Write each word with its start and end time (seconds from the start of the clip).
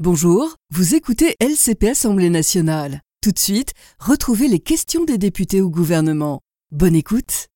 Bonjour, 0.00 0.56
vous 0.72 0.96
écoutez 0.96 1.36
LCP 1.38 1.90
Assemblée 1.90 2.28
nationale. 2.28 3.00
Tout 3.22 3.30
de 3.30 3.38
suite, 3.38 3.74
retrouvez 4.00 4.48
les 4.48 4.58
questions 4.58 5.04
des 5.04 5.18
députés 5.18 5.60
au 5.60 5.70
gouvernement. 5.70 6.40
Bonne 6.72 6.96
écoute. 6.96 7.46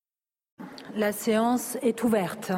La 0.94 1.10
séance 1.10 1.76
est 1.82 2.04
ouverte. 2.04 2.52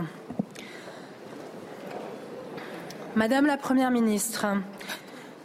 Madame 3.16 3.46
la 3.46 3.56
Première 3.56 3.90
ministre, 3.90 4.44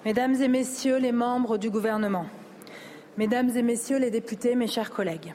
Mesdames 0.04 0.36
et 0.42 0.50
Messieurs 0.50 0.98
les 0.98 1.14
membres 1.14 1.58
du 1.58 1.70
gouvernement, 1.70 2.26
Mesdames 3.18 3.56
et 3.56 3.64
Messieurs 3.64 4.00
les 4.00 4.12
députés, 4.12 4.56
mes 4.56 4.68
chers 4.68 4.92
collègues, 4.92 5.34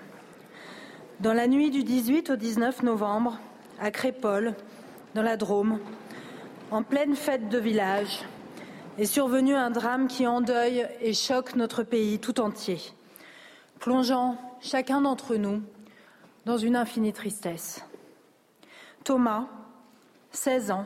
dans 1.21 1.32
la 1.32 1.48
nuit 1.48 1.71
du 1.71 1.85
18 1.85 2.29
au 2.29 2.37
19 2.37 2.82
novembre, 2.82 3.41
à 3.80 3.91
Crépole, 3.91 4.53
dans 5.14 5.23
la 5.23 5.39
Drôme, 5.39 5.79
en 6.71 6.82
pleine 6.82 7.17
fête 7.17 7.48
de 7.48 7.59
village, 7.59 8.27
est 9.01 9.07
survenu 9.07 9.55
un 9.55 9.71
drame 9.71 10.09
qui 10.09 10.27
endeuille 10.27 10.86
et 11.00 11.14
choque 11.14 11.57
notre 11.57 11.82
pays 11.82 12.18
tout 12.18 12.39
entier, 12.39 12.79
plongeant 13.79 14.36
chacun 14.61 15.00
d'entre 15.00 15.36
nous 15.36 15.63
dans 16.45 16.58
une 16.58 16.77
infinie 16.77 17.14
tristesse. 17.14 17.82
Thomas, 19.03 19.46
16 20.32 20.71
ans, 20.72 20.85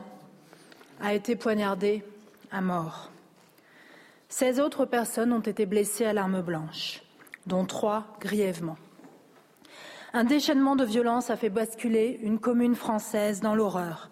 a 1.01 1.13
été 1.13 1.35
poignardé 1.35 2.05
à 2.53 2.61
mort. 2.61 3.11
16 4.29 4.61
autres 4.61 4.85
personnes 4.85 5.33
ont 5.33 5.41
été 5.41 5.65
blessées 5.65 6.05
à 6.05 6.13
l'arme 6.13 6.41
blanche, 6.41 7.01
dont 7.47 7.65
trois 7.65 8.15
grièvement. 8.21 8.77
Un 10.13 10.23
déchaînement 10.23 10.77
de 10.77 10.85
violence 10.85 11.29
a 11.29 11.35
fait 11.35 11.49
basculer 11.49 12.17
une 12.23 12.39
commune 12.39 12.75
française 12.75 13.41
dans 13.41 13.55
l'horreur. 13.55 14.09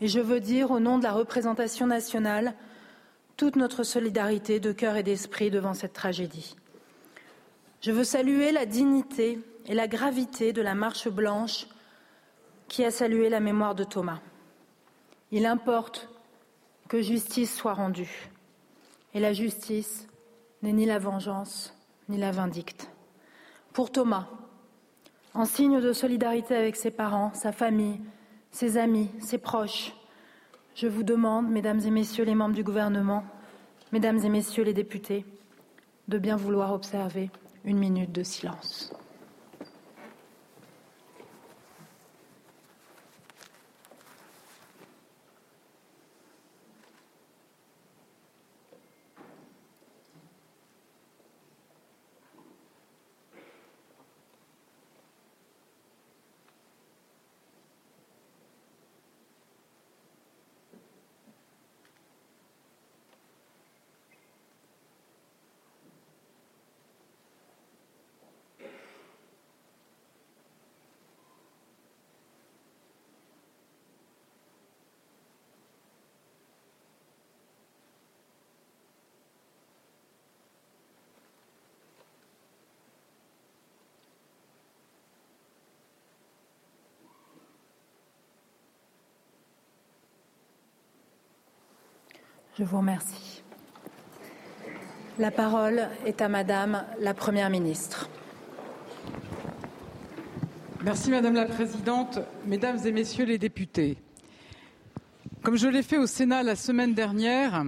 Et 0.00 0.08
je 0.08 0.18
veux 0.18 0.40
dire, 0.40 0.72
au 0.72 0.80
nom 0.80 0.98
de 0.98 1.04
la 1.04 1.12
représentation 1.12 1.86
nationale, 1.86 2.54
toute 3.40 3.56
notre 3.56 3.84
solidarité 3.84 4.60
de 4.60 4.70
cœur 4.70 4.96
et 4.96 5.02
d'esprit 5.02 5.50
devant 5.50 5.72
cette 5.72 5.94
tragédie. 5.94 6.56
Je 7.80 7.90
veux 7.90 8.04
saluer 8.04 8.52
la 8.52 8.66
dignité 8.66 9.38
et 9.64 9.72
la 9.72 9.88
gravité 9.88 10.52
de 10.52 10.60
la 10.60 10.74
marche 10.74 11.08
blanche 11.08 11.66
qui 12.68 12.84
a 12.84 12.90
salué 12.90 13.30
la 13.30 13.40
mémoire 13.40 13.74
de 13.74 13.84
Thomas. 13.84 14.20
Il 15.30 15.46
importe 15.46 16.10
que 16.90 17.00
justice 17.00 17.56
soit 17.56 17.72
rendue. 17.72 18.28
Et 19.14 19.20
la 19.20 19.32
justice 19.32 20.06
n'est 20.60 20.74
ni 20.74 20.84
la 20.84 20.98
vengeance 20.98 21.74
ni 22.10 22.18
la 22.18 22.32
vindicte. 22.32 22.90
Pour 23.72 23.90
Thomas, 23.90 24.28
en 25.32 25.46
signe 25.46 25.80
de 25.80 25.94
solidarité 25.94 26.54
avec 26.54 26.76
ses 26.76 26.90
parents, 26.90 27.32
sa 27.32 27.52
famille, 27.52 28.02
ses 28.50 28.76
amis, 28.76 29.08
ses 29.18 29.38
proches, 29.38 29.94
je 30.80 30.86
vous 30.86 31.02
demande, 31.02 31.50
Mesdames 31.50 31.80
et 31.80 31.90
Messieurs 31.90 32.24
les 32.24 32.34
membres 32.34 32.54
du 32.54 32.64
gouvernement, 32.64 33.22
Mesdames 33.92 34.18
et 34.24 34.30
Messieurs 34.30 34.64
les 34.64 34.72
députés, 34.72 35.26
de 36.08 36.16
bien 36.16 36.36
vouloir 36.36 36.72
observer 36.72 37.30
une 37.66 37.76
minute 37.76 38.12
de 38.12 38.22
silence. 38.22 38.90
Je 92.60 92.66
vous 92.66 92.76
remercie. 92.76 93.42
La 95.18 95.30
parole 95.30 95.88
est 96.04 96.20
à 96.20 96.28
Madame 96.28 96.84
la 96.98 97.14
Première 97.14 97.48
ministre. 97.48 98.10
Merci 100.84 101.08
Madame 101.08 101.32
la 101.32 101.46
Présidente, 101.46 102.18
Mesdames 102.44 102.78
et 102.84 102.92
Messieurs 102.92 103.24
les 103.24 103.38
députés. 103.38 103.96
Comme 105.42 105.56
je 105.56 105.68
l'ai 105.68 105.82
fait 105.82 105.96
au 105.96 106.06
Sénat 106.06 106.42
la 106.42 106.54
semaine 106.54 106.92
dernière, 106.92 107.64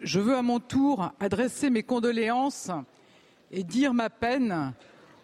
je 0.00 0.20
veux 0.20 0.36
à 0.36 0.42
mon 0.42 0.60
tour 0.60 1.10
adresser 1.18 1.68
mes 1.68 1.82
condoléances 1.82 2.70
et 3.50 3.64
dire 3.64 3.92
ma 3.92 4.08
peine 4.08 4.72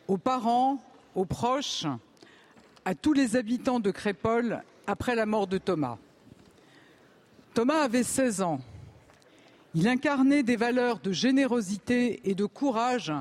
aux 0.09 0.19
parents, 0.19 0.83
aux 1.15 1.25
proches, 1.25 1.87
à 2.85 2.97
tous 2.97 3.13
les 3.13 3.37
habitants 3.37 3.79
de 3.79 3.93
Crépole 3.93 4.65
après 4.89 5.15
la 5.15 5.25
mort 5.25 5.47
de 5.47 5.59
Thomas. 5.59 5.99
Thomas 7.55 7.83
avait 7.83 8.03
16 8.03 8.43
ans. 8.43 8.61
Il 9.75 9.87
incarnait 9.87 10.43
des 10.43 10.57
valeurs 10.57 10.99
de 10.99 11.13
générosité 11.13 12.21
et 12.29 12.35
de 12.35 12.47
courage 12.47 13.13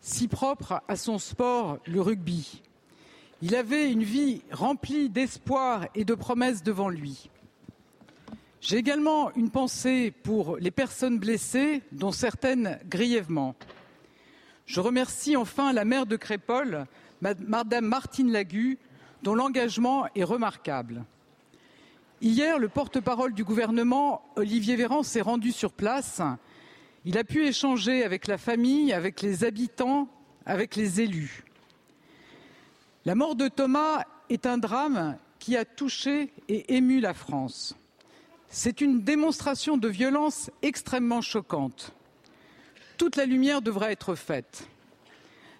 si 0.00 0.28
propres 0.28 0.82
à 0.88 0.96
son 0.96 1.18
sport, 1.18 1.78
le 1.86 2.00
rugby. 2.00 2.62
Il 3.42 3.54
avait 3.54 3.90
une 3.90 4.04
vie 4.04 4.42
remplie 4.52 5.08
d'espoir 5.08 5.86
et 5.94 6.04
de 6.04 6.14
promesses 6.14 6.62
devant 6.62 6.88
lui. 6.88 7.28
J'ai 8.60 8.76
également 8.76 9.32
une 9.34 9.50
pensée 9.50 10.12
pour 10.22 10.56
les 10.56 10.70
personnes 10.70 11.18
blessées, 11.18 11.82
dont 11.92 12.12
certaines 12.12 12.78
grièvement. 12.88 13.54
Je 14.64 14.80
remercie 14.80 15.36
enfin 15.36 15.72
la 15.72 15.84
maire 15.84 16.06
de 16.06 16.16
Crépole, 16.16 16.86
Madame 17.20 17.86
Martine 17.86 18.32
Lagu, 18.32 18.78
dont 19.22 19.34
l'engagement 19.34 20.06
est 20.14 20.24
remarquable. 20.24 21.04
Hier, 22.22 22.58
le 22.58 22.70
porte-parole 22.70 23.34
du 23.34 23.44
gouvernement, 23.44 24.22
Olivier 24.36 24.74
Véran, 24.74 25.02
s'est 25.02 25.20
rendu 25.20 25.52
sur 25.52 25.70
place. 25.70 26.22
Il 27.04 27.18
a 27.18 27.24
pu 27.24 27.44
échanger 27.44 28.04
avec 28.04 28.26
la 28.26 28.38
famille, 28.38 28.94
avec 28.94 29.20
les 29.20 29.44
habitants, 29.44 30.08
avec 30.46 30.76
les 30.76 31.02
élus. 31.02 31.44
La 33.04 33.14
mort 33.14 33.36
de 33.36 33.48
Thomas 33.48 34.04
est 34.30 34.46
un 34.46 34.56
drame 34.56 35.18
qui 35.38 35.58
a 35.58 35.66
touché 35.66 36.32
et 36.48 36.76
ému 36.76 37.00
la 37.00 37.12
France. 37.12 37.76
C'est 38.48 38.80
une 38.80 39.02
démonstration 39.02 39.76
de 39.76 39.88
violence 39.88 40.50
extrêmement 40.62 41.20
choquante. 41.20 41.92
Toute 42.96 43.16
la 43.16 43.26
lumière 43.26 43.60
devra 43.60 43.92
être 43.92 44.14
faite. 44.14 44.66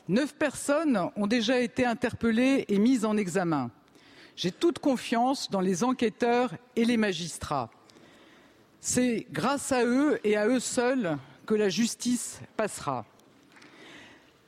Neuf 0.08 0.34
personnes 0.34 1.10
ont 1.16 1.26
déjà 1.26 1.60
été 1.60 1.84
interpellées 1.84 2.64
et 2.68 2.78
mises 2.78 3.04
en 3.04 3.18
examen. 3.18 3.70
J'ai 4.36 4.52
toute 4.52 4.78
confiance 4.78 5.50
dans 5.50 5.62
les 5.62 5.82
enquêteurs 5.82 6.52
et 6.76 6.84
les 6.84 6.98
magistrats. 6.98 7.70
C'est 8.80 9.26
grâce 9.32 9.72
à 9.72 9.84
eux 9.84 10.20
et 10.24 10.36
à 10.36 10.46
eux 10.46 10.60
seuls 10.60 11.16
que 11.46 11.54
la 11.54 11.70
justice 11.70 12.40
passera. 12.56 13.06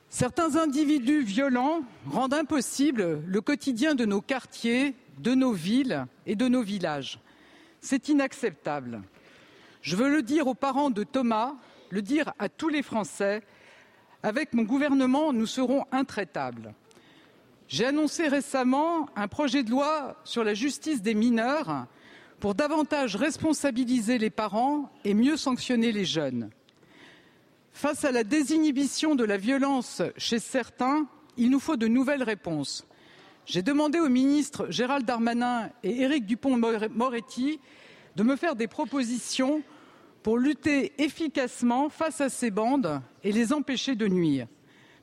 Certains 0.09 0.55
individus 0.55 1.23
violents 1.23 1.81
rendent 2.05 2.35
impossible 2.35 3.21
le 3.25 3.41
quotidien 3.41 3.95
de 3.95 4.05
nos 4.05 4.21
quartiers, 4.21 4.95
de 5.17 5.33
nos 5.33 5.53
villes 5.53 6.05
et 6.27 6.35
de 6.35 6.47
nos 6.47 6.61
villages. 6.61 7.19
C'est 7.81 8.09
inacceptable. 8.09 9.01
Je 9.81 9.95
veux 9.95 10.09
le 10.09 10.21
dire 10.21 10.47
aux 10.47 10.55
parents 10.55 10.89
de 10.89 11.03
Thomas, 11.03 11.55
le 11.89 12.01
dire 12.01 12.33
à 12.37 12.47
tous 12.47 12.69
les 12.69 12.83
Français. 12.83 13.41
Avec 14.21 14.53
mon 14.53 14.63
gouvernement, 14.63 15.33
nous 15.33 15.47
serons 15.47 15.85
intraitables. 15.91 16.73
J'ai 17.69 17.85
annoncé 17.85 18.27
récemment 18.27 19.07
un 19.15 19.27
projet 19.27 19.61
de 19.61 19.69
loi 19.69 20.19
sur 20.23 20.43
la 20.43 20.55
justice 20.55 21.03
des 21.03 21.13
mineurs 21.13 21.85
pour 22.39 22.55
davantage 22.55 23.15
responsabiliser 23.15 24.17
les 24.17 24.31
parents 24.31 24.89
et 25.05 25.13
mieux 25.13 25.37
sanctionner 25.37 25.91
les 25.91 26.03
jeunes. 26.03 26.49
Face 27.71 28.05
à 28.05 28.11
la 28.11 28.23
désinhibition 28.23 29.13
de 29.13 29.23
la 29.23 29.37
violence 29.37 30.01
chez 30.17 30.39
certains, 30.39 31.07
il 31.37 31.51
nous 31.51 31.59
faut 31.59 31.77
de 31.77 31.87
nouvelles 31.87 32.23
réponses. 32.23 32.87
J'ai 33.45 33.61
demandé 33.61 33.99
aux 33.99 34.09
ministres 34.09 34.65
Gérald 34.71 35.05
Darmanin 35.05 35.69
et 35.83 36.01
Éric 36.01 36.25
Dupond-Moretti 36.25 37.59
de 38.15 38.23
me 38.23 38.35
faire 38.35 38.55
des 38.55 38.67
propositions 38.67 39.61
pour 40.23 40.39
lutter 40.39 40.93
efficacement 40.97 41.89
face 41.89 42.19
à 42.19 42.29
ces 42.29 42.49
bandes 42.49 42.99
et 43.23 43.31
les 43.31 43.53
empêcher 43.53 43.93
de 43.93 44.07
nuire. 44.07 44.47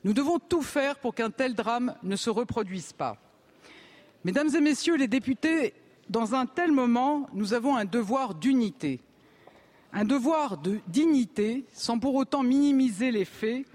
Nous 0.06 0.12
devons 0.12 0.38
tout 0.38 0.62
faire 0.62 1.00
pour 1.00 1.16
qu'un 1.16 1.32
tel 1.32 1.56
drame 1.56 1.96
ne 2.04 2.14
se 2.14 2.30
reproduise 2.30 2.92
pas. 2.92 3.16
Mesdames 4.22 4.54
et 4.54 4.60
Messieurs 4.60 4.94
les 4.94 5.08
députés, 5.08 5.74
dans 6.08 6.36
un 6.36 6.46
tel 6.46 6.70
moment, 6.70 7.28
nous 7.32 7.54
avons 7.54 7.74
un 7.74 7.84
devoir 7.84 8.36
d'unité. 8.36 9.00
un 9.92 10.04
devoir 10.04 10.58
de 10.58 10.78
dignité 10.86 11.64
sans 11.72 11.98
pour 11.98 12.14
autant 12.14 12.44
minimiser 12.44 13.10
les 13.10 13.24
faits, 13.24 13.66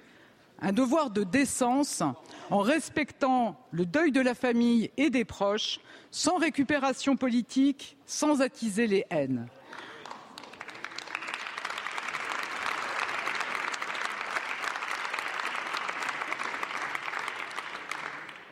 un 0.62 0.72
devoir 0.72 1.10
de 1.10 1.26
décence 1.26 2.02
en 2.50 2.60
respectant 2.60 3.60
le 3.72 3.86
deuil 3.86 4.14
de 4.14 4.22
la 4.22 4.34
famille 4.34 4.90
et 4.96 5.10
des 5.10 5.26
proches, 5.26 5.82
sans 6.12 6.38
récupération 6.38 7.18
politique, 7.18 7.98
sans 8.06 8.40
attiser 8.42 8.88
les 8.88 9.04
haines. 9.10 9.50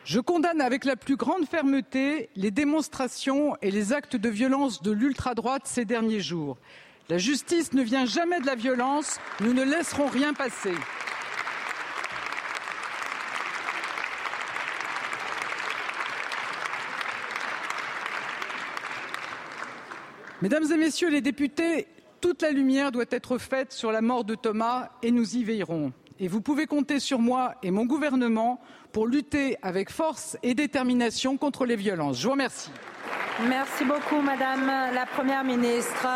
Je 0.09 0.19
condamne 0.19 0.59
avec 0.59 0.85
la 0.85 0.95
plus 0.95 1.17
grande 1.17 1.45
fermeté 1.45 2.31
les 2.35 2.49
démonstrations 2.49 3.55
et 3.61 3.69
les 3.69 3.93
actes 3.93 4.15
de 4.15 4.27
violence 4.27 4.81
de 4.81 4.89
l'ultra-droite 4.89 5.61
ces 5.65 5.85
derniers 5.85 6.19
jours. 6.19 6.57
La 7.09 7.19
justice 7.19 7.73
ne 7.73 7.83
vient 7.83 8.07
jamais 8.07 8.39
de 8.39 8.47
la 8.47 8.55
violence, 8.55 9.19
nous 9.39 9.53
ne 9.53 9.63
laisserons 9.63 10.07
rien 10.07 10.33
passer. 10.33 10.73
Mesdames 20.41 20.71
et 20.71 20.77
Messieurs 20.77 21.11
les 21.11 21.21
députés, 21.21 21.85
toute 22.19 22.41
la 22.41 22.49
lumière 22.49 22.91
doit 22.91 23.05
être 23.11 23.37
faite 23.37 23.71
sur 23.71 23.91
la 23.91 24.01
mort 24.01 24.23
de 24.23 24.33
Thomas 24.33 24.89
et 25.03 25.11
nous 25.11 25.35
y 25.35 25.43
veillerons. 25.43 25.93
Et 26.19 26.27
vous 26.27 26.41
pouvez 26.41 26.65
compter 26.65 26.99
sur 26.99 27.19
moi 27.19 27.55
et 27.63 27.71
mon 27.71 27.85
gouvernement 27.85 28.59
pour 28.91 29.07
lutter 29.07 29.57
avec 29.61 29.89
force 29.89 30.37
et 30.43 30.53
détermination 30.53 31.37
contre 31.37 31.65
les 31.65 31.77
violences. 31.77 32.19
Je 32.19 32.25
vous 32.25 32.31
remercie. 32.31 32.71
Merci 33.47 33.85
beaucoup, 33.85 34.21
Madame 34.21 34.65
la 34.93 35.05
Première 35.05 35.45
ministre. 35.45 36.07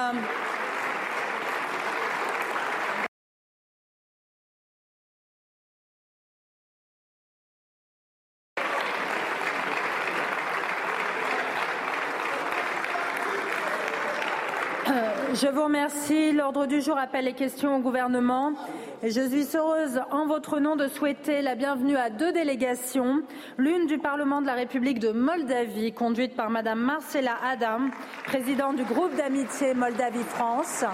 Je 15.44 15.50
vous 15.50 15.66
remercie. 15.66 16.32
L'ordre 16.32 16.68
du 16.68 16.80
jour 16.80 16.98
appelle 16.98 17.26
les 17.26 17.34
questions 17.34 17.76
au 17.76 17.80
gouvernement. 17.80 18.54
Et 19.02 19.12
je 19.12 19.20
suis 19.28 19.58
heureuse, 19.58 20.00
en 20.10 20.26
votre 20.26 20.62
nom, 20.62 20.78
de 20.78 20.88
souhaiter 20.88 21.42
la 21.42 21.56
bienvenue 21.56 21.98
à 21.98 22.10
deux 22.10 22.32
délégations. 22.32 23.24
L'une 23.58 23.86
du 23.86 23.98
Parlement 23.98 24.42
de 24.42 24.48
la 24.48 24.54
République 24.54 25.00
de 25.00 25.12
Moldavie, 25.12 25.92
conduite 25.92 26.38
par 26.38 26.50
Madame 26.50 26.80
Marcella 26.80 27.36
Adam, 27.44 27.90
présidente 28.24 28.78
du 28.78 28.86
groupe 28.86 29.14
d'amitié 29.18 29.74
Moldavie-France. 29.74 30.86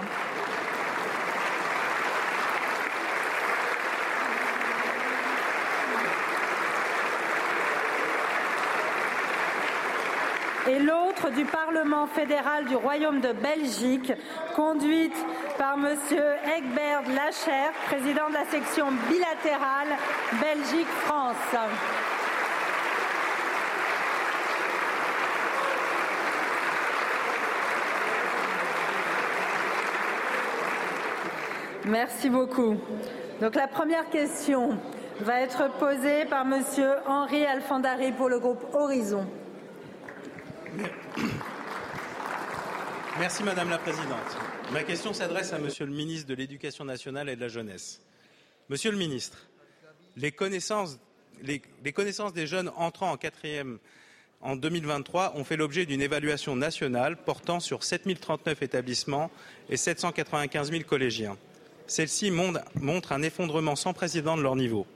et 10.70 10.78
l'autre 10.78 11.09
du 11.28 11.44
Parlement 11.44 12.06
fédéral 12.06 12.64
du 12.64 12.76
Royaume 12.76 13.20
de 13.20 13.32
Belgique, 13.32 14.12
conduite 14.56 15.14
par 15.58 15.74
M. 15.74 15.86
Egbert 16.56 17.02
Lacher, 17.14 17.70
président 17.86 18.28
de 18.28 18.34
la 18.34 18.44
section 18.46 18.86
bilatérale 19.08 19.88
Belgique-France. 20.40 21.36
Merci 31.84 32.30
beaucoup. 32.30 32.76
Donc 33.42 33.54
la 33.54 33.66
première 33.66 34.08
question 34.08 34.78
va 35.20 35.40
être 35.40 35.70
posée 35.78 36.24
par 36.24 36.42
M. 36.42 36.62
Henri 37.06 37.44
Alfandari 37.44 38.12
pour 38.12 38.28
le 38.28 38.38
groupe 38.38 38.64
Horizon. 38.72 39.26
Merci 43.18 43.42
Madame 43.42 43.70
la 43.70 43.78
Présidente. 43.78 44.36
Ma 44.72 44.82
question 44.82 45.12
s'adresse 45.12 45.52
à 45.52 45.58
Monsieur 45.58 45.84
le 45.84 45.92
ministre 45.92 46.28
de 46.28 46.34
l'Éducation 46.34 46.84
nationale 46.84 47.28
et 47.28 47.36
de 47.36 47.40
la 47.40 47.48
jeunesse. 47.48 48.00
Monsieur 48.68 48.90
le 48.92 48.96
ministre, 48.96 49.48
les 50.16 50.30
connaissances, 50.32 50.98
des 51.42 52.46
jeunes 52.46 52.70
entrant 52.76 53.10
en 53.10 53.16
quatrième 53.16 53.78
en 54.40 54.56
2023 54.56 55.36
ont 55.36 55.44
fait 55.44 55.56
l'objet 55.56 55.86
d'une 55.86 56.00
évaluation 56.00 56.56
nationale 56.56 57.16
portant 57.16 57.60
sur 57.60 57.84
7039 57.84 58.62
établissements 58.62 59.30
et 59.68 59.76
795 59.76 60.70
000 60.70 60.84
collégiens. 60.84 61.36
Celle-ci 61.86 62.30
montre 62.30 63.12
un 63.12 63.22
effondrement 63.22 63.76
sans 63.76 63.92
précédent 63.92 64.36
de 64.36 64.42
leur 64.42 64.56
niveau. 64.56 64.86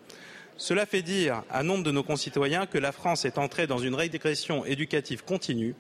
Cela 0.57 0.87
fait 0.87 1.03
dire 1.03 1.43
à 1.51 1.63
nombre 1.63 1.83
de 1.83 1.91
nos 1.91 2.05
concitoyens 2.05 2.67
que 2.67 2.79
la 2.79 2.93
France 2.93 3.25
est 3.25 3.39
entrée 3.39 3.67
dans 3.67 3.79
une 3.79 3.95
régression 3.95 4.65
éducative 4.65 5.25
continue 5.25 5.75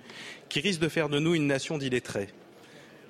qui 0.49 0.61
risque 0.61 0.81
de 0.81 0.89
faire 0.89 1.09
de 1.09 1.21
nous 1.21 1.35
une 1.35 1.47
nation 1.47 1.79
d'illettrés. 1.79 2.29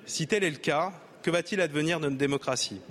Si 0.05 0.27
tel 0.27 0.43
est 0.43 0.51
le 0.51 0.57
cas, 0.57 0.93
que 1.23 1.31
va-t-il 1.31 1.59
advenir 1.61 1.99
de 1.99 2.05
notre 2.05 2.17
démocratie? 2.17 2.81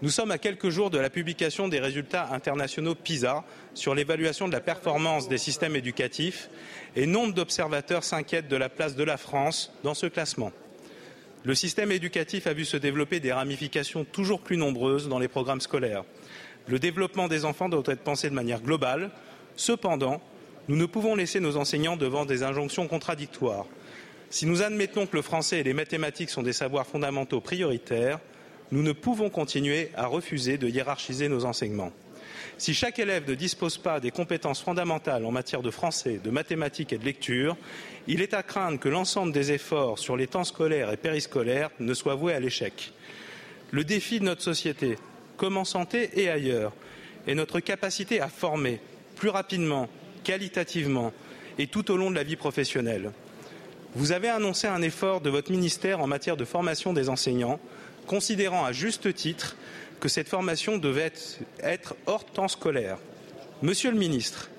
Nous 0.00 0.10
sommes 0.10 0.30
à 0.30 0.38
quelques 0.38 0.68
jours 0.68 0.90
de 0.90 0.98
la 0.98 1.10
publication 1.10 1.66
des 1.66 1.80
résultats 1.80 2.32
internationaux 2.32 2.94
PISA 2.94 3.44
sur 3.74 3.96
l'évaluation 3.96 4.46
de 4.46 4.52
la 4.52 4.60
performance 4.60 5.28
des 5.28 5.38
systèmes 5.38 5.74
éducatifs 5.74 6.50
et 6.94 7.04
nombre 7.04 7.34
d'observateurs 7.34 8.04
s'inquiètent 8.04 8.46
de 8.46 8.54
la 8.54 8.68
place 8.68 8.94
de 8.94 9.02
la 9.02 9.16
France 9.16 9.72
dans 9.82 9.94
ce 9.94 10.06
classement. 10.06 10.52
Le 11.42 11.56
système 11.56 11.90
éducatif 11.90 12.46
a 12.46 12.52
vu 12.52 12.64
se 12.64 12.76
développer 12.76 13.18
des 13.18 13.32
ramifications 13.32 14.04
toujours 14.04 14.40
plus 14.40 14.56
nombreuses 14.56 15.08
dans 15.08 15.18
les 15.18 15.26
programmes 15.26 15.60
scolaires. 15.60 16.04
Le 16.68 16.78
développement 16.78 17.28
des 17.28 17.44
enfants 17.44 17.68
doit 17.68 17.82
être 17.86 18.04
pensé 18.04 18.28
de 18.28 18.34
manière 18.34 18.60
globale. 18.60 19.10
Cependant, 19.56 20.20
nous 20.68 20.76
ne 20.76 20.84
pouvons 20.84 21.14
laisser 21.14 21.40
nos 21.40 21.56
enseignants 21.56 21.96
devant 21.96 22.26
des 22.26 22.42
injonctions 22.42 22.86
contradictoires. 22.88 23.64
Si 24.28 24.44
nous 24.44 24.60
admettons 24.60 25.06
que 25.06 25.16
le 25.16 25.22
français 25.22 25.60
et 25.60 25.62
les 25.62 25.72
mathématiques 25.72 26.28
sont 26.28 26.42
des 26.42 26.52
savoirs 26.52 26.86
fondamentaux 26.86 27.40
prioritaires, 27.40 28.20
nous 28.70 28.82
ne 28.82 28.92
pouvons 28.92 29.30
continuer 29.30 29.90
à 29.96 30.06
refuser 30.06 30.58
de 30.58 30.68
hiérarchiser 30.68 31.30
nos 31.30 31.46
enseignements. 31.46 31.92
Si 32.58 32.74
chaque 32.74 32.98
élève 32.98 33.26
ne 33.26 33.34
dispose 33.34 33.78
pas 33.78 34.00
des 34.00 34.10
compétences 34.10 34.60
fondamentales 34.60 35.24
en 35.24 35.30
matière 35.30 35.62
de 35.62 35.70
français, 35.70 36.20
de 36.22 36.30
mathématiques 36.30 36.92
et 36.92 36.98
de 36.98 37.04
lecture, 37.04 37.56
il 38.06 38.20
est 38.20 38.34
à 38.34 38.42
craindre 38.42 38.78
que 38.78 38.90
l'ensemble 38.90 39.32
des 39.32 39.52
efforts 39.52 39.98
sur 39.98 40.18
les 40.18 40.26
temps 40.26 40.44
scolaires 40.44 40.92
et 40.92 40.98
périscolaires 40.98 41.70
ne 41.80 41.94
soient 41.94 42.14
voués 42.16 42.34
à 42.34 42.40
l'échec. 42.40 42.92
Le 43.70 43.84
défi 43.84 44.18
de 44.20 44.24
notre 44.24 44.42
société, 44.42 44.96
comme 45.38 45.56
en 45.56 45.64
santé 45.64 46.10
et 46.20 46.28
ailleurs, 46.28 46.74
est 47.26 47.34
notre 47.34 47.60
capacité 47.60 48.20
à 48.20 48.28
former 48.28 48.80
plus 49.16 49.30
rapidement, 49.30 49.88
qualitativement 50.24 51.12
et 51.58 51.66
tout 51.66 51.90
au 51.90 51.96
long 51.96 52.10
de 52.10 52.16
la 52.16 52.24
vie 52.24 52.36
professionnelle. 52.36 53.12
Vous 53.94 54.12
avez 54.12 54.28
annoncé 54.28 54.66
un 54.66 54.82
effort 54.82 55.22
de 55.22 55.30
votre 55.30 55.50
ministère 55.50 56.00
en 56.00 56.06
matière 56.06 56.36
de 56.36 56.44
formation 56.44 56.92
des 56.92 57.08
enseignants, 57.08 57.58
considérant 58.06 58.64
à 58.64 58.72
juste 58.72 59.14
titre 59.14 59.56
que 60.00 60.08
cette 60.08 60.28
formation 60.28 60.76
devait 60.76 61.12
être 61.62 61.96
hors 62.06 62.24
temps 62.24 62.48
scolaire. 62.48 62.98
Monsieur 63.62 63.90
le 63.90 63.98
ministre, 63.98 64.50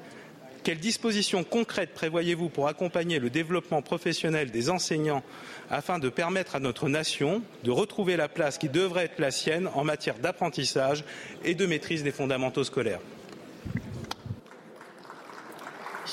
quelles 0.64 0.80
dispositions 0.80 1.44
concrètes 1.44 1.94
prévoyez-vous 1.94 2.50
pour 2.50 2.68
accompagner 2.68 3.20
le 3.20 3.30
développement 3.30 3.82
professionnel 3.82 4.52
des 4.52 4.70
enseignants 4.70 5.24
afin 5.70 6.00
de 6.00 6.10
permettre 6.10 6.56
à 6.56 6.60
notre 6.60 6.90
nation 6.90 7.42
de 7.64 7.72
retrouver 7.72 8.18
la 8.18 8.28
place 8.28 8.58
qui 8.58 8.70
devrait 8.70 9.06
être 9.06 9.20
la 9.20 9.32
sienne 9.32 9.70
en 9.76 9.84
matière 9.84 10.20
d'apprentissage 10.20 11.04
et 11.44 11.56
de 11.56 11.66
maîtrise 11.66 12.04
des 12.04 12.12
fondamentaux 12.12 12.64
scolaires? 12.64 13.02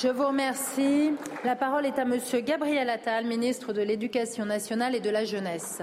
Je 0.03 0.09
vous 0.09 0.27
remercie. 0.27 1.13
La 1.43 1.57
parole 1.57 1.87
est 1.87 1.99
à 1.99 2.05
Monsieur 2.05 2.41
Gabriel 2.41 2.91
Attal, 2.91 3.25
ministre 3.25 3.73
de 3.73 3.81
l'Éducation 3.81 4.45
nationale 4.45 4.95
et 4.95 5.01
de 5.01 5.09
la 5.09 5.25
jeunesse. 5.25 5.81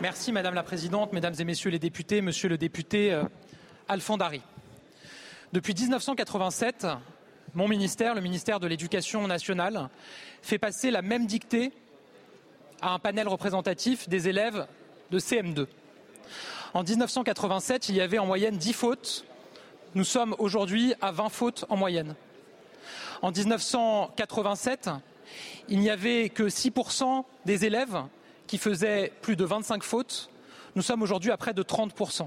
Merci 0.00 0.32
Madame 0.32 0.54
la 0.54 0.62
Présidente, 0.62 1.12
Mesdames 1.12 1.34
et 1.38 1.44
Messieurs 1.44 1.70
les 1.70 1.78
députés, 1.78 2.22
Monsieur 2.22 2.48
le 2.48 2.56
député 2.56 3.12
euh, 3.12 3.24
Alfandari. 3.86 4.40
Depuis 5.52 5.74
1987, 5.74 6.86
mon 7.52 7.68
ministère, 7.68 8.14
le 8.14 8.22
ministère 8.22 8.60
de 8.60 8.66
l'Éducation 8.66 9.26
nationale, 9.26 9.90
fait 10.40 10.56
passer 10.56 10.90
la 10.90 11.02
même 11.02 11.26
dictée 11.26 11.70
à 12.80 12.94
un 12.94 12.98
panel 12.98 13.28
représentatif 13.28 14.08
des 14.08 14.26
élèves 14.26 14.66
de 15.10 15.18
CM2. 15.18 15.66
En 16.72 16.82
1987, 16.82 17.90
il 17.90 17.96
y 17.96 18.00
avait 18.00 18.18
en 18.18 18.24
moyenne 18.24 18.56
10 18.56 18.72
fautes. 18.72 19.26
Nous 19.94 20.04
sommes 20.04 20.34
aujourd'hui 20.38 20.94
à 21.02 21.12
20 21.12 21.28
fautes 21.28 21.66
en 21.68 21.76
moyenne. 21.76 22.14
En 23.20 23.32
1987, 23.32 24.88
il 25.68 25.78
n'y 25.78 25.90
avait 25.90 26.30
que 26.30 26.44
6% 26.44 27.24
des 27.44 27.66
élèves 27.66 28.02
qui 28.50 28.58
faisaient 28.58 29.12
plus 29.22 29.36
de 29.36 29.44
25 29.44 29.84
fautes. 29.84 30.28
Nous 30.74 30.82
sommes 30.82 31.02
aujourd'hui 31.02 31.30
à 31.30 31.36
près 31.36 31.54
de 31.54 31.62
30%. 31.62 32.26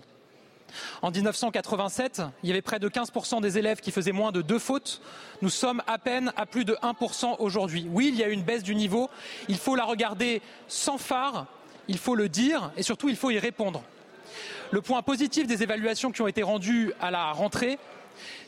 En 1.02 1.12
1987, 1.12 2.22
il 2.44 2.48
y 2.48 2.52
avait 2.54 2.62
près 2.62 2.80
de 2.80 2.88
15% 2.88 3.42
des 3.42 3.58
élèves 3.58 3.82
qui 3.82 3.92
faisaient 3.92 4.14
moins 4.14 4.32
de 4.32 4.42
deux 4.42 4.58
fautes. 4.58 5.02
Nous 5.42 5.50
sommes 5.50 5.84
à 5.86 5.98
peine 5.98 6.32
à 6.38 6.46
plus 6.46 6.64
de 6.64 6.76
1% 6.76 7.36
aujourd'hui. 7.40 7.88
Oui, 7.92 8.08
il 8.08 8.16
y 8.18 8.24
a 8.24 8.30
une 8.30 8.42
baisse 8.42 8.64
du 8.64 8.74
niveau. 8.74 9.10
Il 9.50 9.58
faut 9.58 9.76
la 9.76 9.84
regarder 9.84 10.42
sans 10.70 10.98
phare, 10.98 11.46
il 11.90 11.98
faut 11.98 12.16
le 12.16 12.30
dire 12.30 12.72
et 12.78 12.84
surtout 12.84 13.10
il 13.10 13.18
faut 13.18 13.30
y 13.30 13.38
répondre. 13.38 13.84
Le 14.72 14.82
point 14.82 15.02
positif 15.02 15.46
des 15.46 15.62
évaluations 15.62 16.14
qui 16.14 16.22
ont 16.22 16.28
été 16.30 16.42
rendues 16.42 16.94
à 17.02 17.12
la 17.12 17.34
rentrée, 17.34 17.78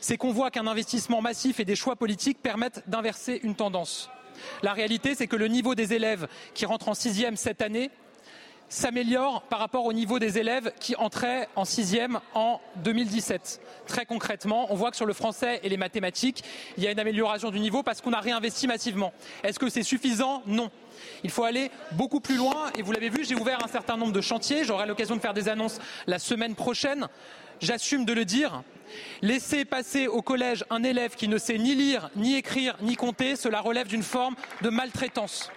c'est 0.00 0.16
qu'on 0.16 0.32
voit 0.32 0.50
qu'un 0.50 0.66
investissement 0.66 1.20
massif 1.20 1.60
et 1.60 1.66
des 1.66 1.76
choix 1.76 1.94
politiques 1.94 2.40
permettent 2.42 2.88
d'inverser 2.88 3.38
une 3.42 3.54
tendance. 3.54 4.08
La 4.62 4.72
réalité, 4.72 5.14
c'est 5.14 5.26
que 5.26 5.36
le 5.36 5.48
niveau 5.48 5.74
des 5.74 5.94
élèves 5.94 6.26
qui 6.54 6.66
rentrent 6.66 6.88
en 6.88 6.94
sixième 6.94 7.36
cette 7.36 7.62
année 7.62 7.90
s'améliore 8.68 9.42
par 9.42 9.60
rapport 9.60 9.84
au 9.84 9.92
niveau 9.92 10.18
des 10.18 10.38
élèves 10.38 10.72
qui 10.80 10.96
entraient 10.96 11.48
en 11.56 11.64
sixième 11.64 12.20
en 12.34 12.60
2017. 12.76 13.60
Très 13.86 14.06
concrètement, 14.06 14.66
on 14.70 14.74
voit 14.74 14.90
que 14.90 14.96
sur 14.96 15.06
le 15.06 15.12
français 15.12 15.60
et 15.62 15.68
les 15.68 15.76
mathématiques, 15.76 16.42
il 16.76 16.82
y 16.82 16.86
a 16.86 16.90
une 16.90 16.98
amélioration 16.98 17.50
du 17.50 17.60
niveau 17.60 17.82
parce 17.82 18.00
qu'on 18.00 18.12
a 18.12 18.20
réinvesti 18.20 18.66
massivement. 18.66 19.12
Est-ce 19.44 19.58
que 19.58 19.68
c'est 19.68 19.82
suffisant? 19.82 20.42
Non. 20.46 20.70
Il 21.22 21.30
faut 21.30 21.44
aller 21.44 21.70
beaucoup 21.92 22.20
plus 22.20 22.36
loin 22.36 22.70
et 22.76 22.82
vous 22.82 22.92
l'avez 22.92 23.10
vu, 23.10 23.24
j'ai 23.24 23.34
ouvert 23.34 23.64
un 23.64 23.68
certain 23.68 23.96
nombre 23.96 24.12
de 24.12 24.20
chantiers. 24.20 24.64
J'aurai 24.64 24.86
l'occasion 24.86 25.14
de 25.14 25.20
faire 25.20 25.34
des 25.34 25.48
annonces 25.48 25.78
la 26.06 26.18
semaine 26.18 26.54
prochaine. 26.54 27.06
J'assume 27.60 28.04
de 28.04 28.12
le 28.12 28.24
dire. 28.24 28.62
Laisser 29.22 29.64
passer 29.64 30.06
au 30.06 30.22
collège 30.22 30.64
un 30.70 30.82
élève 30.82 31.14
qui 31.14 31.28
ne 31.28 31.38
sait 31.38 31.58
ni 31.58 31.74
lire, 31.74 32.10
ni 32.16 32.36
écrire, 32.36 32.76
ni 32.80 32.96
compter, 32.96 33.36
cela 33.36 33.60
relève 33.60 33.88
d'une 33.88 34.02
forme 34.02 34.36
de 34.62 34.68
maltraitance. 34.68 35.50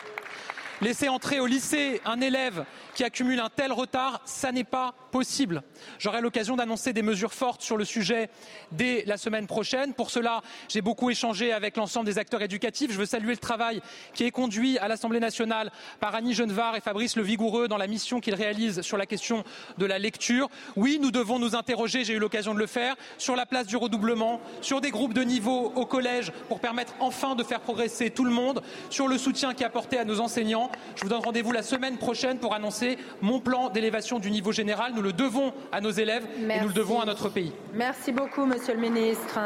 Laisser 0.82 1.10
entrer 1.10 1.40
au 1.40 1.46
lycée 1.46 2.02
un 2.06 2.22
élève 2.22 2.64
qui 2.96 3.04
accumule 3.04 3.40
un 3.40 3.50
tel 3.50 3.72
retard, 3.74 4.22
ça 4.26 4.52
n'est 4.52 4.64
pas 4.64 4.94
possible. 5.10 5.64
J'aurai 5.98 6.22
l'occasion 6.22 6.56
d'annoncer 6.56 6.94
des 6.94 7.02
mesures 7.02 7.34
fortes 7.34 7.62
sur 7.62 7.78
le 7.78 7.86
sujet 7.86 8.30
dès 8.72 9.04
la 9.06 9.18
semaine 9.18 9.48
prochaine. 9.48 9.94
Pour 9.94 10.12
cela, 10.12 10.42
j'ai 10.68 10.82
beaucoup 10.82 11.10
échangé 11.10 11.52
avec 11.52 11.78
l'ensemble 11.78 12.06
des 12.06 12.18
acteurs 12.18 12.42
éducatifs. 12.42 12.92
Je 12.92 12.98
veux 12.98 13.06
saluer 13.06 13.32
le 13.32 13.38
travail 13.38 13.82
qui 14.14 14.24
est 14.24 14.32
conduit 14.32 14.78
à 14.78 14.88
l'Assemblée 14.88 15.20
nationale 15.20 15.72
par 16.00 16.16
Annie 16.16 16.34
Genevard 16.34 16.76
et 16.76 16.82
Fabrice 16.82 17.16
Le 17.16 17.24
Vigoureux 17.24 17.68
dans 17.68 17.78
la 17.78 17.88
mission 17.88 18.20
qu'ils 18.20 18.36
réalisent 18.36 18.82
sur 18.82 18.98
la 18.98 19.06
question 19.06 19.44
de 19.78 19.86
la 19.86 20.00
lecture. 20.00 20.50
Oui, 20.76 21.00
nous 21.02 21.12
devons 21.12 21.40
nous 21.40 21.56
interroger, 21.56 22.04
j'ai 22.04 22.14
eu 22.14 22.20
l'occasion 22.20 22.54
de 22.54 22.60
le 22.60 22.68
faire, 22.68 22.96
sur 23.18 23.36
la 23.36 23.46
place 23.46 23.68
du 23.68 23.78
redoublement, 23.78 24.42
sur 24.62 24.82
des 24.82 24.92
groupes 24.92 25.14
de 25.14 25.22
niveau 25.22 25.72
au 25.76 25.86
collège 25.86 26.32
pour 26.48 26.60
permettre 26.60 26.94
enfin 27.00 27.36
de 27.36 27.44
faire 27.44 27.62
progresser 27.62 28.10
tout 28.10 28.26
le 28.26 28.32
monde, 28.32 28.62
sur 28.90 29.08
le 29.08 29.18
soutien 29.18 29.54
qui 29.54 29.64
est 29.64 29.66
apporté 29.66 29.98
à 29.98 30.06
nos 30.06 30.20
enseignants. 30.20 30.72
Je 30.96 31.04
vous 31.04 31.10
donne 31.10 31.24
rendez-vous 31.24 31.52
la 31.52 31.64
semaine 31.64 31.98
prochaine 31.98 32.40
pour 32.40 32.54
annoncer 32.54 32.98
mon 33.22 33.40
plan 33.40 33.70
d'élévation 33.70 34.20
du 34.20 34.32
niveau 34.32 34.52
général. 34.52 34.94
Nous 35.00 35.06
le 35.06 35.14
devons 35.14 35.54
à 35.72 35.80
nos 35.80 35.92
élèves 35.92 36.28
et 36.38 36.60
nous 36.60 36.68
le 36.68 36.74
devons 36.74 37.00
à 37.00 37.06
notre 37.06 37.30
pays. 37.30 37.54
Merci 37.74 38.12
beaucoup, 38.12 38.46
Monsieur 38.46 38.74
le 38.74 38.82
Ministre. 38.82 39.40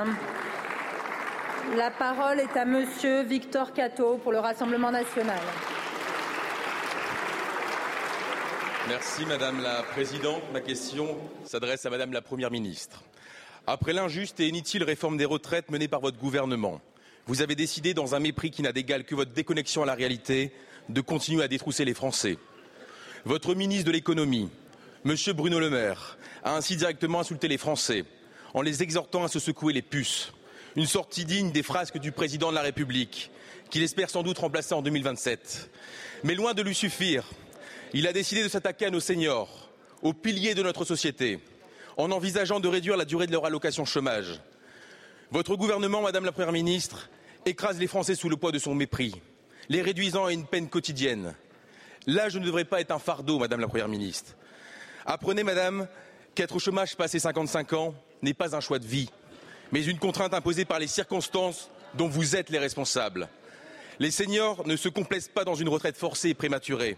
La 1.78 1.92
parole 1.92 2.40
est 2.40 2.58
à 2.58 2.66
Monsieur 2.66 3.22
Victor 3.22 3.72
Cato 3.72 4.18
pour 4.18 4.32
le 4.32 4.40
Rassemblement 4.40 4.90
national. 4.90 5.38
Merci 8.88 9.28
Madame 9.28 9.62
la 9.62 9.84
Présidente. 9.84 10.42
Ma 10.52 10.60
question 10.60 11.20
s'adresse 11.46 11.86
à 11.86 11.92
Madame 11.92 12.14
la 12.14 12.24
Première 12.24 12.50
ministre. 12.50 13.04
Après 13.68 13.94
l'injuste 13.94 14.40
et 14.40 14.48
inutile 14.48 14.84
réforme 14.84 15.18
des 15.18 15.26
retraites 15.26 15.70
menée 15.70 15.88
par 15.88 16.02
votre 16.02 16.18
gouvernement, 16.18 16.82
vous 17.28 17.44
avez 17.44 17.54
décidé, 17.54 17.94
dans 17.94 18.16
un 18.16 18.20
mépris 18.20 18.50
qui 18.50 18.64
n'a 18.64 18.72
d'égal 18.72 19.04
que 19.04 19.14
votre 19.14 19.34
déconnexion 19.34 19.84
à 19.84 19.86
la 19.86 19.94
réalité, 19.94 20.52
de 20.90 21.02
continuer 21.02 21.44
à 21.44 21.48
détrousser 21.48 21.86
les 21.86 21.94
Français. 21.94 22.40
Votre 23.24 23.54
ministre 23.54 23.86
de 23.86 23.92
l'économie, 23.92 24.50
M. 25.06 25.16
Bruno 25.34 25.60
Le 25.60 25.70
Maire, 25.70 26.18
a 26.44 26.56
ainsi 26.56 26.78
directement 26.78 27.20
insulté 27.20 27.50
les 27.50 27.58
Français 27.58 28.06
en 28.54 28.62
les 28.62 28.84
exhortant 28.84 29.26
à 29.26 29.28
se 29.28 29.40
secouer 29.40 29.74
les 29.74 29.82
puces. 29.82 30.32
Une 30.78 30.86
sortie 30.86 31.26
digne 31.26 31.52
des 31.52 31.62
frasques 31.62 31.98
du 31.98 32.14
président 32.14 32.52
de 32.52 32.56
la 32.56 32.62
République, 32.62 33.30
qu'il 33.70 33.84
espère 33.84 34.10
sans 34.10 34.24
doute 34.24 34.38
remplacer 34.38 34.74
en 34.74 34.82
2027. 34.82 35.70
Mais 36.24 36.36
loin 36.36 36.54
de 36.54 36.62
lui 36.62 36.74
suffire, 36.74 37.26
il 37.94 38.08
a 38.08 38.14
décidé 38.14 38.44
de 38.44 38.48
s'attaquer 38.48 38.86
à 38.86 38.90
nos 38.92 39.02
seniors, 39.02 39.70
aux 40.02 40.14
piliers 40.14 40.56
de 40.56 40.64
notre 40.64 40.86
société, 40.86 41.40
en 41.98 42.10
envisageant 42.12 42.62
de 42.62 42.70
réduire 42.70 42.96
la 42.96 43.06
durée 43.06 43.28
de 43.28 43.34
leur 43.34 43.46
allocation 43.46 43.84
chômage. 43.84 44.40
Votre 45.32 45.58
gouvernement, 45.58 46.02
Madame 46.02 46.24
la 46.24 46.32
Première 46.32 46.54
ministre, 46.54 47.10
écrase 47.46 47.78
les 47.78 47.88
Français 47.88 48.16
sous 48.16 48.30
le 48.30 48.38
poids 48.38 48.54
de 48.54 48.60
son 48.60 48.74
mépris, 48.74 49.14
les 49.68 49.82
réduisant 49.82 50.26
à 50.26 50.32
une 50.32 50.46
peine 50.46 50.70
quotidienne. 50.70 51.36
L'âge 52.08 52.38
ne 52.38 52.46
devrait 52.46 52.66
pas 52.66 52.80
être 52.80 52.92
un 52.92 53.00
fardeau, 53.00 53.38
Madame 53.38 53.60
la 53.60 53.68
Première 53.68 53.90
ministre. 53.90 54.36
Apprenez, 55.06 55.44
Madame, 55.44 55.88
qu'être 56.34 56.56
au 56.56 56.60
chômage 56.60 56.96
passé 56.96 57.20
55 57.20 57.74
ans 57.74 57.94
n'est 58.22 58.34
pas 58.34 58.56
un 58.56 58.62
choix 58.62 58.80
de 58.80 58.88
vie, 58.88 59.10
mais 59.72 59.84
une 59.84 60.00
contrainte 60.00 60.34
imposée 60.34 60.66
par 60.66 60.80
les 60.80 60.88
circonstances 60.88 61.70
dont 61.96 62.08
vous 62.08 62.36
êtes 62.36 62.50
les 62.50 62.60
responsables. 62.60 63.28
Les 64.00 64.12
seniors 64.12 64.66
ne 64.66 64.76
se 64.76 64.90
complaisent 64.90 65.28
pas 65.28 65.44
dans 65.44 65.56
une 65.56 65.70
retraite 65.70 65.98
forcée 65.98 66.30
et 66.30 66.34
prématurée, 66.34 66.98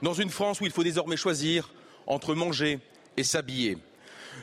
dans 0.00 0.14
une 0.14 0.30
France 0.30 0.60
où 0.60 0.64
il 0.64 0.72
faut 0.72 0.82
désormais 0.82 1.16
choisir 1.16 1.70
entre 2.06 2.34
manger 2.34 2.80
et 3.16 3.22
s'habiller. 3.22 3.78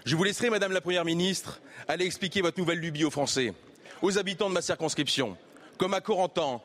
Je 0.06 0.16
vous 0.16 0.24
laisserai, 0.24 0.50
Madame 0.50 0.72
la 0.72 0.82
Première 0.82 1.04
ministre, 1.04 1.60
aller 1.88 2.06
expliquer 2.06 2.42
votre 2.42 2.60
nouvelle 2.60 2.80
lubie 2.80 3.06
aux 3.06 3.10
Français, 3.10 3.54
aux 4.01 4.18
habitants 4.18 4.50
de 4.50 4.54
ma 4.54 4.62
circonscription, 4.62 5.36
comme 5.78 5.96
à 5.96 6.01
Corentin, 6.01 6.62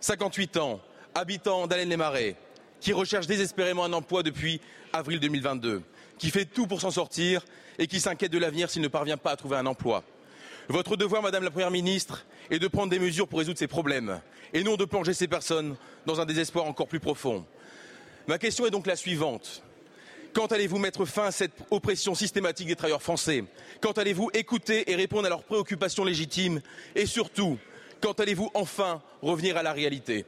58 0.00 0.56
ans, 0.56 0.80
habitant 1.14 1.66
d'Alain-les-Marais, 1.66 2.36
qui 2.84 2.92
recherche 2.92 3.26
désespérément 3.26 3.82
un 3.84 3.94
emploi 3.94 4.22
depuis 4.22 4.60
avril 4.92 5.18
2022, 5.18 5.80
qui 6.18 6.28
fait 6.28 6.44
tout 6.44 6.66
pour 6.66 6.82
s'en 6.82 6.90
sortir 6.90 7.42
et 7.78 7.86
qui 7.86 7.98
s'inquiète 7.98 8.30
de 8.30 8.36
l'avenir 8.36 8.68
s'il 8.68 8.82
ne 8.82 8.88
parvient 8.88 9.16
pas 9.16 9.30
à 9.30 9.36
trouver 9.36 9.56
un 9.56 9.64
emploi. 9.64 10.04
Votre 10.68 10.94
devoir, 10.94 11.22
Madame 11.22 11.44
la 11.44 11.50
Première 11.50 11.70
ministre, 11.70 12.26
est 12.50 12.58
de 12.58 12.68
prendre 12.68 12.90
des 12.90 12.98
mesures 12.98 13.26
pour 13.26 13.38
résoudre 13.38 13.58
ces 13.58 13.68
problèmes 13.68 14.20
et 14.52 14.62
non 14.62 14.76
de 14.76 14.84
plonger 14.84 15.14
ces 15.14 15.26
personnes 15.26 15.76
dans 16.04 16.20
un 16.20 16.26
désespoir 16.26 16.66
encore 16.66 16.86
plus 16.86 17.00
profond. 17.00 17.46
Ma 18.26 18.36
question 18.36 18.66
est 18.66 18.70
donc 18.70 18.86
la 18.86 18.96
suivante. 18.96 19.62
Quand 20.34 20.52
allez-vous 20.52 20.78
mettre 20.78 21.06
fin 21.06 21.24
à 21.24 21.32
cette 21.32 21.56
oppression 21.70 22.14
systématique 22.14 22.68
des 22.68 22.76
travailleurs 22.76 23.02
français? 23.02 23.44
Quand 23.80 23.96
allez-vous 23.96 24.28
écouter 24.34 24.90
et 24.90 24.94
répondre 24.94 25.24
à 25.24 25.30
leurs 25.30 25.44
préoccupations 25.44 26.04
légitimes? 26.04 26.60
Et 26.94 27.06
surtout, 27.06 27.56
quand 28.02 28.20
allez-vous 28.20 28.50
enfin 28.52 29.00
revenir 29.22 29.56
à 29.56 29.62
la 29.62 29.72
réalité? 29.72 30.26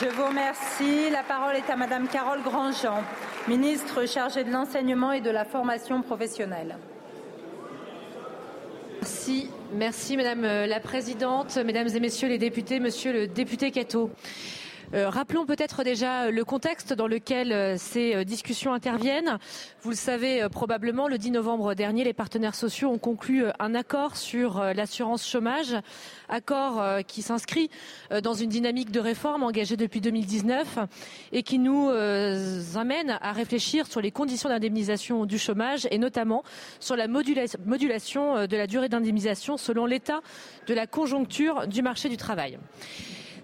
Je 0.00 0.08
vous 0.08 0.26
remercie. 0.26 1.10
La 1.10 1.22
parole 1.22 1.56
est 1.56 1.70
à 1.70 1.76
Madame 1.76 2.08
Carole 2.08 2.42
Grandjean, 2.42 3.02
ministre 3.48 4.06
chargée 4.06 4.44
de 4.44 4.50
l'enseignement 4.50 5.12
et 5.12 5.20
de 5.20 5.30
la 5.30 5.44
formation 5.44 6.02
professionnelle. 6.02 6.76
Merci, 9.00 9.50
merci 9.72 10.16
Madame 10.16 10.42
la 10.42 10.80
Présidente, 10.80 11.56
Mesdames 11.64 11.88
et 11.94 12.00
Messieurs 12.00 12.28
les 12.28 12.38
députés, 12.38 12.80
Monsieur 12.80 13.12
le 13.12 13.26
député 13.26 13.70
Cato. 13.70 14.10
Euh, 14.94 15.10
rappelons 15.10 15.44
peut-être 15.44 15.84
déjà 15.84 16.30
le 16.30 16.44
contexte 16.44 16.94
dans 16.94 17.08
lequel 17.08 17.52
euh, 17.52 17.76
ces 17.76 18.14
euh, 18.14 18.24
discussions 18.24 18.72
interviennent. 18.72 19.38
Vous 19.82 19.90
le 19.90 19.96
savez 19.96 20.46
probablement, 20.50 21.08
le 21.08 21.18
10 21.18 21.32
novembre 21.32 21.74
dernier, 21.74 22.04
les 22.04 22.14
partenaires 22.14 22.54
sociaux 22.54 22.88
ont 22.88 22.98
conclu 22.98 23.44
un 23.58 23.74
accord 23.74 24.16
sur 24.16 24.62
l'assurance 24.74 25.28
chômage, 25.28 25.76
accord 26.28 26.82
qui 27.06 27.22
s'inscrit 27.22 27.70
dans 28.22 28.34
une 28.34 28.48
dynamique 28.48 28.90
de 28.90 29.00
réforme 29.00 29.42
engagée 29.42 29.76
depuis 29.76 30.00
2019 30.00 30.78
et 31.32 31.42
qui 31.42 31.58
nous 31.58 31.88
amène 32.74 33.18
à 33.20 33.32
réfléchir 33.32 33.86
sur 33.86 34.00
les 34.00 34.10
conditions 34.10 34.48
d'indemnisation 34.48 35.26
du 35.26 35.38
chômage 35.38 35.86
et 35.90 35.98
notamment 35.98 36.42
sur 36.80 36.96
la 36.96 37.08
modulation 37.08 38.46
de 38.46 38.56
la 38.56 38.66
durée 38.66 38.88
d'indemnisation 38.88 39.56
selon 39.56 39.86
l'état 39.86 40.20
de 40.66 40.74
la 40.74 40.86
conjoncture 40.86 41.66
du 41.66 41.82
marché 41.82 42.08
du 42.08 42.16
travail. 42.16 42.58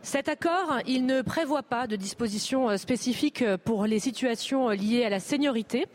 Cet 0.04 0.28
accord, 0.28 0.80
il 0.86 1.06
ne 1.06 1.22
prévoit 1.22 1.62
pas 1.62 1.86
de 1.86 1.96
dispositions 1.96 2.68
euh, 2.68 2.76
spécifiques 2.76 3.40
euh, 3.40 3.56
pour 3.56 3.86
les 3.86 3.98
situations 3.98 4.68
euh, 4.68 4.74
liées 4.74 5.02
à 5.02 5.08
la 5.08 5.18
seniorité. 5.18 5.86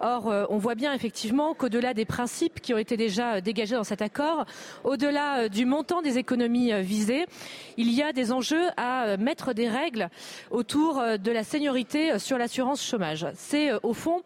Or, 0.00 0.46
on 0.48 0.58
voit 0.58 0.74
bien 0.74 0.92
effectivement 0.92 1.54
qu'au-delà 1.54 1.94
des 1.94 2.04
principes 2.04 2.60
qui 2.60 2.72
ont 2.72 2.78
été 2.78 2.96
déjà 2.96 3.40
dégagés 3.40 3.74
dans 3.74 3.84
cet 3.84 4.02
accord, 4.02 4.46
au-delà 4.84 5.48
du 5.48 5.66
montant 5.66 6.02
des 6.02 6.18
économies 6.18 6.72
visées, 6.82 7.26
il 7.76 7.92
y 7.92 8.02
a 8.02 8.12
des 8.12 8.32
enjeux 8.32 8.68
à 8.76 9.16
mettre 9.16 9.52
des 9.52 9.68
règles 9.68 10.08
autour 10.50 11.02
de 11.18 11.30
la 11.30 11.44
seniorité 11.44 12.18
sur 12.18 12.38
l'assurance 12.38 12.82
chômage. 12.82 13.26
C'est 13.34 13.70
au 13.82 13.92
fond 13.92 14.22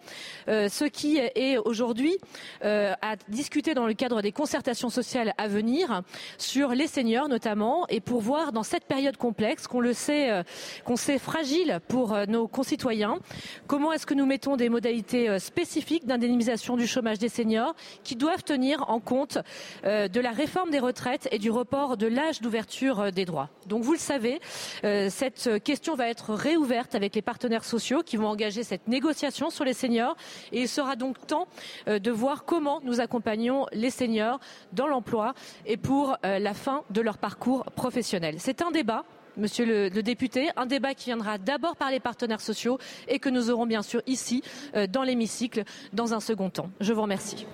ce 0.46 0.84
qui 0.84 1.18
est 1.18 1.58
aujourd'hui 1.58 2.18
à 2.52 3.16
discuter 3.28 3.74
dans 3.74 3.86
le 3.86 3.94
cadre 3.94 4.22
des 4.22 4.32
concertations 4.32 4.90
sociales 4.90 5.34
à 5.38 5.48
venir 5.48 6.02
sur 6.38 6.70
les 6.70 6.86
seniors 6.86 7.28
notamment 7.28 7.86
et 7.88 8.00
pour 8.00 8.20
voir 8.20 8.52
dans 8.52 8.62
cette 8.62 8.84
période 8.84 9.16
complexe, 9.16 9.66
qu'on 9.66 9.80
le 9.80 9.92
sait, 9.92 10.30
euh, 10.30 10.42
qu'on 10.84 10.96
sait 10.96 11.18
fragile 11.18 11.80
pour 11.88 12.12
euh, 12.12 12.26
nos 12.26 12.46
concitoyens. 12.48 13.18
Comment 13.66 13.92
est-ce 13.92 14.06
que 14.06 14.14
nous 14.14 14.26
mettons 14.26 14.56
des 14.56 14.68
modalités 14.68 15.38
spécifiques 15.38 15.63
d'indemnisation 16.04 16.76
du 16.76 16.86
chômage 16.86 17.18
des 17.18 17.28
seniors 17.28 17.74
qui 18.02 18.16
doivent 18.16 18.44
tenir 18.44 18.88
en 18.88 19.00
compte 19.00 19.38
de 19.84 20.20
la 20.20 20.30
réforme 20.30 20.70
des 20.70 20.78
retraites 20.78 21.28
et 21.32 21.38
du 21.38 21.50
report 21.50 21.96
de 21.96 22.06
l'âge 22.06 22.40
d'ouverture 22.40 23.12
des 23.12 23.24
droits. 23.24 23.48
Donc 23.66 23.82
vous 23.82 23.92
le 23.92 23.98
savez, 23.98 24.40
cette 24.82 25.62
question 25.62 25.94
va 25.94 26.08
être 26.08 26.34
réouverte 26.34 26.94
avec 26.94 27.14
les 27.14 27.22
partenaires 27.22 27.64
sociaux 27.64 28.02
qui 28.02 28.16
vont 28.16 28.28
engager 28.28 28.62
cette 28.62 28.88
négociation 28.88 29.50
sur 29.50 29.64
les 29.64 29.74
seniors 29.74 30.16
et 30.52 30.62
il 30.62 30.68
sera 30.68 30.96
donc 30.96 31.26
temps 31.26 31.48
de 31.86 32.10
voir 32.10 32.44
comment 32.44 32.80
nous 32.84 33.00
accompagnons 33.00 33.66
les 33.72 33.90
seniors 33.90 34.40
dans 34.72 34.86
l'emploi 34.86 35.34
et 35.66 35.76
pour 35.76 36.16
la 36.22 36.54
fin 36.54 36.82
de 36.90 37.00
leur 37.00 37.18
parcours 37.18 37.64
professionnel. 37.76 38.36
C'est 38.38 38.62
un 38.62 38.70
débat 38.70 39.04
Monsieur 39.36 39.64
le, 39.64 40.02
député, 40.02 40.50
un 40.56 40.66
débat 40.66 40.94
qui 40.94 41.06
viendra 41.06 41.38
d'abord 41.38 41.74
par 41.76 41.90
les 41.90 41.98
partenaires 41.98 42.40
sociaux 42.40 42.78
et 43.08 43.18
que 43.18 43.28
nous 43.28 43.50
aurons 43.50 43.66
bien 43.66 43.82
sûr 43.82 44.00
ici, 44.06 44.42
euh, 44.76 44.86
dans 44.86 45.02
l'hémicycle, 45.02 45.64
dans 45.92 46.14
un 46.14 46.20
second 46.20 46.50
temps. 46.50 46.70
Je 46.80 46.92
vous 46.92 47.02
remercie. 47.02 47.46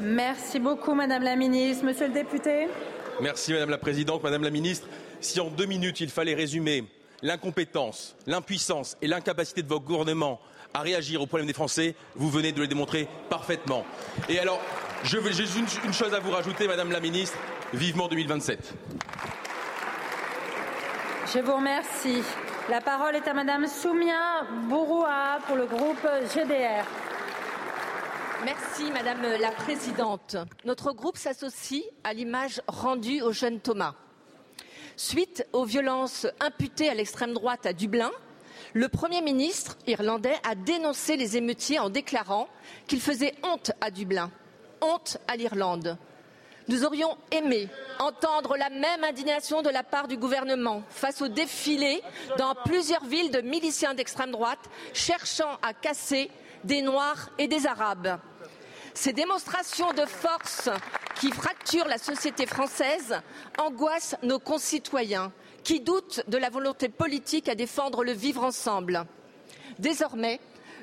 Merci 0.00 0.58
beaucoup, 0.58 0.94
Madame 0.94 1.22
la 1.22 1.36
Ministre. 1.36 1.84
Monsieur 1.84 2.08
le 2.08 2.14
député. 2.14 2.66
Merci, 3.20 3.52
Madame 3.52 3.70
la 3.70 3.78
Présidente. 3.78 4.22
Madame 4.24 4.42
la 4.42 4.50
Ministre, 4.50 4.88
si 5.20 5.38
en 5.40 5.50
deux 5.50 5.66
minutes 5.66 6.00
il 6.00 6.08
fallait 6.08 6.34
résumer 6.34 6.84
l'incompétence, 7.22 8.16
l'impuissance 8.26 8.96
et 9.02 9.06
l'incapacité 9.06 9.62
de 9.62 9.68
votre 9.68 9.84
gouvernement 9.84 10.40
à 10.72 10.80
réagir 10.80 11.20
aux 11.20 11.26
problèmes 11.26 11.46
des 11.46 11.52
Français, 11.52 11.94
vous 12.14 12.30
venez 12.30 12.52
de 12.52 12.60
le 12.60 12.66
démontrer 12.66 13.08
parfaitement. 13.28 13.84
Et 14.28 14.38
alors, 14.38 14.60
j'ai 15.04 15.18
une, 15.18 15.66
une 15.84 15.92
chose 15.92 16.14
à 16.14 16.20
vous 16.20 16.30
rajouter, 16.30 16.66
Madame 16.66 16.90
la 16.90 17.00
Ministre. 17.00 17.36
Vivement 17.72 18.08
2027. 18.08 18.74
Je 21.32 21.38
vous 21.38 21.54
remercie. 21.54 22.22
La 22.68 22.80
parole 22.80 23.14
est 23.14 23.28
à 23.28 23.34
Madame 23.34 23.68
Soumia 23.68 24.42
Bouroua 24.68 25.38
pour 25.46 25.54
le 25.54 25.66
groupe 25.66 26.04
GDR. 26.34 26.84
Merci 28.44 28.90
Madame 28.90 29.22
la 29.40 29.52
Présidente. 29.52 30.36
Notre 30.64 30.92
groupe 30.92 31.16
s'associe 31.16 31.84
à 32.02 32.14
l'image 32.14 32.60
rendue 32.66 33.22
au 33.22 33.30
jeune 33.30 33.60
Thomas. 33.60 33.94
Suite 34.96 35.46
aux 35.52 35.64
violences 35.64 36.26
imputées 36.40 36.88
à 36.88 36.94
l'extrême 36.94 37.32
droite 37.32 37.64
à 37.64 37.74
Dublin, 37.74 38.10
le 38.72 38.88
Premier 38.88 39.22
ministre 39.22 39.78
irlandais 39.86 40.34
a 40.42 40.56
dénoncé 40.56 41.16
les 41.16 41.36
émeutiers 41.36 41.78
en 41.78 41.90
déclarant 41.90 42.48
qu'il 42.88 43.00
faisait 43.00 43.34
honte 43.44 43.70
à 43.80 43.92
Dublin, 43.92 44.32
honte 44.80 45.18
à 45.28 45.36
l'Irlande. 45.36 45.96
Nous 46.70 46.84
aurions 46.84 47.18
aimé 47.32 47.68
entendre 47.98 48.56
la 48.56 48.70
même 48.70 49.02
indignation 49.02 49.60
de 49.60 49.70
la 49.70 49.82
part 49.82 50.06
du 50.06 50.16
gouvernement 50.16 50.84
face 50.88 51.20
au 51.20 51.26
défilé 51.26 52.00
dans 52.38 52.54
plusieurs 52.64 53.04
villes 53.06 53.32
de 53.32 53.40
miliciens 53.40 53.92
d'extrême 53.92 54.30
droite 54.30 54.70
cherchant 54.94 55.58
à 55.62 55.74
casser 55.74 56.30
des 56.62 56.80
Noirs 56.80 57.30
et 57.38 57.48
des 57.48 57.66
Arabes. 57.66 58.20
Ces 58.94 59.12
démonstrations 59.12 59.92
de 59.94 60.06
force 60.06 60.70
qui 61.16 61.32
fracturent 61.32 61.88
la 61.88 61.98
société 61.98 62.46
française 62.46 63.20
angoissent 63.58 64.14
nos 64.22 64.38
concitoyens 64.38 65.32
qui 65.64 65.80
doutent 65.80 66.22
de 66.28 66.38
la 66.38 66.50
volonté 66.50 66.88
politique 66.88 67.48
à 67.48 67.56
défendre 67.56 68.04
le 68.04 68.12
vivre 68.12 68.44
ensemble. 68.44 69.06
Désormais, 69.80 70.38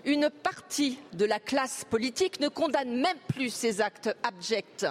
une 0.06 0.30
partie 0.30 1.00
de 1.14 1.26
la 1.26 1.40
classe 1.40 1.86
politique 1.90 2.40
ne 2.40 2.48
condamne 2.48 3.00
même 3.02 3.18
plus 3.28 3.50
ces 3.50 3.82
actes 3.82 4.16
abjects. 4.24 4.86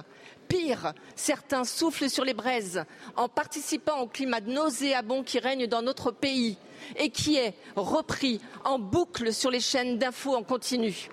Pire, 0.48 0.92
certains 1.16 1.64
soufflent 1.64 2.10
sur 2.10 2.24
les 2.24 2.34
braises 2.34 2.84
en 3.16 3.28
participant 3.28 4.00
au 4.00 4.06
climat 4.06 4.40
nauséabond 4.40 5.22
qui 5.22 5.38
règne 5.38 5.66
dans 5.66 5.82
notre 5.82 6.10
pays 6.10 6.56
et 6.96 7.10
qui 7.10 7.36
est 7.36 7.54
repris 7.74 8.40
en 8.64 8.78
boucle 8.78 9.32
sur 9.32 9.50
les 9.50 9.60
chaînes 9.60 9.98
d'infos 9.98 10.36
en 10.36 10.42
continu. 10.42 11.08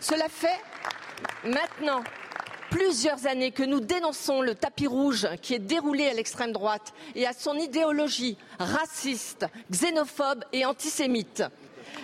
Cela 0.00 0.28
fait 0.28 0.60
maintenant 1.44 2.02
plusieurs 2.70 3.26
années 3.26 3.50
que 3.50 3.62
nous 3.62 3.80
dénonçons 3.80 4.42
le 4.42 4.54
tapis 4.54 4.86
rouge 4.86 5.28
qui 5.40 5.54
est 5.54 5.58
déroulé 5.58 6.08
à 6.08 6.14
l'extrême 6.14 6.52
droite 6.52 6.92
et 7.14 7.26
à 7.26 7.32
son 7.32 7.54
idéologie 7.56 8.36
raciste, 8.58 9.46
xénophobe 9.70 10.44
et 10.52 10.66
antisémite. 10.66 11.44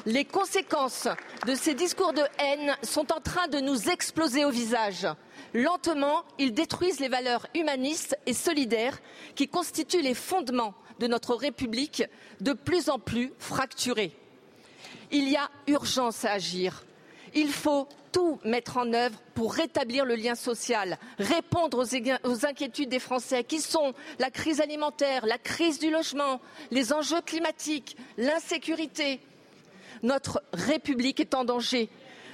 Les 0.07 0.25
conséquences 0.25 1.09
de 1.47 1.55
ces 1.55 1.75
discours 1.75 2.13
de 2.13 2.23
haine 2.39 2.77
sont 2.83 3.13
en 3.13 3.21
train 3.21 3.49
de 3.49 3.61
nous 3.61 3.89
exploser 3.89 4.45
au 4.45 4.51
visage. 4.51 5.07
Lentement, 5.55 6.25
ils 6.39 6.53
détruisent 6.53 7.01
les 7.01 7.09
valeurs 7.09 7.47
humanistes 7.55 8.19
et 8.27 8.35
solidaires 8.35 8.99
qui 9.35 9.49
constituent 9.49 10.03
les 10.03 10.15
fondements 10.15 10.75
de 10.99 11.07
notre 11.07 11.35
République 11.35 12.05
de 12.41 12.53
plus 12.53 12.89
en 12.89 12.99
plus 12.99 13.33
fracturée. 13.39 14.13
Il 15.11 15.29
y 15.29 15.37
a 15.37 15.51
urgence 15.67 16.25
à 16.25 16.33
agir. 16.33 16.85
Il 17.35 17.49
faut 17.49 17.89
tout 18.13 18.39
mettre 18.45 18.77
en 18.77 18.93
œuvre 18.93 19.19
pour 19.35 19.55
rétablir 19.55 20.05
le 20.05 20.15
lien 20.15 20.37
social, 20.37 20.99
répondre 21.19 21.85
aux, 21.85 22.47
inquiétudes 22.47 22.89
des 22.89 23.01
Français 23.01 23.43
qui 23.43 23.61
sont 23.61 23.93
la 24.21 24.31
crise 24.31 24.61
alimentaire, 24.61 25.27
la 25.27 25.39
crise 25.39 25.81
du 25.81 25.91
logement, 25.91 26.41
les 26.71 26.93
enjeux 26.93 27.21
climatiques, 27.23 27.97
l'insécurité. 28.17 29.21
Notre 30.05 30.43
République 30.53 31.19
est 31.19 31.35
en 31.35 31.45
danger. 31.45 31.89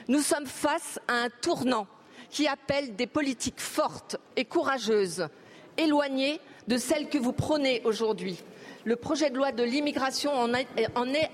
Nous 0.09 0.23
sommes 0.23 0.47
face 0.47 0.99
à 1.07 1.15
un 1.23 1.29
tournant 1.31 1.87
qui 2.29 2.49
appelle 2.49 2.97
des 2.97 3.07
politiques 3.07 3.61
fortes 3.61 4.17
et 4.35 4.45
courageuses, 4.45 5.29
éloignées 5.77 6.41
de 6.67 6.77
celles 6.77 7.09
que 7.09 7.17
vous 7.17 7.33
prônez 7.33 7.81
aujourd'hui. 7.85 8.43
Le 8.85 8.97
projet 8.97 9.31
de 9.31 9.37
loi 9.37 9.53
de 9.53 9.63
l'immigration 9.63 10.33
en, 10.33 10.55
est 10.55 10.89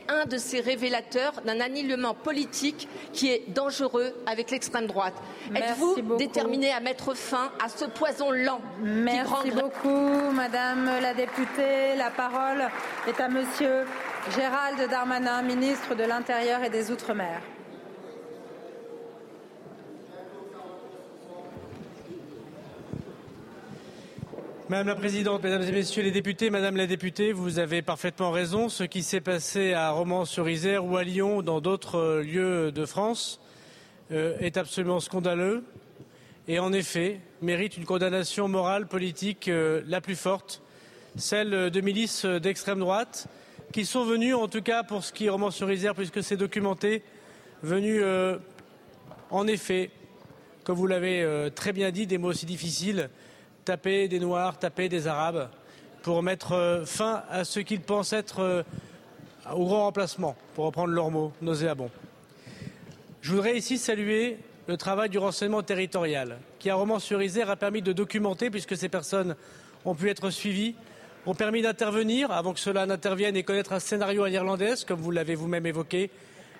un 0.08 0.24
de 0.26 0.36
ces 0.36 0.60
révélateurs 0.60 1.42
d'un 1.44 1.60
alignement 1.60 2.14
politique 2.14 2.88
qui 3.12 3.28
est 3.28 3.44
dangereux 3.48 4.14
avec 4.26 4.50
l'extrême 4.50 4.86
droite. 4.86 5.14
Êtes-vous 5.54 6.16
déterminé 6.16 6.72
à 6.72 6.80
mettre 6.80 7.14
fin 7.14 7.52
à 7.64 7.68
ce 7.68 7.84
poison 7.84 8.30
lent 8.30 8.60
Merci 8.82 9.50
beaucoup, 9.52 10.32
Madame 10.32 10.86
la 11.00 11.14
députée. 11.14 11.94
La 11.96 12.10
parole 12.10 12.68
est 13.06 13.20
à 13.20 13.28
Monsieur 13.28 13.84
Gérald 14.34 14.90
Darmanin, 14.90 15.42
ministre 15.42 15.94
de 15.94 16.04
l'Intérieur 16.04 16.64
et 16.64 16.70
des 16.70 16.90
Outre-mer. 16.90 17.40
Madame 24.68 24.88
la 24.88 24.96
Présidente, 24.96 25.44
Mesdames 25.44 25.62
et 25.62 25.70
Messieurs 25.70 26.02
les 26.02 26.10
députés, 26.10 26.50
Madame 26.50 26.76
la 26.76 26.88
députée, 26.88 27.30
vous 27.30 27.60
avez 27.60 27.82
parfaitement 27.82 28.32
raison. 28.32 28.68
Ce 28.68 28.82
qui 28.82 29.04
s'est 29.04 29.20
passé 29.20 29.74
à 29.74 29.90
Romans-sur-Isère 29.90 30.84
ou 30.84 30.96
à 30.96 31.04
Lyon 31.04 31.36
ou 31.36 31.42
dans 31.42 31.60
d'autres 31.60 32.20
lieux 32.26 32.72
de 32.72 32.84
France 32.84 33.40
euh, 34.10 34.36
est 34.40 34.56
absolument 34.56 34.98
scandaleux 34.98 35.62
et 36.48 36.58
en 36.58 36.72
effet 36.72 37.20
mérite 37.42 37.76
une 37.76 37.84
condamnation 37.84 38.48
morale, 38.48 38.88
politique 38.88 39.46
euh, 39.46 39.82
la 39.86 40.00
plus 40.00 40.16
forte, 40.16 40.62
celle 41.14 41.70
de 41.70 41.80
milices 41.80 42.24
d'extrême 42.24 42.80
droite 42.80 43.28
qui 43.72 43.86
sont 43.86 44.04
venus, 44.04 44.34
en 44.34 44.48
tout 44.48 44.62
cas 44.62 44.82
pour 44.82 45.04
ce 45.04 45.12
qui 45.12 45.26
est 45.26 45.30
Romans-sur-Isère, 45.30 45.94
puisque 45.94 46.24
c'est 46.24 46.36
documenté, 46.36 47.04
venus 47.62 48.00
euh, 48.02 48.36
en 49.30 49.46
effet, 49.46 49.92
comme 50.64 50.76
vous 50.76 50.88
l'avez 50.88 51.48
très 51.54 51.72
bien 51.72 51.92
dit, 51.92 52.08
des 52.08 52.18
mots 52.18 52.30
aussi 52.30 52.46
difficiles, 52.46 53.10
taper 53.66 54.06
des 54.06 54.20
Noirs, 54.20 54.58
taper 54.58 54.88
des 54.88 55.08
Arabes, 55.08 55.48
pour 56.02 56.22
mettre 56.22 56.52
euh, 56.52 56.86
fin 56.86 57.24
à 57.28 57.44
ce 57.44 57.58
qu'ils 57.58 57.80
pensent 57.80 58.12
être 58.12 58.38
euh, 58.38 58.62
au 59.52 59.66
grand 59.66 59.82
remplacement, 59.82 60.36
pour 60.54 60.66
reprendre 60.66 60.92
leurs 60.92 61.10
mots 61.10 61.32
nauséabonds. 61.42 61.90
Je 63.22 63.32
voudrais 63.32 63.56
ici 63.56 63.76
saluer 63.76 64.38
le 64.68 64.76
travail 64.76 65.10
du 65.10 65.18
renseignement 65.18 65.64
territorial, 65.64 66.38
qui 66.60 66.70
à 66.70 66.76
Romans-sur-Isère 66.76 67.50
a 67.50 67.56
permis 67.56 67.82
de 67.82 67.92
documenter, 67.92 68.50
puisque 68.50 68.76
ces 68.76 68.88
personnes 68.88 69.34
ont 69.84 69.96
pu 69.96 70.10
être 70.10 70.30
suivies, 70.30 70.76
ont 71.26 71.34
permis 71.34 71.60
d'intervenir 71.60 72.30
avant 72.30 72.54
que 72.54 72.60
cela 72.60 72.86
n'intervienne 72.86 73.36
et 73.36 73.42
connaître 73.42 73.72
un 73.72 73.80
scénario 73.80 74.22
à 74.22 74.28
l'irlandaise, 74.28 74.84
comme 74.84 75.00
vous 75.00 75.10
l'avez 75.10 75.34
vous-même 75.34 75.66
évoqué, 75.66 76.10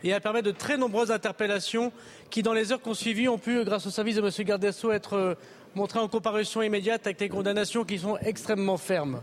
et 0.02 0.12
a 0.12 0.18
permis 0.18 0.42
de 0.42 0.50
très 0.50 0.76
nombreuses 0.76 1.12
interpellations 1.12 1.92
qui, 2.30 2.42
dans 2.42 2.52
les 2.52 2.72
heures 2.72 2.80
qu'on 2.80 2.94
suivi, 2.94 3.28
ont 3.28 3.38
pu, 3.38 3.64
grâce 3.64 3.86
au 3.86 3.90
service 3.90 4.16
de 4.16 4.22
M. 4.22 4.44
Gardesso, 4.44 4.90
être 4.90 5.14
euh, 5.14 5.34
montré 5.76 5.98
en 5.98 6.08
comparution 6.08 6.62
immédiate 6.62 7.06
avec 7.06 7.18
des 7.18 7.28
condamnations 7.28 7.84
qui 7.84 7.98
sont 7.98 8.16
extrêmement 8.22 8.78
fermes. 8.78 9.22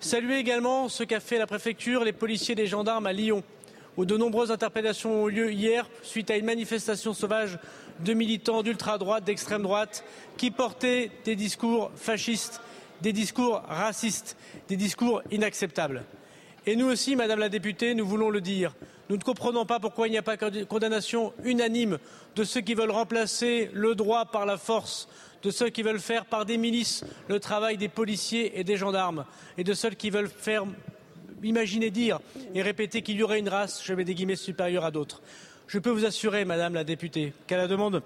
Saluer 0.00 0.38
également 0.38 0.88
ce 0.88 1.04
qu'a 1.04 1.20
fait 1.20 1.36
la 1.36 1.46
préfecture, 1.46 2.04
les 2.04 2.14
policiers 2.14 2.52
et 2.52 2.56
les 2.56 2.66
gendarmes 2.66 3.06
à 3.06 3.12
Lyon, 3.12 3.42
où 3.98 4.06
de 4.06 4.16
nombreuses 4.16 4.50
interpellations 4.50 5.24
ont 5.24 5.28
eu 5.28 5.32
lieu 5.32 5.52
hier 5.52 5.86
suite 6.02 6.30
à 6.30 6.38
une 6.38 6.46
manifestation 6.46 7.12
sauvage 7.12 7.58
de 8.00 8.14
militants 8.14 8.62
d'ultra-droite, 8.62 9.24
d'extrême 9.24 9.62
droite, 9.62 10.04
qui 10.38 10.50
portaient 10.50 11.10
des 11.26 11.36
discours 11.36 11.90
fascistes, 11.96 12.62
des 13.02 13.12
discours 13.12 13.62
racistes, 13.68 14.38
des 14.68 14.76
discours 14.76 15.20
inacceptables. 15.30 16.04
Et 16.64 16.76
nous 16.76 16.86
aussi, 16.86 17.14
Madame 17.14 17.40
la 17.40 17.50
députée, 17.50 17.94
nous 17.94 18.06
voulons 18.06 18.30
le 18.30 18.40
dire. 18.40 18.74
Nous 19.10 19.16
ne 19.16 19.22
comprenons 19.22 19.66
pas 19.66 19.80
pourquoi 19.80 20.06
il 20.06 20.10
n'y 20.12 20.18
a 20.18 20.22
pas 20.22 20.36
de 20.36 20.64
condamnation 20.64 21.32
unanime 21.44 21.98
de 22.36 22.44
ceux 22.44 22.60
qui 22.60 22.74
veulent 22.74 22.90
remplacer 22.90 23.70
le 23.72 23.94
droit 23.94 24.26
par 24.26 24.44
la 24.44 24.58
force, 24.58 25.08
de 25.42 25.50
ceux 25.50 25.70
qui 25.70 25.82
veulent 25.82 26.00
faire 26.00 26.24
par 26.24 26.44
des 26.44 26.56
milices 26.56 27.04
le 27.28 27.40
travail 27.40 27.76
des 27.76 27.88
policiers 27.88 28.58
et 28.58 28.64
des 28.64 28.76
gendarmes, 28.76 29.24
et 29.56 29.64
de 29.64 29.74
ceux 29.74 29.90
qui 29.90 30.10
veulent 30.10 30.28
faire 30.28 30.64
imaginer 31.42 31.90
dire 31.90 32.20
et 32.54 32.62
répéter 32.62 33.02
qu'il 33.02 33.16
y 33.16 33.22
aurait 33.22 33.38
une 33.38 33.48
race, 33.48 33.82
je 33.84 33.94
mets 33.94 34.04
des 34.04 34.14
guillemets, 34.14 34.36
supérieure 34.36 34.84
à 34.84 34.90
d'autres. 34.90 35.22
Je 35.66 35.78
peux 35.78 35.90
vous 35.90 36.04
assurer, 36.04 36.44
Madame 36.44 36.74
la 36.74 36.84
députée, 36.84 37.32
qu'à 37.46 37.56
la 37.56 37.66
demande 37.66 38.02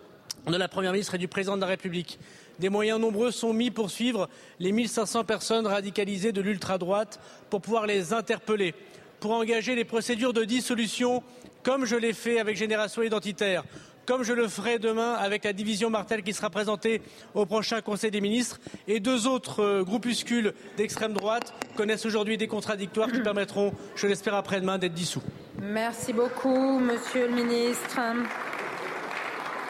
de 0.46 0.56
la 0.56 0.68
Première 0.68 0.92
ministre 0.92 1.14
et 1.14 1.18
du 1.18 1.28
Président 1.28 1.56
de 1.56 1.60
la 1.60 1.68
République, 1.68 2.18
des 2.58 2.68
moyens 2.68 3.00
nombreux 3.00 3.30
sont 3.30 3.52
mis 3.52 3.70
pour 3.70 3.90
suivre 3.90 4.28
les 4.58 4.72
1500 4.72 5.24
personnes 5.24 5.66
radicalisées 5.66 6.32
de 6.32 6.40
l'ultra-droite, 6.40 7.20
pour 7.50 7.60
pouvoir 7.60 7.86
les 7.86 8.12
interpeller, 8.12 8.74
pour 9.20 9.32
engager 9.32 9.74
les 9.74 9.84
procédures 9.84 10.32
de 10.32 10.44
dissolution, 10.44 11.22
comme 11.62 11.84
je 11.84 11.96
l'ai 11.96 12.12
fait 12.12 12.40
avec 12.40 12.56
Génération 12.56 13.02
Identitaire, 13.02 13.64
comme 14.06 14.22
je 14.22 14.32
le 14.32 14.48
ferai 14.48 14.78
demain 14.78 15.14
avec 15.14 15.44
la 15.44 15.52
division 15.52 15.90
Martel 15.90 16.22
qui 16.22 16.32
sera 16.32 16.50
présentée 16.50 17.02
au 17.34 17.46
prochain 17.46 17.80
Conseil 17.80 18.10
des 18.10 18.20
ministres. 18.20 18.60
Et 18.88 19.00
deux 19.00 19.26
autres 19.26 19.62
euh, 19.62 19.82
groupuscules 19.82 20.54
d'extrême 20.76 21.12
droite 21.12 21.54
connaissent 21.76 22.06
aujourd'hui 22.06 22.36
des 22.36 22.48
contradictoires 22.48 23.10
qui 23.10 23.20
permettront, 23.22 23.72
je 23.96 24.06
l'espère 24.06 24.34
après-demain, 24.34 24.78
d'être 24.78 24.94
dissous. 24.94 25.22
Merci 25.60 26.12
beaucoup, 26.12 26.78
Monsieur 26.78 27.28
le 27.28 27.34
Ministre. 27.34 28.00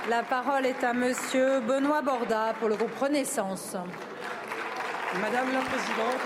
La 0.08 0.22
parole 0.22 0.66
est 0.66 0.82
à 0.82 0.92
Monsieur 0.92 1.60
Benoît 1.60 2.02
Borda 2.02 2.54
pour 2.58 2.68
le 2.68 2.76
groupe 2.76 2.96
Renaissance. 2.98 3.76
Madame 5.20 5.52
la 5.52 5.60
Présidente, 5.60 6.20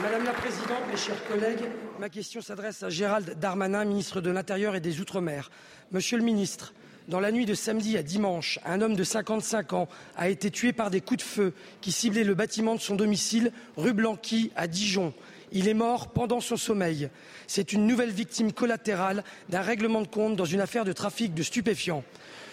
Madame 0.00 0.24
la 0.24 0.32
Présidente, 0.32 0.82
mes 0.88 0.96
chers 0.96 1.26
collègues, 1.26 1.64
ma 1.98 2.08
question 2.08 2.40
s'adresse 2.40 2.84
à 2.84 2.88
Gérald 2.88 3.36
Darmanin, 3.40 3.84
ministre 3.84 4.20
de 4.20 4.30
l'Intérieur 4.30 4.76
et 4.76 4.80
des 4.80 5.00
Outre-mer. 5.00 5.50
Monsieur 5.90 6.16
le 6.18 6.22
ministre, 6.22 6.72
dans 7.08 7.18
la 7.18 7.32
nuit 7.32 7.46
de 7.46 7.54
samedi 7.54 7.98
à 7.98 8.04
dimanche, 8.04 8.60
un 8.64 8.80
homme 8.80 8.94
de 8.94 9.02
55 9.02 9.72
ans 9.72 9.88
a 10.16 10.28
été 10.28 10.52
tué 10.52 10.72
par 10.72 10.90
des 10.90 11.00
coups 11.00 11.24
de 11.24 11.28
feu 11.28 11.52
qui 11.80 11.90
ciblaient 11.90 12.22
le 12.22 12.34
bâtiment 12.34 12.76
de 12.76 12.80
son 12.80 12.94
domicile, 12.94 13.50
rue 13.76 13.92
Blanqui, 13.92 14.52
à 14.54 14.68
Dijon. 14.68 15.12
Il 15.50 15.66
est 15.66 15.74
mort 15.74 16.12
pendant 16.12 16.40
son 16.40 16.56
sommeil. 16.56 17.08
C'est 17.48 17.72
une 17.72 17.88
nouvelle 17.88 18.12
victime 18.12 18.52
collatérale 18.52 19.24
d'un 19.48 19.62
règlement 19.62 20.02
de 20.02 20.06
compte 20.06 20.36
dans 20.36 20.44
une 20.44 20.60
affaire 20.60 20.84
de 20.84 20.92
trafic 20.92 21.34
de 21.34 21.42
stupéfiants. 21.42 22.04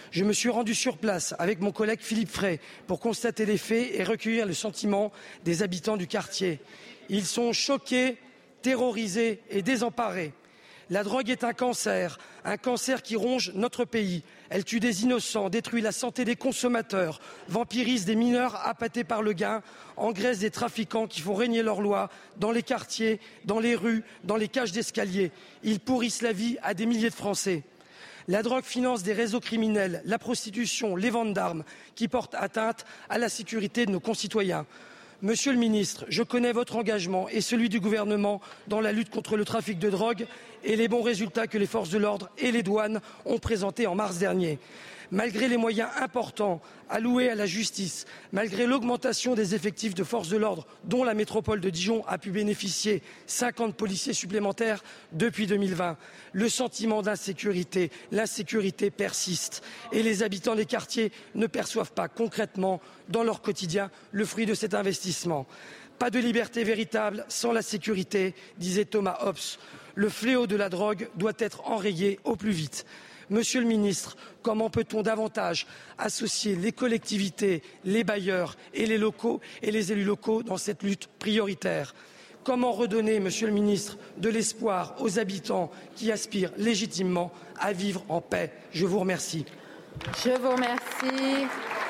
Je 0.10 0.24
me 0.24 0.34
suis 0.34 0.50
rendu 0.50 0.74
sur 0.74 0.98
place 0.98 1.36
avec 1.40 1.60
mon 1.60 1.72
collègue 1.72 2.00
Philippe 2.02 2.30
Frey 2.30 2.60
pour 2.88 3.00
constater 3.00 3.46
les 3.46 3.58
faits 3.58 3.90
et 3.94 4.04
recueillir 4.04 4.46
le 4.46 4.54
sentiment 4.54 5.12
des 5.44 5.62
habitants 5.62 5.98
du 5.98 6.08
quartier. 6.08 6.62
Ils 7.10 7.26
sont 7.26 7.54
choqués, 7.54 8.18
terrorisés 8.62 9.42
et 9.50 9.62
désemparés. 9.62 10.34
La 10.92 11.04
drogue 11.04 11.32
est 11.32 11.44
un 11.44 11.54
cancer, 11.54 12.20
un 12.44 12.58
cancer 12.58 13.02
qui 13.02 13.16
ronge 13.16 13.52
notre 13.56 13.86
pays. 13.86 14.22
Elle 14.50 14.64
tue 14.64 14.80
des 14.80 15.04
innocents, 15.04 15.50
détruit 15.50 15.82
la 15.82 15.92
santé 15.92 16.26
des 16.26 16.36
consommateurs, 16.36 17.20
vampirise 17.48 18.06
des 18.06 18.16
mineurs 18.16 18.56
appâtés 18.68 19.04
par 19.04 19.24
le 19.24 19.34
gain, 19.34 19.64
engraisse 19.98 20.40
des 20.40 20.52
trafiquants 20.52 21.08
qui 21.08 21.22
font 21.22 21.34
régner 21.34 21.64
leur 21.64 21.82
loi 21.82 22.10
dans 22.38 22.52
les 22.52 22.62
quartiers, 22.62 23.20
dans 23.46 23.60
les 23.60 23.74
rues, 23.74 24.04
dans 24.26 24.36
les 24.36 24.48
cages 24.48 24.72
d'escalier. 24.72 25.32
Ils 25.64 25.80
pourrissent 25.80 26.22
la 26.22 26.34
vie 26.34 26.58
à 26.62 26.76
des 26.76 26.86
milliers 26.86 27.10
de 27.10 27.16
Français. 27.16 27.64
La 28.28 28.44
drogue 28.44 28.64
finance 28.64 29.02
des 29.02 29.14
réseaux 29.14 29.40
criminels, 29.40 30.02
la 30.06 30.20
prostitution, 30.20 30.96
les 30.96 31.10
ventes 31.10 31.34
d'armes 31.34 31.64
qui 31.96 32.08
portent 32.08 32.36
atteinte 32.36 32.86
à 33.10 33.18
la 33.18 33.30
sécurité 33.30 33.88
de 33.88 33.92
nos 33.92 34.00
concitoyens. 34.00 34.68
Monsieur 35.22 35.54
le 35.54 35.58
ministre, 35.58 36.06
je 36.10 36.24
connais 36.24 36.52
votre 36.52 36.76
engagement 36.76 37.30
et 37.30 37.40
celui 37.40 37.70
du 37.70 37.80
gouvernement 37.80 38.42
dans 38.68 38.82
la 38.82 38.92
lutte 38.92 39.10
contre 39.10 39.38
le 39.38 39.46
trafic 39.46 39.80
de 39.80 39.90
drogue 39.90 40.28
et 40.66 40.76
les 40.76 40.90
bons 40.90 41.02
résultats 41.02 41.48
que 41.48 41.58
les 41.58 41.68
forces 41.68 41.90
de 41.90 41.98
l'ordre 41.98 42.30
et 42.38 42.52
les 42.52 42.64
douanes 42.64 43.00
ont 43.26 43.38
présentés 43.40 43.88
en 43.88 43.96
mars 43.96 44.18
dernier. 44.18 44.60
Malgré 45.12 45.48
les 45.48 45.58
moyens 45.58 45.90
importants 46.00 46.62
alloués 46.90 47.30
à 47.30 47.36
la 47.36 47.46
justice, 47.46 48.06
malgré 48.32 48.66
l'augmentation 48.66 49.36
des 49.36 49.56
effectifs 49.56 49.96
de 49.96 50.04
forces 50.04 50.30
de 50.30 50.38
l'ordre 50.38 50.66
dont 50.84 51.04
la 51.04 51.14
métropole 51.14 51.62
de 51.62 51.70
Dijon 51.70 52.06
a 52.08 52.18
pu 52.18 52.32
bénéficier 52.32 53.02
50 53.28 53.76
policiers 53.76 54.14
supplémentaires 54.14 54.84
depuis 55.12 55.48
2020, 55.48 55.98
le 56.34 56.50
sentiment 56.50 57.02
d'insécurité, 57.02 57.92
l'insécurité 58.12 58.92
persiste 58.92 59.64
et 59.92 60.04
les 60.04 60.24
habitants 60.24 60.56
des 60.56 60.66
quartiers 60.66 61.12
ne 61.34 61.48
perçoivent 61.48 61.94
pas 61.94 62.08
concrètement 62.08 62.82
dans 63.10 63.24
leur 63.24 63.42
quotidien 63.42 63.92
le 64.12 64.26
fruit 64.26 64.46
de 64.46 64.54
cet 64.54 64.74
investissement. 64.74 65.46
Pas 66.00 66.10
de 66.10 66.20
liberté 66.20 66.64
véritable 66.64 67.26
sans 67.30 67.52
la 67.52 67.62
sécurité, 67.62 68.36
disait 68.58 68.86
Thomas 68.86 69.20
Hobbes. 69.22 69.38
Le 69.96 70.10
fléau 70.10 70.46
de 70.46 70.58
la 70.58 70.68
drogue 70.68 71.10
doit 71.16 71.34
être 71.40 71.70
enrayé 71.70 72.20
au 72.26 72.36
plus 72.36 72.52
vite. 72.52 72.86
Monsieur 73.30 73.62
le 73.62 73.68
ministre, 73.68 74.18
comment 74.44 74.70
peut-on 74.70 75.02
davantage 75.02 75.66
associer 75.98 76.56
les 76.56 76.72
collectivités, 76.72 77.64
les 77.84 78.04
bailleurs 78.04 78.56
et 78.74 78.86
les 78.86 78.98
locaux 78.98 79.42
et 79.62 79.72
les 79.72 79.92
élus 79.92 80.04
locaux 80.04 80.44
dans 80.44 80.58
cette 80.58 80.84
lutte 80.84 81.08
prioritaire? 81.20 81.96
Comment 82.44 82.72
redonner, 82.72 83.20
Monsieur 83.20 83.48
le 83.48 83.54
ministre, 83.54 83.98
de 84.18 84.30
l'espoir 84.30 84.94
aux 85.00 85.18
habitants 85.18 85.72
qui 85.96 86.12
aspirent 86.12 86.52
légitimement 86.58 87.32
à 87.60 87.74
vivre 87.74 88.06
en 88.08 88.22
paix? 88.22 88.52
Je 88.72 88.86
vous 88.86 89.00
remercie. 89.00 89.46
Je 90.24 90.30
vous 90.30 90.52
remercie. 90.52 91.48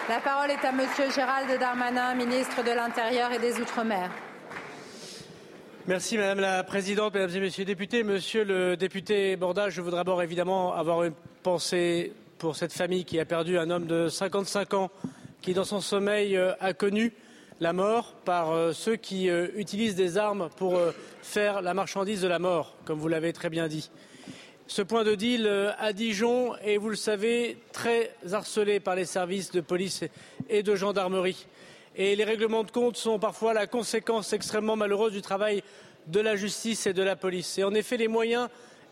La 0.07 0.21
parole 0.21 0.51
est 0.51 0.65
à 0.65 0.71
Monsieur 0.71 1.11
Gérald 1.11 1.59
Darmanin, 1.59 2.15
ministre 2.15 2.63
de 2.63 2.71
l'Intérieur 2.71 3.33
et 3.33 3.39
des 3.39 3.59
Outre-mer. 3.59 4.09
Merci 5.87 6.17
Madame 6.17 6.39
la 6.39 6.63
Présidente, 6.63 7.13
Mesdames 7.13 7.35
et 7.35 7.39
Messieurs 7.39 7.61
les 7.61 7.75
députés. 7.75 8.01
Monsieur 8.01 8.43
le 8.43 8.75
député 8.75 9.35
Borda, 9.35 9.69
je 9.69 9.81
voudrais 9.81 9.99
d'abord 9.99 10.23
évidemment 10.23 10.73
avoir 10.73 11.03
une 11.03 11.13
pensée 11.43 12.11
pour 12.39 12.55
cette 12.55 12.73
famille 12.73 13.05
qui 13.05 13.19
a 13.19 13.25
perdu 13.25 13.59
un 13.59 13.69
homme 13.69 13.85
de 13.85 14.09
55 14.09 14.73
ans 14.73 14.89
qui, 15.43 15.53
dans 15.53 15.63
son 15.63 15.81
sommeil, 15.81 16.37
euh, 16.37 16.53
a 16.59 16.73
connu 16.73 17.13
la 17.59 17.71
mort 17.71 18.13
par 18.25 18.49
euh, 18.49 18.73
ceux 18.73 18.95
qui 18.95 19.29
euh, 19.29 19.49
utilisent 19.57 19.93
des 19.93 20.17
armes 20.17 20.49
pour 20.57 20.75
faire 21.21 21.61
la 21.61 21.75
marchandise 21.75 22.23
de 22.23 22.27
la 22.27 22.39
mort, 22.39 22.75
comme 22.85 22.97
vous 22.97 23.07
l'avez 23.07 23.31
très 23.31 23.51
bien 23.51 23.67
dit. 23.67 23.91
Ce 24.65 24.81
point 24.81 25.03
de 25.03 25.13
deal 25.13 25.47
à 25.77 25.93
Dijon 25.93 26.55
est, 26.63 26.77
vous 26.77 26.89
le 26.89 26.95
savez, 26.95 27.59
très 27.73 28.11
harcelé 28.31 28.79
par 28.79 28.95
les 28.95 29.05
services 29.05 29.51
de 29.51 29.61
police 29.61 30.03
et 30.49 30.63
de 30.63 30.75
gendarmerie 30.75 31.45
les 31.97 32.23
règlements 32.23 32.63
de 32.63 32.71
compte 32.71 32.97
sont 32.97 33.19
parfois 33.19 33.53
la 33.53 33.67
conséquence 33.67 34.33
extrêmement 34.33 34.75
malheureuse 34.75 35.13
du 35.13 35.21
travail 35.21 35.63
de 36.07 36.19
la 36.19 36.35
justice 36.35 36.87
et 36.87 36.93
de 36.93 37.03
la 37.03 37.15
police. 37.15 37.59
En 37.63 37.73
effet, 37.73 37.97
les 37.97 38.07
moyens 38.07 38.49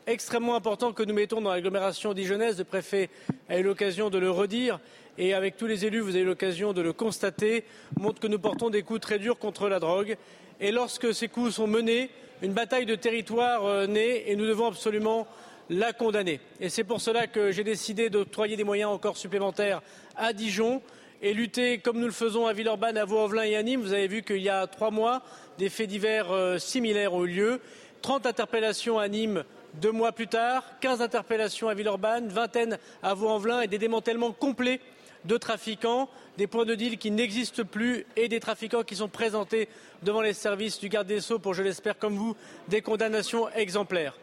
extrêmement 0.08 0.56
importants 0.56 0.94
que 0.94 1.04
nous 1.04 1.14
mettons 1.14 1.42
dans 1.42 1.52
l'agglomération 1.52 2.14
dijonnaise, 2.14 2.58
le 2.58 2.64
préfet 2.64 3.10
a 3.50 3.58
eu 3.58 3.64
l'occasion 3.64 4.10
de 4.10 4.18
le 4.18 4.30
redire, 4.30 4.80
et 5.18 5.34
avec 5.34 5.58
tous 5.58 5.68
les 5.68 5.86
élus, 5.86 6.00
vous 6.00 6.16
avez 6.16 6.22
eu 6.22 6.26
l'occasion 6.26 6.74
de 6.74 6.82
le 6.82 6.94
constater, 6.94 7.66
montrent 8.00 8.20
que 8.20 8.28
nous 8.28 8.40
portons 8.40 8.70
des 8.70 8.84
coups 8.84 9.02
très 9.02 9.20
durs 9.20 9.38
contre 9.38 9.70
la 9.70 9.80
drogue. 9.80 10.18
Et 10.60 10.72
lorsque 10.72 11.14
ces 11.14 11.28
coups 11.28 11.56
sont 11.56 11.68
menés, 11.68 12.10
une 12.42 12.54
bataille 12.54 12.86
de 12.86 12.96
territoire 12.96 13.66
euh, 13.66 13.86
naît 13.86 14.24
et 14.28 14.36
nous 14.36 14.46
devons 14.46 14.68
absolument 14.68 15.28
la 15.70 15.94
condamner. 15.94 16.40
Et 16.60 16.70
c'est 16.70 16.84
pour 16.84 17.00
cela 17.00 17.28
que 17.28 17.52
j'ai 17.52 17.64
décidé 17.64 18.10
d'octroyer 18.10 18.58
des 18.58 18.64
moyens 18.64 18.92
encore 18.92 19.18
supplémentaires 19.18 19.82
à 20.16 20.34
Dijon 20.34 20.82
et 21.24 21.34
lutter 21.34 21.78
comme 21.78 22.00
nous 22.00 22.06
le 22.06 22.12
faisons 22.12 22.48
à 22.48 22.54
Villeurbanne, 22.54 22.98
à 22.98 23.06
Vaux-en-Velin 23.06 23.44
et 23.44 23.56
à 23.56 23.64
Nîmes. 23.64 23.82
Vous 23.82 23.94
avez 23.94 24.08
vu 24.08 24.24
qu'il 24.24 24.42
y 24.42 24.50
a 24.50 24.68
trois 24.68 24.92
mois, 24.92 25.24
des 25.58 25.70
faits 25.70 25.88
divers 25.88 26.32
euh, 26.32 26.58
similaires 26.60 27.14
ont 27.14 27.24
eu 27.24 27.30
lieu. 27.30 27.62
30 28.02 28.26
interpellations 28.26 29.00
à 29.00 29.08
Nîmes 29.08 29.46
deux 29.76 29.94
mois 29.94 30.12
plus 30.12 30.28
tard, 30.28 30.64
15 30.82 31.02
interpellations 31.02 31.70
à 31.70 31.74
Villeurbanne, 31.74 32.28
vingtaine 32.28 32.78
à 33.02 33.14
Vaux-en-Velin 33.14 33.62
et 33.62 33.68
des 33.68 33.80
démantèlements 33.80 34.34
complets 34.34 34.82
de 35.24 35.38
trafiquants, 35.38 36.10
des 36.38 36.46
points 36.46 36.66
de 36.66 36.76
deal 36.76 36.98
qui 36.98 37.10
n'existent 37.10 37.64
plus 37.64 38.06
et 38.18 38.28
des 38.28 38.42
trafiquants 38.42 38.84
qui 38.84 38.98
sont 38.98 39.08
présentés 39.08 39.70
devant 40.04 40.22
les 40.22 40.34
services 40.34 40.78
du 40.78 40.90
garde 40.90 41.08
des 41.08 41.22
Sceaux 41.22 41.40
pour, 41.40 41.54
je 41.54 41.64
l'espère 41.64 41.98
comme 41.98 42.16
vous, 42.16 42.36
des 42.68 42.82
condamnations 42.82 43.50
exemplaires. 43.52 44.20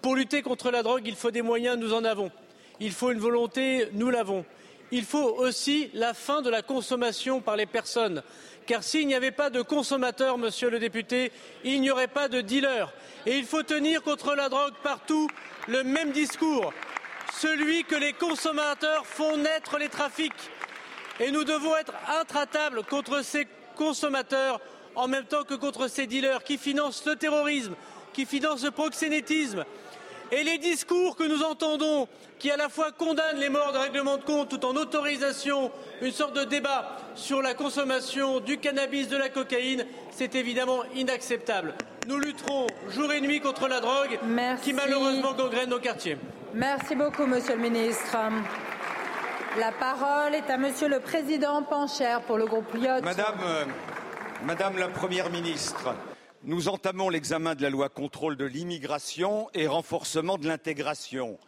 Pour 0.00 0.16
lutter 0.16 0.40
contre 0.40 0.70
la 0.70 0.82
drogue, 0.82 1.02
il 1.04 1.14
faut 1.14 1.30
des 1.30 1.42
moyens, 1.42 1.78
nous 1.78 1.92
en 1.92 2.04
avons. 2.04 2.30
Il 2.80 2.92
faut 2.92 3.10
une 3.10 3.18
volonté, 3.18 3.88
nous 3.92 4.08
l'avons 4.08 4.46
il 4.90 5.04
faut 5.04 5.36
aussi 5.36 5.90
la 5.94 6.14
fin 6.14 6.42
de 6.42 6.50
la 6.50 6.62
consommation 6.62 7.40
par 7.40 7.56
les 7.56 7.66
personnes. 7.66 8.22
Car 8.66 8.82
s'il 8.82 9.06
n'y 9.06 9.14
avait 9.14 9.30
pas 9.30 9.50
de 9.50 9.62
consommateurs, 9.62 10.38
monsieur 10.38 10.70
le 10.70 10.78
député, 10.78 11.32
il 11.64 11.80
n'y 11.80 11.90
aurait 11.90 12.08
pas 12.08 12.28
de 12.28 12.40
dealers. 12.40 12.92
Et 13.26 13.36
il 13.36 13.44
faut 13.44 13.62
tenir 13.62 14.02
contre 14.02 14.34
la 14.34 14.48
drogue 14.48 14.74
partout 14.82 15.28
le 15.66 15.84
même 15.84 16.12
discours, 16.12 16.72
celui 17.40 17.84
que 17.84 17.94
les 17.94 18.12
consommateurs 18.12 19.06
font 19.06 19.36
naître 19.36 19.78
les 19.78 19.88
trafics. 19.88 20.32
Et 21.20 21.30
nous 21.30 21.44
devons 21.44 21.76
être 21.76 21.94
intraitables 22.20 22.84
contre 22.84 23.22
ces 23.22 23.46
consommateurs 23.76 24.60
en 24.94 25.08
même 25.08 25.24
temps 25.24 25.44
que 25.44 25.54
contre 25.54 25.88
ces 25.88 26.06
dealers 26.06 26.42
qui 26.42 26.58
financent 26.58 27.04
le 27.06 27.16
terrorisme, 27.16 27.74
qui 28.12 28.26
financent 28.26 28.64
le 28.64 28.70
proxénétisme, 28.70 29.64
et 30.32 30.44
les 30.44 30.58
discours 30.58 31.16
que 31.16 31.24
nous 31.24 31.42
entendons, 31.42 32.08
qui 32.38 32.50
à 32.50 32.56
la 32.56 32.68
fois 32.68 32.92
condamnent 32.92 33.38
les 33.38 33.48
morts 33.48 33.72
de 33.72 33.78
règlement 33.78 34.16
de 34.16 34.22
compte 34.22 34.48
tout 34.48 34.64
en 34.64 34.76
autorisation 34.76 35.70
une 36.02 36.12
sorte 36.12 36.34
de 36.36 36.44
débat 36.44 36.96
sur 37.14 37.42
la 37.42 37.54
consommation 37.54 38.40
du 38.40 38.58
cannabis, 38.58 39.08
de 39.08 39.16
la 39.16 39.28
cocaïne, 39.28 39.84
c'est 40.10 40.34
évidemment 40.34 40.82
inacceptable. 40.94 41.74
Nous 42.06 42.18
lutterons 42.18 42.66
jour 42.88 43.12
et 43.12 43.20
nuit 43.20 43.40
contre 43.40 43.68
la 43.68 43.80
drogue 43.80 44.18
qui 44.62 44.72
malheureusement 44.72 45.34
gangrène 45.34 45.70
nos 45.70 45.80
quartiers. 45.80 46.16
Merci 46.54 46.94
beaucoup, 46.94 47.26
Monsieur 47.26 47.56
le 47.56 47.62
Ministre. 47.62 48.16
La 49.58 49.72
parole 49.72 50.34
est 50.34 50.48
à 50.50 50.56
Monsieur 50.56 50.88
le 50.88 51.00
Président 51.00 51.62
Pancher 51.62 52.18
pour 52.26 52.38
le 52.38 52.46
groupe 52.46 52.72
Lyot. 52.74 53.02
Madame, 53.02 53.38
euh, 53.44 53.64
Madame 54.44 54.78
la 54.78 54.88
Première 54.88 55.30
ministre, 55.30 55.94
nous 56.44 56.68
entamons 56.68 57.08
l'examen 57.08 57.54
de 57.54 57.62
la 57.62 57.70
loi 57.70 57.88
contrôle 57.88 58.36
de 58.36 58.44
l'immigration 58.44 59.48
et 59.54 59.66
renforcement 59.66 60.38
de 60.38 60.46
l'intégration. 60.46 61.38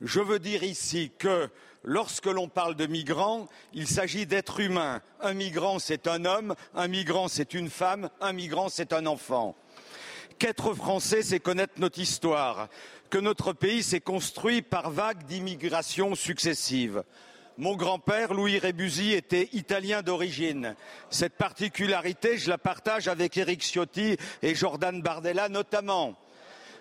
Je 0.00 0.20
veux 0.20 0.38
dire 0.38 0.64
ici 0.64 1.12
que 1.18 1.48
lorsque 1.84 2.26
l'on 2.26 2.48
parle 2.48 2.74
de 2.74 2.86
migrants, 2.86 3.48
il 3.72 3.86
s'agit 3.86 4.26
d'êtres 4.26 4.60
humains. 4.60 5.00
Un 5.20 5.34
migrant, 5.34 5.78
c'est 5.78 6.06
un 6.06 6.24
homme, 6.24 6.54
un 6.74 6.88
migrant, 6.88 7.28
c'est 7.28 7.54
une 7.54 7.70
femme, 7.70 8.10
un 8.20 8.32
migrant, 8.32 8.68
c'est 8.68 8.92
un 8.92 9.06
enfant. 9.06 9.54
Qu'être 10.38 10.74
français, 10.74 11.22
c'est 11.22 11.40
connaître 11.40 11.74
notre 11.76 12.00
histoire, 12.00 12.68
que 13.10 13.18
notre 13.18 13.52
pays 13.52 13.82
s'est 13.82 14.00
construit 14.00 14.62
par 14.62 14.90
vagues 14.90 15.24
d'immigration 15.24 16.14
successives. 16.14 17.04
Mon 17.58 17.76
grand-père, 17.76 18.32
Louis 18.32 18.58
Rébusy, 18.58 19.12
était 19.12 19.50
italien 19.52 20.00
d'origine. 20.00 20.74
Cette 21.10 21.36
particularité, 21.36 22.38
je 22.38 22.48
la 22.48 22.56
partage 22.56 23.08
avec 23.08 23.36
Éric 23.36 23.62
Ciotti 23.62 24.16
et 24.42 24.54
Jordan 24.54 25.02
Bardella 25.02 25.50
notamment. 25.50 26.16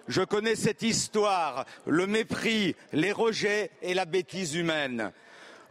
Je 0.08 0.22
connais 0.22 0.56
cette 0.56 0.82
histoire, 0.82 1.66
le 1.86 2.08
mépris, 2.08 2.76
les 2.94 3.12
rejets 3.12 3.72
et 3.82 3.94
la 3.94 4.06
bêtise 4.06 4.56
humaine. 4.56 5.12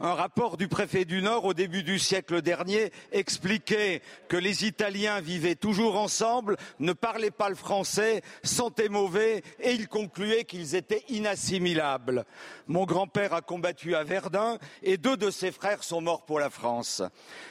Un 0.03 0.15
rapport 0.15 0.57
du 0.57 0.67
préfet 0.67 1.05
du 1.05 1.21
Nord 1.21 1.45
au 1.45 1.53
début 1.53 1.83
du 1.83 1.99
siècle 1.99 2.41
dernier 2.41 2.91
expliquait 3.13 4.01
que 4.29 4.39
les 4.39 4.65
Italiens 4.65 5.21
vivaient 5.21 5.57
toujours 5.57 5.99
ensemble, 5.99 6.57
ne 6.79 6.95
parlaient 6.95 7.31
pas 7.31 7.51
le 7.51 7.55
français, 7.55 8.23
sentaient 8.43 8.89
mauvais 8.89 9.43
et 9.61 9.73
il 9.73 9.89
concluait 9.89 10.45
qu'ils 10.45 10.75
étaient 10.75 11.05
inassimilables. 11.11 12.25
Mon 12.67 12.87
grand-père 12.87 13.35
a 13.35 13.43
combattu 13.43 13.95
à 13.95 14.03
Verdun 14.03 14.57
et 14.83 14.97
deux 14.97 15.19
de 15.19 15.31
ses 15.31 15.53
frères 15.53 15.85
sont 15.85 16.01
morts 16.01 16.25
pour 16.25 16.41
la 16.41 16.49
France. 16.49 17.03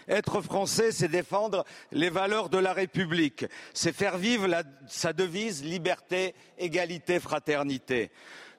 Être 0.08 0.42
français, 0.42 0.92
c'est 0.92 1.08
défendre 1.08 1.66
les 1.92 2.10
valeurs 2.10 2.50
de 2.50 2.58
la 2.58 2.74
République, 2.74 3.46
c'est 3.76 3.94
faire 3.94 4.18
vivre 4.18 4.48
sa 4.88 5.14
devise 5.14 5.64
liberté, 5.64 6.34
égalité, 6.58 7.20
fraternité. 7.20 8.10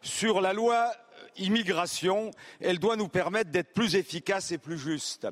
Sur 0.01 0.41
la 0.41 0.53
loi 0.53 0.93
immigration, 1.39 2.31
elle 2.61 2.79
doit 2.79 2.97
nous 2.97 3.09
permettre 3.09 3.51
d'être 3.51 3.73
plus 3.73 3.97
efficaces 3.97 4.53
et 4.53 4.59
plus 4.59 4.79
justes. 4.79 5.27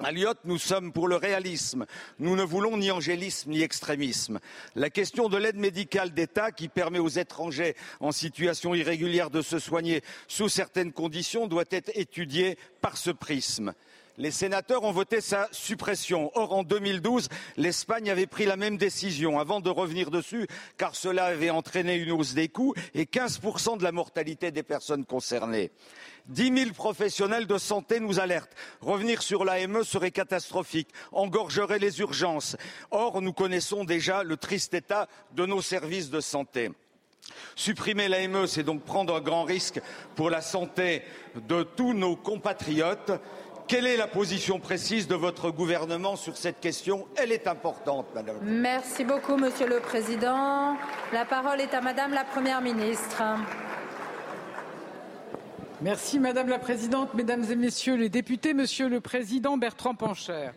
À 0.00 0.12
Lyotte, 0.12 0.40
nous 0.44 0.58
sommes 0.58 0.92
pour 0.92 1.08
le 1.08 1.16
réalisme. 1.16 1.86
Nous 2.18 2.36
ne 2.36 2.42
voulons 2.42 2.76
ni 2.76 2.90
angélisme 2.90 3.50
ni 3.50 3.62
extrémisme. 3.62 4.40
La 4.74 4.90
question 4.90 5.30
de 5.30 5.38
l'aide 5.38 5.56
médicale 5.56 6.12
d'État 6.12 6.52
qui 6.52 6.68
permet 6.68 6.98
aux 6.98 7.08
étrangers 7.08 7.74
en 8.00 8.12
situation 8.12 8.74
irrégulière 8.74 9.30
de 9.30 9.40
se 9.40 9.58
soigner 9.58 10.02
sous 10.28 10.50
certaines 10.50 10.92
conditions 10.92 11.46
doit 11.46 11.64
être 11.70 11.90
étudiée 11.94 12.58
par 12.82 12.98
ce 12.98 13.10
prisme 13.10 13.72
les 14.18 14.30
sénateurs 14.30 14.84
ont 14.84 14.92
voté 14.92 15.20
sa 15.20 15.48
suppression. 15.52 16.30
Or, 16.34 16.52
en 16.52 16.62
2012, 16.62 17.28
l'Espagne 17.56 18.10
avait 18.10 18.26
pris 18.26 18.46
la 18.46 18.56
même 18.56 18.76
décision 18.76 19.38
avant 19.38 19.60
de 19.60 19.70
revenir 19.70 20.10
dessus, 20.10 20.46
car 20.76 20.94
cela 20.94 21.26
avait 21.26 21.50
entraîné 21.50 21.96
une 21.96 22.12
hausse 22.12 22.34
des 22.34 22.48
coûts 22.48 22.74
et 22.94 23.04
15% 23.04 23.78
de 23.78 23.84
la 23.84 23.92
mortalité 23.92 24.50
des 24.50 24.62
personnes 24.62 25.04
concernées. 25.04 25.70
Dix 26.26 26.50
mille 26.50 26.72
professionnels 26.72 27.46
de 27.46 27.58
santé 27.58 28.00
nous 28.00 28.18
alertent. 28.18 28.54
Revenir 28.80 29.22
sur 29.22 29.44
l'AME 29.44 29.84
serait 29.84 30.10
catastrophique, 30.10 30.88
engorgerait 31.12 31.78
les 31.78 32.00
urgences. 32.00 32.56
Or, 32.90 33.22
nous 33.22 33.32
connaissons 33.32 33.84
déjà 33.84 34.24
le 34.24 34.36
triste 34.36 34.74
état 34.74 35.08
de 35.34 35.46
nos 35.46 35.62
services 35.62 36.10
de 36.10 36.20
santé. 36.20 36.72
Supprimer 37.54 38.08
l'AME, 38.08 38.46
c'est 38.46 38.62
donc 38.62 38.82
prendre 38.82 39.16
un 39.16 39.20
grand 39.20 39.44
risque 39.44 39.80
pour 40.14 40.30
la 40.30 40.40
santé 40.40 41.02
de 41.48 41.62
tous 41.62 41.92
nos 41.92 42.16
compatriotes. 42.16 43.12
Quelle 43.68 43.88
est 43.88 43.96
la 43.96 44.06
position 44.06 44.60
précise 44.60 45.08
de 45.08 45.16
votre 45.16 45.50
gouvernement 45.50 46.14
sur 46.14 46.36
cette 46.36 46.60
question? 46.60 47.08
Elle 47.16 47.32
est 47.32 47.48
importante, 47.48 48.06
Madame. 48.14 48.36
Merci 48.42 49.04
beaucoup, 49.04 49.36
Monsieur 49.36 49.66
le 49.66 49.80
Président. 49.80 50.76
La 51.12 51.24
parole 51.24 51.60
est 51.60 51.74
à 51.74 51.80
Madame 51.80 52.12
la 52.14 52.22
Première 52.22 52.60
ministre. 52.60 53.24
Merci 55.82 56.20
Madame 56.20 56.48
la 56.48 56.60
Présidente, 56.60 57.12
Mesdames 57.14 57.44
et 57.50 57.56
Messieurs 57.56 57.96
les 57.96 58.08
députés, 58.08 58.54
Monsieur 58.54 58.88
le 58.88 59.00
Président 59.00 59.56
Bertrand 59.56 59.96
Pancher. 59.96 60.50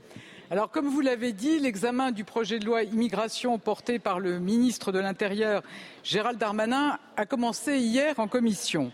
Alors, 0.52 0.70
comme 0.70 0.88
vous 0.88 1.02
l'avez 1.02 1.34
dit, 1.34 1.58
l'examen 1.58 2.12
du 2.12 2.24
projet 2.24 2.60
de 2.60 2.66
loi 2.66 2.84
immigration 2.84 3.58
porté 3.58 3.98
par 3.98 4.20
le 4.20 4.40
ministre 4.40 4.92
de 4.92 5.00
l'Intérieur, 5.00 5.64
Gérald 6.04 6.38
Darmanin, 6.38 7.00
a 7.18 7.26
commencé 7.26 7.80
hier 7.80 8.20
en 8.20 8.28
commission. 8.28 8.92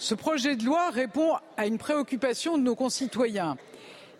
Ce 0.00 0.14
projet 0.14 0.56
de 0.56 0.64
loi 0.64 0.88
répond 0.88 1.34
à 1.58 1.66
une 1.66 1.76
préoccupation 1.76 2.56
de 2.56 2.62
nos 2.62 2.74
concitoyens 2.74 3.58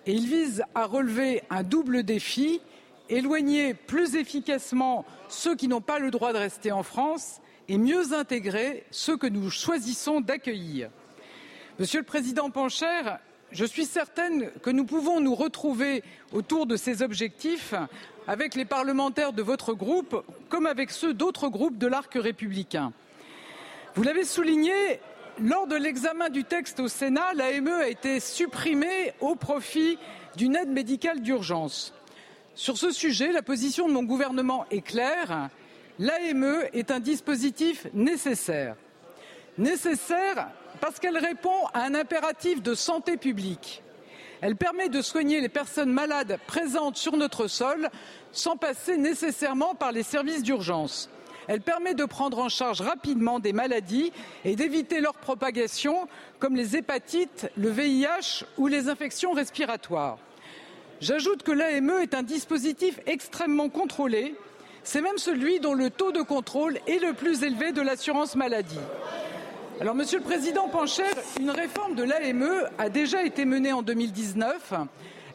et 0.05 0.13
il 0.13 0.27
vise 0.27 0.63
à 0.75 0.85
relever 0.85 1.43
un 1.49 1.63
double 1.63 2.03
défi 2.03 2.61
éloigner 3.09 3.73
plus 3.73 4.15
efficacement 4.15 5.07
ceux 5.31 5.57
qui 5.57 5.69
n'ont 5.69 5.81
pas 5.81 5.99
le 5.99 6.11
droit 6.11 6.35
de 6.35 6.39
rester 6.39 6.71
en 6.71 6.83
France 6.83 7.41
et 7.67 7.79
mieux 7.79 8.13
intégrer 8.13 8.85
ceux 8.91 9.17
que 9.17 9.27
nous 9.27 9.51
choisissons 9.51 10.21
d'accueillir. 10.21 10.91
Monsieur 11.79 12.01
le 12.01 12.07
Président 12.07 12.51
Pancher, 12.51 13.17
je 13.51 13.65
suis 13.65 13.87
certaine 13.87 14.51
que 14.63 14.69
nous 14.69 14.85
pouvons 14.85 15.19
nous 15.21 15.35
retrouver 15.35 16.05
autour 16.35 16.67
de 16.67 16.77
ces 16.77 17.01
objectifs 17.01 17.73
avec 18.29 18.55
les 18.55 18.67
parlementaires 18.67 19.33
de 19.33 19.43
votre 19.43 19.73
groupe 19.73 20.27
comme 20.51 20.67
avec 20.67 20.91
ceux 20.91 21.15
d'autres 21.15 21.49
groupes 21.49 21.79
de 21.79 21.87
l'arc 21.87 22.13
républicain. 22.17 22.93
Vous 23.97 24.03
l'avez 24.03 24.25
souligné, 24.25 25.01
lors 25.43 25.67
de 25.67 25.77
l'examen 25.77 26.29
du 26.29 26.45
texte 26.45 26.81
au 26.81 26.89
Sénat, 26.89 27.33
l'AME 27.35 27.69
a 27.69 27.89
été 27.89 28.21
supprimée 28.21 29.13
au 29.21 29.35
profit 29.35 29.99
d'une 30.37 30.57
aide 30.57 30.71
médicale 30.71 31.21
d'urgence. 31.21 31.95
Sur 32.55 32.77
ce 32.77 32.91
sujet, 32.91 33.33
la 33.33 33.43
position 33.43 33.89
de 33.89 33.93
mon 33.93 34.03
gouvernement 34.03 34.67
est 34.71 34.83
claire. 34.83 35.49
L'AME 35.99 36.65
est 36.73 36.91
un 36.91 37.01
dispositif 37.01 37.87
nécessaire. 37.95 38.77
Nécessaire 39.57 40.49
parce 40.81 40.99
qu'elle 40.99 41.19
répond 41.19 41.67
à 41.73 41.85
un 41.85 41.95
impératif 41.95 42.63
de 42.63 42.75
santé 42.75 43.17
publique. 43.17 43.83
Elle 44.41 44.57
permet 44.57 44.89
de 44.89 45.03
soigner 45.03 45.41
les 45.41 45.49
personnes 45.49 45.93
malades 45.93 46.39
présentes 46.47 46.97
sur 46.97 47.17
notre 47.17 47.47
sol 47.47 47.91
sans 48.33 48.57
passer 48.57 48.97
nécessairement 48.97 49.75
par 49.75 49.93
les 49.93 50.03
services 50.03 50.43
d'urgence. 50.43 51.11
Elle 51.51 51.63
permet 51.63 51.95
de 51.95 52.05
prendre 52.05 52.39
en 52.39 52.49
charge 52.49 52.81
rapidement 52.81 53.41
des 53.41 53.53
maladies 53.53 54.13
et 54.45 54.55
d'éviter 54.55 55.01
leur 55.01 55.15
propagation, 55.15 56.07
comme 56.39 56.55
les 56.55 56.77
hépatites, 56.77 57.51
le 57.57 57.71
VIH 57.71 58.45
ou 58.57 58.69
les 58.69 58.89
infections 58.89 59.33
respiratoires. 59.33 60.19
J'ajoute 61.01 61.43
que 61.43 61.51
l'AME 61.51 62.03
est 62.03 62.15
un 62.15 62.23
dispositif 62.23 63.01
extrêmement 63.05 63.69
contrôlé. 63.69 64.37
C'est 64.85 65.01
même 65.01 65.19
celui 65.19 65.59
dont 65.59 65.75
le 65.75 65.91
taux 65.91 66.13
de 66.13 66.23
contrôle 66.23 66.79
est 66.87 67.05
le 67.05 67.15
plus 67.15 67.43
élevé 67.43 67.73
de 67.73 67.83
l'assurance 67.83 68.37
maladie. 68.37 68.79
Alors, 69.81 69.97
Monsieur 69.97 70.19
le 70.19 70.25
Président 70.25 70.69
Pancher, 70.69 71.03
une 71.41 71.51
réforme 71.51 71.97
de 71.97 72.05
l'AME 72.05 72.69
a 72.79 72.89
déjà 72.91 73.25
été 73.25 73.45
menée 73.45 73.73
en 73.73 73.83
2019. 73.83 74.75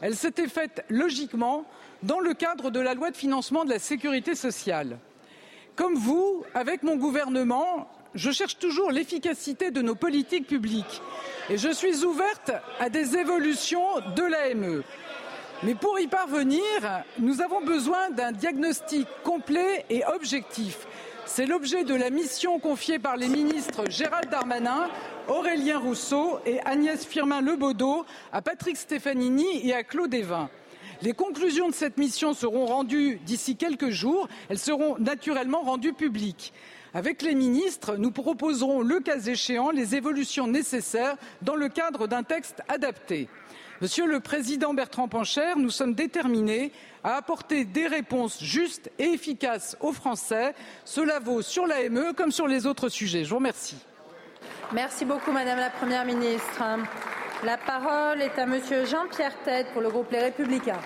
Elle 0.00 0.16
s'était 0.16 0.48
faite 0.48 0.82
logiquement 0.88 1.66
dans 2.02 2.20
le 2.20 2.32
cadre 2.32 2.70
de 2.70 2.80
la 2.80 2.94
loi 2.94 3.10
de 3.10 3.16
financement 3.16 3.66
de 3.66 3.70
la 3.70 3.78
sécurité 3.78 4.34
sociale. 4.34 4.96
Comme 5.76 5.94
vous, 5.94 6.42
avec 6.54 6.82
mon 6.82 6.96
gouvernement, 6.96 7.86
je 8.14 8.30
cherche 8.30 8.58
toujours 8.58 8.90
l'efficacité 8.90 9.70
de 9.70 9.82
nos 9.82 9.94
politiques 9.94 10.46
publiques 10.46 11.02
et 11.50 11.58
je 11.58 11.68
suis 11.68 12.02
ouverte 12.02 12.50
à 12.80 12.88
des 12.88 13.18
évolutions 13.18 14.00
de 14.16 14.22
l'AME. 14.22 14.82
Mais 15.62 15.74
pour 15.74 16.00
y 16.00 16.06
parvenir, 16.06 16.62
nous 17.18 17.42
avons 17.42 17.60
besoin 17.60 18.08
d'un 18.08 18.32
diagnostic 18.32 19.06
complet 19.22 19.84
et 19.90 20.02
objectif. 20.06 20.86
C'est 21.26 21.44
l'objet 21.44 21.84
de 21.84 21.94
la 21.94 22.08
mission 22.08 22.58
confiée 22.58 22.98
par 22.98 23.18
les 23.18 23.28
ministres 23.28 23.82
Gérald 23.90 24.30
Darmanin, 24.30 24.88
Aurélien 25.28 25.78
Rousseau 25.78 26.38
et 26.46 26.58
Agnès 26.60 27.04
Firmin 27.04 27.42
Lebaudot 27.42 28.06
à 28.32 28.40
Patrick 28.40 28.78
Stefanini 28.78 29.68
et 29.68 29.74
à 29.74 29.82
Claude 29.82 30.14
Evin. 30.14 30.48
Les 31.02 31.12
conclusions 31.12 31.68
de 31.68 31.74
cette 31.74 31.98
mission 31.98 32.32
seront 32.32 32.66
rendues 32.66 33.20
d'ici 33.24 33.56
quelques 33.56 33.90
jours. 33.90 34.28
Elles 34.48 34.58
seront 34.58 34.96
naturellement 34.98 35.60
rendues 35.60 35.92
publiques. 35.92 36.52
Avec 36.94 37.20
les 37.20 37.34
ministres, 37.34 37.96
nous 37.96 38.10
proposerons, 38.10 38.80
le 38.80 39.00
cas 39.00 39.18
échéant, 39.18 39.70
les 39.70 39.94
évolutions 39.94 40.46
nécessaires 40.46 41.16
dans 41.42 41.54
le 41.54 41.68
cadre 41.68 42.06
d'un 42.06 42.22
texte 42.22 42.62
adapté. 42.68 43.28
Monsieur 43.82 44.06
le 44.06 44.20
Président 44.20 44.72
Bertrand 44.72 45.06
Pancher, 45.06 45.52
nous 45.56 45.68
sommes 45.68 45.92
déterminés 45.92 46.72
à 47.04 47.16
apporter 47.16 47.66
des 47.66 47.86
réponses 47.86 48.42
justes 48.42 48.90
et 48.98 49.10
efficaces 49.10 49.76
aux 49.80 49.92
Français. 49.92 50.54
Cela 50.86 51.18
vaut 51.18 51.42
sur 51.42 51.66
l'AME 51.66 52.14
comme 52.14 52.32
sur 52.32 52.46
les 52.46 52.66
autres 52.66 52.88
sujets. 52.88 53.24
Je 53.24 53.30
vous 53.30 53.36
remercie. 53.36 53.76
Merci 54.72 55.04
beaucoup, 55.04 55.32
Madame 55.32 55.58
la 55.58 55.68
Première 55.68 56.06
ministre. 56.06 56.62
La 57.44 57.58
parole 57.58 58.22
est 58.22 58.38
à 58.38 58.46
Monsieur 58.46 58.86
Jean-Pierre 58.86 59.38
Tête 59.44 59.66
pour 59.72 59.82
le 59.82 59.90
groupe 59.90 60.10
Les 60.10 60.20
Républicains. 60.20 60.80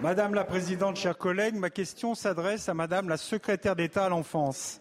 Madame 0.00 0.34
la 0.34 0.44
Présidente, 0.44 0.96
chers 0.96 1.18
collègues, 1.18 1.56
ma 1.56 1.68
question 1.68 2.14
s'adresse 2.14 2.68
à 2.68 2.74
Madame 2.74 3.08
la 3.08 3.16
Secrétaire 3.16 3.74
d'État 3.74 4.06
à 4.06 4.08
l'enfance. 4.08 4.80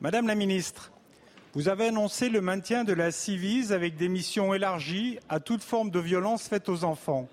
Madame 0.00 0.28
la 0.28 0.36
Ministre, 0.36 0.92
vous 1.52 1.68
avez 1.68 1.88
annoncé 1.88 2.28
le 2.28 2.40
maintien 2.40 2.84
de 2.84 2.92
la 2.92 3.10
Civise 3.10 3.72
avec 3.72 3.96
des 3.96 4.08
missions 4.08 4.54
élargies 4.54 5.18
à 5.28 5.40
toute 5.40 5.64
forme 5.64 5.90
de 5.90 5.98
violence 5.98 6.48
faite 6.48 6.68
aux 6.68 6.84
enfants. 6.84 7.28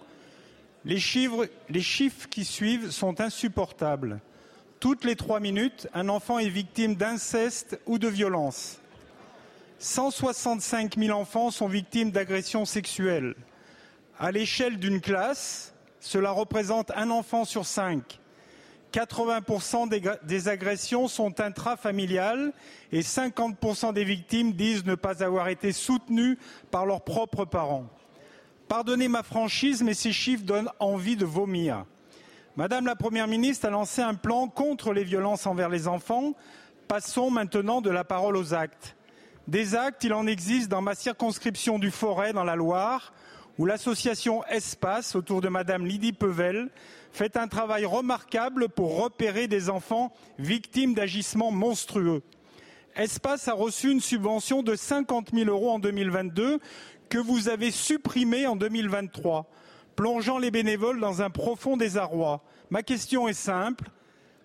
Les 0.84 0.97
chiffres 0.99 1.47
qui 2.30 2.43
suivent 2.43 2.89
sont 2.89 3.21
insupportables. 3.21 4.19
Toutes 4.79 5.05
les 5.05 5.15
trois 5.15 5.39
minutes, 5.39 5.87
un 5.93 6.07
enfant 6.07 6.37
est 6.37 6.49
victime 6.49 6.95
d'inceste 6.95 7.79
ou 7.87 7.97
de 7.97 8.07
violence. 8.07 8.79
165 9.79 10.97
000 10.97 11.17
enfants 11.17 11.49
sont 11.49 11.67
victimes 11.67 12.11
d'agressions 12.11 12.65
sexuelles. 12.65 13.35
À 14.19 14.31
l'échelle 14.31 14.77
d'une 14.77 15.01
classe, 15.01 15.73
cela 15.99 16.31
représente 16.31 16.91
un 16.95 17.09
enfant 17.09 17.43
sur 17.43 17.65
cinq. 17.65 18.19
80% 18.93 19.89
des, 20.23 20.47
agressions 20.47 21.07
sont 21.07 21.39
intrafamiliales 21.39 22.53
et 22.91 23.01
50% 23.01 23.93
des 23.93 24.03
victimes 24.03 24.53
disent 24.53 24.85
ne 24.85 24.95
pas 24.95 25.23
avoir 25.23 25.49
été 25.49 25.71
soutenues 25.71 26.37
par 26.71 26.85
leurs 26.85 27.03
propres 27.03 27.45
parents. 27.45 27.87
Pardonnez 28.67 29.07
ma 29.07 29.23
franchise, 29.23 29.83
mais 29.83 29.93
ces 29.93 30.13
chiffres 30.13 30.43
donnent 30.43 30.71
envie 30.79 31.15
de 31.15 31.25
vomir. 31.25 31.85
Madame 32.58 32.88
la 32.88 32.96
Première 32.96 33.28
ministre 33.28 33.67
a 33.67 33.70
lancé 33.70 34.02
un 34.02 34.15
plan 34.15 34.48
contre 34.48 34.91
les 34.91 35.04
violences 35.04 35.46
envers 35.46 35.70
les 35.70 35.88
enfants. 35.88 36.34
Passons 36.88 37.30
maintenant 37.30 37.82
de 37.82 37.91
la 37.91 38.04
parole 38.04 38.36
aux 38.36 38.56
actes. 38.56 38.96
Des 39.48 39.76
actes, 39.76 40.04
il 40.04 40.12
en 40.12 40.26
existe 40.26 40.67
dans 40.67 40.82
ma 40.82 40.96
circonscription 40.96 41.78
du 41.78 41.91
Forêt, 41.91 42.34
dans 42.34 42.43
la 42.43 42.56
Loire, 42.56 43.13
où 43.60 43.67
l'association 43.67 44.43
Espace, 44.46 45.13
autour 45.13 45.41
de 45.41 45.50
Madame 45.50 45.86
Lydie 45.86 46.13
Pevel, 46.13 46.72
fait 47.12 47.38
un 47.38 47.48
travail 47.48 47.86
remarquable 47.86 48.70
pour 48.70 49.04
repérer 49.04 49.48
des 49.48 49.70
enfants 49.70 50.12
victimes 50.39 50.96
d'agissements 50.96 51.52
monstrueux. 51.52 52.24
Espace 52.96 53.48
a 53.48 53.54
reçu 53.54 53.91
une 53.91 54.02
subvention 54.02 54.63
de 54.63 54.76
50 54.76 55.30
000 55.32 55.48
euros 55.48 55.70
en 55.70 55.78
2022 55.78 56.58
que 57.08 57.20
vous 57.20 57.50
avez 57.50 57.70
supprimée 57.70 58.48
en 58.48 58.56
2023, 58.56 59.48
plongeant 59.97 60.38
les 60.38 60.51
bénévoles 60.51 61.01
dans 61.01 61.21
un 61.21 61.29
profond 61.29 61.75
désarroi. 61.75 62.41
Ma 62.69 62.83
question 62.83 63.27
est 63.27 63.33
simple. 63.33 63.89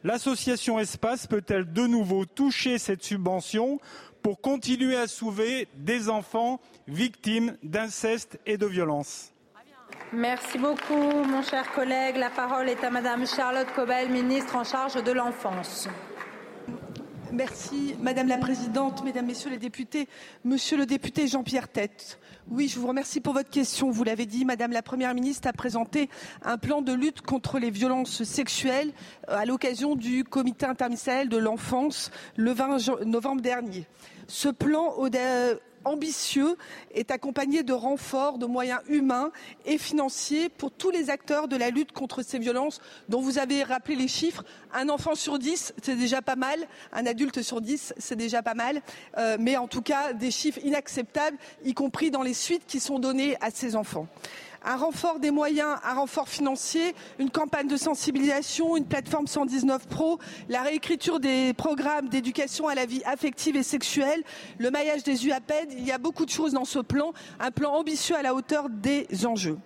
L'association 0.02 0.80
Espace 0.80 1.28
peut-elle 1.28 1.72
de 1.72 1.86
nouveau 1.86 2.24
toucher 2.24 2.78
cette 2.78 3.04
subvention 3.04 3.78
pour 4.22 4.40
continuer 4.40 4.96
à 4.96 5.06
sauver 5.06 5.68
des 5.76 6.08
enfants 6.08 6.58
victimes 6.88 7.56
d'inceste 7.62 8.40
et 8.46 8.56
de 8.56 8.66
violence? 8.66 9.32
Merci 10.12 10.58
beaucoup, 10.58 10.94
mon 10.94 11.42
cher 11.42 11.70
collègue. 11.72 12.16
La 12.16 12.30
parole 12.30 12.68
est 12.68 12.82
à 12.82 12.90
Madame 12.90 13.26
Charlotte 13.26 13.68
Cobel, 13.74 14.10
ministre 14.10 14.56
en 14.56 14.64
charge 14.64 15.02
de 15.02 15.12
l'enfance. 15.12 15.88
Merci, 17.30 17.96
Madame 18.00 18.28
la 18.28 18.36
Présidente, 18.36 19.02
Mesdames, 19.04 19.26
Messieurs 19.26 19.50
les 19.50 19.58
députés, 19.58 20.06
Monsieur 20.44 20.76
le 20.76 20.84
député 20.84 21.26
Jean-Pierre 21.26 21.68
Tête. 21.68 22.18
Oui, 22.50 22.68
je 22.68 22.78
vous 22.78 22.88
remercie 22.88 23.20
pour 23.20 23.34
votre 23.34 23.50
question. 23.50 23.90
Vous 23.90 24.02
l'avez 24.02 24.26
dit, 24.26 24.44
Madame 24.44 24.72
la 24.72 24.82
Première 24.82 25.14
ministre 25.14 25.46
a 25.46 25.52
présenté 25.52 26.10
un 26.42 26.58
plan 26.58 26.82
de 26.82 26.92
lutte 26.92 27.20
contre 27.20 27.58
les 27.60 27.70
violences 27.70 28.24
sexuelles 28.24 28.92
euh, 29.28 29.36
à 29.36 29.44
l'occasion 29.44 29.94
du 29.94 30.24
comité 30.24 30.66
interministériel 30.66 31.28
de 31.28 31.36
l'enfance 31.36 32.10
le 32.36 32.52
20 32.52 33.04
novembre 33.06 33.42
dernier. 33.42 33.86
Ce 34.26 34.48
plan 34.48 34.92
ambitieux 35.84 36.56
est 36.94 37.10
accompagné 37.10 37.62
de 37.62 37.72
renforts 37.72 38.38
de 38.38 38.46
moyens 38.46 38.80
humains 38.88 39.30
et 39.64 39.78
financiers 39.78 40.48
pour 40.48 40.70
tous 40.70 40.90
les 40.90 41.10
acteurs 41.10 41.48
de 41.48 41.56
la 41.56 41.70
lutte 41.70 41.92
contre 41.92 42.22
ces 42.22 42.38
violences 42.38 42.80
dont 43.08 43.20
vous 43.20 43.38
avez 43.38 43.62
rappelé 43.62 43.96
les 43.96 44.08
chiffres. 44.08 44.44
Un 44.72 44.88
enfant 44.88 45.14
sur 45.14 45.38
dix, 45.38 45.74
c'est 45.82 45.96
déjà 45.96 46.22
pas 46.22 46.36
mal. 46.36 46.58
Un 46.92 47.06
adulte 47.06 47.42
sur 47.42 47.60
dix, 47.60 47.94
c'est 47.98 48.16
déjà 48.16 48.42
pas 48.42 48.54
mal. 48.54 48.82
Euh, 49.18 49.36
mais 49.38 49.56
en 49.56 49.68
tout 49.68 49.82
cas, 49.82 50.12
des 50.12 50.30
chiffres 50.30 50.60
inacceptables, 50.64 51.36
y 51.64 51.74
compris 51.74 52.10
dans 52.10 52.22
les 52.22 52.34
suites 52.34 52.66
qui 52.66 52.80
sont 52.80 52.98
données 52.98 53.36
à 53.40 53.50
ces 53.50 53.76
enfants 53.76 54.06
un 54.64 54.76
renfort 54.76 55.18
des 55.18 55.30
moyens, 55.30 55.78
un 55.84 55.94
renfort 55.94 56.28
financier, 56.28 56.94
une 57.18 57.30
campagne 57.30 57.68
de 57.68 57.76
sensibilisation, 57.76 58.76
une 58.76 58.86
plateforme 58.86 59.26
119 59.26 59.86
Pro, 59.88 60.18
la 60.48 60.62
réécriture 60.62 61.20
des 61.20 61.52
programmes 61.54 62.08
d'éducation 62.08 62.68
à 62.68 62.74
la 62.74 62.86
vie 62.86 63.02
affective 63.04 63.56
et 63.56 63.62
sexuelle, 63.62 64.22
le 64.58 64.70
maillage 64.70 65.02
des 65.02 65.26
UAPED. 65.26 65.74
Il 65.76 65.86
y 65.86 65.92
a 65.92 65.98
beaucoup 65.98 66.24
de 66.24 66.30
choses 66.30 66.52
dans 66.52 66.64
ce 66.64 66.78
plan, 66.78 67.12
un 67.40 67.50
plan 67.50 67.72
ambitieux 67.72 68.16
à 68.16 68.22
la 68.22 68.34
hauteur 68.34 68.68
des 68.70 69.06
enjeux. 69.26 69.58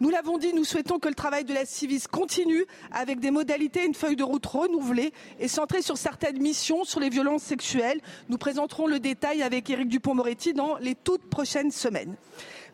Nous 0.00 0.10
l'avons 0.10 0.38
dit, 0.38 0.52
nous 0.54 0.62
souhaitons 0.62 1.00
que 1.00 1.08
le 1.08 1.14
travail 1.16 1.44
de 1.44 1.52
la 1.52 1.64
Civis 1.64 2.04
continue 2.08 2.64
avec 2.92 3.18
des 3.18 3.32
modalités, 3.32 3.84
une 3.84 3.94
feuille 3.94 4.14
de 4.14 4.22
route 4.22 4.46
renouvelée 4.46 5.12
et 5.40 5.48
centrée 5.48 5.82
sur 5.82 5.98
certaines 5.98 6.38
missions 6.40 6.84
sur 6.84 7.00
les 7.00 7.08
violences 7.08 7.42
sexuelles. 7.42 8.00
Nous 8.28 8.38
présenterons 8.38 8.86
le 8.86 9.00
détail 9.00 9.42
avec 9.42 9.68
Éric 9.68 9.88
Dupont-Moretti 9.88 10.52
dans 10.52 10.76
les 10.76 10.94
toutes 10.94 11.28
prochaines 11.28 11.72
semaines. 11.72 12.14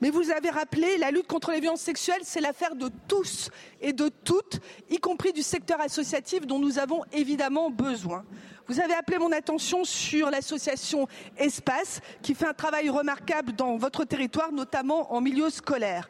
Mais 0.01 0.11
vous 0.11 0.31
avez 0.31 0.51
rappelé, 0.51 0.99
la 0.99 1.11
lutte 1.11 1.27
contre 1.27 1.53
les 1.53 1.61
violences 1.61 1.81
sexuelles, 1.81 2.23
c'est 2.23 2.41
l'affaire 2.41 2.75
de 2.75 2.91
tous 3.09 3.51
et 3.81 3.93
de 3.93 4.09
toutes, 4.09 4.61
y 4.91 4.99
compris 4.99 5.33
du 5.33 5.43
secteur 5.43 5.81
associatif 5.81 6.47
dont 6.47 6.59
nous 6.59 6.79
avons 6.79 7.03
évidemment 7.13 7.71
besoin. 7.71 8.25
Vous 8.67 8.81
avez 8.81 8.95
appelé 8.95 9.19
mon 9.19 9.31
attention 9.33 9.85
sur 9.85 10.31
l'association 10.31 11.07
Espace, 11.37 12.01
qui 12.23 12.35
fait 12.35 12.47
un 12.47 12.55
travail 12.55 12.89
remarquable 12.89 13.53
dans 13.53 13.77
votre 13.77 14.05
territoire, 14.05 14.53
notamment 14.53 15.13
en 15.13 15.21
milieu 15.21 15.51
scolaire. 15.51 16.09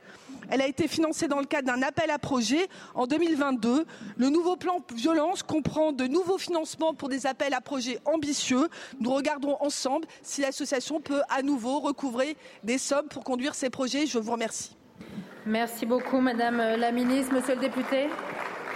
Elle 0.51 0.61
a 0.61 0.67
été 0.67 0.89
financée 0.89 1.29
dans 1.29 1.41
le 1.41 1.47
cadre 1.47 1.69
d'un 1.69 1.83
appel 1.83 2.11
à 2.11 2.19
projet 2.19 2.69
en 2.95 3.07
2022. 3.07 3.85
Le 4.17 4.29
nouveau 4.29 4.57
plan 4.57 4.79
violence 4.95 5.43
comprend 5.43 5.93
de 5.93 6.07
nouveaux 6.07 6.39
financements 6.39 6.95
pour 6.95 7.09
des 7.09 7.27
appels 7.27 7.55
à 7.55 7.61
projets 7.61 7.99
ambitieux. 8.05 8.69
Nous 9.01 9.13
regarderons 9.13 9.57
ensemble 9.61 10.07
si 10.23 10.41
l'association 10.41 11.01
peut 11.01 11.23
à 11.29 11.43
nouveau 11.43 11.81
recouvrer 11.81 12.37
des 12.63 12.79
sommes 12.79 13.09
pour 13.09 13.25
conduire 13.25 13.55
ces 13.55 13.71
projets. 13.71 14.07
Je 14.07 14.19
vous 14.19 14.33
remercie. 14.33 14.77
Merci 15.47 15.87
beaucoup, 15.87 16.21
Madame 16.21 16.57
la 16.57 16.93
Ministre. 16.93 17.35
Monsieur 17.35 17.55
le 17.55 17.61
député. 17.61 18.09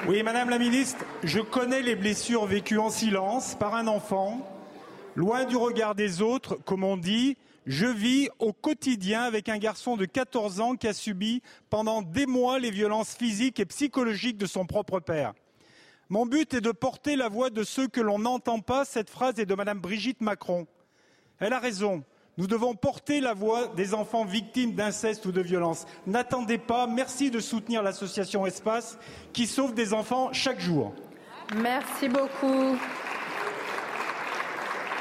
Oui, 0.06 0.22
Madame 0.22 0.48
la 0.48 0.58
Ministre, 0.58 1.04
je 1.24 1.40
connais 1.40 1.82
les 1.82 1.96
blessures 1.96 2.46
vécues 2.46 2.78
en 2.78 2.88
silence 2.88 3.56
par 3.56 3.74
un 3.74 3.88
enfant, 3.88 4.46
loin 5.16 5.44
du 5.44 5.56
regard 5.56 5.96
des 5.96 6.22
autres, 6.22 6.56
comme 6.64 6.84
on 6.84 6.96
dit, 6.96 7.36
je 7.68 7.86
vis 7.86 8.30
au 8.38 8.54
quotidien 8.54 9.22
avec 9.22 9.50
un 9.50 9.58
garçon 9.58 9.98
de 9.98 10.06
14 10.06 10.60
ans 10.60 10.74
qui 10.74 10.88
a 10.88 10.94
subi 10.94 11.42
pendant 11.68 12.00
des 12.00 12.24
mois 12.24 12.58
les 12.58 12.70
violences 12.70 13.14
physiques 13.14 13.60
et 13.60 13.66
psychologiques 13.66 14.38
de 14.38 14.46
son 14.46 14.64
propre 14.64 15.00
père. 15.00 15.34
Mon 16.08 16.24
but 16.24 16.54
est 16.54 16.62
de 16.62 16.72
porter 16.72 17.14
la 17.14 17.28
voix 17.28 17.50
de 17.50 17.62
ceux 17.62 17.86
que 17.86 18.00
l'on 18.00 18.20
n'entend 18.20 18.60
pas. 18.60 18.86
Cette 18.86 19.10
phrase 19.10 19.38
est 19.38 19.44
de 19.44 19.54
Madame 19.54 19.80
Brigitte 19.80 20.22
Macron. 20.22 20.66
Elle 21.40 21.52
a 21.52 21.58
raison. 21.58 22.02
Nous 22.38 22.46
devons 22.46 22.74
porter 22.74 23.20
la 23.20 23.34
voix 23.34 23.68
des 23.68 23.92
enfants 23.92 24.24
victimes 24.24 24.72
d'inceste 24.72 25.26
ou 25.26 25.32
de 25.32 25.42
violence. 25.42 25.84
N'attendez 26.06 26.56
pas. 26.56 26.86
Merci 26.86 27.30
de 27.30 27.38
soutenir 27.38 27.82
l'association 27.82 28.46
Espace 28.46 28.98
qui 29.34 29.46
sauve 29.46 29.74
des 29.74 29.92
enfants 29.92 30.32
chaque 30.32 30.60
jour. 30.60 30.94
Merci 31.54 32.08
beaucoup. 32.08 32.78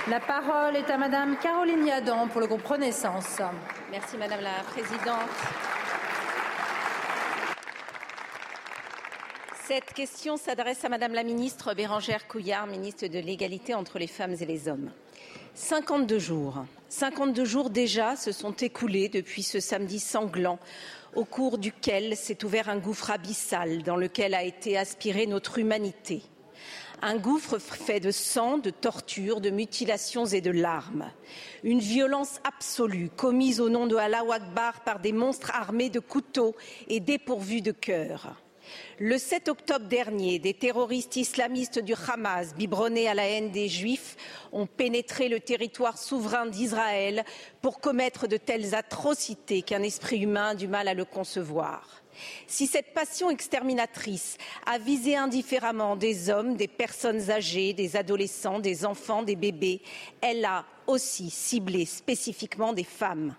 La 0.10 0.22
parole 0.22 0.78
est 0.78 0.90
à 0.90 0.98
Madame 0.98 1.36
Caroline 1.38 1.86
Yadan 1.86 2.30
pour 2.30 2.40
le 2.40 2.48
groupe 2.48 2.66
Renaissance. 2.66 3.42
Merci 3.92 4.16
Madame 4.16 4.40
la 4.40 4.64
Présidente. 4.64 5.28
Cette 9.66 9.94
question 9.94 10.38
s'adresse 10.38 10.86
à 10.86 10.90
Madame 10.90 11.14
la 11.14 11.24
Ministre 11.24 11.74
Bérangère 11.74 12.26
Couillard, 12.26 12.68
ministre 12.68 13.08
de 13.08 13.20
l'Égalité 13.20 13.74
entre 13.74 14.00
les 14.00 14.08
femmes 14.08 14.36
et 14.40 14.46
les 14.46 14.70
hommes. 14.70 14.92
52 15.56 16.20
jours. 16.20 16.64
52 16.88 17.44
jours 17.44 17.70
déjà 17.70 18.16
se 18.16 18.32
sont 18.32 18.54
écoulés 18.54 19.10
depuis 19.10 19.44
ce 19.44 19.60
samedi 19.60 20.00
sanglant 20.00 20.58
au 21.16 21.26
cours 21.26 21.58
duquel 21.58 22.16
s'est 22.16 22.46
ouvert 22.46 22.70
un 22.70 22.78
gouffre 22.78 23.12
abyssal 23.12 23.84
dans 23.84 23.98
lequel 23.98 24.36
a 24.36 24.44
été 24.44 24.78
aspirée 24.78 25.28
notre 25.28 25.58
humanité 25.58 26.22
un 27.02 27.18
gouffre 27.18 27.60
fait 27.60 28.00
de 28.00 28.12
sang, 28.12 28.58
de 28.58 28.70
tortures, 28.70 29.42
de 29.42 29.50
mutilations 29.50 30.26
et 30.26 30.42
de 30.42 30.52
larmes. 30.52 31.12
Une 31.64 31.80
violence 31.80 32.40
absolue 32.44 33.10
commise 33.10 33.60
au 33.60 33.70
nom 33.70 33.88
de 33.88 33.96
Allah 33.96 34.24
Akbar 34.32 34.84
par 34.84 35.00
des 35.00 35.12
monstres 35.12 35.52
armés 35.54 35.90
de 35.90 36.00
couteaux 36.00 36.56
et 36.88 37.00
dépourvus 37.00 37.62
de 37.62 37.72
cœur. 37.72 38.36
Le 39.00 39.18
7 39.18 39.48
octobre 39.48 39.86
dernier, 39.86 40.40
des 40.40 40.54
terroristes 40.54 41.16
islamistes 41.16 41.80
du 41.80 41.94
Hamas, 41.94 42.54
biberonnés 42.56 43.08
à 43.08 43.14
la 43.14 43.28
haine 43.28 43.52
des 43.52 43.70
Juifs, 43.70 44.18
ont 44.52 44.66
pénétré 44.66 45.30
le 45.30 45.40
territoire 45.40 45.98
souverain 45.98 46.48
d'Israël 46.48 47.24
pour 47.62 47.80
commettre 47.80 48.28
de 48.28 48.38
telles 48.38 48.76
atrocités 48.76 49.62
qu'un 49.62 49.84
esprit 49.84 50.20
humain 50.20 50.50
a 50.50 50.56
du 50.56 50.68
mal 50.68 50.88
à 50.88 50.94
le 50.94 51.06
concevoir. 51.06 52.02
Si 52.48 52.68
cette 52.68 52.94
passion 52.94 53.30
exterminatrice 53.30 54.38
a 54.66 54.80
visé 54.80 55.16
indifféremment 55.16 55.96
des 55.96 56.30
hommes, 56.30 56.56
des 56.56 56.68
personnes 56.68 57.30
âgées, 57.30 57.74
des 57.74 57.96
adolescents, 57.96 58.60
des 58.60 58.86
enfants, 58.86 59.24
des 59.24 59.36
bébés, 59.36 59.82
elle 60.22 60.46
a 60.46 60.66
aussi 60.88 61.30
ciblé 61.30 61.86
spécifiquement 61.86 62.74
des 62.74 62.84
femmes. 62.84 63.36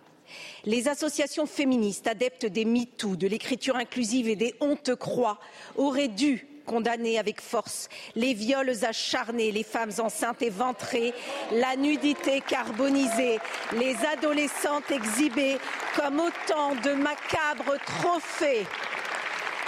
Les 0.64 0.88
associations 0.88 1.46
féministes 1.46 2.07
adeptes 2.07 2.46
des 2.46 2.64
MeToo, 2.64 3.16
de 3.16 3.26
l'écriture 3.26 3.76
inclusive 3.76 4.28
et 4.28 4.36
des 4.36 4.55
honte 4.61 4.94
croix 4.94 5.38
auraient 5.76 6.09
dû 6.09 6.46
condamner 6.68 7.18
avec 7.18 7.40
force 7.40 7.88
les 8.14 8.34
viols 8.34 8.84
acharnés, 8.84 9.50
les 9.50 9.64
femmes 9.64 9.92
enceintes 9.98 10.42
et 10.42 10.50
ventrées, 10.50 11.14
la 11.50 11.74
nudité 11.76 12.42
carbonisée, 12.46 13.38
les 13.72 13.96
adolescentes 14.12 14.90
exhibées 14.90 15.56
comme 15.96 16.20
autant 16.20 16.74
de 16.84 16.92
macabres 16.92 17.78
trophées. 17.86 18.66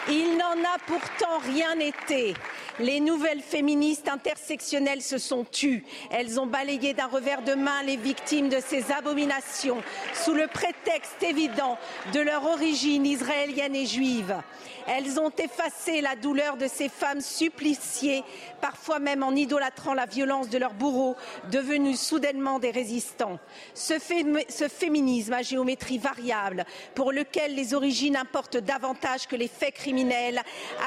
Il 0.08 0.36
n'en 0.36 0.64
a 0.64 0.78
pourtant 0.86 1.38
rien 1.44 1.78
été. 1.78 2.34
Les 2.78 3.00
nouvelles 3.00 3.42
féministes 3.42 4.08
intersectionnelles 4.08 5.02
se 5.02 5.18
sont 5.18 5.44
tues. 5.44 5.84
Elles 6.10 6.40
ont 6.40 6.46
balayé 6.46 6.94
d'un 6.94 7.06
revers 7.06 7.42
de 7.42 7.54
main 7.54 7.82
les 7.82 7.96
victimes 7.96 8.48
de 8.48 8.58
ces 8.66 8.90
abominations 8.90 9.82
sous 10.14 10.32
le 10.32 10.46
prétexte 10.46 11.22
évident 11.22 11.76
de 12.14 12.20
leur 12.20 12.44
origine 12.46 13.04
israélienne 13.04 13.76
et 13.76 13.86
juive. 13.86 14.34
Elles 14.86 15.20
ont 15.20 15.30
effacé 15.38 16.00
la 16.00 16.16
douleur 16.16 16.56
de 16.56 16.66
ces 16.66 16.88
femmes 16.88 17.20
suppliciées, 17.20 18.24
parfois 18.60 18.98
même 18.98 19.22
en 19.22 19.32
idolâtrant 19.32 19.94
la 19.94 20.06
violence 20.06 20.48
de 20.48 20.58
leurs 20.58 20.74
bourreaux, 20.74 21.16
devenus 21.52 22.00
soudainement 22.00 22.58
des 22.58 22.70
résistants. 22.70 23.38
Ce, 23.74 23.94
ce, 24.48 24.68
féminisme 24.68 25.34
à 25.34 25.42
géométrie 25.42 25.98
variable, 25.98 26.64
pour 26.94 27.12
lequel 27.12 27.54
les 27.54 27.74
origines 27.74 28.16
importent 28.16 28.56
davantage 28.56 29.26
que 29.26 29.36
les 29.36 29.48
faits 29.48 29.74
criminels, 29.74 29.89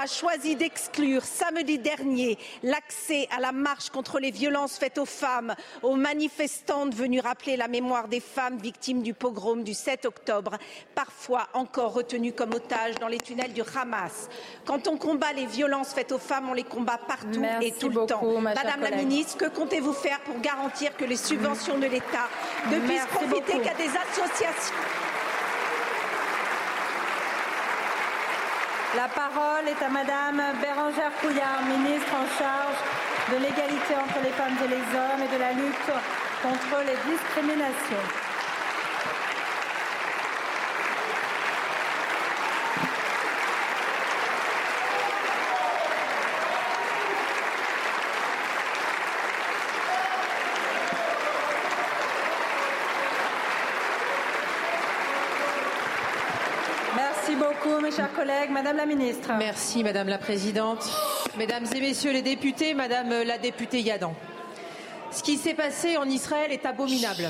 a 0.02 0.08
choisi 0.08 0.56
d'exclure 0.56 1.24
samedi 1.24 1.78
dernier 1.78 2.38
l'accès 2.64 3.28
à 3.36 3.40
la 3.40 3.52
marche 3.52 3.90
contre 3.90 4.20
les 4.20 4.32
violences 4.32 4.78
faites 4.78 4.98
aux 4.98 5.06
femmes, 5.06 5.56
aux 5.82 5.96
manifestantes 5.96 6.94
venues 6.96 7.20
rappeler 7.20 7.58
la 7.58 7.68
mémoire 7.68 8.08
des 8.08 8.20
femmes 8.20 8.58
victimes 8.58 9.02
du 9.02 9.14
pogrom 9.14 9.64
du 9.64 9.74
7 9.74 10.06
octobre, 10.06 10.58
parfois 10.96 11.48
encore 11.54 11.94
retenues 11.94 12.34
comme 12.34 12.54
otages 12.54 12.96
dans 12.96 13.08
les 13.08 13.18
tunnels 13.20 13.54
du 13.54 13.62
Hamas. 13.62 14.30
Quand 14.66 14.88
on 14.88 14.98
combat 14.98 15.34
les 15.34 15.46
violences 15.46 15.94
faites 15.94 16.12
aux 16.12 16.18
femmes, 16.20 16.50
on 16.50 16.54
les 16.54 16.64
combat 16.64 16.98
partout 16.98 17.42
Merci 17.42 17.68
et 17.68 17.72
tout 17.74 17.90
beaucoup, 17.90 18.02
le 18.02 18.06
temps. 18.08 18.42
ma 18.42 18.54
Madame 18.54 18.82
la 18.82 18.90
collègue. 18.90 19.08
ministre, 19.08 19.38
que 19.38 19.50
comptez-vous 19.50 19.94
faire 19.94 20.20
pour 20.22 20.40
garantir 20.40 20.96
que 20.96 21.06
les 21.06 21.18
subventions 21.18 21.78
de 21.78 21.88
l'État 21.88 22.30
ne 22.72 22.80
puissent 22.80 23.06
profiter 23.08 23.60
qu'à 23.60 23.74
des 23.74 23.90
associations? 23.90 25.03
La 28.96 29.08
parole 29.08 29.68
est 29.68 29.84
à 29.84 29.90
Madame 29.90 30.40
Bérangère 30.62 31.12
Couillard, 31.20 31.64
ministre 31.66 32.14
en 32.14 32.28
charge 32.38 32.78
de 33.32 33.38
l'égalité 33.38 33.96
entre 33.96 34.22
les 34.24 34.30
femmes 34.30 34.56
et 34.64 34.68
les 34.68 34.86
hommes 34.96 35.24
et 35.24 35.34
de 35.34 35.40
la 35.40 35.52
lutte 35.54 35.92
contre 36.44 36.84
les 36.86 37.12
discriminations. 37.12 38.06
Merci 56.96 57.36
beaucoup, 57.36 57.80
mes 57.82 57.83
chers 57.96 58.14
collègues. 58.14 58.50
Madame 58.50 58.78
la 58.78 58.86
ministre. 58.86 59.32
Merci, 59.38 59.84
Madame 59.84 60.08
la 60.08 60.18
Présidente. 60.18 60.84
Mesdames 61.38 61.66
et 61.76 61.80
Messieurs 61.80 62.12
les 62.12 62.22
députés, 62.22 62.74
Madame 62.74 63.10
la 63.24 63.38
députée 63.38 63.82
Yadan. 63.82 64.16
Ce 65.12 65.22
qui 65.22 65.38
s'est 65.38 65.54
passé 65.54 65.98
en 65.98 66.10
Israël 66.10 66.52
est 66.52 66.66
abominable. 66.66 67.30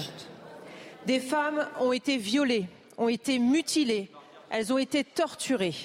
Des 1.05 1.20
femmes 1.20 1.68
ont 1.82 1.91
été 1.91 2.16
violées, 2.18 2.68
ont 2.97 3.09
été 3.09 3.39
mutilées, 3.39 4.09
elles 4.49 4.72
ont 4.72 4.78
été 4.78 5.03
torturées. 5.03 5.76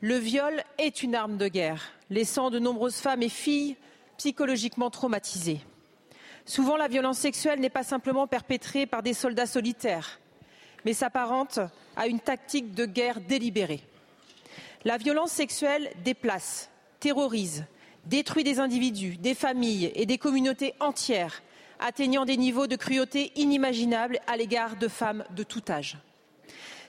Le 0.00 0.16
viol 0.16 0.62
est 0.78 1.02
une 1.02 1.16
arme 1.16 1.36
de 1.36 1.48
guerre, 1.48 1.82
laissant 2.08 2.50
de 2.50 2.60
nombreuses 2.60 2.98
femmes 2.98 3.22
et 3.22 3.28
filles 3.28 3.76
psychologiquement 4.16 4.90
traumatisées. 4.90 5.60
Souvent, 6.44 6.76
la 6.76 6.86
violence 6.86 7.18
sexuelle 7.18 7.58
n'est 7.58 7.68
pas 7.68 7.82
simplement 7.82 8.28
perpétrée 8.28 8.86
par 8.86 9.02
des 9.02 9.14
soldats 9.14 9.46
solitaires, 9.46 10.20
mais 10.88 10.94
s'apparente 10.94 11.60
à 11.96 12.06
une 12.06 12.18
tactique 12.18 12.72
de 12.72 12.86
guerre 12.86 13.20
délibérée. 13.20 13.82
La 14.86 14.96
violence 14.96 15.32
sexuelle 15.32 15.90
déplace, 16.02 16.70
terrorise, 16.98 17.66
détruit 18.06 18.42
des 18.42 18.58
individus, 18.58 19.18
des 19.18 19.34
familles 19.34 19.92
et 19.94 20.06
des 20.06 20.16
communautés 20.16 20.72
entières, 20.80 21.42
atteignant 21.78 22.24
des 22.24 22.38
niveaux 22.38 22.66
de 22.66 22.76
cruauté 22.76 23.32
inimaginables 23.36 24.18
à 24.26 24.38
l'égard 24.38 24.76
de 24.76 24.88
femmes 24.88 25.24
de 25.36 25.42
tout 25.42 25.60
âge. 25.68 25.98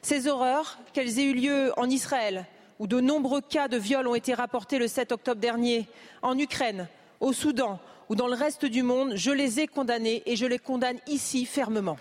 Ces 0.01 0.29
horreurs, 0.29 0.79
qu'elles 0.93 1.19
aient 1.19 1.25
eu 1.25 1.33
lieu 1.33 1.73
en 1.75 1.89
Israël, 1.89 2.45
où 2.79 2.87
de 2.87 3.01
nombreux 3.01 3.41
cas 3.41 3.67
de 3.67 3.75
viol 3.75 4.07
ont 4.07 4.15
été 4.15 4.33
rapportés 4.33 4.79
le 4.79 4.87
7 4.87 5.11
octobre 5.11 5.41
dernier, 5.41 5.87
en 6.21 6.39
Ukraine, 6.39 6.87
au 7.19 7.33
Soudan 7.33 7.81
ou 8.07 8.15
dans 8.15 8.27
le 8.27 8.33
reste 8.33 8.65
du 8.65 8.81
monde, 8.81 9.11
je 9.15 9.31
les 9.31 9.59
ai 9.59 9.67
condamnées 9.67 10.23
et 10.25 10.37
je 10.37 10.45
les 10.45 10.57
condamne 10.57 10.99
ici 11.05 11.45
fermement. 11.45 11.97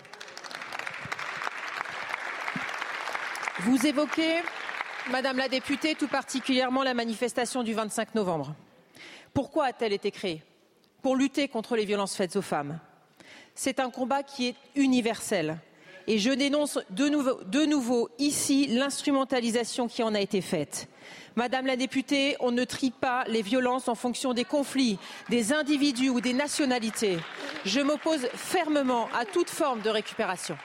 Vous 3.63 3.85
évoquez, 3.85 4.37
Madame 5.11 5.37
la 5.37 5.49
députée, 5.49 5.93
tout 5.93 6.07
particulièrement 6.07 6.81
la 6.81 6.93
manifestation 6.93 7.61
du 7.61 7.73
25 7.73 8.15
novembre. 8.15 8.55
Pourquoi 9.33 9.65
a-t-elle 9.65 9.91
été 9.91 10.11
créée? 10.11 10.41
Pour 11.01 11.17
lutter 11.17 11.49
contre 11.49 11.75
les 11.75 11.83
violences 11.83 12.15
faites 12.15 12.37
aux 12.37 12.41
femmes. 12.41 12.79
C'est 13.55 13.81
un 13.81 13.89
combat 13.89 14.23
qui 14.23 14.47
est 14.47 14.55
universel. 14.75 15.57
Et 16.07 16.19
je 16.19 16.31
dénonce 16.31 16.79
de 16.89 17.09
nouveau, 17.09 17.43
de 17.43 17.65
nouveau 17.65 18.09
ici 18.17 18.67
l'instrumentalisation 18.67 19.89
qui 19.89 20.03
en 20.03 20.15
a 20.15 20.21
été 20.21 20.39
faite. 20.39 20.87
Madame 21.35 21.65
la 21.65 21.75
députée, 21.75 22.37
on 22.39 22.51
ne 22.51 22.63
trie 22.63 22.91
pas 22.91 23.25
les 23.27 23.41
violences 23.41 23.89
en 23.89 23.95
fonction 23.95 24.33
des 24.33 24.45
conflits, 24.45 24.97
des 25.27 25.51
individus 25.51 26.09
ou 26.09 26.21
des 26.21 26.33
nationalités. 26.33 27.19
Je 27.65 27.81
m'oppose 27.81 28.25
fermement 28.33 29.09
à 29.13 29.25
toute 29.25 29.49
forme 29.49 29.81
de 29.81 29.89
récupération. 29.89 30.57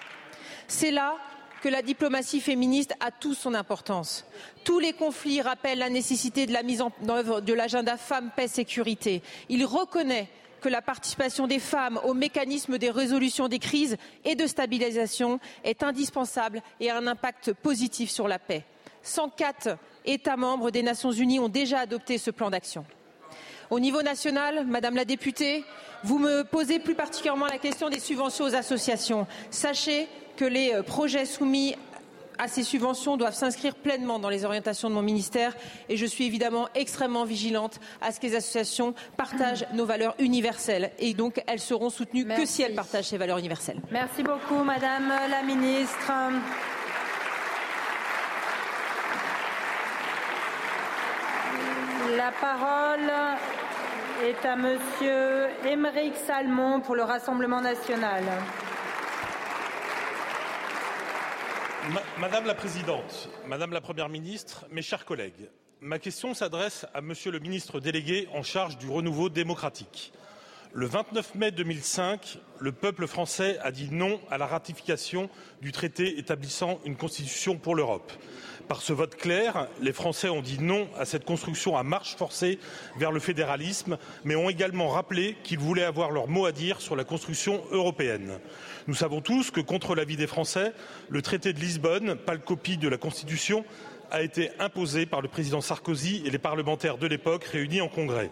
C'est 0.68 0.92
là 0.92 1.16
que 1.64 1.70
la 1.70 1.80
diplomatie 1.80 2.42
féministe 2.42 2.94
a 3.00 3.10
toute 3.10 3.38
son 3.38 3.54
importance. 3.54 4.26
Tous 4.64 4.80
les 4.80 4.92
conflits 4.92 5.40
rappellent 5.40 5.78
la 5.78 5.88
nécessité 5.88 6.44
de 6.44 6.52
la 6.52 6.62
mise 6.62 6.82
en 6.82 6.92
œuvre 7.08 7.40
de 7.40 7.54
l'agenda 7.54 7.96
femmes, 7.96 8.30
paix, 8.36 8.48
sécurité. 8.48 9.22
Il 9.48 9.64
reconnaît 9.64 10.28
que 10.60 10.68
la 10.68 10.82
participation 10.82 11.46
des 11.46 11.58
femmes 11.58 11.98
aux 12.04 12.12
mécanismes 12.12 12.76
des 12.76 12.90
résolutions 12.90 13.48
des 13.48 13.60
crises 13.60 13.96
et 14.26 14.34
de 14.34 14.46
stabilisation 14.46 15.40
est 15.64 15.82
indispensable 15.82 16.60
et 16.80 16.90
a 16.90 16.98
un 16.98 17.06
impact 17.06 17.54
positif 17.54 18.10
sur 18.10 18.28
la 18.28 18.38
paix. 18.38 18.64
104 19.02 19.78
États 20.04 20.36
membres 20.36 20.70
des 20.70 20.82
Nations 20.82 21.12
Unies 21.12 21.40
ont 21.40 21.48
déjà 21.48 21.78
adopté 21.78 22.18
ce 22.18 22.30
plan 22.30 22.50
d'action. 22.50 22.84
Au 23.70 23.80
niveau 23.80 24.02
national, 24.02 24.66
Madame 24.66 24.96
la 24.96 25.06
députée, 25.06 25.64
vous 26.02 26.18
me 26.18 26.42
posez 26.42 26.78
plus 26.78 26.94
particulièrement 26.94 27.46
la 27.46 27.56
question 27.56 27.88
des 27.88 28.00
subventions 28.00 28.44
aux 28.44 28.54
associations. 28.54 29.26
Sachez 29.48 30.06
que 30.36 30.44
les 30.44 30.82
projets 30.86 31.26
soumis 31.26 31.74
à 32.38 32.48
ces 32.48 32.62
subventions 32.62 33.16
doivent 33.16 33.34
s'inscrire 33.34 33.74
pleinement 33.74 34.18
dans 34.18 34.28
les 34.28 34.44
orientations 34.44 34.88
de 34.88 34.94
mon 34.94 35.02
ministère 35.02 35.54
et 35.88 35.96
je 35.96 36.06
suis 36.06 36.26
évidemment 36.26 36.68
extrêmement 36.74 37.24
vigilante 37.24 37.80
à 38.00 38.12
ce 38.12 38.20
que 38.20 38.26
les 38.26 38.36
associations 38.36 38.94
partagent 39.16 39.66
nos 39.72 39.86
valeurs 39.86 40.14
universelles 40.18 40.90
et 40.98 41.14
donc 41.14 41.42
elles 41.46 41.60
seront 41.60 41.90
soutenues 41.90 42.26
que 42.26 42.46
si 42.46 42.62
elles 42.62 42.74
partagent 42.74 43.06
ces 43.06 43.18
valeurs 43.18 43.38
universelles. 43.38 43.80
Merci 43.90 44.22
beaucoup, 44.22 44.62
Madame 44.64 45.12
la 45.30 45.42
ministre. 45.42 46.12
La 52.16 52.30
parole 52.32 53.10
est 54.22 54.46
à 54.46 54.56
Monsieur 54.56 55.48
Émeric 55.66 56.14
Salmon 56.16 56.80
pour 56.80 56.94
le 56.94 57.02
Rassemblement 57.02 57.60
national. 57.60 58.22
Madame 62.18 62.46
la 62.46 62.54
Présidente, 62.54 63.28
Madame 63.46 63.72
la 63.72 63.82
Première 63.82 64.08
ministre, 64.08 64.64
mes 64.70 64.80
chers 64.80 65.04
collègues, 65.04 65.50
ma 65.82 65.98
question 65.98 66.32
s'adresse 66.32 66.86
à 66.94 67.02
Monsieur 67.02 67.30
le 67.30 67.40
ministre 67.40 67.78
délégué 67.78 68.26
en 68.32 68.42
charge 68.42 68.78
du 68.78 68.88
renouveau 68.88 69.28
démocratique. 69.28 70.12
Le 70.72 70.86
29 70.86 71.34
mai 71.34 71.50
2005, 71.50 72.38
le 72.58 72.72
peuple 72.72 73.06
français 73.06 73.58
a 73.60 73.70
dit 73.70 73.90
non 73.90 74.18
à 74.30 74.38
la 74.38 74.46
ratification 74.46 75.28
du 75.60 75.72
traité 75.72 76.18
établissant 76.18 76.80
une 76.86 76.96
constitution 76.96 77.58
pour 77.58 77.74
l'Europe. 77.74 78.12
Par 78.68 78.80
ce 78.80 78.94
vote 78.94 79.16
clair, 79.16 79.68
les 79.82 79.92
Français 79.92 80.30
ont 80.30 80.40
dit 80.40 80.58
non 80.58 80.88
à 80.98 81.04
cette 81.04 81.26
construction 81.26 81.76
à 81.76 81.82
marche 81.82 82.16
forcée 82.16 82.58
vers 82.96 83.12
le 83.12 83.20
fédéralisme, 83.20 83.98
mais 84.24 84.36
ont 84.36 84.48
également 84.48 84.88
rappelé 84.88 85.36
qu'ils 85.44 85.58
voulaient 85.58 85.84
avoir 85.84 86.10
leur 86.10 86.28
mot 86.28 86.46
à 86.46 86.52
dire 86.52 86.80
sur 86.80 86.96
la 86.96 87.04
construction 87.04 87.62
européenne. 87.72 88.38
Nous 88.86 88.94
savons 88.94 89.20
tous 89.20 89.50
que, 89.50 89.60
contre 89.60 89.94
l'avis 89.94 90.16
des 90.16 90.26
Français, 90.26 90.72
le 91.10 91.20
traité 91.20 91.52
de 91.52 91.60
Lisbonne, 91.60 92.14
pâle 92.14 92.40
copie 92.40 92.78
de 92.78 92.88
la 92.88 92.96
Constitution, 92.96 93.66
a 94.10 94.22
été 94.22 94.50
imposé 94.58 95.04
par 95.04 95.20
le 95.20 95.28
président 95.28 95.60
Sarkozy 95.60 96.22
et 96.24 96.30
les 96.30 96.38
parlementaires 96.38 96.96
de 96.96 97.06
l'époque 97.06 97.44
réunis 97.44 97.82
en 97.82 97.88
congrès. 97.88 98.30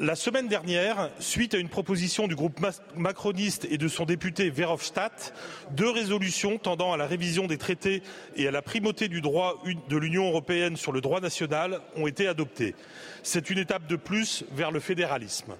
La 0.00 0.14
semaine 0.14 0.46
dernière, 0.46 1.10
suite 1.18 1.54
à 1.54 1.58
une 1.58 1.68
proposition 1.68 2.28
du 2.28 2.36
groupe 2.36 2.64
macroniste 2.94 3.66
et 3.68 3.78
de 3.78 3.88
son 3.88 4.04
député 4.04 4.48
Verhofstadt, 4.48 5.34
deux 5.72 5.90
résolutions 5.90 6.56
tendant 6.58 6.92
à 6.92 6.96
la 6.96 7.08
révision 7.08 7.48
des 7.48 7.58
traités 7.58 8.04
et 8.36 8.46
à 8.46 8.52
la 8.52 8.62
primauté 8.62 9.08
du 9.08 9.20
droit 9.20 9.60
de 9.88 9.96
l'Union 9.96 10.28
européenne 10.28 10.76
sur 10.76 10.92
le 10.92 11.00
droit 11.00 11.20
national 11.20 11.80
ont 11.96 12.06
été 12.06 12.28
adoptées. 12.28 12.76
C'est 13.24 13.50
une 13.50 13.58
étape 13.58 13.88
de 13.88 13.96
plus 13.96 14.44
vers 14.52 14.70
le 14.70 14.78
fédéralisme. 14.78 15.56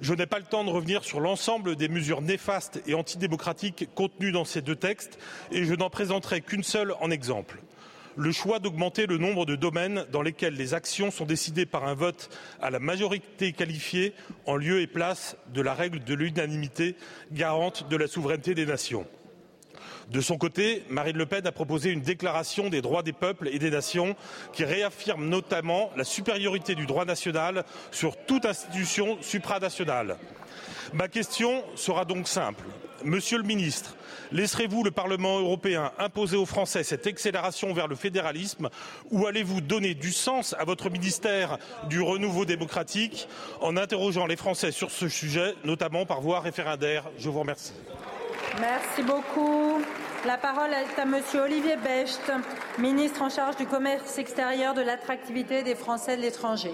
Je 0.00 0.12
n'ai 0.12 0.26
pas 0.26 0.40
le 0.40 0.44
temps 0.44 0.64
de 0.64 0.70
revenir 0.70 1.04
sur 1.04 1.20
l'ensemble 1.20 1.76
des 1.76 1.88
mesures 1.88 2.20
néfastes 2.20 2.82
et 2.88 2.94
antidémocratiques 2.94 3.88
contenues 3.94 4.32
dans 4.32 4.44
ces 4.44 4.60
deux 4.60 4.74
textes 4.74 5.20
et 5.52 5.64
je 5.64 5.74
n'en 5.74 5.88
présenterai 5.88 6.40
qu'une 6.40 6.64
seule 6.64 6.96
en 7.00 7.12
exemple 7.12 7.60
le 8.18 8.32
choix 8.32 8.58
d'augmenter 8.58 9.06
le 9.06 9.16
nombre 9.16 9.46
de 9.46 9.54
domaines 9.54 10.04
dans 10.10 10.22
lesquels 10.22 10.54
les 10.54 10.74
actions 10.74 11.12
sont 11.12 11.24
décidées 11.24 11.66
par 11.66 11.86
un 11.86 11.94
vote 11.94 12.28
à 12.60 12.68
la 12.68 12.80
majorité 12.80 13.52
qualifiée 13.52 14.12
en 14.44 14.56
lieu 14.56 14.80
et 14.80 14.88
place 14.88 15.36
de 15.54 15.62
la 15.62 15.72
règle 15.72 16.02
de 16.02 16.14
l'unanimité 16.14 16.96
garante 17.30 17.88
de 17.88 17.96
la 17.96 18.08
souveraineté 18.08 18.56
des 18.56 18.66
nations. 18.66 19.06
De 20.10 20.20
son 20.20 20.36
côté, 20.36 20.82
Marine 20.88 21.16
Le 21.16 21.26
Pen 21.26 21.46
a 21.46 21.52
proposé 21.52 21.90
une 21.90 22.00
déclaration 22.00 22.70
des 22.70 22.82
droits 22.82 23.04
des 23.04 23.12
peuples 23.12 23.48
et 23.52 23.60
des 23.60 23.70
nations 23.70 24.16
qui 24.52 24.64
réaffirme 24.64 25.28
notamment 25.28 25.90
la 25.96 26.04
supériorité 26.04 26.74
du 26.74 26.86
droit 26.86 27.04
national 27.04 27.64
sur 27.92 28.16
toute 28.16 28.46
institution 28.46 29.18
supranationale. 29.20 30.16
Ma 30.92 31.06
question 31.06 31.62
sera 31.76 32.04
donc 32.04 32.26
simple. 32.26 32.64
Monsieur 33.04 33.38
le 33.38 33.44
ministre, 33.44 33.94
laisserez-vous 34.32 34.84
le 34.84 34.90
Parlement 34.90 35.38
européen 35.38 35.92
imposer 35.98 36.36
aux 36.36 36.46
Français 36.46 36.82
cette 36.82 37.06
accélération 37.06 37.72
vers 37.72 37.88
le 37.88 37.96
fédéralisme 37.96 38.68
ou 39.10 39.26
allez-vous 39.26 39.60
donner 39.60 39.94
du 39.94 40.12
sens 40.12 40.54
à 40.58 40.64
votre 40.64 40.90
ministère 40.90 41.58
du 41.88 42.00
renouveau 42.00 42.44
démocratique 42.44 43.28
en 43.60 43.76
interrogeant 43.76 44.26
les 44.26 44.36
Français 44.36 44.72
sur 44.72 44.90
ce 44.90 45.08
sujet, 45.08 45.54
notamment 45.64 46.06
par 46.06 46.20
voie 46.20 46.40
référendaire? 46.40 47.04
Je 47.18 47.28
vous 47.28 47.40
remercie. 47.40 47.72
Merci 48.60 49.02
beaucoup. 49.02 49.80
La 50.26 50.36
parole 50.36 50.70
est 50.72 51.00
à 51.00 51.04
Monsieur 51.04 51.42
Olivier 51.42 51.76
Becht, 51.76 52.32
ministre 52.78 53.22
en 53.22 53.28
charge 53.28 53.56
du 53.56 53.66
commerce 53.66 54.18
extérieur, 54.18 54.74
de 54.74 54.80
l'attractivité 54.80 55.62
des 55.62 55.76
Français 55.76 56.16
de 56.16 56.22
l'étranger. 56.22 56.72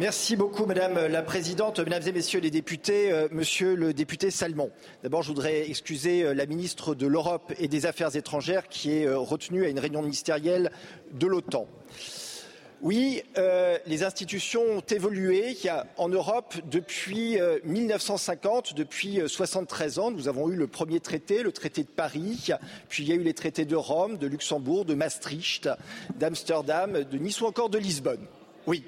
Merci 0.00 0.36
beaucoup, 0.36 0.64
Madame 0.64 1.08
la 1.08 1.22
Présidente, 1.22 1.80
Mesdames 1.80 2.04
et 2.06 2.12
Messieurs 2.12 2.38
les 2.38 2.52
députés, 2.52 3.10
euh, 3.10 3.26
Monsieur 3.32 3.74
le 3.74 3.92
député 3.92 4.30
Salmon. 4.30 4.70
D'abord, 5.02 5.22
je 5.22 5.28
voudrais 5.28 5.68
excuser 5.68 6.22
euh, 6.22 6.34
la 6.34 6.46
ministre 6.46 6.94
de 6.94 7.08
l'Europe 7.08 7.52
et 7.58 7.66
des 7.66 7.84
Affaires 7.84 8.14
étrangères 8.14 8.68
qui 8.68 8.92
est 8.92 9.06
euh, 9.06 9.18
retenue 9.18 9.64
à 9.64 9.68
une 9.68 9.80
réunion 9.80 10.02
ministérielle 10.02 10.70
de 11.14 11.26
l'OTAN. 11.26 11.66
Oui, 12.80 13.24
les 13.86 14.04
institutions 14.04 14.62
ont 14.62 14.84
évolué 14.88 15.56
en 15.96 16.08
Europe 16.08 16.54
depuis 16.70 17.36
1950, 17.64 18.74
depuis 18.74 19.18
73 19.26 19.98
ans. 19.98 20.12
Nous 20.12 20.28
avons 20.28 20.48
eu 20.48 20.54
le 20.54 20.68
premier 20.68 21.00
traité, 21.00 21.42
le 21.42 21.50
traité 21.50 21.82
de 21.82 21.88
Paris, 21.88 22.50
puis 22.88 23.02
il 23.02 23.08
y 23.08 23.12
a 23.12 23.16
eu 23.16 23.24
les 23.24 23.34
traités 23.34 23.64
de 23.64 23.74
Rome, 23.74 24.16
de 24.16 24.28
Luxembourg, 24.28 24.84
de 24.84 24.94
Maastricht, 24.94 25.68
d'Amsterdam, 26.20 27.02
de 27.02 27.18
Nice 27.18 27.40
ou 27.40 27.46
encore 27.46 27.68
de 27.68 27.78
Lisbonne. 27.78 28.24
Oui, 28.68 28.84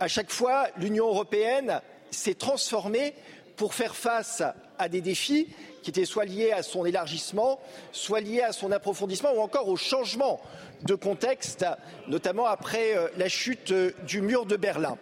à 0.00 0.08
chaque 0.08 0.30
fois, 0.30 0.68
l'Union 0.78 1.08
européenne 1.08 1.80
s'est 2.10 2.34
transformée 2.34 3.14
pour 3.56 3.74
faire 3.74 3.96
face 3.96 4.42
à 4.78 4.88
des 4.88 5.00
défis 5.00 5.48
qui 5.82 5.90
étaient 5.90 6.04
soit 6.04 6.24
liés 6.24 6.52
à 6.52 6.62
son 6.62 6.84
élargissement, 6.84 7.58
soit 7.92 8.20
liés 8.20 8.42
à 8.42 8.52
son 8.52 8.72
approfondissement 8.72 9.32
ou 9.34 9.40
encore 9.40 9.68
au 9.68 9.76
changement 9.76 10.40
de 10.82 10.94
contexte, 10.94 11.64
notamment 12.08 12.46
après 12.46 12.96
euh, 12.96 13.08
la 13.16 13.28
chute 13.28 13.70
euh, 13.70 13.92
du 14.06 14.20
mur 14.20 14.44
de 14.44 14.56
Berlin. 14.56 14.98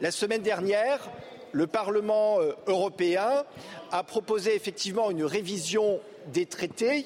La 0.00 0.10
semaine 0.10 0.42
dernière, 0.42 1.10
le 1.52 1.66
Parlement 1.66 2.40
euh, 2.40 2.52
européen 2.66 3.44
a 3.92 4.02
proposé 4.02 4.54
effectivement 4.54 5.10
une 5.10 5.24
révision 5.24 6.00
des 6.32 6.44
traités. 6.44 7.04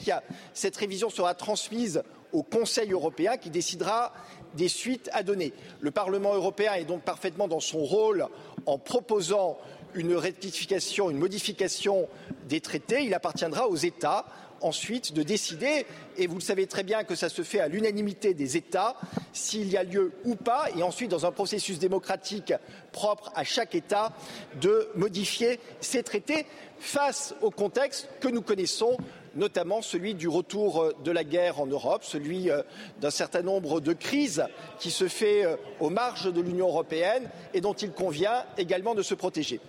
Cette 0.52 0.76
révision 0.76 1.08
sera 1.08 1.34
transmise 1.34 2.02
au 2.32 2.42
Conseil 2.42 2.90
européen 2.90 3.36
qui 3.36 3.48
décidera 3.48 4.12
des 4.56 4.68
suites 4.68 5.10
à 5.12 5.22
donner. 5.22 5.52
Le 5.80 5.90
Parlement 5.90 6.34
européen 6.34 6.74
est 6.74 6.84
donc 6.84 7.02
parfaitement 7.02 7.48
dans 7.48 7.60
son 7.60 7.82
rôle 7.84 8.26
en 8.66 8.78
proposant 8.78 9.58
une 9.94 10.14
rectification, 10.14 11.10
une 11.10 11.18
modification 11.18 12.08
des 12.48 12.60
traités. 12.60 13.04
Il 13.04 13.14
appartiendra 13.14 13.68
aux 13.68 13.76
États 13.76 14.26
ensuite 14.60 15.12
de 15.12 15.22
décider, 15.22 15.84
et 16.16 16.26
vous 16.26 16.36
le 16.36 16.40
savez 16.40 16.66
très 16.66 16.82
bien 16.82 17.04
que 17.04 17.14
ça 17.14 17.28
se 17.28 17.42
fait 17.42 17.60
à 17.60 17.68
l'unanimité 17.68 18.32
des 18.32 18.56
États, 18.56 18.96
s'il 19.32 19.68
y 19.68 19.76
a 19.76 19.84
lieu 19.84 20.12
ou 20.24 20.36
pas, 20.36 20.68
et 20.76 20.82
ensuite 20.82 21.10
dans 21.10 21.26
un 21.26 21.32
processus 21.32 21.78
démocratique 21.78 22.54
propre 22.90 23.30
à 23.34 23.44
chaque 23.44 23.74
État, 23.74 24.12
de 24.60 24.88
modifier 24.94 25.60
ces 25.80 26.02
traités 26.02 26.46
face 26.78 27.34
au 27.42 27.50
contexte 27.50 28.08
que 28.20 28.28
nous 28.28 28.42
connaissons 28.42 28.96
notamment 29.36 29.82
celui 29.82 30.14
du 30.14 30.28
retour 30.28 30.82
euh, 30.82 30.94
de 31.04 31.10
la 31.10 31.24
guerre 31.24 31.60
en 31.60 31.66
Europe, 31.66 32.04
celui 32.04 32.50
euh, 32.50 32.62
d'un 33.00 33.10
certain 33.10 33.42
nombre 33.42 33.80
de 33.80 33.92
crises 33.92 34.44
qui 34.78 34.90
se 34.90 35.08
fait 35.08 35.44
euh, 35.44 35.56
aux 35.80 35.90
marges 35.90 36.32
de 36.32 36.40
l'Union 36.40 36.68
européenne 36.68 37.28
et 37.52 37.60
dont 37.60 37.72
il 37.72 37.92
convient 37.92 38.44
également 38.56 38.94
de 38.94 39.02
se 39.02 39.14
protéger. 39.14 39.60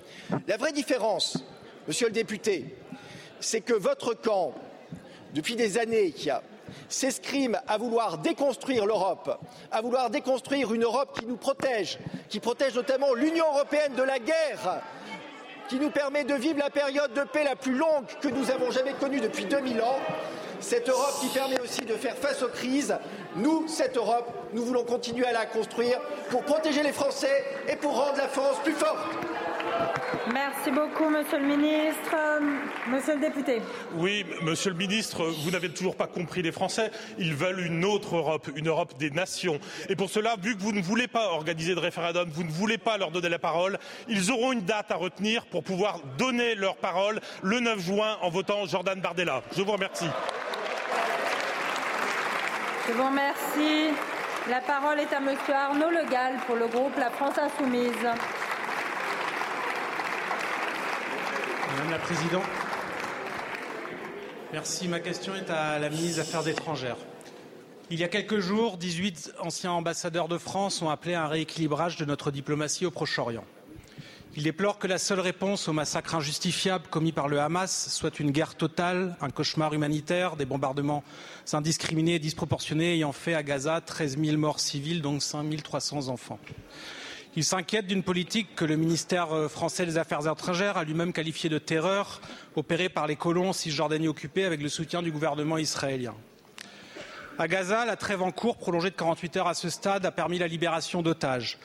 La 0.47 0.57
vraie 0.57 0.71
différence, 0.71 1.43
monsieur 1.87 2.07
le 2.07 2.13
député, 2.13 2.75
c'est 3.39 3.61
que 3.61 3.73
votre 3.73 4.13
camp, 4.13 4.53
depuis 5.33 5.55
des 5.55 5.77
années, 5.77 6.13
s'escrime 6.89 7.59
à 7.67 7.77
vouloir 7.77 8.17
déconstruire 8.19 8.85
l'Europe, 8.85 9.39
à 9.71 9.81
vouloir 9.81 10.09
déconstruire 10.09 10.73
une 10.73 10.83
Europe 10.83 11.19
qui 11.19 11.25
nous 11.25 11.37
protège, 11.37 11.99
qui 12.29 12.39
protège 12.39 12.75
notamment 12.75 13.13
l'Union 13.13 13.45
européenne 13.53 13.93
de 13.95 14.03
la 14.03 14.19
guerre, 14.19 14.81
qui 15.67 15.79
nous 15.79 15.89
permet 15.89 16.23
de 16.23 16.35
vivre 16.35 16.59
la 16.59 16.69
période 16.69 17.13
de 17.13 17.21
paix 17.21 17.43
la 17.43 17.55
plus 17.55 17.75
longue 17.75 18.05
que 18.21 18.27
nous 18.27 18.51
avons 18.51 18.71
jamais 18.71 18.93
connue 18.93 19.19
depuis 19.19 19.45
2000 19.45 19.81
ans. 19.81 19.97
Cette 20.59 20.89
Europe 20.89 21.15
qui 21.21 21.27
permet 21.27 21.59
aussi 21.59 21.81
de 21.81 21.93
faire 21.95 22.15
face 22.15 22.41
aux 22.41 22.47
crises. 22.47 22.95
Nous, 23.35 23.67
cette 23.67 23.97
Europe, 23.97 24.31
nous 24.53 24.63
voulons 24.63 24.83
continuer 24.83 25.25
à 25.25 25.33
la 25.33 25.45
construire 25.45 25.99
pour 26.29 26.43
protéger 26.43 26.81
les 26.81 26.93
Français 26.93 27.43
et 27.67 27.75
pour 27.75 27.95
rendre 27.95 28.17
la 28.17 28.27
France 28.27 28.57
plus 28.63 28.73
forte. 28.73 28.99
Merci 30.33 30.71
beaucoup, 30.71 31.09
Monsieur 31.09 31.37
le 31.37 31.45
Ministre. 31.45 32.15
Monsieur 32.87 33.15
le 33.15 33.21
député. 33.21 33.61
Oui, 33.93 34.25
Monsieur 34.41 34.71
le 34.71 34.75
Ministre, 34.75 35.23
vous 35.43 35.51
n'avez 35.51 35.69
toujours 35.69 35.95
pas 35.95 36.07
compris 36.07 36.41
les 36.41 36.51
Français. 36.51 36.91
Ils 37.17 37.35
veulent 37.35 37.59
une 37.59 37.85
autre 37.85 38.15
Europe, 38.15 38.49
une 38.55 38.67
Europe 38.67 38.97
des 38.97 39.11
nations. 39.11 39.59
Et 39.89 39.95
pour 39.95 40.09
cela, 40.09 40.35
vu 40.41 40.55
que 40.55 40.61
vous 40.61 40.71
ne 40.71 40.81
voulez 40.81 41.07
pas 41.07 41.29
organiser 41.29 41.75
de 41.75 41.79
référendum, 41.79 42.29
vous 42.29 42.43
ne 42.43 42.51
voulez 42.51 42.77
pas 42.77 42.97
leur 42.97 43.11
donner 43.11 43.29
la 43.29 43.39
parole, 43.39 43.77
ils 44.07 44.31
auront 44.31 44.51
une 44.51 44.61
date 44.61 44.91
à 44.91 44.95
retenir 44.95 45.45
pour 45.45 45.63
pouvoir 45.63 45.99
donner 46.17 46.55
leur 46.55 46.75
parole 46.77 47.19
le 47.43 47.59
9 47.59 47.79
juin 47.79 48.17
en 48.21 48.29
votant 48.29 48.65
Jordan 48.65 48.99
Bardella. 48.99 49.41
Je 49.55 49.61
vous 49.61 49.71
remercie. 49.71 50.09
Je 52.87 52.93
vous 52.93 53.05
remercie. 53.05 53.93
La 54.49 54.61
parole 54.61 54.99
est 54.99 55.11
à 55.11 55.19
Monsieur 55.19 55.55
Arnaud 55.55 55.89
Legal 55.89 56.35
pour 56.45 56.55
le 56.55 56.67
groupe 56.67 56.95
La 56.97 57.09
France 57.09 57.37
Insoumise. 57.37 57.93
Madame 61.75 61.91
la 61.91 61.99
Présidente, 61.99 62.43
merci. 64.53 64.87
Ma 64.87 65.01
question 65.01 65.35
est 65.35 65.49
à 65.49 65.77
la 65.77 65.89
ministre 65.89 66.15
des 66.15 66.19
Affaires 66.21 66.47
étrangères. 66.47 66.95
Il 67.89 67.99
y 67.99 68.03
a 68.05 68.07
quelques 68.07 68.39
jours, 68.39 68.77
18 68.77 69.33
anciens 69.39 69.73
ambassadeurs 69.73 70.29
de 70.29 70.37
France 70.37 70.81
ont 70.81 70.89
appelé 70.89 71.15
à 71.15 71.25
un 71.25 71.27
rééquilibrage 71.27 71.97
de 71.97 72.05
notre 72.05 72.31
diplomatie 72.31 72.85
au 72.85 72.91
Proche-Orient. 72.91 73.43
Ils 74.37 74.43
déplorent 74.43 74.79
que 74.79 74.87
la 74.87 74.97
seule 74.97 75.19
réponse 75.19 75.67
au 75.67 75.73
massacre 75.73 76.15
injustifiable 76.15 76.85
commis 76.89 77.11
par 77.11 77.27
le 77.27 77.41
Hamas 77.41 77.89
soit 77.89 78.21
une 78.21 78.31
guerre 78.31 78.55
totale, 78.55 79.17
un 79.19 79.29
cauchemar 79.29 79.73
humanitaire, 79.73 80.37
des 80.37 80.45
bombardements 80.45 81.03
indiscriminés 81.51 82.15
et 82.15 82.19
disproportionnés 82.19 82.93
ayant 82.93 83.11
fait 83.11 83.33
à 83.33 83.43
Gaza 83.43 83.81
13 83.81 84.17
000 84.17 84.37
morts 84.37 84.61
civiles, 84.61 85.01
dont 85.01 85.19
5 85.19 85.61
300 85.61 86.07
enfants. 86.07 86.39
Il 87.37 87.43
s'inquiète 87.43 87.85
d'une 87.85 88.03
politique 88.03 88.55
que 88.55 88.63
le 88.63 88.77
ministère 88.77 89.35
euh, 89.35 89.49
français 89.49 89.85
des 89.85 89.97
Affaires 89.97 90.25
étrangères 90.25 90.77
a 90.77 90.85
lui-même 90.85 91.11
qualifiée 91.11 91.49
de 91.49 91.57
terreur, 91.57 92.21
opérée 92.55 92.87
par 92.87 93.07
les 93.07 93.17
colons 93.17 93.51
cisjordanie 93.51 94.07
occupés 94.07 94.45
avec 94.45 94.61
le 94.61 94.69
soutien 94.69 95.01
du 95.01 95.11
gouvernement 95.11 95.57
israélien. 95.57 96.13
À 97.37 97.49
Gaza, 97.49 97.83
la 97.83 97.97
trêve 97.97 98.21
en 98.21 98.31
cours, 98.31 98.55
prolongée 98.55 98.89
de 98.89 98.95
48 98.95 99.35
heures 99.35 99.47
à 99.49 99.53
ce 99.53 99.69
stade, 99.69 100.05
a 100.05 100.11
permis 100.11 100.39
la 100.39 100.47
libération 100.47 101.01
d'otages. 101.01 101.57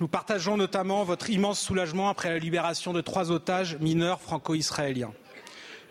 Nous 0.00 0.08
partageons 0.08 0.58
notamment 0.58 1.02
votre 1.04 1.30
immense 1.30 1.60
soulagement 1.60 2.10
après 2.10 2.28
la 2.28 2.38
libération 2.38 2.92
de 2.92 3.00
trois 3.00 3.30
otages 3.30 3.78
mineurs 3.80 4.20
franco-israéliens. 4.20 5.14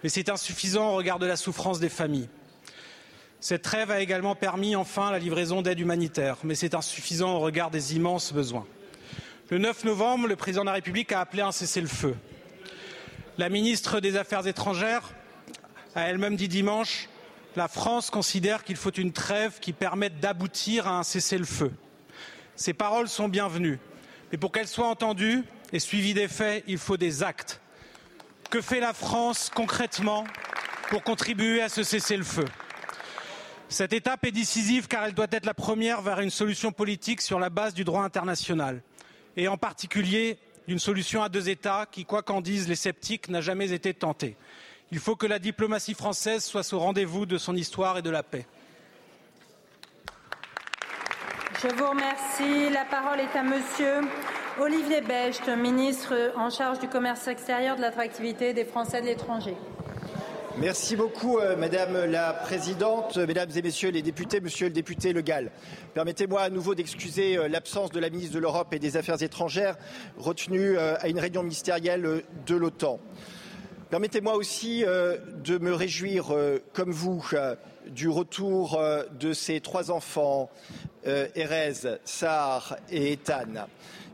Mais 0.03 0.09
c'est 0.09 0.29
insuffisant 0.29 0.91
au 0.91 0.95
regard 0.97 1.17
de 1.17 1.25
la 1.25 1.35
souffrance 1.35 1.79
des 1.79 1.89
familles. 1.89 2.29
Cette 3.39 3.63
trêve 3.63 3.89
a 3.89 4.01
également 4.01 4.35
permis 4.35 4.75
enfin 4.75 5.09
la 5.09 5.17
livraison 5.17 5.63
d'aide 5.63 5.79
humanitaire, 5.79 6.37
mais 6.43 6.53
c'est 6.53 6.75
insuffisant 6.75 7.37
au 7.37 7.39
regard 7.39 7.71
des 7.71 7.95
immenses 7.95 8.31
besoins. 8.31 8.67
Le 9.51 9.59
9 9.59 9.83
novembre, 9.83 10.27
le 10.27 10.35
président 10.35 10.63
de 10.63 10.69
la 10.69 10.73
République 10.73 11.11
a 11.11 11.19
appelé 11.19 11.43
un 11.43 11.51
cessez-le-feu. 11.51 12.15
La 13.37 13.47
ministre 13.49 13.99
des 13.99 14.17
Affaires 14.17 14.47
étrangères 14.47 15.11
a 15.93 16.09
elle-même 16.09 16.35
dit 16.35 16.47
dimanche 16.47 17.09
La 17.55 17.67
France 17.67 18.09
considère 18.09 18.63
qu'il 18.63 18.75
faut 18.75 18.89
une 18.89 19.13
trêve 19.13 19.59
qui 19.59 19.71
permette 19.71 20.19
d'aboutir 20.19 20.87
à 20.87 20.97
un 20.97 21.03
cessez-le-feu. 21.03 21.71
Ces 22.55 22.73
paroles 22.73 23.07
sont 23.07 23.29
bienvenues. 23.29 23.77
Mais 24.31 24.39
pour 24.39 24.51
qu'elles 24.51 24.67
soient 24.67 24.87
entendues 24.87 25.43
et 25.71 25.77
suivies 25.77 26.15
des 26.15 26.27
faits, 26.27 26.63
il 26.65 26.79
faut 26.79 26.97
des 26.97 27.21
actes. 27.21 27.61
Que 28.49 28.61
fait 28.61 28.79
la 28.79 28.93
France 28.93 29.51
concrètement 29.53 30.23
pour 30.89 31.03
contribuer 31.03 31.61
à 31.61 31.69
ce 31.69 31.83
cessez-le-feu? 31.83 32.45
Cette 33.69 33.93
étape 33.93 34.25
est 34.25 34.31
décisive 34.31 34.87
car 34.87 35.05
elle 35.05 35.13
doit 35.13 35.27
être 35.29 35.45
la 35.45 35.53
première 35.53 36.01
vers 36.01 36.19
une 36.19 36.31
solution 36.31 36.71
politique 36.71 37.21
sur 37.21 37.37
la 37.37 37.51
base 37.51 37.75
du 37.75 37.83
droit 37.83 38.01
international 38.01 38.81
et 39.37 39.47
en 39.47 39.57
particulier 39.57 40.37
d'une 40.67 40.79
solution 40.79 41.21
à 41.21 41.29
deux 41.29 41.49
États 41.49 41.85
qui, 41.89 42.05
quoi 42.05 42.23
qu'en 42.23 42.41
disent 42.41 42.67
les 42.67 42.75
sceptiques, 42.75 43.29
n'a 43.29 43.41
jamais 43.41 43.71
été 43.71 43.93
tentée. 43.93 44.35
Il 44.91 44.99
faut 44.99 45.15
que 45.15 45.27
la 45.27 45.39
diplomatie 45.39 45.93
française 45.93 46.43
soit 46.43 46.73
au 46.73 46.79
rendez-vous 46.79 47.25
de 47.25 47.37
son 47.37 47.55
histoire 47.55 47.97
et 47.97 48.01
de 48.01 48.09
la 48.09 48.23
paix. 48.23 48.45
Je 51.61 51.67
vous 51.75 51.89
remercie. 51.89 52.69
La 52.71 52.85
parole 52.85 53.19
est 53.19 53.35
à 53.35 53.43
monsieur 53.43 54.01
Olivier 54.59 55.01
Becht, 55.01 55.47
ministre 55.49 56.33
en 56.37 56.49
charge 56.49 56.79
du 56.79 56.87
commerce 56.87 57.27
extérieur, 57.27 57.75
de 57.75 57.81
l'attractivité 57.81 58.53
des 58.53 58.65
Français 58.65 59.01
de 59.01 59.07
l'étranger. 59.07 59.55
Merci 60.57 60.95
beaucoup, 60.95 61.37
euh, 61.37 61.57
Madame 61.57 62.05
la 62.05 62.31
Présidente, 62.31 63.17
Mesdames 63.17 63.49
et 63.53 63.61
Messieurs 63.61 63.89
les 63.89 64.01
députés, 64.01 64.39
Monsieur 64.39 64.67
le 64.67 64.73
député 64.73 65.11
Le 65.11 65.19
Gall. 65.19 65.51
Permettez-moi 65.93 66.39
à 66.39 66.49
nouveau 66.49 66.75
d'excuser 66.75 67.37
euh, 67.37 67.49
l'absence 67.49 67.91
de 67.91 67.99
la 67.99 68.09
ministre 68.09 68.33
de 68.35 68.39
l'Europe 68.39 68.73
et 68.73 68.79
des 68.79 68.95
Affaires 68.95 69.21
étrangères 69.21 69.75
retenue 70.17 70.77
euh, 70.77 70.95
à 71.01 71.09
une 71.09 71.19
réunion 71.19 71.43
ministérielle 71.43 72.23
de 72.45 72.55
l'OTAN. 72.55 73.01
Permettez-moi 73.89 74.35
aussi 74.35 74.83
de 74.83 75.57
me 75.59 75.71
réjouir, 75.71 76.33
comme 76.73 76.91
vous, 76.91 77.23
du 77.87 78.09
retour 78.09 78.81
de 79.19 79.31
ces 79.31 79.61
trois 79.61 79.91
enfants, 79.91 80.49
Erez, 81.05 81.99
Sahar 82.03 82.77
et 82.89 83.13
Ethan. 83.13 83.67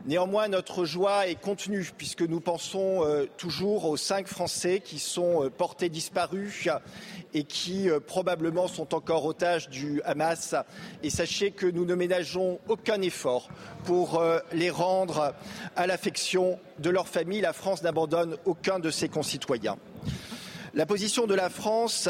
Néanmoins, 0.04 0.48
notre 0.48 0.84
joie 0.84 1.28
est 1.28 1.40
contenue 1.40 1.88
puisque 1.96 2.22
nous 2.22 2.40
pensons 2.40 3.04
euh, 3.04 3.26
toujours 3.36 3.84
aux 3.84 3.96
cinq 3.96 4.26
Français 4.26 4.80
qui 4.80 4.98
sont 4.98 5.44
euh, 5.44 5.48
portés 5.48 5.88
disparus 5.88 6.68
et 7.34 7.44
qui 7.44 7.88
euh, 7.88 8.00
probablement 8.00 8.66
sont 8.66 8.96
encore 8.96 9.24
otages 9.24 9.68
du 9.68 10.02
Hamas. 10.02 10.56
Et 11.04 11.10
sachez 11.10 11.52
que 11.52 11.66
nous 11.66 11.84
ne 11.84 11.94
ménageons 11.94 12.58
aucun 12.68 13.00
effort 13.00 13.48
pour 13.84 14.22
les 14.52 14.70
rendre 14.70 15.34
à 15.76 15.86
l'affection 15.86 16.58
de 16.80 16.90
leur 16.90 17.06
famille. 17.06 17.40
La 17.40 17.52
France 17.52 17.82
n'abandonne 17.82 18.36
aucun 18.44 18.80
de 18.80 18.90
ses 18.90 19.08
concitoyens. 19.08 19.78
La 20.74 20.86
position 20.86 21.26
de 21.26 21.34
la 21.34 21.48
France 21.48 22.08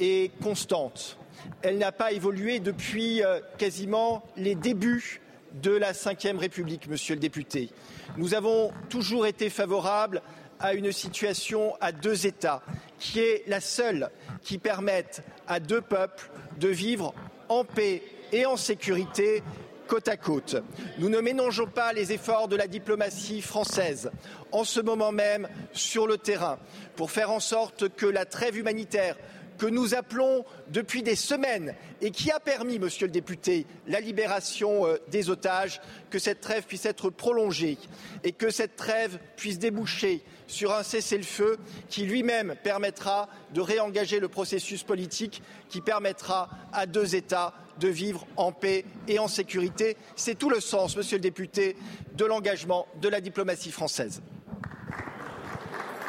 est 0.00 0.32
constante. 0.42 1.19
Elle 1.62 1.78
n'a 1.78 1.92
pas 1.92 2.12
évolué 2.12 2.60
depuis 2.60 3.22
quasiment 3.58 4.22
les 4.36 4.54
débuts 4.54 5.20
de 5.54 5.72
la 5.72 5.92
Ve 5.92 6.38
République, 6.38 6.88
monsieur 6.88 7.14
le 7.14 7.20
député. 7.20 7.70
Nous 8.16 8.34
avons 8.34 8.72
toujours 8.88 9.26
été 9.26 9.50
favorables 9.50 10.22
à 10.60 10.74
une 10.74 10.92
situation 10.92 11.74
à 11.80 11.90
deux 11.90 12.26
États, 12.26 12.62
qui 12.98 13.20
est 13.20 13.44
la 13.46 13.60
seule 13.60 14.10
qui 14.42 14.58
permette 14.58 15.22
à 15.48 15.58
deux 15.58 15.80
peuples 15.80 16.30
de 16.58 16.68
vivre 16.68 17.14
en 17.48 17.64
paix 17.64 18.02
et 18.32 18.46
en 18.46 18.56
sécurité 18.56 19.42
côte 19.88 20.08
à 20.08 20.16
côte. 20.16 20.56
Nous 20.98 21.08
ne 21.08 21.18
ménageons 21.18 21.66
pas 21.66 21.92
les 21.92 22.12
efforts 22.12 22.46
de 22.46 22.54
la 22.54 22.68
diplomatie 22.68 23.42
française 23.42 24.10
en 24.52 24.62
ce 24.62 24.80
moment 24.80 25.10
même 25.10 25.48
sur 25.72 26.06
le 26.06 26.16
terrain 26.16 26.58
pour 26.94 27.10
faire 27.10 27.32
en 27.32 27.40
sorte 27.40 27.88
que 27.88 28.06
la 28.06 28.24
trêve 28.24 28.56
humanitaire 28.56 29.16
que 29.60 29.66
nous 29.66 29.94
appelons 29.94 30.46
depuis 30.68 31.02
des 31.02 31.14
semaines 31.14 31.74
et 32.00 32.10
qui 32.10 32.30
a 32.30 32.40
permis, 32.40 32.78
monsieur 32.78 33.06
le 33.06 33.12
député, 33.12 33.66
la 33.86 34.00
libération 34.00 34.86
euh, 34.86 34.96
des 35.08 35.28
otages, 35.28 35.82
que 36.08 36.18
cette 36.18 36.40
trêve 36.40 36.64
puisse 36.64 36.86
être 36.86 37.10
prolongée 37.10 37.76
et 38.24 38.32
que 38.32 38.48
cette 38.48 38.74
trêve 38.76 39.18
puisse 39.36 39.58
déboucher 39.58 40.24
sur 40.46 40.74
un 40.74 40.82
cessez-le-feu 40.82 41.58
qui 41.90 42.06
lui-même 42.06 42.54
permettra 42.64 43.28
de 43.52 43.60
réengager 43.60 44.18
le 44.18 44.28
processus 44.28 44.82
politique 44.82 45.42
qui 45.68 45.82
permettra 45.82 46.48
à 46.72 46.86
deux 46.86 47.14
États 47.14 47.52
de 47.78 47.88
vivre 47.88 48.26
en 48.36 48.52
paix 48.52 48.86
et 49.08 49.18
en 49.18 49.28
sécurité. 49.28 49.98
C'est 50.16 50.38
tout 50.38 50.48
le 50.48 50.60
sens, 50.60 50.96
monsieur 50.96 51.18
le 51.18 51.22
député, 51.22 51.76
de 52.14 52.24
l'engagement 52.24 52.86
de 53.02 53.10
la 53.10 53.20
diplomatie 53.20 53.72
française. 53.72 54.22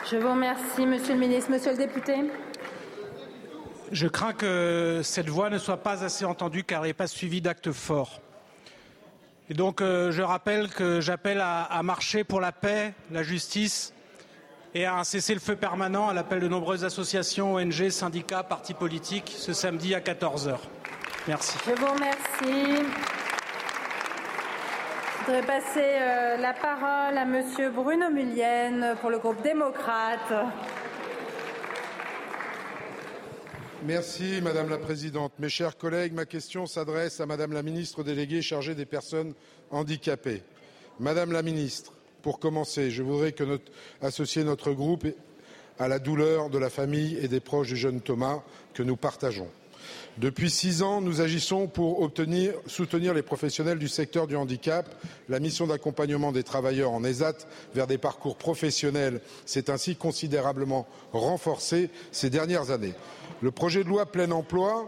Je 0.09 0.15
vous 0.15 0.31
remercie, 0.31 0.85
monsieur 0.85 1.15
le 1.15 1.19
ministre. 1.19 1.51
Monsieur 1.51 1.71
le 1.71 1.77
député. 1.77 2.15
Je 3.91 4.07
crains 4.07 4.33
que 4.33 5.01
cette 5.03 5.27
voix 5.27 5.49
ne 5.49 5.57
soit 5.57 5.83
pas 5.83 6.03
assez 6.03 6.23
entendue 6.23 6.63
car 6.63 6.83
elle 6.83 6.89
n'est 6.89 6.93
pas 6.93 7.07
suivie 7.07 7.41
d'actes 7.41 7.73
forts. 7.73 8.21
Et 9.49 9.53
donc 9.53 9.81
euh, 9.81 10.13
je 10.13 10.21
rappelle 10.21 10.69
que 10.69 11.01
j'appelle 11.01 11.41
à, 11.43 11.81
marcher 11.83 12.23
pour 12.23 12.39
la 12.39 12.53
paix, 12.53 12.93
la 13.11 13.21
justice 13.21 13.93
et 14.73 14.85
à 14.85 14.95
un 14.95 15.03
cessez-le-feu 15.03 15.57
permanent 15.57 16.07
à 16.07 16.13
l'appel 16.13 16.39
de 16.39 16.47
nombreuses 16.47 16.85
associations, 16.85 17.55
ONG, 17.55 17.89
syndicats, 17.89 18.43
partis 18.43 18.73
politiques 18.73 19.33
ce 19.35 19.51
samedi 19.51 19.93
à 19.93 19.99
14h. 19.99 20.55
Merci. 21.27 21.57
Je 21.65 21.71
vous 21.71 21.87
remercie. 21.87 22.83
Je 25.19 25.25
voudrais 25.25 25.45
passer 25.45 25.97
euh, 25.99 26.37
la 26.37 26.53
parole 26.53 27.17
à 27.17 27.25
Monsieur 27.25 27.71
Bruno 27.71 28.09
Mulienne 28.09 28.95
pour 29.01 29.09
le 29.09 29.19
groupe 29.19 29.41
démocrate. 29.43 30.31
Merci 33.83 34.41
Madame 34.43 34.69
la 34.69 34.77
Présidente. 34.77 35.33
Mes 35.39 35.49
chers 35.49 35.75
collègues, 35.75 36.13
ma 36.13 36.25
question 36.25 36.67
s'adresse 36.67 37.19
à 37.19 37.25
Madame 37.25 37.51
la 37.51 37.63
Ministre 37.63 38.03
déléguée 38.03 38.43
chargée 38.43 38.75
des 38.75 38.85
personnes 38.85 39.33
handicapées. 39.71 40.43
Madame 40.99 41.31
la 41.31 41.41
Ministre, 41.41 41.91
pour 42.21 42.37
commencer, 42.39 42.91
je 42.91 43.01
voudrais 43.01 43.33
associer 44.03 44.43
notre 44.43 44.71
groupe 44.73 45.07
à 45.79 45.87
la 45.87 45.97
douleur 45.97 46.51
de 46.51 46.59
la 46.59 46.69
famille 46.69 47.17
et 47.23 47.27
des 47.27 47.39
proches 47.39 47.69
du 47.69 47.75
jeune 47.75 48.01
Thomas 48.01 48.43
que 48.75 48.83
nous 48.83 48.97
partageons. 48.97 49.49
Depuis 50.19 50.51
six 50.51 50.83
ans, 50.83 51.01
nous 51.01 51.21
agissons 51.21 51.67
pour 51.67 52.07
soutenir 52.67 53.13
les 53.15 53.21
professionnels 53.23 53.79
du 53.79 53.87
secteur 53.87 54.27
du 54.27 54.35
handicap. 54.35 54.93
La 55.27 55.39
mission 55.39 55.65
d'accompagnement 55.65 56.31
des 56.31 56.43
travailleurs 56.43 56.91
en 56.91 57.03
ESAT 57.03 57.47
vers 57.73 57.87
des 57.87 57.97
parcours 57.97 58.35
professionnels 58.35 59.21
s'est 59.47 59.71
ainsi 59.71 59.95
considérablement 59.95 60.87
renforcée 61.13 61.89
ces 62.11 62.29
dernières 62.29 62.69
années. 62.69 62.93
Le 63.41 63.51
projet 63.51 63.83
de 63.83 63.89
loi 63.89 64.05
plein 64.05 64.31
emploi 64.31 64.87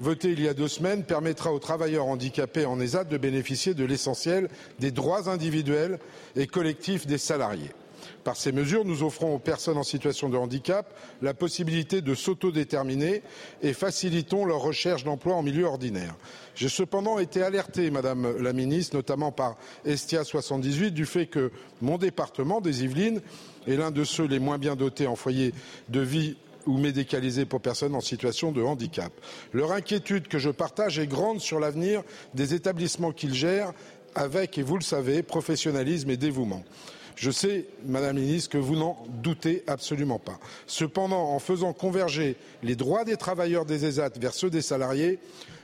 voté 0.00 0.30
il 0.30 0.40
y 0.40 0.48
a 0.48 0.54
deux 0.54 0.68
semaines 0.68 1.04
permettra 1.04 1.52
aux 1.52 1.58
travailleurs 1.58 2.06
handicapés 2.06 2.64
en 2.64 2.78
ESAT 2.80 3.04
de 3.04 3.18
bénéficier 3.18 3.74
de 3.74 3.84
l'essentiel 3.84 4.48
des 4.78 4.92
droits 4.92 5.28
individuels 5.28 5.98
et 6.36 6.46
collectifs 6.46 7.06
des 7.06 7.18
salariés. 7.18 7.70
Par 8.22 8.36
ces 8.36 8.52
mesures, 8.52 8.84
nous 8.84 9.02
offrons 9.02 9.34
aux 9.34 9.38
personnes 9.38 9.76
en 9.76 9.82
situation 9.82 10.28
de 10.28 10.36
handicap 10.36 10.94
la 11.22 11.34
possibilité 11.34 12.00
de 12.00 12.14
s'autodéterminer 12.14 13.22
et 13.62 13.72
facilitons 13.72 14.44
leur 14.44 14.60
recherche 14.60 15.02
d'emploi 15.04 15.34
en 15.34 15.42
milieu 15.42 15.64
ordinaire. 15.64 16.14
J'ai 16.54 16.68
cependant 16.68 17.18
été 17.18 17.42
alerté, 17.42 17.90
Madame 17.90 18.38
la 18.38 18.52
Ministre, 18.52 18.96
notamment 18.96 19.32
par 19.32 19.56
Estia 19.84 20.24
78, 20.24 20.92
du 20.92 21.06
fait 21.06 21.26
que 21.26 21.50
mon 21.80 21.98
département 21.98 22.60
des 22.60 22.84
Yvelines 22.84 23.20
est 23.66 23.76
l'un 23.76 23.90
de 23.90 24.04
ceux 24.04 24.26
les 24.26 24.38
moins 24.38 24.58
bien 24.58 24.76
dotés 24.76 25.06
en 25.06 25.16
foyer 25.16 25.52
de 25.88 26.00
vie 26.00 26.36
ou 26.68 26.78
médicalisés 26.78 27.46
pour 27.46 27.60
personnes 27.60 27.94
en 27.94 28.00
situation 28.00 28.52
de 28.52 28.62
handicap. 28.62 29.12
Leur 29.52 29.72
inquiétude 29.72 30.28
que 30.28 30.38
je 30.38 30.50
partage 30.50 30.98
est 30.98 31.06
grande 31.06 31.40
sur 31.40 31.58
l'avenir 31.58 32.02
des 32.34 32.54
établissements 32.54 33.12
qu'ils 33.12 33.34
gèrent 33.34 33.72
avec, 34.14 34.58
et 34.58 34.62
vous 34.62 34.76
le 34.76 34.82
savez, 34.82 35.22
professionnalisme 35.22 36.10
et 36.10 36.16
dévouement. 36.16 36.64
Je 37.16 37.32
sais, 37.32 37.66
Madame 37.84 38.16
la 38.16 38.22
Ministre, 38.22 38.50
que 38.50 38.58
vous 38.58 38.76
n'en 38.76 38.96
doutez 39.08 39.64
absolument 39.66 40.20
pas. 40.20 40.38
Cependant, 40.68 41.34
en 41.34 41.40
faisant 41.40 41.72
converger 41.72 42.36
les 42.62 42.76
droits 42.76 43.04
des 43.04 43.16
travailleurs 43.16 43.64
des 43.64 43.86
ESAT 43.86 44.10
vers 44.20 44.34
ceux 44.34 44.50
des 44.50 44.62
salariés, 44.62 45.18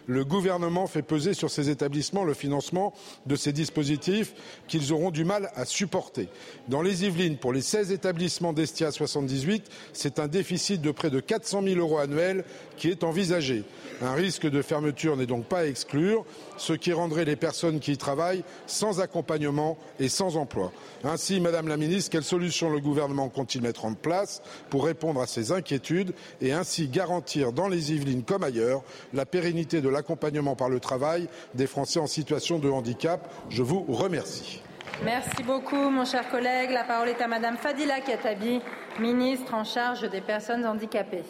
le 0.06 0.24
gouvernement 0.24 0.86
fait 0.86 1.02
peser 1.02 1.34
sur 1.34 1.50
ces 1.50 1.70
établissements 1.70 2.24
le 2.24 2.34
financement 2.34 2.92
de 3.26 3.36
ces 3.36 3.52
dispositifs 3.52 4.34
qu'ils 4.68 4.92
auront 4.92 5.10
du 5.10 5.24
mal 5.24 5.50
à 5.54 5.64
supporter. 5.64 6.28
Dans 6.68 6.82
les 6.82 7.04
Yvelines, 7.04 7.38
pour 7.38 7.52
les 7.52 7.62
16 7.62 7.92
établissements 7.92 8.52
d'Estia 8.52 8.90
78, 8.90 9.70
c'est 9.92 10.18
un 10.18 10.28
déficit 10.28 10.80
de 10.80 10.90
près 10.90 11.10
de 11.10 11.20
400 11.20 11.62
000 11.62 11.78
euros 11.78 11.98
annuels 11.98 12.44
qui 12.76 12.88
est 12.88 13.04
envisagé. 13.04 13.64
Un 14.02 14.14
risque 14.14 14.48
de 14.48 14.62
fermeture 14.62 15.16
n'est 15.16 15.26
donc 15.26 15.46
pas 15.46 15.60
à 15.60 15.66
exclure, 15.66 16.24
ce 16.56 16.72
qui 16.72 16.92
rendrait 16.92 17.24
les 17.24 17.36
personnes 17.36 17.80
qui 17.80 17.92
y 17.92 17.96
travaillent 17.96 18.44
sans 18.66 19.00
accompagnement 19.00 19.78
et 20.00 20.08
sans 20.08 20.36
emploi. 20.36 20.72
Ainsi, 21.04 21.40
Madame 21.40 21.68
la 21.68 21.76
Ministre, 21.76 22.10
quelles 22.10 22.24
solutions 22.24 22.70
le 22.70 22.80
gouvernement 22.80 23.28
compte-t-il 23.28 23.62
mettre 23.62 23.84
en 23.84 23.94
place 23.94 24.42
pour 24.70 24.84
répondre 24.84 25.20
à 25.20 25.26
ces 25.26 25.52
inquiétudes 25.52 26.14
et 26.40 26.52
ainsi 26.52 26.88
garantir 26.88 27.52
dans 27.52 27.68
les 27.68 27.92
Yvelines 27.92 28.24
comme 28.24 28.42
ailleurs 28.42 28.82
la 29.12 29.26
pérennité 29.26 29.80
de 29.80 29.88
l'accompagnement 29.94 30.54
par 30.56 30.68
le 30.68 30.80
travail 30.80 31.28
des 31.54 31.66
Français 31.66 32.00
en 32.00 32.06
situation 32.06 32.58
de 32.58 32.68
handicap 32.68 33.32
Je 33.48 33.62
vous 33.62 33.84
remercie. 33.88 34.60
Merci 35.02 35.42
beaucoup, 35.42 35.90
mon 35.90 36.04
cher 36.04 36.28
collègue. 36.30 36.70
La 36.70 36.84
parole 36.84 37.08
est 37.08 37.20
à 37.20 37.26
Madame 37.28 37.56
Fadila 37.56 38.00
Katabi, 38.00 38.60
ministre 39.00 39.54
en 39.54 39.64
charge 39.64 40.08
des 40.10 40.20
personnes 40.20 40.64
handicapées. 40.64 41.24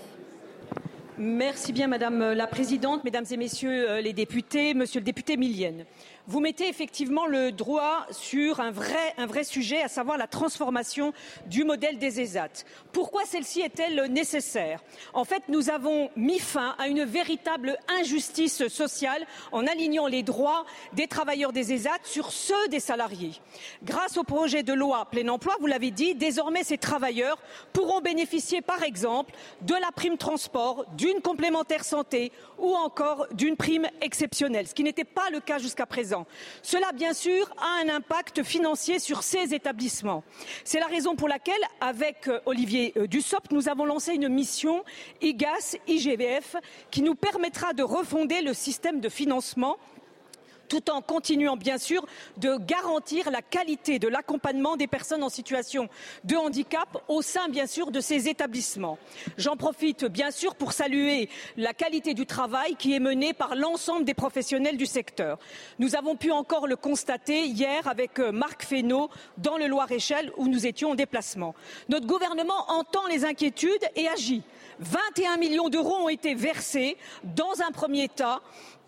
Merci 1.16 1.72
bien, 1.72 1.86
Madame 1.86 2.32
la 2.32 2.48
Présidente, 2.48 3.04
Mesdames 3.04 3.24
et 3.30 3.36
Messieurs 3.36 3.88
euh, 3.88 4.00
les 4.00 4.12
députés, 4.12 4.74
Monsieur 4.74 4.98
le 4.98 5.04
député 5.04 5.36
Millienne. 5.36 5.84
Vous 6.26 6.40
mettez 6.40 6.70
effectivement 6.70 7.26
le 7.26 7.52
droit 7.52 8.06
sur 8.10 8.60
un 8.60 8.70
vrai, 8.70 9.44
sujet, 9.44 9.82
à 9.82 9.88
savoir 9.88 10.16
la 10.16 10.26
transformation 10.26 11.12
du 11.48 11.64
modèle 11.64 11.98
des 11.98 12.18
ESAT. 12.18 12.64
Pourquoi 12.92 13.26
celle-ci 13.26 13.60
est-elle 13.60 14.06
nécessaire? 14.10 14.82
En 15.12 15.24
fait, 15.24 15.42
nous 15.48 15.68
avons 15.68 16.10
mis 16.16 16.38
fin 16.38 16.76
à 16.78 16.88
une 16.88 17.04
véritable 17.04 17.76
injustice 18.00 18.68
sociale 18.68 19.26
en 19.52 19.66
alignant 19.66 20.06
les 20.06 20.22
droits 20.22 20.64
des 20.94 21.08
travailleurs 21.08 21.52
des 21.52 21.74
ESAT 21.74 21.98
sur 22.04 22.32
ceux 22.32 22.68
des 22.68 22.80
salariés. 22.80 23.32
Grâce 23.82 24.16
au 24.16 24.24
projet 24.24 24.62
de 24.62 24.72
loi 24.72 25.04
plein 25.10 25.28
emploi, 25.28 25.56
vous 25.60 25.66
l'avez 25.66 25.90
dit, 25.90 26.14
désormais 26.14 26.64
ces 26.64 26.78
travailleurs 26.78 27.36
pourront 27.74 28.00
bénéficier 28.00 28.62
par 28.62 28.82
exemple 28.82 29.34
de 29.60 29.74
la 29.74 29.92
prime 29.94 30.16
transport, 30.16 30.86
d'une 30.96 31.20
complémentaire 31.20 31.84
santé 31.84 32.32
ou 32.56 32.74
encore 32.74 33.26
d'une 33.32 33.56
prime 33.56 33.88
exceptionnelle, 34.00 34.66
ce 34.66 34.74
qui 34.74 34.84
n'était 34.84 35.04
pas 35.04 35.28
le 35.30 35.40
cas 35.40 35.58
jusqu'à 35.58 35.84
présent. 35.84 36.13
Cela, 36.62 36.92
bien 36.92 37.12
sûr, 37.12 37.52
a 37.58 37.82
un 37.84 37.88
impact 37.88 38.42
financier 38.42 38.98
sur 38.98 39.22
ces 39.22 39.54
établissements. 39.54 40.22
C'est 40.64 40.80
la 40.80 40.86
raison 40.86 41.16
pour 41.16 41.28
laquelle, 41.28 41.54
avec 41.80 42.28
euh, 42.28 42.40
Olivier 42.46 42.92
euh, 42.96 43.06
Dussopt, 43.06 43.50
nous 43.52 43.68
avons 43.68 43.84
lancé 43.84 44.14
une 44.14 44.28
mission 44.28 44.84
IGAS-IGVF 45.20 46.56
qui 46.90 47.02
nous 47.02 47.14
permettra 47.14 47.72
de 47.72 47.82
refonder 47.82 48.42
le 48.42 48.54
système 48.54 49.00
de 49.00 49.08
financement 49.08 49.78
tout 50.80 50.90
en 50.90 51.00
continuant 51.02 51.56
bien 51.56 51.78
sûr 51.78 52.04
de 52.38 52.56
garantir 52.56 53.30
la 53.30 53.42
qualité 53.42 54.00
de 54.00 54.08
l'accompagnement 54.08 54.76
des 54.76 54.88
personnes 54.88 55.22
en 55.22 55.28
situation 55.28 55.88
de 56.24 56.34
handicap 56.34 56.98
au 57.06 57.22
sein 57.22 57.48
bien 57.48 57.66
sûr 57.66 57.92
de 57.92 58.00
ces 58.00 58.28
établissements. 58.28 58.98
J'en 59.38 59.56
profite 59.56 60.04
bien 60.04 60.32
sûr 60.32 60.56
pour 60.56 60.72
saluer 60.72 61.28
la 61.56 61.74
qualité 61.74 62.12
du 62.12 62.26
travail 62.26 62.74
qui 62.74 62.94
est 62.94 62.98
mené 62.98 63.34
par 63.34 63.54
l'ensemble 63.54 64.04
des 64.04 64.14
professionnels 64.14 64.76
du 64.76 64.86
secteur. 64.86 65.38
Nous 65.78 65.94
avons 65.94 66.16
pu 66.16 66.32
encore 66.32 66.66
le 66.66 66.76
constater 66.76 67.46
hier 67.46 67.86
avec 67.86 68.18
euh, 68.18 68.32
Marc 68.32 68.64
Fesneau 68.64 69.10
dans 69.38 69.56
le 69.56 69.68
Loir-et-Cher 69.68 70.22
où 70.36 70.48
nous 70.48 70.66
étions 70.66 70.90
en 70.90 70.94
déplacement. 70.96 71.54
Notre 71.88 72.06
gouvernement 72.06 72.68
entend 72.68 73.06
les 73.06 73.24
inquiétudes 73.24 73.88
et 73.94 74.08
agit. 74.08 74.42
21 74.80 75.36
millions 75.36 75.68
d'euros 75.68 75.96
ont 75.96 76.08
été 76.08 76.34
versés 76.34 76.96
dans 77.22 77.62
un 77.66 77.70
premier 77.70 78.08
temps 78.08 78.40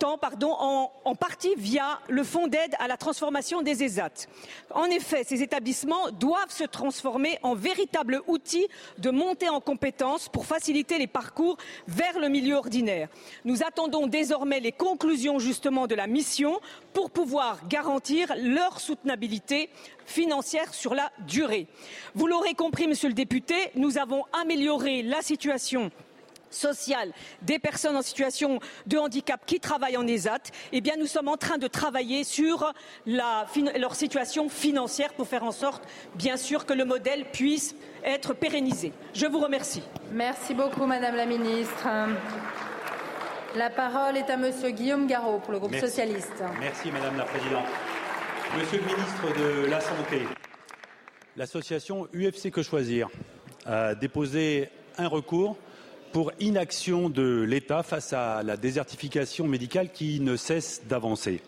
en, 0.05 1.14
partie 1.14 1.55
via 1.57 2.01
le 2.09 2.24
fonds 2.24 2.47
d'aide 2.47 2.74
à 2.78 2.88
la 2.88 2.97
transformation 2.97 3.62
des 3.62 3.82
ESAT. 3.82 4.26
En 4.70 4.84
effet, 4.86 5.24
ces 5.24 5.42
établissements 5.42 6.11
doivent 6.11 6.51
se 6.51 6.64
transformer 6.64 7.38
en 7.42 7.55
véritables 7.55 8.20
outils 8.26 8.68
de 8.99 9.11
montée 9.11 9.49
en 9.49 9.61
compétences 9.61 10.28
pour 10.28 10.47
faciliter 10.47 10.99
les 10.99 11.07
parcours 11.07 11.57
vers 11.88 12.18
le 12.18 12.28
milieu 12.28 12.57
ordinaire. 12.57 13.09
Nous 13.44 13.62
attendons 13.62 14.07
désormais 14.07 14.61
les 14.61 14.72
conclusions 14.72 15.38
justement 15.38 15.86
de 15.86 15.94
la 15.94 16.07
mission 16.07 16.61
pour 16.92 17.11
pouvoir 17.11 17.66
garantir 17.68 18.34
leur 18.42 18.80
soutenabilité 18.80 19.70
financière 20.05 20.72
sur 20.72 20.94
la 20.94 21.11
durée. 21.26 21.66
Vous 22.14 22.26
l'aurez 22.26 22.55
compris, 22.55 22.86
monsieur 22.86 23.09
le 23.09 23.14
député, 23.14 23.55
nous 23.74 23.99
avons 23.99 24.24
amélioré 24.32 25.03
la 25.03 25.22
situation 25.22 25.90
sociale 26.51 27.12
des 27.42 27.59
personnes 27.59 27.97
en 27.97 28.03
situation 28.03 28.61
de 28.86 28.99
handicap 28.99 29.40
qui 29.47 29.61
travaillent 29.61 29.97
en 29.97 30.07
ESAT, 30.07 30.51
eh 30.72 30.80
bien, 30.80 30.94
nous 30.99 31.07
sommes 31.07 31.28
en 31.28 31.36
train 31.36 31.59
de 31.59 31.66
travailler 31.66 32.24
sur 32.24 32.72
la, 33.07 33.47
leur 33.78 33.94
situation 33.94 34.49
financière 34.49 35.12
pour 35.14 35.28
faire 35.28 35.44
en 35.44 35.53
sorte, 35.53 35.82
bien 36.14 36.36
sûr, 36.36 36.66
que 36.66 36.72
le 36.72 36.84
modèle 36.84 37.24
puisse 37.32 37.74
être 38.05 38.34
pérennisé. 38.34 38.92
Je 39.14 39.26
vous 39.26 39.40
remercie. 39.40 39.82
Merci 40.12 40.55
beaucoup, 40.55 40.86
Madame 40.86 41.16
la 41.16 41.26
Ministre. 41.26 41.88
La 43.57 43.70
parole 43.70 44.18
est 44.18 44.28
à 44.28 44.36
Monsieur 44.36 44.70
Guillaume 44.70 45.07
Garot 45.07 45.38
pour 45.38 45.53
le 45.53 45.59
groupe 45.59 45.70
Merci. 45.70 45.86
socialiste. 45.86 46.42
Merci, 46.61 46.90
Madame 46.90 47.16
la 47.16 47.24
Présidente. 47.24 47.64
Monsieur 48.59 48.78
le 48.78 48.84
ministre 48.84 49.38
de 49.38 49.66
la 49.66 49.80
Santé, 49.80 50.22
l'association 51.36 52.07
UFC 52.14 52.51
Que 52.51 52.62
Choisir 52.62 53.09
a 53.64 53.94
déposé 53.94 54.68
un 54.99 55.09
recours 55.09 55.57
pour 56.13 56.33
inaction 56.41 57.09
de 57.09 57.43
l'État 57.43 57.83
face 57.83 58.13
à 58.13 58.43
la 58.43 58.57
désertification 58.57 59.47
médicale 59.47 59.91
qui 59.93 60.21
ne 60.21 60.37
cesse 60.37 60.83
d'avancer. 60.89 61.41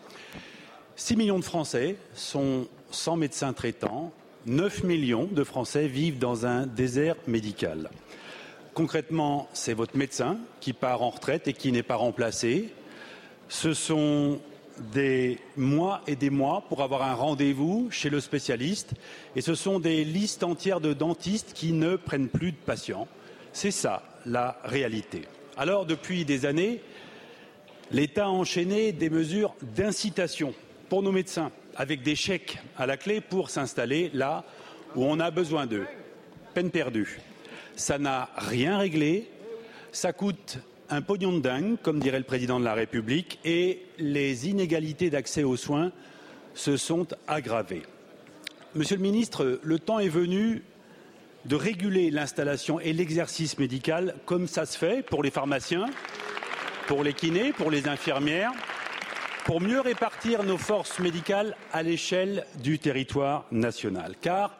6 0.95 1.15
millions 1.15 1.39
de 1.39 1.43
Français 1.43 1.95
sont 2.13 2.67
sans 2.91 3.15
médecin 3.15 3.53
traitant, 3.53 4.11
9 4.45 4.83
millions 4.83 5.29
de 5.31 5.43
Français 5.43 5.87
vivent 5.87 6.19
dans 6.19 6.45
un 6.45 6.65
désert 6.65 7.15
médical. 7.27 7.89
Concrètement, 8.73 9.47
c'est 9.53 9.73
votre 9.73 9.97
médecin 9.97 10.37
qui 10.59 10.73
part 10.73 11.01
en 11.01 11.09
retraite 11.09 11.47
et 11.47 11.53
qui 11.53 11.71
n'est 11.71 11.83
pas 11.83 11.95
remplacé. 11.95 12.69
Ce 13.47 13.73
sont 13.73 14.39
des 14.93 15.39
mois 15.57 16.01
et 16.07 16.15
des 16.15 16.29
mois 16.29 16.63
pour 16.69 16.83
avoir 16.83 17.03
un 17.03 17.13
rendez-vous 17.13 17.89
chez 17.91 18.09
le 18.09 18.21
spécialiste 18.21 18.93
et 19.35 19.41
ce 19.41 19.55
sont 19.55 19.79
des 19.79 20.05
listes 20.05 20.43
entières 20.43 20.79
de 20.79 20.93
dentistes 20.93 21.53
qui 21.53 21.73
ne 21.73 21.95
prennent 21.95 22.29
plus 22.29 22.51
de 22.51 22.57
patients. 22.57 23.07
C'est 23.51 23.71
ça 23.71 24.03
la 24.25 24.59
réalité. 24.63 25.23
Alors, 25.57 25.85
depuis 25.85 26.25
des 26.25 26.45
années, 26.45 26.81
l'État 27.91 28.25
a 28.25 28.29
enchaîné 28.29 28.91
des 28.91 29.09
mesures 29.09 29.55
d'incitation 29.75 30.53
pour 30.89 31.03
nos 31.03 31.11
médecins, 31.11 31.51
avec 31.75 32.01
des 32.01 32.15
chèques 32.15 32.59
à 32.77 32.85
la 32.85 32.97
clé 32.97 33.21
pour 33.21 33.49
s'installer 33.49 34.09
là 34.13 34.43
où 34.95 35.05
on 35.05 35.19
a 35.19 35.31
besoin 35.31 35.65
d'eux. 35.65 35.85
Peine 36.53 36.71
perdue. 36.71 37.19
Ça 37.75 37.97
n'a 37.97 38.29
rien 38.35 38.77
réglé, 38.77 39.29
ça 39.91 40.13
coûte 40.13 40.59
un 40.89 41.01
pognon 41.01 41.33
de 41.33 41.39
dingue, 41.41 41.77
comme 41.81 41.99
dirait 41.99 42.17
le 42.17 42.23
président 42.23 42.59
de 42.59 42.65
la 42.65 42.73
République, 42.73 43.39
et 43.45 43.83
les 43.99 44.49
inégalités 44.49 45.09
d'accès 45.09 45.43
aux 45.43 45.57
soins 45.57 45.91
se 46.55 46.77
sont 46.77 47.07
aggravées. 47.27 47.83
Monsieur 48.75 48.97
le 48.97 49.01
ministre, 49.01 49.59
le 49.61 49.79
temps 49.79 49.99
est 49.99 50.09
venu 50.09 50.63
de 51.45 51.55
réguler 51.55 52.11
l'installation 52.11 52.79
et 52.79 52.93
l'exercice 52.93 53.57
médical 53.57 54.15
comme 54.25 54.47
ça 54.47 54.65
se 54.65 54.77
fait 54.77 55.03
pour 55.03 55.23
les 55.23 55.31
pharmaciens, 55.31 55.85
pour 56.87 57.03
les 57.03 57.13
kinés, 57.13 57.53
pour 57.53 57.71
les 57.71 57.87
infirmières, 57.87 58.51
pour 59.45 59.61
mieux 59.61 59.79
répartir 59.79 60.43
nos 60.43 60.57
forces 60.57 60.99
médicales 60.99 61.55
à 61.73 61.81
l'échelle 61.81 62.45
du 62.61 62.77
territoire 62.77 63.45
national. 63.51 64.15
Car, 64.21 64.57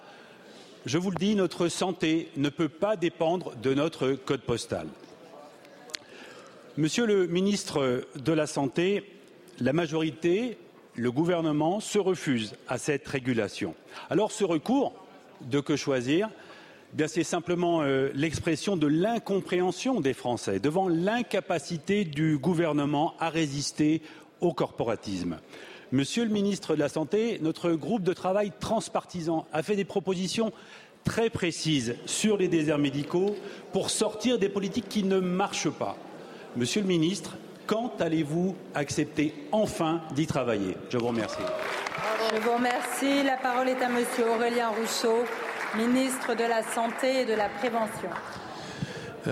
je 0.86 0.98
vous 0.98 1.12
le 1.12 1.18
dis, 1.18 1.36
notre 1.36 1.68
santé 1.68 2.30
ne 2.38 2.50
peut 2.50 2.70
pas 2.70 2.96
dépendre 2.96 3.56
de 3.58 3.74
notre 3.74 4.14
code 4.14 4.42
postal. 4.42 4.88
Monsieur 6.78 7.06
le 7.06 7.28
ministre 7.28 8.08
de 8.16 8.32
la 8.32 8.48
Santé, 8.48 9.04
la 9.60 9.74
majorité, 9.74 10.58
le 10.96 11.12
gouvernement 11.12 11.80
se 11.80 12.00
refuse 12.00 12.56
à 12.68 12.78
cette 12.78 13.08
régulation. 13.08 13.76
Alors 14.10 14.32
ce 14.32 14.44
recours 14.44 14.94
de 15.42 15.60
que 15.60 15.76
choisir 15.76 16.30
Bien, 16.94 17.08
c'est 17.08 17.24
simplement 17.24 17.82
euh, 17.82 18.10
l'expression 18.16 18.76
de 18.76 18.88
l'incompréhension 18.88 20.02
des 20.02 20.14
Français 20.14 20.60
devant 20.60 20.88
l'incapacité 20.88 22.04
du 22.04 22.40
gouvernement 22.40 23.14
à 23.20 23.30
résister 23.30 24.02
au 24.42 24.54
corporatisme. 24.54 25.38
Monsieur 25.92 26.24
le 26.24 26.32
ministre 26.32 26.74
de 26.74 26.80
la 26.80 26.90
Santé, 26.90 27.38
notre 27.42 27.74
groupe 27.74 28.02
de 28.02 28.14
travail 28.14 28.52
transpartisan 28.60 29.46
a 29.54 29.62
fait 29.62 29.76
des 29.76 29.86
propositions 29.86 30.52
très 31.04 31.30
précises 31.30 31.96
sur 32.08 32.38
les 32.38 32.48
déserts 32.48 32.80
médicaux 32.80 33.36
pour 33.72 33.92
sortir 33.92 34.40
des 34.40 34.50
politiques 34.50 34.90
qui 34.90 35.04
ne 35.04 35.20
marchent 35.20 35.70
pas. 35.70 35.96
Monsieur 36.56 36.82
le 36.82 36.88
ministre, 36.88 37.38
quand 37.68 38.02
allez-vous 38.02 38.56
accepter 38.74 39.36
enfin 39.52 40.02
d'y 40.16 40.26
travailler? 40.26 40.76
Je 40.90 40.98
vous 40.98 41.08
remercie. 41.08 41.38
Je 42.34 42.42
vous 42.42 42.54
remercie. 42.54 43.24
La 43.24 43.38
parole 43.38 43.70
est 43.70 43.82
à 43.82 43.90
Monsieur 43.90 44.28
Aurélien 44.28 44.70
Rousseau 44.70 45.24
ministre 45.76 46.36
de 46.36 46.44
la 46.44 46.64
Santé 46.64 47.22
et 47.22 47.26
de 47.26 47.34
la 47.34 47.50
Prévention. 47.50 48.10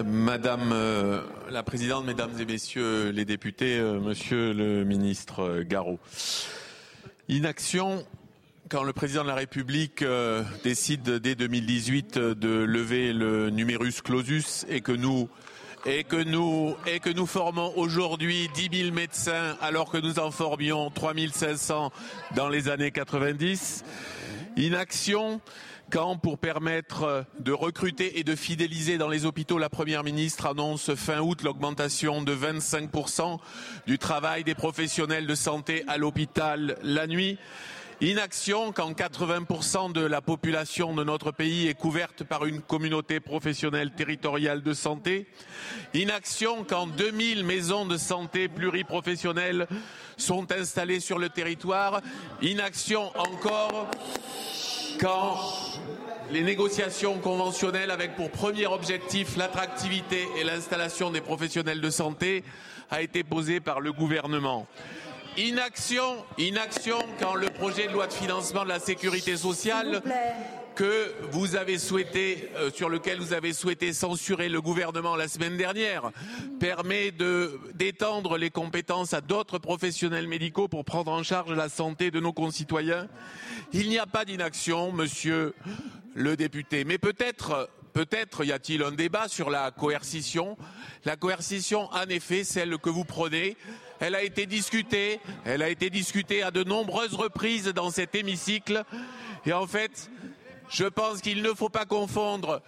Madame 0.05 0.71
euh, 0.73 1.21
la 1.49 1.63
Présidente, 1.63 2.05
Mesdames 2.05 2.39
et 2.39 2.45
Messieurs 2.45 3.09
les 3.09 3.25
députés, 3.25 3.77
euh, 3.77 3.99
Monsieur 3.99 4.53
le 4.53 4.83
ministre 4.83 5.41
euh, 5.41 5.63
Garot. 5.63 5.99
Inaction 7.29 8.05
quand 8.69 8.83
le 8.83 8.91
président 8.91 9.23
de 9.23 9.29
la 9.29 9.35
République 9.35 10.01
euh, 10.01 10.43
décide 10.63 11.03
dès 11.03 11.35
2018 11.35 12.17
de 12.17 12.49
lever 12.49 13.13
le 13.13 13.49
numerus 13.49 14.01
clausus 14.01 14.65
et 14.69 14.81
que 14.81 14.91
nous 14.91 15.29
et 15.85 16.03
que 16.03 16.21
nous 16.21 16.75
et 16.85 16.99
que 16.99 17.09
nous 17.09 17.25
formons 17.25 17.71
aujourd'hui 17.77 18.49
10 18.53 18.83
000 18.83 18.93
médecins 18.93 19.55
alors 19.61 19.89
que 19.89 19.97
nous 19.97 20.19
en 20.19 20.31
formions 20.31 20.89
3 20.89 21.13
500 21.31 21.91
dans 22.35 22.49
les 22.49 22.67
années 22.67 22.91
90. 22.91 23.85
Inaction 24.57 25.39
quand, 25.91 26.17
pour 26.17 26.37
permettre 26.37 27.25
de 27.39 27.51
recruter 27.51 28.19
et 28.19 28.23
de 28.23 28.35
fidéliser 28.35 28.97
dans 28.97 29.07
les 29.07 29.25
hôpitaux, 29.25 29.57
la 29.57 29.69
Première 29.69 30.03
ministre 30.03 30.45
annonce 30.45 30.93
fin 30.95 31.19
août 31.19 31.43
l'augmentation 31.43 32.21
de 32.21 32.35
25% 32.35 33.39
du 33.85 33.97
travail 33.97 34.43
des 34.43 34.55
professionnels 34.55 35.27
de 35.27 35.35
santé 35.35 35.83
à 35.87 35.97
l'hôpital 35.97 36.77
la 36.83 37.07
nuit 37.07 37.37
Inaction 37.99 38.73
quand 38.73 38.91
80% 38.91 39.91
de 39.91 40.01
la 40.01 40.21
population 40.21 40.93
de 40.93 41.03
notre 41.03 41.31
pays 41.31 41.67
est 41.67 41.73
couverte 41.73 42.23
par 42.23 42.45
une 42.45 42.61
communauté 42.61 43.19
professionnelle 43.19 43.89
territoriale 43.89 44.61
de 44.61 44.73
santé. 44.73 45.25
Inaction 45.95 46.63
quand 46.63 46.85
2000 46.85 47.43
maisons 47.43 47.87
de 47.87 47.97
santé 47.97 48.49
pluriprofessionnelles 48.49 49.67
sont 50.15 50.51
installées 50.51 50.99
sur 50.99 51.17
le 51.17 51.29
territoire. 51.29 52.01
Inaction 52.43 53.11
encore 53.17 53.87
quand 54.99 55.37
les 56.31 56.41
négociations 56.41 57.19
conventionnelles 57.19 57.91
avec 57.91 58.15
pour 58.15 58.31
premier 58.31 58.67
objectif 58.67 59.37
l'attractivité 59.37 60.27
et 60.37 60.43
l'installation 60.43 61.11
des 61.11 61.21
professionnels 61.21 61.81
de 61.81 61.89
santé 61.89 62.43
a 62.89 63.01
été 63.01 63.23
posée 63.23 63.59
par 63.59 63.79
le 63.79 63.91
gouvernement. 63.91 64.67
Inaction, 65.37 66.25
inaction 66.37 66.97
quand 67.19 67.35
le 67.35 67.49
projet 67.49 67.87
de 67.87 67.93
loi 67.93 68.07
de 68.07 68.13
financement 68.13 68.63
de 68.63 68.69
la 68.69 68.79
sécurité 68.79 69.37
sociale 69.37 70.01
que 70.73 71.13
vous 71.31 71.55
avez 71.55 71.77
souhaité, 71.77 72.49
euh, 72.55 72.69
sur 72.71 72.89
lequel 72.89 73.19
vous 73.19 73.33
avez 73.33 73.53
souhaité 73.53 73.93
censurer 73.93 74.47
le 74.47 74.61
gouvernement 74.61 75.15
la 75.15 75.27
semaine 75.27 75.57
dernière, 75.57 76.11
permet 76.59 77.11
de 77.11 77.59
d'étendre 77.73 78.37
les 78.37 78.51
compétences 78.51 79.13
à 79.13 79.21
d'autres 79.21 79.57
professionnels 79.57 80.27
médicaux 80.27 80.67
pour 80.67 80.85
prendre 80.85 81.11
en 81.11 81.23
charge 81.23 81.51
la 81.51 81.69
santé 81.69 82.11
de 82.11 82.19
nos 82.19 82.33
concitoyens. 82.33 83.07
Il 83.73 83.89
n'y 83.89 83.99
a 83.99 84.05
pas 84.05 84.25
d'inaction, 84.25 84.91
monsieur 84.91 85.53
le 86.15 86.35
député, 86.35 86.83
mais 86.83 86.97
peut-être 86.97 87.69
Peut-être 87.97 88.43
y 88.43 88.51
a-t-il 88.51 88.83
un 88.83 88.91
débat 88.91 89.27
sur 89.27 89.49
la 89.49 89.71
coercition. 89.71 90.55
La 91.03 91.15
coercition, 91.15 91.89
en 91.91 92.07
effet, 92.09 92.43
celle 92.43 92.77
que 92.77 92.91
vous 92.91 93.05
prenez, 93.05 93.57
elle 93.99 94.13
a 94.13 94.21
été 94.21 94.45
discutée, 94.45 95.19
elle 95.45 95.63
a 95.63 95.69
été 95.69 95.89
discutée 95.89 96.43
à 96.43 96.51
de 96.51 96.63
nombreuses 96.63 97.15
reprises 97.15 97.69
dans 97.69 97.89
cet 97.89 98.13
hémicycle. 98.13 98.83
Et 99.47 99.53
en 99.53 99.65
fait, 99.65 100.11
je 100.69 100.83
pense 100.83 101.21
qu'il 101.21 101.41
ne 101.41 101.51
faut 101.55 101.69
pas 101.69 101.85
confondre 101.85 102.61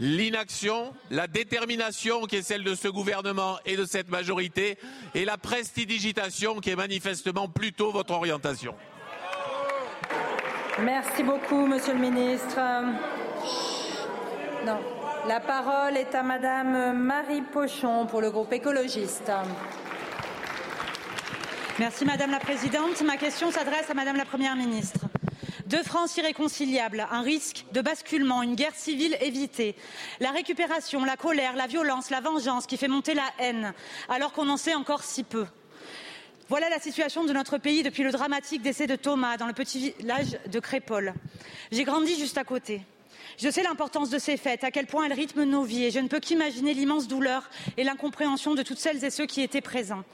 l'inaction, 0.00 0.92
la 1.12 1.28
détermination 1.28 2.22
qui 2.22 2.34
est 2.34 2.42
celle 2.42 2.64
de 2.64 2.74
ce 2.74 2.88
gouvernement 2.88 3.60
et 3.64 3.76
de 3.76 3.84
cette 3.84 4.08
majorité, 4.08 4.78
et 5.14 5.24
la 5.24 5.38
prestidigitation 5.38 6.58
qui 6.58 6.70
est 6.70 6.76
manifestement 6.76 7.46
plutôt 7.48 7.92
votre 7.92 8.14
orientation. 8.14 8.74
Merci 10.80 11.22
beaucoup, 11.22 11.66
Monsieur 11.66 11.92
le 11.92 11.98
Ministre. 11.98 12.58
Non. 14.64 14.78
La 15.28 15.38
parole 15.38 15.96
est 15.96 16.14
à 16.14 16.22
Madame 16.22 16.96
Marie 16.98 17.42
Pochon 17.42 18.06
pour 18.06 18.20
le 18.22 18.30
groupe 18.30 18.52
écologiste. 18.52 19.30
Merci 21.78 22.04
Madame 22.04 22.30
la 22.30 22.40
Présidente. 22.40 23.02
Ma 23.02 23.18
question 23.18 23.50
s'adresse 23.50 23.90
à 23.90 23.94
Madame 23.94 24.16
la 24.16 24.24
Première 24.24 24.56
ministre. 24.56 25.00
Deux 25.66 25.82
France 25.82 26.16
irréconciliables, 26.16 27.06
un 27.10 27.22
risque 27.22 27.64
de 27.72 27.80
basculement, 27.82 28.42
une 28.42 28.54
guerre 28.54 28.74
civile 28.74 29.16
évitée, 29.20 29.76
la 30.20 30.30
récupération, 30.30 31.04
la 31.04 31.16
colère, 31.16 31.54
la 31.54 31.66
violence, 31.66 32.10
la 32.10 32.20
vengeance 32.20 32.66
qui 32.66 32.76
fait 32.76 32.88
monter 32.88 33.14
la 33.14 33.28
haine, 33.38 33.72
alors 34.08 34.32
qu'on 34.32 34.48
en 34.48 34.56
sait 34.56 34.74
encore 34.74 35.04
si 35.04 35.22
peu. 35.22 35.46
Voilà 36.48 36.68
la 36.68 36.80
situation 36.80 37.24
de 37.24 37.32
notre 37.32 37.58
pays 37.58 37.82
depuis 37.82 38.02
le 38.02 38.10
dramatique 38.10 38.62
décès 38.62 38.86
de 38.86 38.96
Thomas 38.96 39.36
dans 39.36 39.46
le 39.46 39.52
petit 39.52 39.94
village 39.98 40.38
de 40.50 40.60
Crépole. 40.60 41.14
J'ai 41.70 41.84
grandi 41.84 42.18
juste 42.18 42.36
à 42.36 42.44
côté. 42.44 42.82
Je 43.38 43.48
sais 43.48 43.62
l'importance 43.62 44.10
de 44.10 44.18
ces 44.18 44.36
fêtes, 44.36 44.64
à 44.64 44.70
quel 44.70 44.86
point 44.86 45.04
elles 45.04 45.12
rythment 45.12 45.44
nos 45.44 45.62
vies, 45.62 45.84
et 45.84 45.90
je 45.90 46.00
ne 46.00 46.08
peux 46.08 46.20
qu'imaginer 46.20 46.74
l'immense 46.74 47.08
douleur 47.08 47.48
et 47.76 47.84
l'incompréhension 47.84 48.54
de 48.54 48.62
toutes 48.62 48.78
celles 48.78 49.04
et 49.04 49.10
ceux 49.10 49.26
qui 49.26 49.40
étaient 49.40 49.60
présents. 49.60 50.04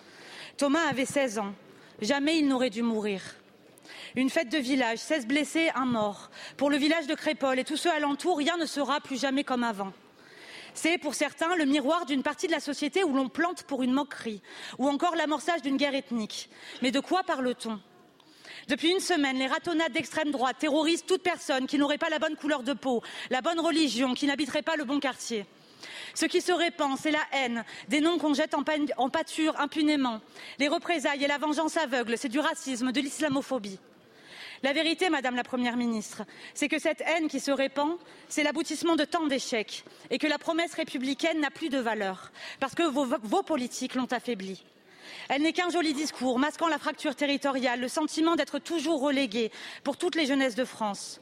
Thomas 0.57 0.87
avait 0.89 1.07
16 1.07 1.39
ans. 1.39 1.55
Jamais 2.01 2.39
il 2.39 2.47
n'aurait 2.47 2.71
dû 2.71 2.83
mourir. 2.83 3.23
Une 4.15 4.31
fête 4.31 4.51
de 4.51 4.59
village, 4.59 4.99
16 4.99 5.27
blessés, 5.27 5.71
un 5.75 5.87
mort. 5.87 6.31
Pour 6.57 6.71
le 6.71 6.77
village 6.77 7.07
de 7.07 7.15
Crépole 7.15 7.59
et 7.59 7.65
tous 7.65 7.77
ceux 7.77 7.91
alentours, 7.91 8.39
rien 8.39 8.57
ne 8.57 8.67
sera 8.67 9.01
plus 9.01 9.21
jamais 9.21 9.45
comme 9.45 9.65
avant. 9.65 9.93
C'est 10.81 10.97
pour 10.97 11.17
certains 11.17 11.57
le 11.57 11.65
miroir 11.65 12.07
d'une 12.07 12.23
partie 12.23 12.47
de 12.47 12.53
la 12.53 12.61
société 12.61 13.03
où 13.03 13.13
l'on 13.13 13.29
plante 13.29 13.65
pour 13.65 13.83
une 13.83 13.91
moquerie, 13.91 14.41
ou 14.79 14.89
encore 14.89 15.17
l'amorçage 15.17 15.61
d'une 15.61 15.77
guerre 15.77 15.97
ethnique. 15.97 16.49
Mais 16.83 16.93
de 16.93 17.01
quoi 17.01 17.25
parle-t-on? 17.25 17.81
Depuis 18.69 18.93
une 18.93 19.01
semaine, 19.01 19.41
les 19.41 19.49
ratonnades 19.49 19.91
d'extrême 19.91 20.31
droite 20.31 20.59
terrorisent 20.61 21.05
toute 21.05 21.25
personne 21.25 21.67
qui 21.67 21.79
n'aurait 21.79 21.99
pas 21.99 22.11
la 22.11 22.21
bonne 22.21 22.37
couleur 22.37 22.63
de 22.63 22.75
peau, 22.75 23.03
la 23.29 23.41
bonne 23.41 23.59
religion, 23.59 24.15
qui 24.15 24.29
n'habiterait 24.29 24.63
pas 24.63 24.77
le 24.77 24.85
bon 24.85 25.01
quartier. 25.01 25.47
Ce 26.15 26.27
qui 26.27 26.41
se 26.41 26.53
répand, 26.53 26.97
c'est 26.97 27.11
la 27.11 27.27
haine, 27.33 27.65
des 27.89 28.01
noms 28.01 28.19
qu'on 28.19 28.33
jette 28.33 28.55
en, 28.55 28.63
en 28.99 29.09
pâture 29.09 29.59
impunément, 29.59 30.21
les 30.61 30.69
représailles 30.69 31.25
et 31.25 31.29
la 31.29 31.39
vengeance 31.39 31.77
aveugle, 31.77 32.17
c'est 32.17 32.29
du 32.29 32.39
racisme, 32.39 32.93
de 32.93 33.01
l'islamophobie. 33.01 33.81
La 34.63 34.73
vérité, 34.73 35.09
Madame 35.09 35.37
la 35.37 35.45
Première 35.45 35.77
ministre, 35.77 36.23
c'est 36.53 36.69
que 36.69 36.81
cette 36.81 37.01
haine 37.03 37.29
qui 37.29 37.39
se 37.39 37.53
répand, 37.53 37.97
c'est 38.29 38.43
l'aboutissement 38.43 38.97
de 38.97 39.05
tant 39.05 39.27
d'échecs 39.27 39.85
et 40.11 40.19
que 40.19 40.27
la 40.27 40.39
promesse 40.39 40.75
républicaine 40.75 41.41
n'a 41.41 41.51
plus 41.51 41.69
de 41.69 41.79
valeur 41.79 42.33
parce 42.59 42.75
que 42.75 42.83
vos, 42.83 43.43
politiques 43.43 43.95
l'ont 43.95 44.13
affaiblie. 44.13 44.65
Elle 45.29 45.43
n'est 45.43 45.53
qu'un 45.53 45.71
joli 45.71 45.95
discours 45.95 46.39
masquant 46.39 46.69
la 46.69 46.79
fracture 46.79 47.15
territoriale, 47.15 47.81
le 47.81 47.89
sentiment 47.89 48.35
d'être 48.35 48.59
toujours 48.59 49.01
relégué 49.01 49.53
pour 49.85 49.97
toutes 49.97 50.17
les 50.17 50.27
jeunesses 50.27 50.57
de 50.57 50.65
France. 50.65 51.21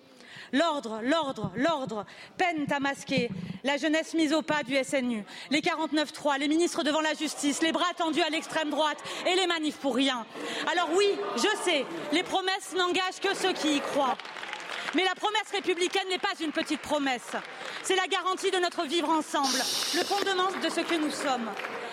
L'ordre, 0.53 1.01
l'ordre, 1.03 1.53
l'ordre 1.57 2.07
peinent 2.39 2.67
à 2.71 2.81
masquer 2.81 3.31
la 3.65 3.77
jeunesse 3.77 4.15
mise 4.15 4.33
au 4.33 4.43
pas 4.43 4.63
du 4.63 4.77
SNU, 4.83 5.25
les 5.51 5.61
49-3, 5.61 6.39
les 6.39 6.49
ministres 6.49 6.83
devant 6.83 7.01
la 7.01 7.15
justice, 7.15 7.63
les 7.63 7.73
bras 7.73 7.93
tendus 7.97 8.23
à 8.23 8.31
l'extrême 8.31 8.71
droite 8.71 8.99
et 9.27 9.35
les 9.35 9.47
manifs 9.47 9.79
pour 9.79 9.95
rien. 9.95 10.27
Alors 10.71 10.89
oui, 10.97 11.09
je 11.37 11.65
sais, 11.65 11.85
les 12.13 12.23
promesses 12.23 12.75
n'engagent 12.77 13.21
que 13.21 13.35
ceux 13.35 13.53
qui 13.53 13.77
y 13.77 13.81
croient. 13.81 14.17
Mais 14.95 15.05
la 15.05 15.15
promesse 15.15 15.51
républicaine 15.53 16.09
n'est 16.09 16.19
pas 16.19 16.33
une 16.41 16.53
petite 16.53 16.81
promesse. 16.81 17.33
C'est 17.83 17.97
la 17.97 18.07
garantie 18.07 18.51
de 18.51 18.59
notre 18.59 18.85
vivre 18.85 19.11
ensemble, 19.11 19.59
le 19.95 20.05
fondement 20.05 20.49
de 20.63 20.69
ce 20.69 20.81
que 20.81 20.95
nous 20.95 21.11
sommes. 21.11 21.51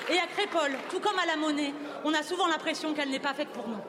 Et 0.10 0.18
à 0.18 0.28
Crépole, 0.28 0.78
tout 0.90 1.00
comme 1.00 1.18
à 1.20 1.26
la 1.26 1.36
monnaie, 1.36 1.74
on 2.04 2.14
a 2.14 2.24
souvent 2.24 2.48
l'impression 2.48 2.94
qu'elle 2.94 3.10
n'est 3.10 3.20
pas 3.20 3.34
faite 3.34 3.50
pour 3.50 3.68
nous. 3.68 3.82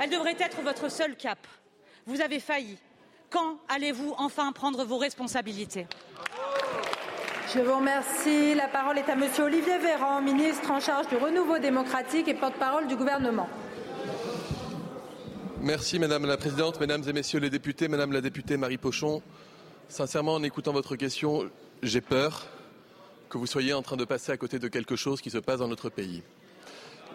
Elle 0.00 0.10
devrait 0.10 0.36
être 0.38 0.60
votre 0.62 0.90
seul 0.90 1.16
cap. 1.16 1.38
Vous 2.06 2.20
avez 2.20 2.40
failli. 2.40 2.78
Quand 3.30 3.58
allez-vous 3.68 4.14
enfin 4.18 4.52
prendre 4.52 4.84
vos 4.84 4.98
responsabilités? 4.98 5.86
Je 7.54 7.60
vous 7.60 7.76
remercie. 7.76 8.54
La 8.54 8.68
parole 8.68 8.98
est 8.98 9.08
à 9.08 9.16
Monsieur 9.16 9.44
Olivier 9.44 9.78
Véran, 9.78 10.20
ministre 10.20 10.70
en 10.70 10.80
charge 10.80 11.08
du 11.08 11.16
renouveau 11.16 11.58
démocratique 11.58 12.28
et 12.28 12.34
porte-parole 12.34 12.86
du 12.86 12.96
gouvernement. 12.96 13.48
Merci 15.60 15.98
Madame 15.98 16.26
la 16.26 16.36
Présidente, 16.36 16.78
Mesdames 16.80 17.02
et 17.08 17.12
Messieurs 17.12 17.40
les 17.40 17.50
députés, 17.50 17.88
Madame 17.88 18.12
la 18.12 18.20
députée 18.20 18.56
Marie 18.56 18.78
Pochon. 18.78 19.22
Sincèrement, 19.88 20.34
en 20.34 20.42
écoutant 20.42 20.72
votre 20.72 20.96
question, 20.96 21.50
j'ai 21.82 22.00
peur 22.00 22.46
que 23.28 23.38
vous 23.38 23.46
soyez 23.46 23.72
en 23.72 23.82
train 23.82 23.96
de 23.96 24.04
passer 24.04 24.32
à 24.32 24.36
côté 24.36 24.58
de 24.58 24.68
quelque 24.68 24.96
chose 24.96 25.20
qui 25.20 25.30
se 25.30 25.38
passe 25.38 25.58
dans 25.58 25.68
notre 25.68 25.88
pays. 25.88 26.22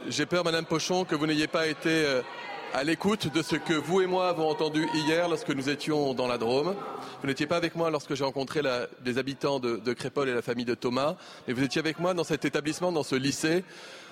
J'ai 0.08 0.26
peur, 0.26 0.44
Madame 0.44 0.66
Pochon, 0.66 1.06
que 1.06 1.16
vous 1.16 1.28
n'ayez 1.28 1.48
pas 1.48 1.68
été 1.68 1.90
euh, 1.90 2.22
à 2.74 2.84
l'écoute 2.84 3.34
de 3.34 3.42
ce 3.42 3.56
que 3.56 3.74
vous 3.74 4.02
et 4.02 4.08
moi 4.08 4.30
avons 4.30 4.50
entendu 4.50 4.88
hier 4.94 5.28
lorsque 5.28 5.50
nous 5.50 5.70
étions 5.70 6.14
dans 6.14 6.28
la 6.28 6.38
Drôme. 6.38 6.76
Vous 7.22 7.28
n'étiez 7.28 7.46
pas 7.46 7.58
avec 7.58 7.76
moi 7.76 7.90
lorsque 7.90 8.16
j'ai 8.16 8.24
rencontré 8.24 8.62
les 9.06 9.18
habitants 9.18 9.60
de, 9.60 9.78
de 9.78 9.94
Crépole 9.94 10.30
et 10.30 10.34
la 10.34 10.42
famille 10.42 10.66
de 10.66 10.76
Thomas, 10.76 11.16
mais 11.48 11.54
vous 11.54 11.64
étiez 11.64 11.80
avec 11.80 12.00
moi 12.00 12.14
dans 12.14 12.24
cet 12.24 12.46
établissement, 12.46 12.92
dans 12.92 13.04
ce 13.04 13.16
lycée, 13.16 13.64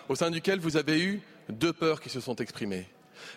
au 0.10 0.16
sein 0.16 0.30
duquel 0.30 0.60
vous 0.60 0.76
avez 0.76 1.00
eu 1.00 1.22
deux 1.50 1.74
peurs 1.74 2.02
qui 2.02 2.10
se 2.10 2.20
sont 2.20 2.36
exprimées. 2.36 2.88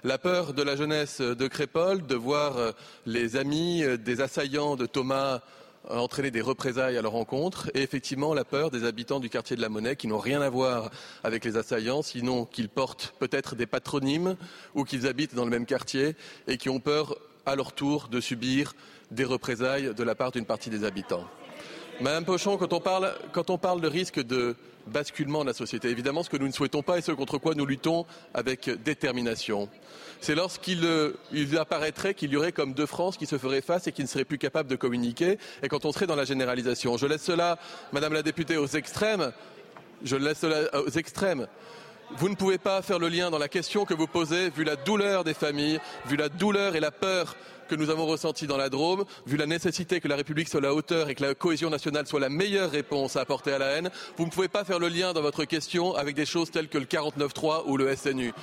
La 0.05 0.19
peur 0.19 0.55
de 0.55 0.63
la 0.63 0.77
jeunesse 0.77 1.21
de 1.21 1.47
Crépole 1.47 2.07
de 2.07 2.15
voir 2.15 2.57
euh, 2.57 2.73
les 3.07 3.37
amis 3.37 3.83
euh, 3.83 3.97
des 3.97 4.21
assaillants 4.21 4.77
de 4.77 4.87
Thomas 4.87 5.41
entraîner 5.89 6.31
des 6.31 6.41
représailles 6.41 6.97
à 6.97 7.03
leur 7.03 7.15
encontre 7.15 7.71
et 7.75 7.83
effectivement 7.83 8.35
la 8.35 8.45
peur 8.45 8.71
des 8.71 8.85
habitants 8.85 9.21
du 9.21 9.29
quartier 9.29 9.57
de 9.57 9.63
la 9.63 9.69
Monnaie 9.69 9.97
qui 9.97 10.07
n'ont 10.07 10.19
rien 10.19 10.41
à 10.41 10.49
voir 10.49 10.91
avec 11.25 11.45
les 11.45 11.57
assaillants, 11.57 12.03
sinon 12.03 12.45
qu'ils 12.45 12.69
portent 12.69 13.15
peut-être 13.19 13.57
des 13.57 13.67
patronymes 13.67 14.37
ou 14.75 14.85
qu'ils 14.85 15.07
habitent 15.07 15.35
dans 15.35 15.45
le 15.45 15.51
même 15.51 15.67
quartier 15.67 16.15
et 16.47 16.57
qui 16.57 16.69
ont 16.69 16.81
peur 16.81 17.17
à 17.47 17.57
leur 17.57 17.73
tour 17.73 18.09
de 18.09 18.21
subir 18.21 18.75
des 19.11 19.25
représailles 19.25 19.95
de 19.95 20.03
la 20.03 20.15
part 20.15 20.31
d'une 20.31 20.47
partie 20.47 20.71
des 20.71 20.85
habitants. 20.85 21.25
Madame 22.01 22.25
Pochon, 22.25 22.57
quand 22.57 22.73
on 22.73 22.81
parle, 22.81 23.15
quand 23.33 23.51
on 23.51 23.59
parle 23.59 23.81
de 23.81 23.89
risque 23.89 24.21
de 24.21 24.57
basculement 24.87 25.43
de 25.43 25.47
la 25.49 25.55
société, 25.55 25.89
évidemment 25.89 26.23
ce 26.23 26.31
que 26.31 26.37
nous 26.37 26.47
ne 26.47 26.53
souhaitons 26.53 26.83
pas 26.83 26.99
et 26.99 27.03
ce 27.03 27.13
contre 27.13 27.39
quoi 27.39 27.55
nous 27.55 27.67
luttons 27.67 28.07
avec 28.35 28.71
détermination, 28.83 29.69
c'est 30.21 30.35
lorsqu'il 30.37 30.85
euh, 30.85 31.13
apparaîtrait 31.59 32.15
qu'il 32.15 32.31
y 32.31 32.37
aurait 32.37 32.53
comme 32.53 32.75
deux 32.75 32.87
France 32.87 33.17
qui 33.17 33.27
se 33.27 33.39
feraient 33.39 33.61
face 33.61 33.89
et 33.89 33.93
qui 33.93 34.03
ne 34.03 34.07
seraient 34.07 34.25
plus 34.25 34.39
capables 34.39 34.69
de 34.69 34.77
communiquer, 34.77 35.39
et 35.63 35.69
quand 35.69 35.85
on 35.85 35.93
serait 35.93 36.07
dans 36.07 36.17
la 36.17 36.25
généralisation. 36.25 36.97
Je 36.97 37.07
laisse 37.07 37.23
cela, 37.23 37.59
Madame 37.93 38.13
la 38.13 38.23
députée, 38.23 38.57
aux 38.57 38.67
extrêmes. 38.67 39.33
Je 40.05 40.17
laisse 40.17 40.39
cela 40.39 40.69
aux 40.81 40.91
extrêmes. 40.91 41.47
Vous 42.19 42.29
ne 42.29 42.35
pouvez 42.35 42.59
pas 42.59 42.83
faire 42.83 42.99
le 42.99 43.09
lien 43.09 43.31
dans 43.31 43.39
la 43.39 43.49
question 43.49 43.85
que 43.85 43.95
vous 43.95 44.07
posez, 44.07 44.51
vu 44.51 44.65
la 44.65 44.77
douleur 44.77 45.25
des 45.25 45.35
familles, 45.35 45.81
vu 46.07 46.17
la 46.17 46.29
douleur 46.29 46.77
et 46.77 46.81
la 46.81 46.91
peur 46.91 47.37
que 47.73 47.77
nous 47.79 47.89
avons 47.89 48.05
ressenti 48.05 48.47
dans 48.47 48.59
la 48.59 48.69
Drôme, 48.69 49.07
vu 49.25 49.39
la 49.39 49.47
nécessité 49.47 49.99
que 49.99 50.07
la 50.07 50.17
République 50.17 50.51
soit 50.51 50.61
à 50.61 50.65
la 50.65 50.75
hauteur 50.75 51.09
et 51.09 51.15
que 51.15 51.25
la 51.25 51.35
cohésion 51.35 51.71
nationale 51.71 52.07
soit 52.07 52.21
la 52.21 52.29
meilleure 52.29 52.71
réponse 52.71 53.17
à 53.17 53.23
apporter 53.23 53.51
à 53.51 53.59
la 53.59 53.69
haine, 53.69 53.91
vous 54.19 54.27
ne 54.27 54.31
pouvez 54.31 54.49
pas 54.49 54.63
faire 54.63 54.79
le 54.79 54.89
lien 54.89 55.15
dans 55.15 55.23
votre 55.23 55.47
question 55.47 55.95
avec 55.95 56.15
des 56.15 56.27
choses 56.27 56.51
telles 56.51 56.69
que 56.69 56.77
le 56.77 56.85
49.3 56.85 57.63
ou 57.65 57.79
le 57.79 57.97
SNU. 57.97 58.35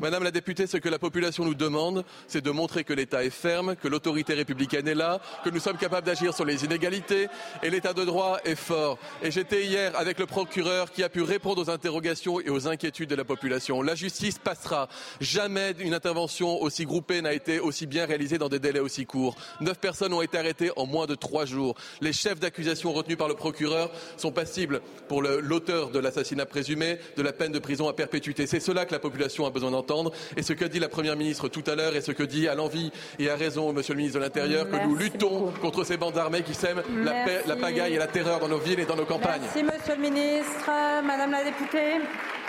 Madame 0.00 0.24
la 0.24 0.30
députée, 0.30 0.66
ce 0.66 0.78
que 0.78 0.88
la 0.88 0.98
population 0.98 1.44
nous 1.44 1.54
demande, 1.54 2.02
c'est 2.28 2.40
de 2.40 2.50
montrer 2.50 2.82
que 2.82 2.94
l'État 2.94 3.22
est 3.22 3.28
ferme, 3.28 3.76
que 3.76 3.88
l'autorité 3.88 4.32
républicaine 4.32 4.88
est 4.88 4.94
là, 4.94 5.20
que 5.44 5.50
nous 5.50 5.60
sommes 5.60 5.76
capables 5.76 6.06
d'agir 6.06 6.32
sur 6.32 6.46
les 6.46 6.64
inégalités 6.64 7.28
et 7.62 7.68
l'État 7.68 7.92
de 7.92 8.06
droit 8.06 8.38
est 8.46 8.54
fort. 8.54 8.96
Et 9.22 9.30
j'étais 9.30 9.66
hier 9.66 9.92
avec 9.98 10.18
le 10.18 10.24
procureur 10.24 10.92
qui 10.92 11.02
a 11.02 11.10
pu 11.10 11.20
répondre 11.20 11.60
aux 11.60 11.68
interrogations 11.68 12.40
et 12.40 12.48
aux 12.48 12.68
inquiétudes 12.68 13.10
de 13.10 13.16
la 13.16 13.26
population. 13.26 13.82
La 13.82 13.94
justice 13.94 14.38
passera. 14.38 14.88
Jamais 15.20 15.74
une 15.78 15.92
intervention 15.92 16.62
aussi 16.62 16.86
groupée 16.86 17.20
n'a 17.20 17.34
été 17.34 17.60
aussi 17.60 17.86
bien 17.86 18.06
réalisée 18.06 18.38
dans 18.38 18.48
des 18.48 18.58
délais 18.58 18.77
aussi 18.80 19.06
courts. 19.06 19.36
Neuf 19.60 19.78
personnes 19.78 20.12
ont 20.12 20.22
été 20.22 20.38
arrêtées 20.38 20.70
en 20.76 20.86
moins 20.86 21.06
de 21.06 21.14
trois 21.14 21.44
jours. 21.44 21.74
Les 22.00 22.12
chefs 22.12 22.40
d'accusation 22.40 22.92
retenus 22.92 23.18
par 23.18 23.28
le 23.28 23.34
procureur 23.34 23.90
sont 24.16 24.32
passibles 24.32 24.80
pour 25.08 25.22
l'auteur 25.22 25.90
de 25.90 25.98
l'assassinat 25.98 26.46
présumé 26.46 26.98
de 27.16 27.22
la 27.22 27.32
peine 27.32 27.52
de 27.52 27.58
prison 27.58 27.88
à 27.88 27.92
perpétuité. 27.92 28.46
C'est 28.46 28.60
cela 28.60 28.86
que 28.86 28.92
la 28.92 28.98
population 28.98 29.46
a 29.46 29.50
besoin 29.50 29.70
d'entendre 29.70 30.12
et 30.36 30.42
ce 30.42 30.52
que 30.52 30.64
dit 30.64 30.78
la 30.78 30.88
première 30.88 31.16
ministre 31.16 31.48
tout 31.48 31.64
à 31.66 31.74
l'heure 31.74 31.96
et 31.96 32.00
ce 32.00 32.12
que 32.12 32.22
dit 32.22 32.48
à 32.48 32.54
l'envie 32.54 32.90
et 33.18 33.30
à 33.30 33.36
raison 33.36 33.72
monsieur 33.72 33.94
le 33.94 33.98
ministre 33.98 34.18
de 34.18 34.24
l'Intérieur 34.24 34.68
que 34.68 34.76
nous 34.84 34.96
luttons 34.96 35.52
contre 35.60 35.84
ces 35.84 35.96
bandes 35.96 36.18
armées 36.18 36.42
qui 36.42 36.54
sèment 36.54 36.82
la, 37.04 37.24
paix, 37.24 37.42
la 37.46 37.56
pagaille 37.56 37.94
et 37.94 37.98
la 37.98 38.06
terreur 38.06 38.40
dans 38.40 38.48
nos 38.48 38.58
villes 38.58 38.80
et 38.80 38.86
dans 38.86 38.96
nos 38.96 39.04
campagnes. 39.04 39.42
Merci 39.42 39.62
monsieur 39.62 39.94
le 39.94 40.02
ministre. 40.02 40.70
Madame 41.04 41.30
la 41.30 41.44
députée. 41.44 42.00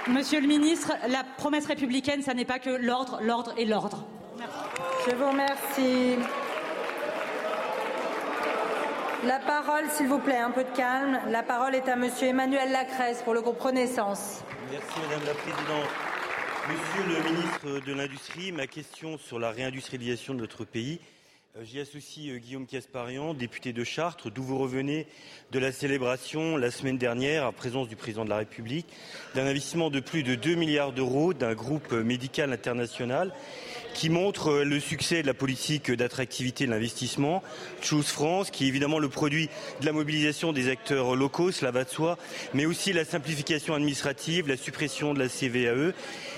Monsieur 0.07 0.41
le 0.41 0.47
ministre, 0.47 0.93
la 1.07 1.23
promesse 1.37 1.65
républicaine, 1.65 2.21
ça 2.21 2.33
n'est 2.33 2.45
pas 2.45 2.59
que 2.59 2.69
l'ordre, 2.69 3.19
l'ordre 3.21 3.53
et 3.57 3.65
l'ordre. 3.65 4.05
Je 5.05 5.15
vous 5.15 5.27
remercie. 5.27 6.15
La 9.25 9.39
parole, 9.39 9.89
s'il 9.89 10.07
vous 10.07 10.19
plaît, 10.19 10.37
un 10.37 10.51
peu 10.51 10.63
de 10.63 10.75
calme. 10.75 11.19
La 11.29 11.43
parole 11.43 11.75
est 11.75 11.89
à 11.89 11.97
Monsieur 11.97 12.27
Emmanuel 12.27 12.71
Lacresse 12.71 13.21
pour 13.23 13.33
le 13.33 13.41
groupe 13.41 13.59
Renaissance. 13.59 14.43
Merci 14.71 14.99
Madame 15.01 15.25
la 15.25 15.33
Présidente. 15.33 15.89
Monsieur 16.69 17.17
le 17.17 17.33
ministre 17.33 17.85
de 17.85 17.93
l'Industrie, 17.93 18.51
ma 18.53 18.67
question 18.67 19.17
sur 19.17 19.39
la 19.39 19.51
réindustrialisation 19.51 20.33
de 20.33 20.39
notre 20.39 20.63
pays 20.63 21.01
euh, 21.57 21.63
j'y 21.63 21.79
associe 21.79 22.29
euh, 22.29 22.37
Guillaume 22.37 22.67
Casparian, 22.67 23.33
député 23.33 23.73
de 23.73 23.83
Chartres, 23.83 24.29
d'où 24.29 24.43
vous 24.43 24.59
revenez 24.59 25.07
de 25.51 25.57
la 25.57 25.71
célébration 25.71 26.57
la 26.57 26.69
semaine 26.69 26.99
dernière, 26.99 27.47
en 27.47 27.51
présence 27.51 27.87
du 27.87 27.95
président 27.95 28.23
de 28.23 28.29
la 28.29 28.37
République, 28.37 28.85
d'un 29.33 29.47
investissement 29.47 29.89
de 29.89 29.99
plus 29.99 30.21
de 30.21 30.35
2 30.35 30.53
milliards 30.53 30.91
d'euros 30.91 31.33
d'un 31.33 31.55
groupe 31.55 31.91
médical 31.91 32.53
international 32.53 33.33
qui 33.99 34.09
montre 34.09 34.51
euh, 34.51 34.63
le 34.63 34.79
succès 34.79 35.23
de 35.23 35.27
la 35.27 35.33
politique 35.33 35.91
d'attractivité 35.91 36.65
de 36.65 36.71
l'investissement. 36.71 37.43
Choose 37.81 38.05
France, 38.05 38.49
qui 38.49 38.63
est 38.63 38.67
évidemment 38.69 38.97
le 38.97 39.09
produit 39.09 39.49
de 39.81 39.85
la 39.85 39.91
mobilisation 39.91 40.53
des 40.53 40.69
acteurs 40.69 41.17
locaux, 41.17 41.51
cela 41.51 41.71
va 41.71 41.83
de 41.83 41.89
soi, 41.89 42.17
mais 42.53 42.65
aussi 42.65 42.93
la 42.93 43.03
simplification 43.03 43.73
administrative, 43.73 44.47
la 44.47 44.55
suppression 44.55 45.13
de 45.13 45.19
la 45.19 45.27
CVAE 45.27 45.91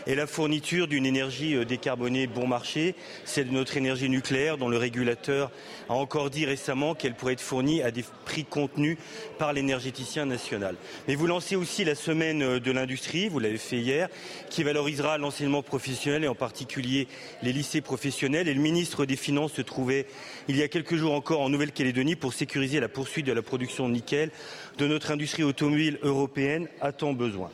et 0.07 0.15
la 0.15 0.27
fourniture 0.27 0.87
d'une 0.87 1.05
énergie 1.05 1.65
décarbonée 1.65 2.27
bon 2.27 2.47
marché, 2.47 2.95
celle 3.25 3.49
de 3.49 3.53
notre 3.53 3.77
énergie 3.77 4.09
nucléaire 4.09 4.57
dont 4.57 4.69
le 4.69 4.77
régulateur 4.77 5.51
a 5.89 5.93
encore 5.93 6.29
dit 6.29 6.45
récemment 6.45 6.95
qu'elle 6.95 7.15
pourrait 7.15 7.33
être 7.33 7.41
fournie 7.41 7.81
à 7.81 7.91
des 7.91 8.03
prix 8.25 8.45
contenus 8.45 8.97
par 9.37 9.53
l'énergéticien 9.53 10.25
national. 10.25 10.75
Mais 11.07 11.15
vous 11.15 11.27
lancez 11.27 11.55
aussi 11.55 11.83
la 11.83 11.95
semaine 11.95 12.59
de 12.59 12.71
l'industrie, 12.71 13.29
vous 13.29 13.39
l'avez 13.39 13.57
fait 13.57 13.77
hier, 13.77 14.09
qui 14.49 14.63
valorisera 14.63 15.17
l'enseignement 15.17 15.63
professionnel 15.63 16.23
et 16.23 16.27
en 16.27 16.35
particulier 16.35 17.07
les 17.43 17.53
lycées 17.53 17.81
professionnels. 17.81 18.47
Et 18.47 18.53
le 18.53 18.61
ministre 18.61 19.05
des 19.05 19.15
Finances 19.15 19.53
se 19.53 19.61
trouvait 19.61 20.07
il 20.47 20.57
y 20.57 20.63
a 20.63 20.67
quelques 20.67 20.95
jours 20.95 21.13
encore 21.13 21.41
en 21.41 21.49
Nouvelle-Calédonie 21.49 22.15
pour 22.15 22.33
sécuriser 22.33 22.79
la 22.79 22.89
poursuite 22.89 23.25
de 23.25 23.33
la 23.33 23.41
production 23.41 23.87
de 23.87 23.93
nickel 23.93 24.31
de 24.77 24.87
notre 24.87 25.11
industrie 25.11 25.43
automobile 25.43 25.99
européenne 26.03 26.67
a 26.81 26.91
tant 26.91 27.13
besoin. 27.13 27.51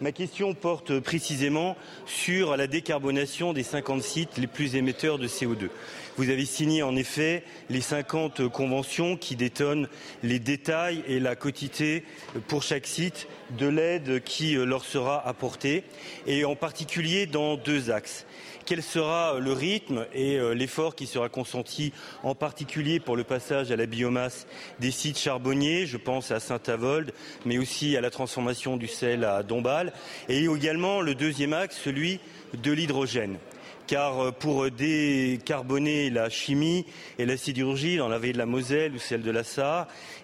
Ma 0.00 0.12
question 0.12 0.54
porte 0.54 0.98
précisément 0.98 1.76
sur 2.06 2.56
la 2.56 2.66
décarbonation 2.66 3.52
des 3.52 3.62
50 3.62 4.02
sites 4.02 4.38
les 4.38 4.46
plus 4.46 4.74
émetteurs 4.74 5.18
de 5.18 5.28
CO2. 5.28 5.68
Vous 6.16 6.30
avez 6.30 6.46
signé 6.46 6.82
en 6.82 6.96
effet 6.96 7.44
les 7.68 7.82
50 7.82 8.48
conventions 8.48 9.18
qui 9.18 9.36
détonnent 9.36 9.88
les 10.22 10.38
détails 10.38 11.04
et 11.06 11.20
la 11.20 11.36
quotité 11.36 12.04
pour 12.48 12.62
chaque 12.62 12.86
site 12.86 13.28
de 13.58 13.66
l'aide 13.66 14.22
qui 14.24 14.54
leur 14.54 14.86
sera 14.86 15.28
apportée 15.28 15.84
et 16.26 16.46
en 16.46 16.56
particulier 16.56 17.26
dans 17.26 17.58
deux 17.58 17.90
axes 17.90 18.24
quel 18.66 18.82
sera 18.82 19.38
le 19.38 19.52
rythme 19.52 20.06
et 20.14 20.36
euh, 20.36 20.52
l'effort 20.52 20.94
qui 20.94 21.06
sera 21.06 21.28
consenti 21.28 21.92
en 22.22 22.34
particulier 22.34 23.00
pour 23.00 23.16
le 23.16 23.24
passage 23.24 23.70
à 23.70 23.76
la 23.76 23.86
biomasse 23.86 24.46
des 24.78 24.90
sites 24.90 25.18
charbonniers, 25.18 25.86
je 25.86 25.96
pense 25.96 26.30
à 26.30 26.40
Saint-Avold, 26.40 27.12
mais 27.44 27.58
aussi 27.58 27.96
à 27.96 28.00
la 28.00 28.10
transformation 28.10 28.76
du 28.76 28.86
sel 28.86 29.24
à 29.24 29.42
Dombasle, 29.42 29.92
et 30.28 30.44
également 30.44 31.00
le 31.00 31.14
deuxième 31.14 31.52
axe, 31.52 31.78
celui 31.82 32.20
de 32.54 32.72
l'hydrogène. 32.72 33.38
Car 33.86 34.20
euh, 34.20 34.30
pour 34.30 34.70
décarboner 34.70 36.10
la 36.10 36.30
chimie 36.30 36.86
et 37.18 37.26
la 37.26 37.36
sidérurgie 37.36 37.96
dans 37.96 38.08
la 38.08 38.18
vallée 38.18 38.32
de 38.32 38.38
la 38.38 38.46
Moselle 38.46 38.94
ou 38.94 38.98
celle 38.98 39.22
de 39.22 39.30
la 39.30 39.42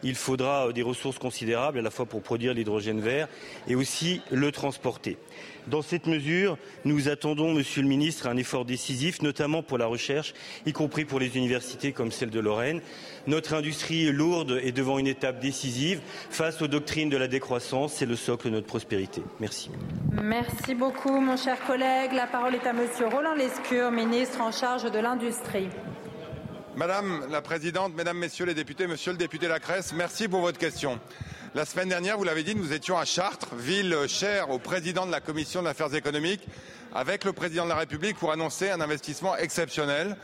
il 0.03 0.15
faudra 0.15 0.69
euh, 0.69 0.73
des 0.73 0.83
ressources 0.83 1.19
considérables 1.19 1.79
à 1.79 1.83
la 1.83 1.91
fois 1.91 2.07
pour 2.07 2.23
produire 2.23 2.55
l'hydrogène 2.55 3.01
vert 3.01 3.29
et 3.67 3.75
aussi 3.75 4.21
le 4.31 4.53
transporter. 4.53 5.17
Dans 5.67 5.83
cette 5.83 6.07
mesure, 6.07 6.59
nous 6.85 7.09
attendons, 7.09 7.53
Monsieur 7.53 7.83
le 7.83 7.89
Ministre, 7.89 8.29
un 8.29 8.37
effort 8.37 8.65
décisif, 8.65 9.21
notamment 9.23 9.63
pour 9.63 9.79
la 9.79 9.87
recherche, 9.87 10.33
y 10.65 10.73
compris 10.73 11.05
pour 11.05 11.19
les 11.19 11.37
universités 11.37 11.93
comme 11.93 12.13
celle 12.13 12.31
de 12.31 12.41
Lorraine. 12.41 12.81
Notre 13.27 13.55
industrie 13.55 14.11
lourde 14.13 14.61
est 14.63 14.73
devant 14.73 14.99
une 14.99 15.09
étape 15.09 15.41
décisive 15.41 16.01
face 16.31 16.63
aux 16.63 16.69
doctrines 16.69 17.11
de 17.11 17.17
la 17.17 17.27
décroissance. 17.27 17.95
C'est 17.95 18.07
le 18.07 18.17
socle 18.17 18.49
de 18.49 18.55
notre 18.55 18.67
prospérité. 18.67 19.23
Merci. 19.41 19.71
Merci 20.13 20.75
beaucoup, 20.75 21.21
mon 21.21 21.37
cher 21.37 21.59
collègue. 21.67 22.13
La 22.13 22.27
parole 22.27 22.55
est 22.55 22.67
à 22.67 22.73
Monsieur 22.73 23.07
Roland 23.07 23.35
Lescure, 23.35 23.91
ministre 23.91 24.41
en 24.41 24.53
charge 24.53 24.91
de 24.91 24.99
l'Industrie. 24.99 25.69
Madame 26.77 27.27
la 27.31 27.41
Présidente, 27.41 27.95
Mesdames, 27.97 28.19
Messieurs 28.19 28.45
les 28.45 28.53
députés, 28.53 28.87
Monsieur 28.87 29.13
le 29.13 29.17
député 29.17 29.49
Lacresse, 29.49 29.95
merci 29.95 30.29
pour 30.29 30.43
votre 30.43 30.59
question. 30.59 31.01
La 31.55 31.65
semaine 31.65 31.89
dernière, 31.89 32.19
vous 32.19 32.25
l'avez 32.25 32.43
dit, 32.43 32.55
nous 32.55 32.75
étions 32.75 32.99
à 32.99 33.07
Chartres, 33.07 33.55
ville 33.55 33.97
chère 34.09 34.51
au 34.51 34.59
président 34.59 35.07
de 35.07 35.11
la 35.11 35.23
Commission 35.23 35.63
des 35.63 35.69
affaires 35.69 35.95
économiques, 35.95 36.47
avec 36.95 37.25
le 37.25 37.33
président 37.33 37.65
de 37.65 37.71
la 37.71 37.77
République 37.77 38.19
pour 38.19 38.31
annoncer 38.31 38.69
un 38.69 38.83
investissement 38.83 39.39
exceptionnel. 39.39 40.19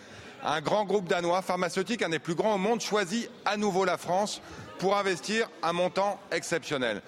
Un 0.44 0.60
grand 0.60 0.84
groupe 0.84 1.08
danois 1.08 1.40
pharmaceutique, 1.40 2.02
un 2.02 2.10
des 2.10 2.18
plus 2.18 2.34
grands 2.34 2.56
au 2.56 2.58
monde, 2.58 2.82
choisit 2.82 3.30
à 3.46 3.56
nouveau 3.56 3.86
la 3.86 3.96
France 3.96 4.42
pour 4.78 4.94
investir 4.94 5.48
un 5.62 5.72
montant 5.72 6.20
exceptionnel. 6.32 7.00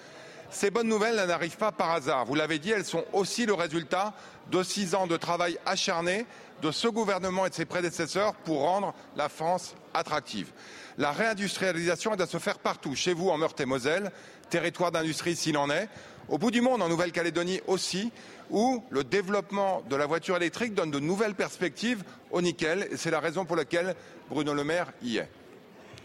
Ces 0.49 0.71
bonnes 0.71 0.87
nouvelles 0.87 1.23
n'arrivent 1.27 1.57
pas 1.57 1.71
par 1.71 1.91
hasard. 1.91 2.25
Vous 2.25 2.33
l'avez 2.33 2.57
dit, 2.57 2.71
elles 2.71 2.85
sont 2.85 3.05
aussi 3.13 3.45
le 3.45 3.53
résultat 3.53 4.13
de 4.51 4.63
six 4.63 4.95
ans 4.95 5.05
de 5.05 5.17
travail 5.17 5.59
acharné 5.67 6.25
de 6.65 6.71
ce 6.71 6.87
gouvernement 6.87 7.45
et 7.45 7.49
de 7.49 7.53
ses 7.53 7.65
prédécesseurs 7.65 8.33
pour 8.33 8.61
rendre 8.61 8.95
la 9.15 9.29
France 9.29 9.75
attractive. 9.93 10.51
La 10.97 11.11
réindustrialisation 11.11 12.15
doit 12.15 12.25
se 12.25 12.39
faire 12.39 12.57
partout, 12.57 12.95
chez 12.95 13.13
vous 13.13 13.29
en 13.29 13.37
Meurthe-et-Moselle, 13.37 14.11
territoire 14.49 14.91
d'industrie 14.91 15.35
s'il 15.35 15.57
en 15.57 15.69
est, 15.69 15.87
au 16.27 16.39
bout 16.39 16.49
du 16.49 16.61
monde, 16.61 16.81
en 16.81 16.89
Nouvelle-Calédonie 16.89 17.61
aussi, 17.67 18.11
où 18.49 18.83
le 18.89 19.03
développement 19.03 19.83
de 19.87 19.95
la 19.95 20.07
voiture 20.07 20.37
électrique 20.37 20.73
donne 20.73 20.89
de 20.89 20.99
nouvelles 20.99 21.35
perspectives 21.35 22.03
au 22.31 22.41
nickel, 22.41 22.89
c'est 22.95 23.11
la 23.11 23.19
raison 23.19 23.45
pour 23.45 23.55
laquelle 23.55 23.95
Bruno 24.31 24.55
Le 24.55 24.63
Maire 24.63 24.91
y 25.03 25.17
est. 25.17 25.29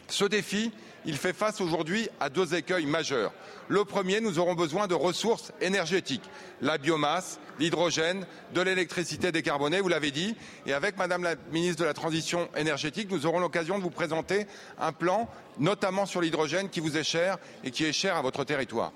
Ce 0.08 0.26
défi, 0.26 0.72
il 1.06 1.16
fait 1.16 1.32
face 1.32 1.60
aujourd'hui 1.60 2.08
à 2.20 2.28
deux 2.28 2.54
écueils 2.54 2.86
majeurs. 2.86 3.32
Le 3.68 3.84
premier, 3.84 4.20
nous 4.20 4.38
aurons 4.38 4.54
besoin 4.54 4.86
de 4.86 4.94
ressources 4.94 5.52
énergétiques, 5.60 6.28
la 6.60 6.78
biomasse, 6.78 7.38
l'hydrogène, 7.58 8.26
de 8.54 8.60
l'électricité 8.60 9.32
décarbonée, 9.32 9.80
vous 9.80 9.88
l'avez 9.88 10.10
dit. 10.10 10.34
Et 10.66 10.72
avec 10.72 10.96
Madame 10.96 11.22
la 11.22 11.34
ministre 11.52 11.80
de 11.80 11.86
la 11.86 11.94
Transition 11.94 12.48
énergétique, 12.56 13.10
nous 13.10 13.26
aurons 13.26 13.38
l'occasion 13.38 13.78
de 13.78 13.82
vous 13.82 13.90
présenter 13.90 14.46
un 14.78 14.92
plan, 14.92 15.28
notamment 15.58 16.06
sur 16.06 16.20
l'hydrogène, 16.20 16.68
qui 16.68 16.80
vous 16.80 16.96
est 16.96 17.04
cher 17.04 17.38
et 17.64 17.70
qui 17.70 17.84
est 17.84 17.92
cher 17.92 18.16
à 18.16 18.22
votre 18.22 18.44
territoire. 18.44 18.92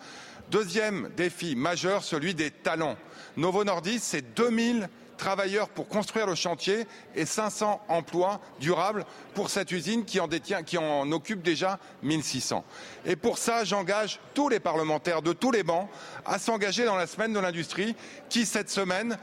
Deuxième 0.50 1.10
défi 1.16 1.56
majeur, 1.56 2.04
celui 2.04 2.34
des 2.34 2.50
talents. 2.50 2.96
Novo 3.36 3.64
Nordisk, 3.64 4.04
c'est 4.04 4.34
2000 4.34 4.88
travailleurs 5.16 5.68
pour 5.68 5.88
construire 5.88 6.26
le 6.26 6.34
chantier 6.34 6.86
et 7.14 7.26
500 7.26 7.80
emplois 7.88 8.40
durables 8.60 9.04
pour 9.34 9.50
cette 9.50 9.70
usine 9.72 10.04
qui 10.04 10.20
en 10.20 11.12
occupe 11.12 11.42
déjà 11.42 11.78
1600. 12.02 12.64
Et 13.06 13.16
pour 13.16 13.38
ça, 13.38 13.64
j'engage 13.64 14.20
tous 14.34 14.48
les 14.48 14.60
parlementaires 14.60 15.22
de 15.22 15.32
tous 15.32 15.50
les 15.50 15.62
bancs 15.62 15.88
à 16.24 16.38
s'engager 16.38 16.84
dans 16.84 16.96
la 16.96 17.06
semaine 17.06 17.32
de 17.32 17.40
l'industrie 17.40 17.94
qui, 18.28 18.46
cette 18.46 18.70
semaine, 18.70 19.18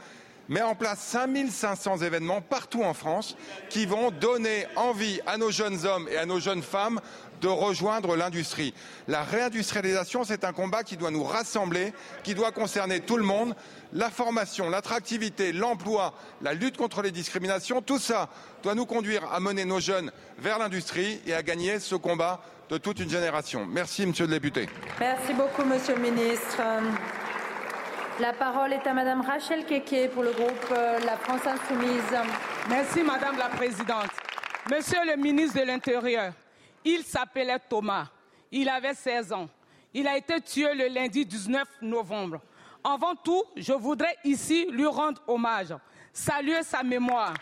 met 0.48 0.62
en 0.62 0.74
place 0.74 0.98
5500 1.00 1.98
événements 1.98 2.40
partout 2.40 2.82
en 2.82 2.94
France 2.94 3.36
qui 3.70 3.86
vont 3.86 4.10
donner 4.10 4.66
envie 4.76 5.20
à 5.26 5.38
nos 5.38 5.50
jeunes 5.50 5.86
hommes 5.86 6.08
et 6.10 6.16
à 6.16 6.26
nos 6.26 6.40
jeunes 6.40 6.62
femmes 6.62 7.00
de 7.42 7.48
rejoindre 7.48 8.16
l'industrie. 8.16 8.72
La 9.08 9.22
réindustrialisation, 9.22 10.24
c'est 10.24 10.44
un 10.44 10.52
combat 10.52 10.84
qui 10.84 10.96
doit 10.96 11.10
nous 11.10 11.24
rassembler, 11.24 11.92
qui 12.22 12.34
doit 12.34 12.52
concerner 12.52 13.00
tout 13.00 13.18
le 13.18 13.24
monde. 13.24 13.54
La 13.92 14.08
formation, 14.08 14.70
l'attractivité, 14.70 15.52
l'emploi, 15.52 16.14
la 16.40 16.54
lutte 16.54 16.78
contre 16.78 17.02
les 17.02 17.10
discriminations, 17.10 17.82
tout 17.82 17.98
ça 17.98 18.30
doit 18.62 18.74
nous 18.74 18.86
conduire 18.86 19.30
à 19.32 19.40
mener 19.40 19.64
nos 19.64 19.80
jeunes 19.80 20.10
vers 20.38 20.58
l'industrie 20.58 21.20
et 21.26 21.34
à 21.34 21.42
gagner 21.42 21.80
ce 21.80 21.96
combat 21.96 22.40
de 22.70 22.78
toute 22.78 23.00
une 23.00 23.10
génération. 23.10 23.66
Merci, 23.66 24.06
monsieur 24.06 24.24
le 24.26 24.32
député. 24.32 24.68
Merci 24.98 25.34
beaucoup, 25.34 25.64
monsieur 25.64 25.96
le 25.96 26.00
ministre. 26.00 26.62
La 28.20 28.32
parole 28.32 28.72
est 28.72 28.86
à 28.86 28.92
madame 28.92 29.22
Rachel 29.22 29.64
Keke 29.64 30.10
pour 30.12 30.22
le 30.22 30.32
groupe 30.32 30.66
euh, 30.70 31.00
La 31.00 31.16
France 31.16 31.40
Insoumise. 31.46 32.14
Merci, 32.68 33.02
madame 33.02 33.36
la 33.36 33.48
présidente. 33.48 34.10
Monsieur 34.70 34.98
le 35.04 35.20
ministre 35.20 35.60
de 35.60 35.66
l'Intérieur, 35.66 36.32
il 36.84 37.04
s'appelait 37.04 37.58
Thomas. 37.58 38.08
Il 38.50 38.68
avait 38.68 38.94
16 38.94 39.32
ans. 39.32 39.48
Il 39.94 40.06
a 40.06 40.16
été 40.16 40.40
tué 40.40 40.74
le 40.74 40.88
lundi 40.88 41.24
19 41.24 41.66
novembre. 41.82 42.40
Avant 42.84 43.14
tout, 43.14 43.44
je 43.56 43.72
voudrais 43.72 44.16
ici 44.24 44.66
lui 44.70 44.86
rendre 44.86 45.22
hommage, 45.26 45.74
saluer 46.12 46.62
sa 46.62 46.82
mémoire, 46.82 47.34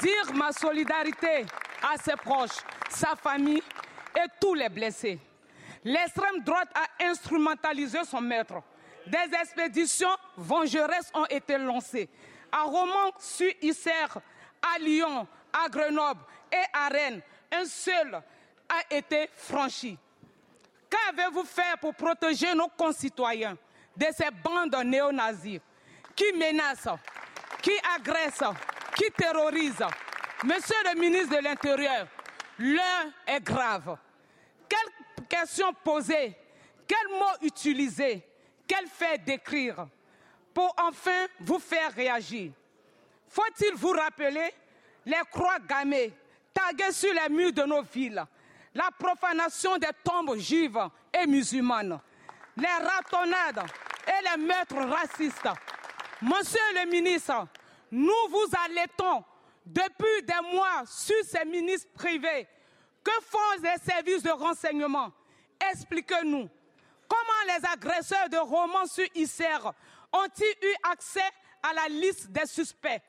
dire 0.00 0.32
ma 0.34 0.52
solidarité 0.52 1.44
à 1.82 1.96
ses 1.96 2.16
proches, 2.16 2.58
sa 2.88 3.16
famille 3.16 3.62
et 4.14 4.26
tous 4.40 4.54
les 4.54 4.68
blessés. 4.68 5.18
L'extrême 5.84 6.42
droite 6.44 6.68
a 6.74 7.04
instrumentalisé 7.06 7.98
son 8.04 8.20
maître. 8.20 8.54
Des 9.06 9.36
expéditions 9.40 10.16
vengeresses 10.36 11.10
ont 11.14 11.26
été 11.26 11.58
lancées 11.58 12.08
à 12.50 12.62
Romans 12.62 13.12
sur 13.18 13.50
Isère, 13.62 14.18
à 14.62 14.78
Lyon, 14.78 15.26
à 15.52 15.68
Grenoble 15.68 16.20
et 16.52 16.64
à 16.72 16.88
Rennes. 16.88 17.20
Un 17.52 17.64
seul 17.64 18.22
a 18.68 18.94
été 18.94 19.28
franchi. 19.34 19.98
Qu'avez-vous 20.88 21.44
fait 21.44 21.78
pour 21.80 21.94
protéger 21.94 22.54
nos 22.54 22.68
concitoyens 22.68 23.56
de 23.96 24.06
ces 24.16 24.30
bandes 24.30 24.76
néo-nazis 24.84 25.60
qui 26.14 26.32
menacent, 26.32 26.98
qui 27.62 27.72
agressent, 27.96 28.54
qui 28.96 29.10
terrorisent? 29.10 29.84
Monsieur 30.44 30.76
le 30.92 31.00
ministre 31.00 31.36
de 31.36 31.42
l'Intérieur, 31.42 32.06
l'heure 32.58 33.06
est 33.26 33.40
grave. 33.40 33.96
Quelles 34.68 35.26
questions 35.28 35.72
poser? 35.84 36.36
Quels 36.86 37.18
mots 37.18 37.36
utiliser? 37.42 38.22
Quels 38.66 38.86
faits 38.86 39.24
décrire? 39.24 39.86
Pour 40.52 40.74
enfin 40.78 41.26
vous 41.40 41.58
faire 41.58 41.92
réagir 41.92 42.52
Faut-il 43.28 43.74
vous 43.74 43.90
rappeler 43.90 44.52
les 45.04 45.20
croix 45.30 45.58
gammées 45.58 46.12
taguées 46.54 46.92
sur 46.92 47.12
les 47.12 47.28
murs 47.28 47.52
de 47.52 47.62
nos 47.62 47.82
villes? 47.82 48.24
La 48.76 48.90
profanation 48.98 49.78
des 49.78 49.88
tombes 50.04 50.36
juives 50.36 50.78
et 51.12 51.26
musulmanes, 51.26 51.98
les 52.56 52.66
ratonnades 52.66 53.64
et 54.06 54.28
les 54.28 54.44
meurtres 54.44 54.76
racistes. 54.76 55.48
Monsieur 56.20 56.60
le 56.74 56.90
ministre, 56.90 57.46
nous 57.90 58.28
vous 58.28 58.46
allaitons 58.66 59.24
depuis 59.64 60.22
des 60.22 60.52
mois 60.52 60.82
sur 60.86 61.16
ces 61.24 61.44
ministres 61.46 61.90
privés. 61.94 62.46
Que 63.02 63.12
font 63.22 63.62
les 63.62 63.92
services 63.92 64.22
de 64.22 64.30
renseignement? 64.30 65.10
Expliquez-nous. 65.72 66.48
Comment 67.08 67.54
les 67.58 67.66
agresseurs 67.66 68.28
de 68.28 68.36
romans 68.36 68.86
sur 68.86 69.06
Isère 69.14 69.72
ont-ils 70.12 70.68
eu 70.68 70.74
accès 70.90 71.20
à 71.62 71.72
la 71.72 71.88
liste 71.88 72.30
des 72.30 72.46
suspects? 72.46 73.00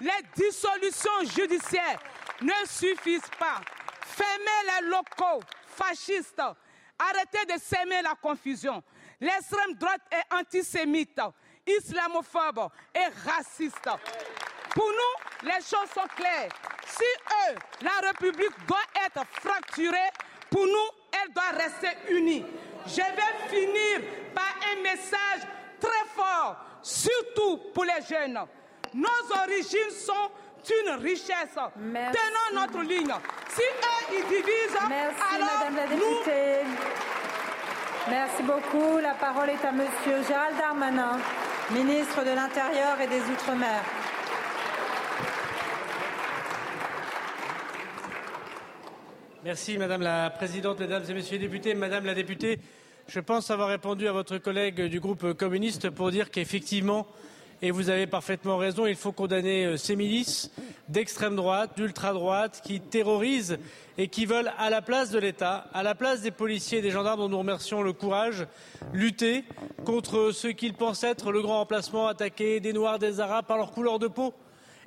Les 0.00 0.10
dissolutions 0.36 1.24
judiciaires 1.34 2.00
ne 2.42 2.52
suffisent 2.66 3.30
pas. 3.38 3.60
Fermez 4.08 4.80
les 4.82 4.88
locaux 4.88 5.40
fascistes. 5.66 6.42
Arrêtez 6.98 7.44
de 7.52 7.60
s'aimer 7.60 8.02
la 8.02 8.14
confusion. 8.20 8.82
L'extrême 9.20 9.74
droite 9.74 10.00
est 10.10 10.34
antisémite, 10.34 11.20
islamophobe 11.66 12.68
et 12.94 13.28
raciste. 13.28 13.88
Pour 14.74 14.88
nous, 14.88 15.48
les 15.48 15.60
choses 15.60 15.90
sont 15.94 16.08
claires. 16.16 16.50
Si 16.86 17.04
eux, 17.04 17.54
la 17.82 18.08
République 18.08 18.66
doit 18.66 18.78
être 19.06 19.24
fracturée, 19.40 20.10
pour 20.50 20.66
nous, 20.66 20.88
elle 21.12 21.32
doit 21.32 21.50
rester 21.50 21.88
unie. 22.10 22.44
Je 22.86 22.96
vais 22.96 23.48
finir 23.48 24.00
par 24.34 24.54
un 24.72 24.82
message 24.82 25.46
très 25.80 26.08
fort, 26.14 26.56
surtout 26.82 27.58
pour 27.74 27.84
les 27.84 28.02
jeunes. 28.08 28.40
Nos 28.94 29.36
origines 29.42 29.90
sont 29.90 30.30
une 30.68 31.02
richesse. 31.02 31.54
Tenons 31.54 32.60
notre 32.60 32.82
ligne. 32.82 33.14
Si 33.48 33.62
eux, 33.62 34.16
ils 34.18 34.28
divisent, 34.28 34.78
Merci, 34.88 35.22
alors 35.34 35.48
Madame 35.58 35.76
la 35.76 35.96
nous... 35.96 37.08
Merci 38.10 38.42
beaucoup. 38.42 38.98
La 38.98 39.14
parole 39.14 39.50
est 39.50 39.64
à 39.64 39.72
Monsieur 39.72 40.26
Gérald 40.26 40.56
Darmanin, 40.56 41.18
ministre 41.70 42.24
de 42.24 42.30
l'Intérieur 42.30 42.98
et 43.00 43.06
des 43.06 43.20
Outre-mer. 43.20 43.82
Merci 49.44 49.78
Madame 49.78 50.02
la 50.02 50.30
Présidente, 50.30 50.80
Mesdames 50.80 51.04
et 51.08 51.14
Messieurs 51.14 51.38
les 51.38 51.46
députés. 51.46 51.74
Madame 51.74 52.06
la 52.06 52.14
députée, 52.14 52.58
je 53.06 53.20
pense 53.20 53.50
avoir 53.50 53.68
répondu 53.68 54.08
à 54.08 54.12
votre 54.12 54.38
collègue 54.38 54.82
du 54.82 55.00
groupe 55.00 55.34
communiste 55.34 55.90
pour 55.90 56.10
dire 56.10 56.30
qu'effectivement, 56.30 57.06
et 57.60 57.70
vous 57.70 57.90
avez 57.90 58.06
parfaitement 58.06 58.56
raison, 58.56 58.86
il 58.86 58.96
faut 58.96 59.12
condamner 59.12 59.64
euh, 59.64 59.76
ces 59.76 59.96
milices 59.96 60.50
d'extrême 60.88 61.36
droite, 61.36 61.72
d'ultra 61.76 62.12
droite, 62.12 62.62
qui 62.64 62.80
terrorisent 62.80 63.58
et 63.96 64.08
qui 64.08 64.26
veulent, 64.26 64.52
à 64.58 64.70
la 64.70 64.80
place 64.80 65.10
de 65.10 65.18
l'État, 65.18 65.66
à 65.74 65.82
la 65.82 65.94
place 65.94 66.22
des 66.22 66.30
policiers 66.30 66.78
et 66.78 66.82
des 66.82 66.90
gendarmes 66.90 67.20
dont 67.20 67.28
nous 67.28 67.38
remercions 67.38 67.82
le 67.82 67.92
courage, 67.92 68.46
lutter 68.92 69.44
contre 69.84 70.30
ce 70.30 70.48
qu'ils 70.48 70.74
pensent 70.74 71.04
être 71.04 71.32
le 71.32 71.42
grand 71.42 71.58
remplacement, 71.58 72.06
attaquer 72.06 72.60
des 72.60 72.72
Noirs, 72.72 72.98
des 72.98 73.20
Arabes 73.20 73.46
par 73.46 73.56
leur 73.56 73.72
couleur 73.72 73.98
de 73.98 74.06
peau 74.06 74.34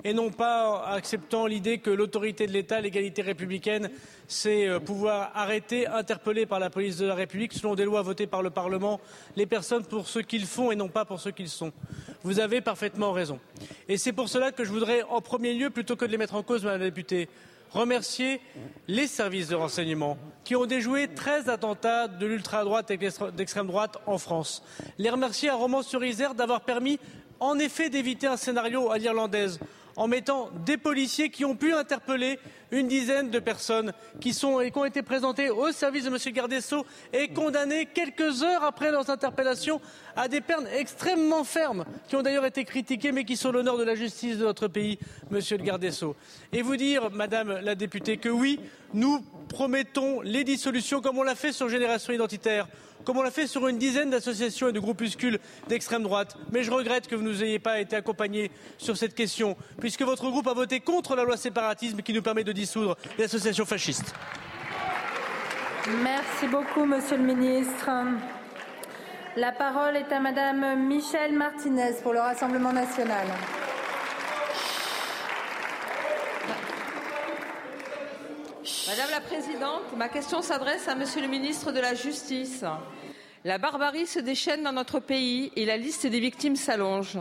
et 0.04 0.12
non 0.12 0.30
pas 0.30 0.84
acceptant 0.86 1.46
l'idée 1.46 1.78
que 1.78 1.90
l'autorité 1.90 2.46
de 2.46 2.52
l'État, 2.52 2.80
l'égalité 2.80 3.22
républicaine, 3.22 3.90
c'est 4.26 4.66
euh, 4.66 4.80
pouvoir 4.80 5.30
arrêter, 5.34 5.86
interpeller 5.86 6.46
par 6.46 6.58
la 6.58 6.70
police 6.70 6.96
de 6.96 7.06
la 7.06 7.14
République, 7.14 7.52
selon 7.52 7.74
des 7.74 7.84
lois 7.84 8.02
votées 8.02 8.26
par 8.26 8.42
le 8.42 8.50
Parlement, 8.50 9.00
les 9.36 9.46
personnes 9.46 9.84
pour 9.84 10.08
ce 10.08 10.18
qu'ils 10.18 10.46
font 10.46 10.72
et 10.72 10.76
non 10.76 10.88
pas 10.88 11.04
pour 11.04 11.20
ce 11.20 11.28
qu'ils 11.28 11.48
sont. 11.48 11.72
Vous 12.22 12.40
avez 12.40 12.60
parfaitement 12.60 13.12
raison. 13.12 13.38
Et 13.88 13.96
c'est 13.96 14.12
pour 14.12 14.28
cela 14.28 14.52
que 14.52 14.64
je 14.64 14.70
voudrais, 14.70 15.02
en 15.02 15.20
premier 15.20 15.54
lieu, 15.54 15.70
plutôt 15.70 15.96
que 15.96 16.04
de 16.04 16.10
les 16.10 16.18
mettre 16.18 16.34
en 16.34 16.42
cause, 16.42 16.64
Madame 16.64 16.80
la 16.80 16.86
députée, 16.86 17.28
remercier 17.70 18.40
les 18.88 19.06
services 19.06 19.48
de 19.48 19.54
renseignement 19.54 20.18
qui 20.44 20.56
ont 20.56 20.66
déjoué 20.66 21.08
13 21.08 21.48
attentats 21.48 22.08
de 22.08 22.26
l'ultra-droite 22.26 22.90
et 22.90 22.96
d'extrême 22.96 23.66
droite 23.66 23.98
en 24.06 24.18
France. 24.18 24.62
Les 24.98 25.10
remercier 25.10 25.48
à 25.48 25.54
Romans-sur-Isère 25.54 26.34
d'avoir 26.34 26.62
permis, 26.62 26.98
en 27.40 27.58
effet, 27.58 27.88
d'éviter 27.88 28.26
un 28.26 28.36
scénario 28.36 28.90
à 28.90 28.98
l'irlandaise 28.98 29.58
en 29.96 30.08
mettant 30.08 30.50
des 30.64 30.76
policiers 30.76 31.30
qui 31.30 31.44
ont 31.44 31.56
pu 31.56 31.72
interpeller 31.72 32.38
une 32.70 32.88
dizaine 32.88 33.30
de 33.30 33.38
personnes 33.38 33.92
qui, 34.20 34.30
et 34.30 34.70
qui 34.70 34.78
ont 34.78 34.84
été 34.84 35.02
présentées 35.02 35.50
au 35.50 35.70
service 35.72 36.04
de 36.04 36.08
M. 36.08 36.32
Gardesso 36.32 36.86
et 37.12 37.28
condamnées 37.28 37.86
quelques 37.86 38.42
heures 38.42 38.64
après 38.64 38.90
leurs 38.90 39.10
interpellations 39.10 39.80
à 40.16 40.28
des 40.28 40.40
peines 40.40 40.66
extrêmement 40.74 41.44
fermes, 41.44 41.84
qui 42.08 42.16
ont 42.16 42.22
d'ailleurs 42.22 42.46
été 42.46 42.64
critiquées 42.64 43.12
mais 43.12 43.24
qui 43.24 43.36
sont 43.36 43.52
l'honneur 43.52 43.76
de 43.76 43.84
la 43.84 43.94
justice 43.94 44.38
de 44.38 44.44
notre 44.44 44.68
pays, 44.68 44.98
Monsieur 45.30 45.58
le. 45.58 45.64
Et 46.52 46.62
vous 46.62 46.76
dire, 46.76 47.10
Madame 47.10 47.60
la 47.60 47.74
députée, 47.74 48.16
que 48.16 48.28
oui, 48.28 48.60
nous 48.94 49.24
promettons 49.48 50.20
les 50.22 50.44
dissolutions 50.44 51.00
comme 51.00 51.18
on 51.18 51.22
l'a 51.22 51.34
fait 51.34 51.52
sur 51.52 51.68
Génération 51.68 52.12
Identitaire 52.12 52.68
comme 53.04 53.18
on 53.18 53.22
l'a 53.22 53.30
fait 53.30 53.46
sur 53.46 53.66
une 53.68 53.78
dizaine 53.78 54.10
d'associations 54.10 54.68
et 54.68 54.72
de 54.72 54.80
groupuscules 54.80 55.38
d'extrême 55.68 56.02
droite. 56.02 56.36
Mais 56.50 56.62
je 56.62 56.70
regrette 56.70 57.08
que 57.08 57.14
vous 57.14 57.22
ne 57.22 57.28
nous 57.28 57.42
ayez 57.42 57.58
pas 57.58 57.80
été 57.80 57.96
accompagnés 57.96 58.50
sur 58.78 58.96
cette 58.96 59.14
question, 59.14 59.56
puisque 59.80 60.02
votre 60.02 60.28
groupe 60.30 60.46
a 60.46 60.54
voté 60.54 60.80
contre 60.80 61.16
la 61.16 61.24
loi 61.24 61.36
séparatisme 61.36 62.02
qui 62.02 62.12
nous 62.12 62.22
permet 62.22 62.44
de 62.44 62.52
dissoudre 62.52 62.96
les 63.18 63.24
associations 63.24 63.64
fascistes. 63.64 64.14
Merci 66.02 66.46
beaucoup, 66.46 66.84
Monsieur 66.84 67.16
le 67.16 67.24
ministre. 67.24 67.90
La 69.36 69.50
parole 69.50 69.96
est 69.96 70.12
à 70.12 70.20
Madame 70.20 70.86
Michèle 70.86 71.32
Martinez 71.32 71.94
pour 72.02 72.12
le 72.12 72.20
Rassemblement 72.20 72.72
national. 72.72 73.26
Madame 78.86 79.10
la 79.10 79.20
Présidente, 79.20 79.96
ma 79.96 80.08
question 80.08 80.40
s'adresse 80.40 80.86
à 80.86 80.94
Monsieur 80.94 81.20
le 81.20 81.26
ministre 81.26 81.72
de 81.72 81.80
la 81.80 81.94
Justice. 81.94 82.64
La 83.44 83.58
barbarie 83.58 84.06
se 84.06 84.20
déchaîne 84.20 84.62
dans 84.62 84.72
notre 84.72 85.00
pays 85.00 85.50
et 85.56 85.64
la 85.64 85.76
liste 85.76 86.06
des 86.06 86.20
victimes 86.20 86.54
s'allonge. 86.54 87.18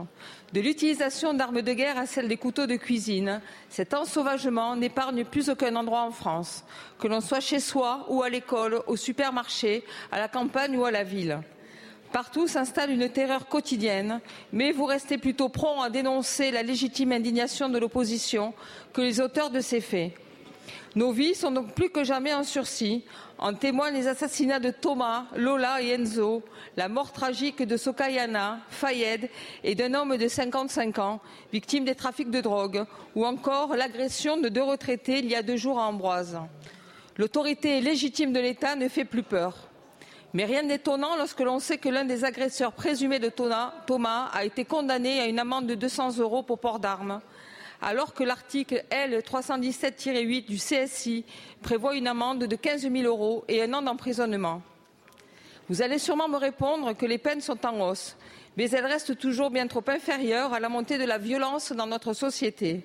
De 0.54 0.62
l'utilisation 0.62 1.34
d'armes 1.34 1.64
de 1.64 1.74
guerre 1.74 1.98
à 1.98 2.06
celle 2.06 2.28
des 2.28 2.38
couteaux 2.38 2.68
de 2.68 2.76
cuisine, 2.76 3.42
cet 3.70 3.96
ensauvagement 3.96 4.76
n'épargne 4.76 5.26
plus 5.26 5.50
aucun 5.50 5.76
endroit 5.76 6.04
en 6.04 6.12
France, 6.12 6.64
que 7.00 7.08
l'on 7.08 7.22
soit 7.22 7.40
chez 7.40 7.60
soi 7.60 8.06
ou 8.10 8.22
à 8.22 8.30
l'école, 8.30 8.84
au 8.86 8.96
supermarché, 8.96 9.84
à 10.12 10.20
la 10.20 10.28
campagne 10.28 10.78
ou 10.78 10.86
à 10.86 10.92
la 10.92 11.04
ville. 11.04 11.40
Partout 12.12 12.48
s'installe 12.48 12.92
une 12.92 13.10
terreur 13.10 13.48
quotidienne, 13.48 14.22
mais 14.54 14.74
vous 14.74 14.86
restez 14.86 15.18
plutôt 15.18 15.50
prompt 15.50 15.82
à 15.82 15.90
dénoncer 15.90 16.52
la 16.52 16.62
légitime 16.62 17.14
indignation 17.14 17.68
de 17.68 17.80
l'opposition 17.80 18.54
que 18.94 19.02
les 19.02 19.20
auteurs 19.22 19.50
de 19.50 19.60
ces 19.60 19.82
faits. 19.82 20.14
Nos 20.94 21.14
vies 21.14 21.36
sont 21.36 21.52
donc 21.52 21.74
plus 21.74 21.90
que 21.90 22.04
jamais 22.04 22.34
en 22.34 22.44
sursis. 22.44 23.06
En 23.38 23.54
témoignent 23.54 23.96
les 23.96 24.08
assassinats 24.08 24.60
de 24.60 24.72
Thomas, 24.72 25.26
Lola 25.38 25.82
et 25.82 25.90
Enzo, 25.90 26.44
la 26.76 26.90
mort 26.90 27.14
tragique 27.14 27.64
de 27.64 27.78
Sokayana, 27.78 28.60
Fayed 28.70 29.30
et 29.64 29.74
d'un 29.74 29.94
homme 29.94 30.18
de 30.18 30.28
55 30.28 31.00
ans, 31.00 31.22
victime 31.52 31.86
des 31.86 31.96
trafics 31.96 32.30
de 32.30 32.42
drogue, 32.42 32.86
ou 33.16 33.26
encore 33.26 33.76
l'agression 33.76 34.38
de 34.38 34.50
deux 34.50 34.62
retraités 34.62 35.20
il 35.20 35.28
y 35.28 35.36
a 35.36 35.42
deux 35.42 35.56
jours 35.56 35.80
à 35.80 35.88
Ambroise. 35.88 36.38
L'autorité 37.18 37.80
légitime 37.80 38.34
de 38.34 38.40
l'État 38.40 38.76
ne 38.76 38.90
fait 38.90 39.06
plus 39.06 39.24
peur. 39.24 39.70
Mais 40.34 40.46
rien 40.46 40.64
d'étonnant 40.64 41.16
lorsque 41.18 41.40
l'on 41.40 41.60
sait 41.60 41.78
que 41.78 41.90
l'un 41.90 42.06
des 42.06 42.24
agresseurs 42.24 42.74
présumés 42.74 43.20
de 43.20 43.30
Thomas 43.30 44.30
a 44.34 44.46
été 44.46 44.66
condamné 44.66 45.20
à 45.20 45.26
une 45.26 45.40
amende 45.40 45.68
de 45.68 45.76
200 45.76 46.20
euros 46.20 46.44
pour 46.44 46.60
port 46.60 46.80
d'armes, 46.80 47.22
alors 47.82 48.14
que 48.14 48.24
l'article 48.24 48.86
L 48.90 49.18
317-8 49.20 50.46
du 50.46 50.58
CSI 50.58 51.26
prévoit 51.62 51.96
une 51.96 52.08
amende 52.08 52.46
de 52.46 52.56
15 52.56 52.82
000 52.92 52.96
euros 53.04 53.44
et 53.48 53.64
un 53.64 53.74
an 53.74 53.82
d'emprisonnement. 53.82 54.62
Vous 55.70 55.82
allez 55.82 56.00
sûrement 56.00 56.28
me 56.28 56.38
répondre 56.38 56.94
que 56.94 57.06
les 57.06 57.18
peines 57.18 57.42
sont 57.42 57.66
en 57.66 57.90
hausse, 57.90 58.18
mais 58.58 58.70
elles 58.70 58.86
restent 58.86 59.18
toujours 59.18 59.50
bien 59.50 59.68
trop 59.68 59.84
inférieures 59.88 60.54
à 60.54 60.60
la 60.60 60.70
montée 60.70 60.98
de 60.98 61.06
la 61.06 61.18
violence 61.18 61.72
dans 61.72 61.88
notre 61.88 62.14
société. 62.14 62.82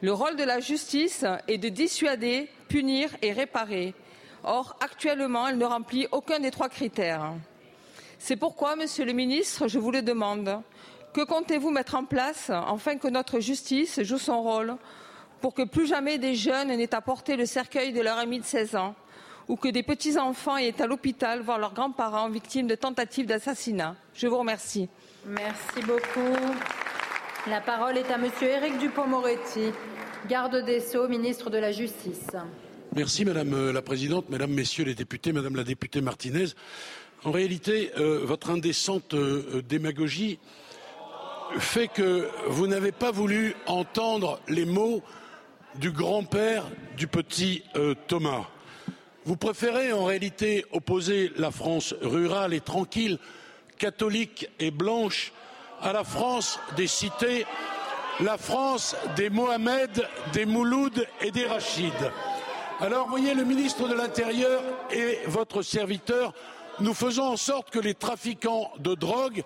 Le 0.00 0.12
rôle 0.12 0.36
de 0.36 0.44
la 0.44 0.60
justice 0.60 1.24
est 1.48 1.58
de 1.58 1.68
dissuader, 1.68 2.48
punir 2.68 3.10
et 3.22 3.32
réparer. 3.32 3.94
Or, 4.44 4.76
actuellement, 4.80 5.48
elle 5.48 5.58
ne 5.58 5.64
remplit 5.64 6.06
aucun 6.12 6.38
des 6.38 6.50
trois 6.50 6.68
critères. 6.68 7.32
C'est 8.18 8.36
pourquoi, 8.36 8.76
Monsieur 8.76 9.04
le 9.04 9.12
ministre, 9.12 9.68
je 9.68 9.78
vous 9.78 9.90
le 9.90 10.02
demande. 10.02 10.60
Que 11.14 11.24
comptez-vous 11.24 11.70
mettre 11.70 11.94
en 11.94 12.04
place 12.04 12.50
afin 12.50 12.96
que 12.96 13.06
notre 13.06 13.38
justice 13.38 14.02
joue 14.02 14.18
son 14.18 14.42
rôle 14.42 14.74
pour 15.40 15.54
que 15.54 15.62
plus 15.62 15.86
jamais 15.86 16.18
des 16.18 16.34
jeunes 16.34 16.76
n'aient 16.76 16.92
à 16.92 17.00
porter 17.00 17.36
le 17.36 17.46
cercueil 17.46 17.92
de 17.92 18.00
leur 18.00 18.18
ami 18.18 18.40
de 18.40 18.44
16 18.44 18.74
ans 18.74 18.96
ou 19.46 19.54
que 19.54 19.68
des 19.68 19.84
petits-enfants 19.84 20.56
aient 20.56 20.82
à 20.82 20.88
l'hôpital 20.88 21.40
voir 21.40 21.60
leurs 21.60 21.72
grands-parents 21.72 22.28
victimes 22.28 22.66
de 22.66 22.74
tentatives 22.74 23.26
d'assassinat? 23.26 23.94
Je 24.12 24.26
vous 24.26 24.38
remercie. 24.38 24.88
Merci 25.24 25.82
beaucoup. 25.86 26.36
La 27.46 27.60
parole 27.60 27.96
est 27.96 28.10
à 28.10 28.18
Monsieur 28.18 28.48
Éric 28.48 28.78
Dupond-Moretti, 28.78 29.70
garde 30.28 30.64
des 30.64 30.80
Sceaux, 30.80 31.06
ministre 31.06 31.48
de 31.48 31.58
la 31.58 31.70
Justice. 31.70 32.26
Merci 32.96 33.24
Madame 33.24 33.70
la 33.70 33.82
Présidente, 33.82 34.30
Mesdames, 34.30 34.50
Messieurs 34.50 34.84
les 34.84 34.96
députés, 34.96 35.32
Madame 35.32 35.54
la 35.54 35.62
députée 35.62 36.00
Martinez. 36.00 36.46
En 37.22 37.30
réalité, 37.30 37.92
euh, 37.98 38.20
votre 38.24 38.50
indécente 38.50 39.14
euh, 39.14 39.62
démagogie 39.62 40.40
fait 41.58 41.88
que 41.88 42.28
vous 42.48 42.66
n'avez 42.66 42.92
pas 42.92 43.10
voulu 43.10 43.54
entendre 43.66 44.40
les 44.48 44.64
mots 44.64 45.02
du 45.76 45.90
grand-père 45.90 46.64
du 46.96 47.06
petit 47.06 47.62
euh, 47.76 47.94
Thomas. 48.06 48.46
Vous 49.24 49.36
préférez 49.36 49.92
en 49.92 50.04
réalité 50.04 50.64
opposer 50.72 51.32
la 51.36 51.50
France 51.50 51.94
rurale 52.02 52.54
et 52.54 52.60
tranquille, 52.60 53.18
catholique 53.78 54.50
et 54.60 54.70
blanche, 54.70 55.32
à 55.80 55.92
la 55.92 56.04
France 56.04 56.60
des 56.76 56.86
cités, 56.86 57.46
la 58.20 58.38
France 58.38 58.96
des 59.16 59.30
Mohamed, 59.30 60.06
des 60.32 60.46
Mouloud 60.46 61.06
et 61.20 61.30
des 61.30 61.46
Rachid. 61.46 61.92
Alors, 62.80 63.08
voyez, 63.08 63.34
le 63.34 63.44
ministre 63.44 63.88
de 63.88 63.94
l'Intérieur 63.94 64.62
et 64.90 65.18
votre 65.26 65.62
serviteur, 65.62 66.32
nous 66.80 66.94
faisons 66.94 67.24
en 67.24 67.36
sorte 67.36 67.70
que 67.70 67.78
les 67.78 67.94
trafiquants 67.94 68.72
de 68.78 68.94
drogue, 68.94 69.42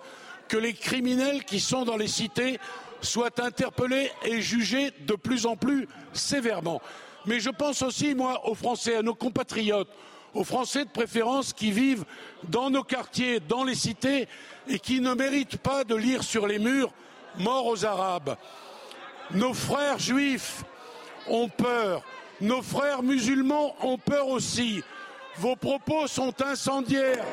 que 0.49 0.57
les 0.57 0.73
criminels 0.73 1.45
qui 1.45 1.61
sont 1.61 1.85
dans 1.85 1.95
les 1.95 2.07
cités 2.07 2.59
soient 3.01 3.41
interpellés 3.41 4.11
et 4.25 4.41
jugés 4.41 4.91
de 5.01 5.13
plus 5.13 5.45
en 5.45 5.55
plus 5.55 5.87
sévèrement. 6.11 6.81
Mais 7.25 7.39
je 7.39 7.49
pense 7.49 7.81
aussi, 7.81 8.13
moi, 8.13 8.45
aux 8.49 8.55
Français, 8.55 8.97
à 8.97 9.01
nos 9.01 9.15
compatriotes, 9.15 9.91
aux 10.33 10.43
Français 10.43 10.83
de 10.83 10.89
préférence 10.89 11.53
qui 11.53 11.71
vivent 11.71 12.03
dans 12.43 12.69
nos 12.69 12.83
quartiers, 12.83 13.39
dans 13.39 13.63
les 13.63 13.75
cités, 13.75 14.27
et 14.67 14.79
qui 14.79 14.99
ne 14.99 15.13
méritent 15.13 15.57
pas 15.57 15.85
de 15.85 15.95
lire 15.95 16.23
sur 16.23 16.45
les 16.45 16.59
murs 16.59 16.91
mort 17.37 17.65
aux 17.67 17.85
Arabes. 17.85 18.35
Nos 19.31 19.53
frères 19.53 19.99
juifs 19.99 20.63
ont 21.27 21.47
peur 21.47 22.03
nos 22.41 22.61
frères 22.61 23.03
musulmans 23.03 23.75
ont 23.81 23.97
peur 23.97 24.27
aussi. 24.27 24.83
Vos 25.39 25.55
propos 25.55 26.05
sont 26.07 26.33
incendiaires 26.41 27.23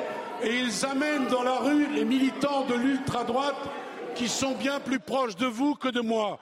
et 0.40 0.60
ils 0.60 0.86
amènent 0.86 1.26
dans 1.26 1.42
la 1.42 1.56
rue 1.56 1.88
les 1.92 2.04
militants 2.04 2.64
de 2.64 2.74
l'ultra-droite 2.74 3.56
qui 4.14 4.28
sont 4.28 4.52
bien 4.52 4.78
plus 4.78 5.00
proches 5.00 5.34
de 5.34 5.46
vous 5.46 5.74
que 5.74 5.88
de 5.88 6.00
moi. 6.00 6.38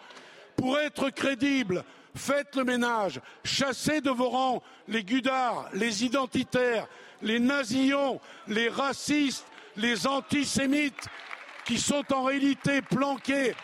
Pour 0.57 0.79
être 0.79 1.09
crédibles, 1.09 1.83
faites 2.15 2.55
le 2.57 2.65
ménage, 2.65 3.19
chassez 3.45 4.03
de 4.03 4.11
vos 4.11 4.29
rangs 4.29 4.63
les 4.89 5.05
gudards, 5.05 5.71
les 5.73 6.05
identitaires, 6.05 6.87
les 7.23 7.41
nazillons, 7.41 8.21
les 8.47 8.69
racistes, 8.69 9.47
les 9.79 10.07
antisémites 10.07 11.09
qui 11.65 11.79
sont 11.79 12.05
en 12.13 12.25
réalité 12.25 12.83
planqués 12.83 13.55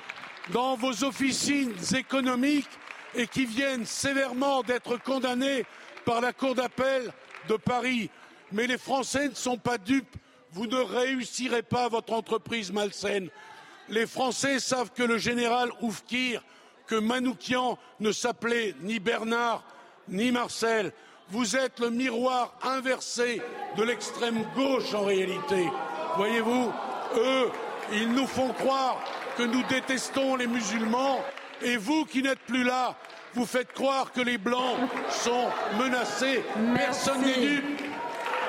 dans 0.55 0.75
vos 0.75 1.05
officines 1.05 1.75
économiques 1.95 2.79
et 3.15 3.27
qui 3.27 3.45
viennent 3.45 3.85
sévèrement 3.85 4.63
d'être 4.63 4.97
condamnés 5.03 5.67
par 6.07 6.23
la 6.23 6.33
Cour 6.33 6.55
d'appel 6.55 7.13
de 7.51 7.57
Paris. 7.57 8.11
Mais 8.53 8.67
les 8.67 8.79
Français 8.79 9.29
ne 9.29 9.35
sont 9.35 9.59
pas 9.59 9.79
dupes. 9.79 10.17
Vous 10.53 10.67
ne 10.67 10.79
réussirez 10.79 11.63
pas 11.63 11.89
votre 11.89 12.13
entreprise 12.13 12.73
malsaine. 12.73 13.29
Les 13.89 14.07
Français 14.07 14.59
savent 14.61 14.93
que 14.93 15.03
le 15.03 15.19
général 15.19 15.71
Oufkir, 15.81 16.43
que 16.87 16.95
Manoukian 16.95 17.79
ne 18.01 18.13
s'appelait 18.13 18.75
ni 18.83 18.99
Bernard 18.99 19.65
ni 20.09 20.33
Marcel. 20.33 20.93
Vous 21.29 21.57
êtes 21.57 21.79
le 21.79 21.91
miroir 21.91 22.57
inversé 22.63 23.41
de 23.77 23.83
l'extrême 23.85 24.45
gauche 24.57 24.95
en 24.95 25.05
réalité. 25.05 25.69
Voyez-vous, 26.17 26.73
eux, 27.17 27.51
ils 27.93 28.13
nous 28.13 28.27
font 28.27 28.53
croire 28.53 29.03
que 29.37 29.45
nous 29.45 29.63
détestons 29.65 30.37
les 30.37 30.49
musulmans 30.49 31.21
et 31.63 31.77
vous 31.77 32.05
qui 32.05 32.23
n'êtes 32.23 32.41
plus 32.41 32.65
là, 32.65 32.97
vous 33.35 33.47
faites 33.47 33.73
croire 33.73 34.13
que 34.13 34.21
les 34.21 34.39
Blancs 34.39 34.77
sont 35.11 35.49
menacés. 35.79 36.45
Personne 36.75 37.23
n'est 37.23 37.35
dupe. 37.35 37.81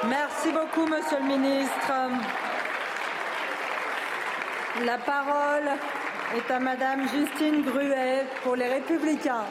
Merci 0.08 0.52
beaucoup, 0.52 0.88
Monsieur 0.88 1.18
le 1.20 1.28
Ministre. 1.38 1.92
La 4.86 4.98
parole 4.98 5.70
est 6.36 6.52
à 6.52 6.60
Madame 6.60 7.08
Justine 7.10 7.64
Gruet 7.64 8.26
pour 8.44 8.56
les 8.56 8.68
Républicains. 8.68 9.46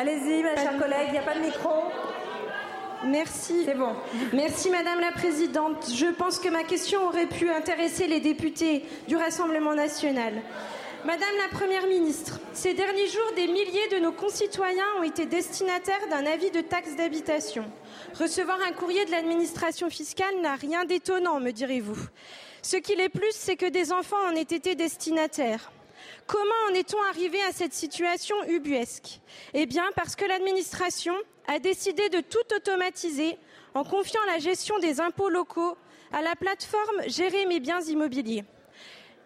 Allez-y, 0.00 0.44
ma 0.44 0.54
chère 0.54 0.78
collègue, 0.78 1.06
il 1.08 1.12
n'y 1.14 1.18
a 1.18 1.22
pas 1.22 1.34
de 1.34 1.40
micro. 1.40 1.70
Merci. 3.04 3.62
C'est 3.64 3.74
bon. 3.74 3.96
Merci 4.32 4.70
Madame 4.70 5.00
la 5.00 5.10
Présidente. 5.10 5.90
Je 5.92 6.06
pense 6.06 6.38
que 6.38 6.48
ma 6.48 6.62
question 6.62 7.04
aurait 7.08 7.26
pu 7.26 7.50
intéresser 7.50 8.06
les 8.06 8.20
députés 8.20 8.84
du 9.08 9.16
Rassemblement 9.16 9.74
national. 9.74 10.34
Madame 11.04 11.34
la 11.38 11.58
Première 11.58 11.88
ministre, 11.88 12.38
ces 12.52 12.74
derniers 12.74 13.08
jours, 13.08 13.32
des 13.34 13.48
milliers 13.48 13.88
de 13.90 13.98
nos 13.98 14.12
concitoyens 14.12 14.86
ont 15.00 15.02
été 15.02 15.26
destinataires 15.26 16.06
d'un 16.08 16.26
avis 16.26 16.52
de 16.52 16.60
taxe 16.60 16.94
d'habitation. 16.94 17.64
Recevoir 18.14 18.58
un 18.68 18.72
courrier 18.72 19.04
de 19.04 19.10
l'administration 19.10 19.90
fiscale 19.90 20.40
n'a 20.40 20.54
rien 20.54 20.84
d'étonnant, 20.84 21.40
me 21.40 21.50
direz-vous. 21.50 21.98
Ce 22.62 22.76
qu'il 22.76 23.00
est 23.00 23.08
plus, 23.08 23.32
c'est 23.32 23.56
que 23.56 23.68
des 23.68 23.90
enfants 23.90 24.28
en 24.30 24.36
aient 24.36 24.42
été 24.42 24.76
destinataires. 24.76 25.72
Comment 26.26 26.70
en 26.70 26.74
est-on 26.74 27.02
arrivé 27.10 27.42
à 27.42 27.52
cette 27.52 27.72
situation 27.72 28.36
ubuesque? 28.48 29.20
Eh 29.54 29.66
bien, 29.66 29.84
parce 29.96 30.16
que 30.16 30.24
l'administration 30.24 31.14
a 31.46 31.58
décidé 31.58 32.08
de 32.08 32.20
tout 32.20 32.54
automatiser 32.54 33.38
en 33.74 33.84
confiant 33.84 34.20
la 34.26 34.38
gestion 34.38 34.78
des 34.78 35.00
impôts 35.00 35.28
locaux 35.30 35.76
à 36.12 36.22
la 36.22 36.34
plateforme 36.36 37.02
Gérer 37.06 37.46
mes 37.46 37.60
biens 37.60 37.80
immobiliers. 37.80 38.44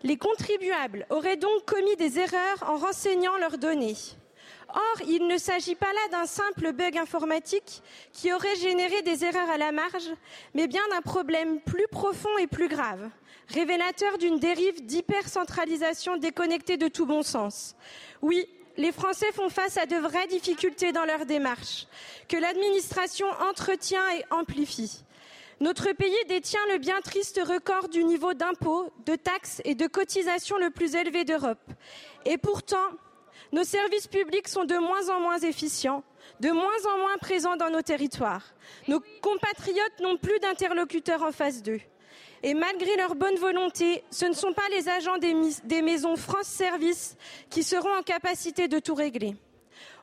Les 0.02 0.16
contribuables 0.16 1.06
auraient 1.10 1.36
donc 1.36 1.64
commis 1.64 1.96
des 1.96 2.18
erreurs 2.18 2.64
en 2.66 2.76
renseignant 2.76 3.36
leurs 3.36 3.58
données. 3.58 3.96
Or, 4.74 5.02
il 5.06 5.26
ne 5.26 5.36
s'agit 5.36 5.74
pas 5.74 5.92
là 5.92 6.18
d'un 6.18 6.26
simple 6.26 6.72
bug 6.72 6.96
informatique 6.96 7.82
qui 8.12 8.32
aurait 8.32 8.56
généré 8.56 9.02
des 9.02 9.24
erreurs 9.24 9.50
à 9.50 9.58
la 9.58 9.70
marge, 9.70 10.10
mais 10.54 10.66
bien 10.66 10.82
d'un 10.90 11.02
problème 11.02 11.60
plus 11.60 11.86
profond 11.88 12.36
et 12.38 12.46
plus 12.46 12.68
grave, 12.68 13.10
révélateur 13.48 14.16
d'une 14.16 14.38
dérive 14.38 14.86
d'hypercentralisation 14.86 16.16
déconnectée 16.16 16.78
de 16.78 16.88
tout 16.88 17.04
bon 17.04 17.22
sens. 17.22 17.76
Oui, 18.22 18.48
les 18.78 18.92
Français 18.92 19.30
font 19.32 19.50
face 19.50 19.76
à 19.76 19.84
de 19.84 19.96
vraies 19.96 20.26
difficultés 20.28 20.92
dans 20.92 21.04
leur 21.04 21.26
démarche, 21.26 21.86
que 22.28 22.38
l'administration 22.38 23.26
entretient 23.50 24.08
et 24.16 24.24
amplifie. 24.30 25.04
Notre 25.60 25.92
pays 25.92 26.24
détient 26.28 26.64
le 26.72 26.78
bien 26.78 27.00
triste 27.02 27.40
record 27.44 27.88
du 27.88 28.04
niveau 28.04 28.32
d'impôts, 28.32 28.90
de 29.04 29.16
taxes 29.16 29.60
et 29.64 29.74
de 29.74 29.86
cotisations 29.86 30.56
le 30.56 30.70
plus 30.70 30.94
élevé 30.94 31.24
d'Europe. 31.24 31.60
Et 32.24 32.38
pourtant, 32.38 32.88
nos 33.52 33.64
services 33.64 34.08
publics 34.08 34.48
sont 34.48 34.64
de 34.64 34.76
moins 34.76 35.10
en 35.10 35.20
moins 35.20 35.38
efficients, 35.38 36.02
de 36.40 36.50
moins 36.50 36.86
en 36.94 36.98
moins 36.98 37.18
présents 37.18 37.56
dans 37.56 37.70
nos 37.70 37.82
territoires. 37.82 38.54
Nos 38.88 39.00
compatriotes 39.20 40.00
n'ont 40.00 40.16
plus 40.16 40.40
d'interlocuteurs 40.40 41.22
en 41.22 41.32
face 41.32 41.62
d'eux. 41.62 41.80
Et 42.42 42.54
malgré 42.54 42.96
leur 42.96 43.14
bonne 43.14 43.36
volonté, 43.36 44.02
ce 44.10 44.24
ne 44.24 44.32
sont 44.32 44.52
pas 44.52 44.68
les 44.70 44.88
agents 44.88 45.18
des, 45.18 45.34
des 45.64 45.82
maisons 45.82 46.16
France 46.16 46.46
Service 46.46 47.16
qui 47.50 47.62
seront 47.62 47.94
en 47.94 48.02
capacité 48.02 48.66
de 48.66 48.78
tout 48.78 48.94
régler. 48.94 49.36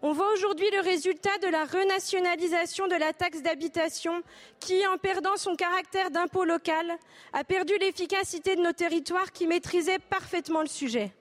On 0.02 0.14
voit 0.14 0.32
aujourd'hui 0.32 0.70
le 0.72 0.82
résultat 0.82 1.38
de 1.42 1.48
la 1.48 1.66
renationalisation 1.66 2.88
de 2.88 2.96
la 2.96 3.12
taxe 3.12 3.42
d'habitation 3.42 4.22
qui, 4.60 4.88
en 4.88 4.98
perdant 4.98 5.36
son 5.36 5.56
caractère 5.56 6.12
d'impôt 6.12 6.46
local, 6.46 6.98
a 7.34 7.44
perdu 7.44 7.74
l'efficacité 7.80 8.56
de 8.56 8.62
nos 8.62 8.72
territoires 8.72 9.34
qui 9.34 9.46
maîtrisaient 9.46 10.00
parfaitement 10.00 10.62
le 10.62 10.68
sujet. 10.68 11.12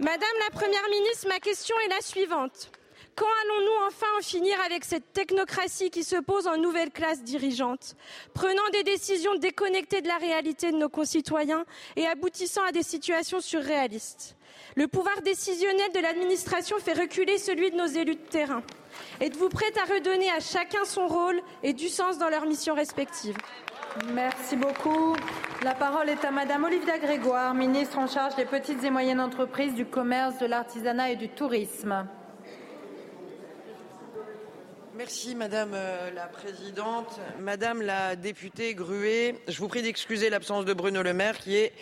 Madame 0.00 0.30
la 0.48 0.58
Première 0.58 0.88
ministre, 0.88 1.28
ma 1.28 1.40
question 1.40 1.76
est 1.84 1.90
la 1.90 2.00
suivante. 2.00 2.72
Quand 3.16 3.26
allons-nous 3.44 3.86
enfin 3.86 4.06
en 4.18 4.22
finir 4.22 4.58
avec 4.64 4.82
cette 4.82 5.12
technocratie 5.12 5.90
qui 5.90 6.04
se 6.04 6.16
pose 6.16 6.46
en 6.46 6.56
nouvelle 6.56 6.90
classe 6.90 7.22
dirigeante, 7.22 7.96
prenant 8.32 8.66
des 8.72 8.82
décisions 8.82 9.34
déconnectées 9.34 10.00
de 10.00 10.08
la 10.08 10.16
réalité 10.16 10.72
de 10.72 10.78
nos 10.78 10.88
concitoyens 10.88 11.66
et 11.96 12.06
aboutissant 12.06 12.64
à 12.64 12.72
des 12.72 12.82
situations 12.82 13.42
surréalistes? 13.42 14.36
Le 14.74 14.88
pouvoir 14.88 15.20
décisionnel 15.20 15.92
de 15.92 16.00
l'administration 16.00 16.78
fait 16.78 16.98
reculer 16.98 17.36
celui 17.36 17.70
de 17.70 17.76
nos 17.76 17.86
élus 17.86 18.16
de 18.16 18.26
terrain. 18.26 18.62
Êtes-vous 19.20 19.50
prête 19.50 19.76
à 19.76 19.84
redonner 19.84 20.30
à 20.30 20.40
chacun 20.40 20.86
son 20.86 21.08
rôle 21.08 21.42
et 21.62 21.74
du 21.74 21.90
sens 21.90 22.16
dans 22.16 22.30
leurs 22.30 22.46
missions 22.46 22.74
respectives? 22.74 23.36
Merci 24.14 24.56
beaucoup. 24.56 25.16
La 25.64 25.74
parole 25.74 26.08
est 26.08 26.24
à 26.24 26.30
Madame 26.30 26.64
Olivia 26.64 26.98
Grégoire, 26.98 27.54
ministre 27.54 27.98
en 27.98 28.06
charge 28.06 28.36
des 28.36 28.44
petites 28.44 28.82
et 28.84 28.90
moyennes 28.90 29.20
entreprises, 29.20 29.74
du 29.74 29.84
commerce, 29.84 30.38
de 30.38 30.46
l'artisanat 30.46 31.10
et 31.10 31.16
du 31.16 31.28
tourisme. 31.28 32.06
Merci 34.96 35.34
Madame 35.34 35.72
euh, 35.74 36.10
la 36.12 36.26
Présidente. 36.26 37.18
Madame 37.40 37.82
la 37.82 38.16
députée 38.16 38.74
Gruet, 38.74 39.34
je 39.48 39.58
vous 39.58 39.68
prie 39.68 39.82
d'excuser 39.82 40.30
l'absence 40.30 40.64
de 40.64 40.74
Bruno 40.74 41.02
Le 41.02 41.14
Maire 41.14 41.38
qui 41.38 41.56
est 41.56 41.72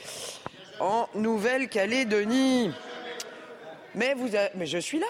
en 0.80 1.08
Nouvelle-Calédonie. 1.14 2.70
Mais, 3.94 4.14
vous 4.14 4.28
Mais 4.54 4.66
je 4.66 4.78
suis 4.78 4.98
là. 4.98 5.06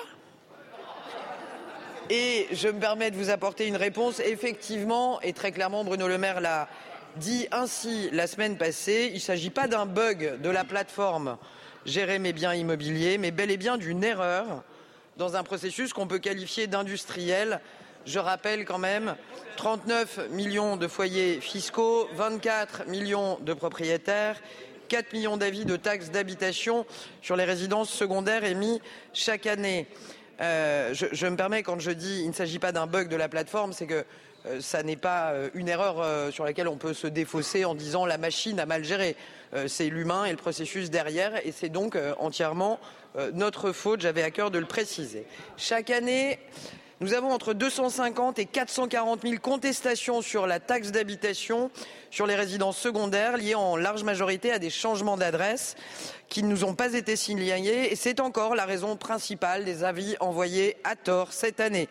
Et 2.11 2.49
je 2.53 2.69
me 2.69 2.81
permets 2.81 3.11
de 3.11 3.17
vous 3.17 3.31
apporter 3.31 3.67
une 3.67 3.77
réponse. 3.77 4.21
Effectivement, 4.21 5.21
et 5.21 5.33
très 5.33 5.53
clairement, 5.53 5.85
Bruno 5.85 6.09
Le 6.09 6.19
Maire 6.19 6.41
l'a 6.41 6.69
dit 7.17 7.47
ainsi 7.53 8.09
la 8.13 8.27
semaine 8.27 8.57
passée, 8.57 9.09
il 9.11 9.15
ne 9.15 9.21
s'agit 9.21 9.51
pas 9.51 9.67
d'un 9.67 9.87
bug 9.87 10.41
de 10.41 10.51
la 10.51 10.65
plateforme 10.65 11.37
Gérer 11.87 12.19
mes 12.19 12.33
biens 12.33 12.55
immobiliers, 12.55 13.19
mais 13.19 13.31
bel 13.31 13.51
et 13.51 13.57
bien 13.57 13.79
d'une 13.79 14.05
erreur 14.05 14.63
dans 15.17 15.37
un 15.37 15.43
processus 15.43 15.93
qu'on 15.93 16.07
peut 16.07 16.19
qualifier 16.19 16.67
d'industriel 16.67 17.61
je 18.09 18.19
rappelle 18.19 18.65
quand 18.65 18.79
même 18.79 19.17
39 19.57 20.31
millions 20.31 20.79
de 20.79 20.89
foyers 20.89 21.43
fiscaux, 21.43 22.09
24 22.15 22.87
millions 22.87 23.39
de 23.43 23.53
propriétaires, 23.53 24.41
4 24.89 25.13
millions 25.13 25.37
d'avis 25.37 25.67
de 25.67 25.77
taxes 25.77 26.11
d'habitation 26.11 26.87
sur 27.21 27.37
les 27.37 27.45
résidences 27.45 27.91
secondaires 27.91 28.45
émis 28.45 28.81
chaque 29.13 29.47
année. 29.47 29.87
Euh, 30.41 30.95
je, 30.95 31.27
me 31.27 31.37
permets, 31.37 31.63
quand 31.63 31.81
je 31.81 31.91
dis 31.91 32.21
il 32.23 32.29
ne 32.29 32.35
s'agit 32.35 32.59
pas 32.59 32.73
d'un 32.73 32.87
bug 32.87 33.09
de 33.09 33.17
la 33.17 33.29
plateforme, 33.29 33.73
c'est 33.73 33.87
que 33.87 34.05
euh, 34.47 34.61
ça 34.61 34.83
n'est 34.83 34.97
pas 34.97 35.33
euh, 35.33 35.51
une 35.55 35.69
erreur 35.69 36.33
sur 36.33 36.45
laquelle 36.45 36.69
on 36.69 36.77
peut 36.77 36.95
se 36.95 37.07
défausser 37.07 37.65
en 37.65 37.75
disant 37.75 38.07
la 38.07 38.19
machine 38.19 38.61
a 38.61 38.67
mal 38.67 38.85
géré. 38.85 39.17
c'est 39.67 39.89
l'humain 39.89 40.27
et 40.27 40.31
le 40.31 40.37
processus 40.37 40.91
derrière, 40.91 41.35
et 41.47 41.53
c'est 41.53 41.71
donc 41.71 41.97
entièrement 42.19 42.79
notre 43.33 43.73
faute. 43.73 44.01
J'avais 44.01 44.23
à 44.23 44.31
cœur 44.31 44.51
de 44.51 44.59
le 44.59 44.67
préciser. 44.67 45.25
Chaque 45.57 45.91
année, 45.91 46.39
nous 47.01 47.15
avons 47.15 47.31
entre 47.31 47.55
250 47.55 48.39
et 48.39 48.45
440 48.45 49.23
000 49.23 49.35
contestations 49.41 50.21
sur 50.21 50.47
la 50.47 50.61
taxe 50.61 50.91
d'habitation 50.93 51.71
sur 52.11 52.27
les 52.27 52.35
résidences 52.35 52.79
secondaires 52.79 53.37
liées 53.37 53.55
en 53.55 53.77
large 53.77 54.03
majorité 54.03 54.51
à 54.53 54.59
des 54.59 54.71
changements 54.71 55.17
d'adresse 55.17 55.77
qui 56.29 56.43
ne 56.43 56.49
nous 56.49 56.65
ont 56.65 56.75
pas 56.75 56.95
été 56.95 57.17
signalés 57.17 57.89
et 57.91 57.97
c'est 57.97 58.21
encore 58.21 58.55
la 58.55 58.65
raison 58.65 58.97
principale 58.97 59.65
des 59.65 59.85
avis 59.85 60.17
envoyés 60.21 60.77
à 60.85 60.97
tort 60.97 61.33
cette 61.33 61.61
année. 61.61 61.89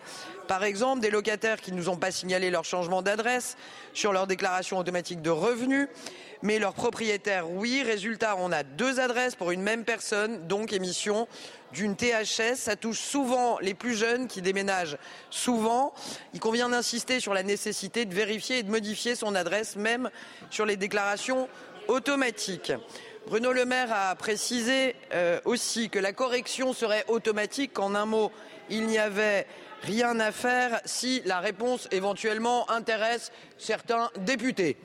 Par 0.48 0.64
exemple, 0.64 1.02
des 1.02 1.10
locataires 1.10 1.60
qui 1.60 1.72
ne 1.72 1.78
nous 1.78 1.90
ont 1.90 1.98
pas 1.98 2.12
signalé 2.12 2.50
leur 2.50 2.64
changement 2.64 3.02
d'adresse 3.02 3.58
sur 3.94 4.14
leur 4.14 4.28
déclaration 4.28 4.78
automatique 4.78 5.22
de 5.22 5.30
revenus 5.30 5.88
mais 6.42 6.60
leurs 6.60 6.74
propriétaires, 6.74 7.50
oui. 7.50 7.84
Résultat, 7.84 8.36
on 8.38 8.52
a 8.52 8.64
deux 8.64 9.00
adresses 9.00 9.36
pour 9.36 9.52
une 9.52 9.62
même 9.62 9.84
personne, 9.84 10.48
donc 10.48 10.74
émission 10.74 11.28
d'une 11.74 11.96
THS. 11.96 12.56
Ça 12.56 12.76
touche 12.76 13.00
souvent 13.00 13.60
les 13.60 13.74
plus 13.74 13.96
jeunes 13.96 14.28
qui 14.28 14.42
déménagent 14.42 14.98
souvent. 15.30 15.94
Il 16.34 16.40
convient 16.40 16.70
d'insister 16.70 17.20
sur 17.20 17.34
la 17.34 17.44
nécessité 17.44 18.06
de 18.06 18.14
vérifier 18.14 18.60
et 18.60 18.64
de 18.64 18.72
modifier 18.72 19.16
son 19.16 19.36
adresse, 19.36 19.76
même 19.76 20.10
sur 20.50 20.66
les 20.66 20.78
déclarations 20.78 21.48
automatiques. 21.88 22.74
Bruno 23.28 23.52
Le 23.52 23.66
Maire 23.66 23.92
a 23.92 24.16
précisé 24.16 24.96
euh, 25.14 25.40
aussi 25.44 25.90
que 25.90 26.00
la 26.00 26.14
correction 26.14 26.72
serait 26.72 27.04
automatique. 27.10 27.78
En 27.78 27.94
un 27.94 28.06
mot, 28.06 28.32
il 28.70 28.88
n'y 28.88 28.98
avait 28.98 29.46
rien 29.82 30.20
à 30.20 30.32
faire 30.32 30.80
si 30.86 31.22
la 31.26 31.40
réponse 31.40 31.88
éventuellement 31.92 32.70
intéresse 32.72 33.32
certains 33.58 34.10
députés. 34.20 34.78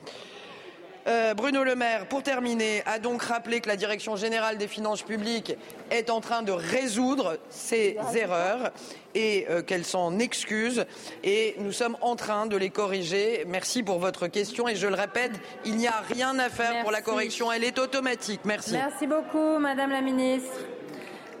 Euh, 1.05 1.33
Bruno 1.33 1.63
Le 1.63 1.75
Maire, 1.75 2.07
pour 2.07 2.23
terminer, 2.23 2.81
a 2.85 2.97
donc 2.97 3.23
rappelé 3.23 3.59
que 3.59 3.67
la 3.67 3.75
Direction 3.75 4.15
générale 4.15 4.57
des 4.57 4.67
finances 4.67 5.01
publiques 5.01 5.55
est 5.91 6.09
en 6.09 6.21
train 6.21 6.43
de 6.43 6.51
résoudre 6.53 7.37
ces 7.49 7.97
erreurs 8.15 8.71
et 9.13 9.45
euh, 9.49 9.61
qu'elle 9.61 9.83
s'en 9.83 10.17
excuse. 10.19 10.85
Et 11.23 11.55
nous 11.59 11.73
sommes 11.73 11.97
en 12.01 12.15
train 12.15 12.45
de 12.45 12.55
les 12.55 12.69
corriger. 12.69 13.43
Merci 13.47 13.83
pour 13.83 13.99
votre 13.99 14.27
question. 14.27 14.67
Et 14.69 14.75
je 14.75 14.87
le 14.87 14.95
répète, 14.95 15.33
il 15.65 15.75
n'y 15.75 15.87
a 15.87 16.01
rien 16.09 16.39
à 16.39 16.49
faire 16.49 16.81
pour 16.81 16.91
la 16.91 17.01
correction. 17.01 17.51
Elle 17.51 17.65
est 17.65 17.79
automatique. 17.79 18.41
Merci. 18.45 18.73
Merci 18.73 19.05
beaucoup, 19.05 19.57
Madame 19.59 19.91
la 19.91 20.01
Ministre. 20.01 20.57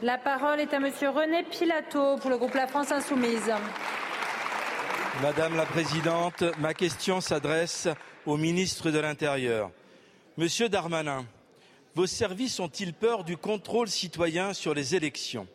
La 0.01 0.17
parole 0.17 0.59
est 0.59 0.73
à 0.73 0.79
Monsieur 0.79 1.09
René 1.09 1.43
Pilato 1.43 2.17
pour 2.17 2.29
le 2.29 2.37
groupe 2.37 2.55
La 2.55 2.67
France 2.67 2.91
Insoumise. 2.91 3.49
Madame 5.21 5.55
la 5.55 5.65
Présidente, 5.65 6.43
ma 6.59 6.73
question 6.73 7.21
s'adresse 7.21 7.87
au 8.25 8.37
ministre 8.37 8.91
de 8.91 8.99
l'Intérieur. 8.99 9.71
Monsieur 10.37 10.69
Darmanin, 10.69 11.25
vos 11.95 12.07
services 12.07 12.59
ont-ils 12.59 12.93
peur 12.93 13.23
du 13.23 13.37
contrôle 13.37 13.89
citoyen 13.89 14.53
sur 14.53 14.73
les 14.73 14.95
élections? 14.95 15.47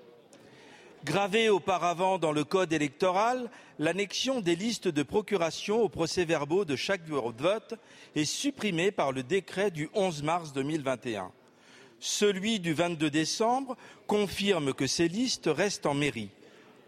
Gravé 1.05 1.49
auparavant 1.49 2.19
dans 2.19 2.33
le 2.33 2.45
code 2.45 2.73
électoral, 2.73 3.51
l'annexion 3.79 4.41
des 4.41 4.57
listes 4.57 4.89
de 4.89 5.03
procuration 5.03 5.81
aux 5.83 5.89
procès-verbaux 5.89 6.65
de 6.65 6.77
chaque 6.77 7.07
vote 7.07 7.75
est 8.15 8.25
supprimée 8.25 8.91
par 8.91 9.13
le 9.13 9.23
décret 9.23 9.71
du 9.71 9.89
11 9.95 10.23
mars 10.23 10.53
2021. 10.53 11.31
Celui 12.01 12.61
du 12.61 12.75
22 12.75 13.11
décembre 13.11 13.77
confirme 14.07 14.75
que 14.75 14.87
ces 14.87 15.09
listes 15.09 15.49
restent 15.53 15.87
en 15.87 15.95
mairie. 15.95 16.31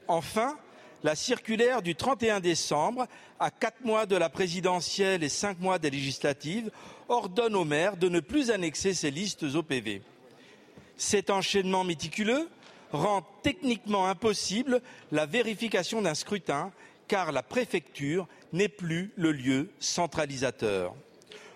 Enfin, 0.09 0.57
la 1.03 1.15
circulaire 1.15 1.83
du 1.83 1.95
31 1.95 2.41
décembre, 2.41 3.07
à 3.39 3.51
quatre 3.51 3.85
mois 3.85 4.07
de 4.07 4.17
la 4.17 4.29
présidentielle 4.29 5.25
et 5.25 5.29
cinq 5.29 5.61
mois 5.61 5.79
des 5.79 5.91
législatives, 5.91 6.71
ordonne 7.09 7.57
aux 7.57 7.65
maires 7.65 7.97
de 7.97 8.09
ne 8.09 8.21
plus 8.21 8.51
annexer 8.51 8.95
ces 8.95 9.11
listes 9.11 9.45
au 9.55 9.63
PV. 9.63 10.03
Cet 10.97 11.31
enchaînement 11.31 11.85
méticuleux 11.85 12.49
rend 12.93 13.23
techniquement 13.43 14.07
impossible 14.07 14.83
la 15.13 15.27
vérification 15.27 16.03
d'un 16.03 16.15
scrutin, 16.15 16.73
car 17.09 17.33
la 17.33 17.43
préfecture 17.43 18.29
n'est 18.53 18.69
plus 18.69 19.13
le 19.17 19.33
lieu 19.33 19.71
centralisateur. 19.79 20.95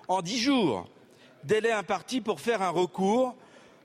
En 0.08 0.22
dix 0.22 0.38
jours, 0.38 0.88
délai 1.44 1.72
imparti 1.72 2.20
pour 2.20 2.40
faire 2.40 2.62
un 2.62 2.70
recours, 2.70 3.34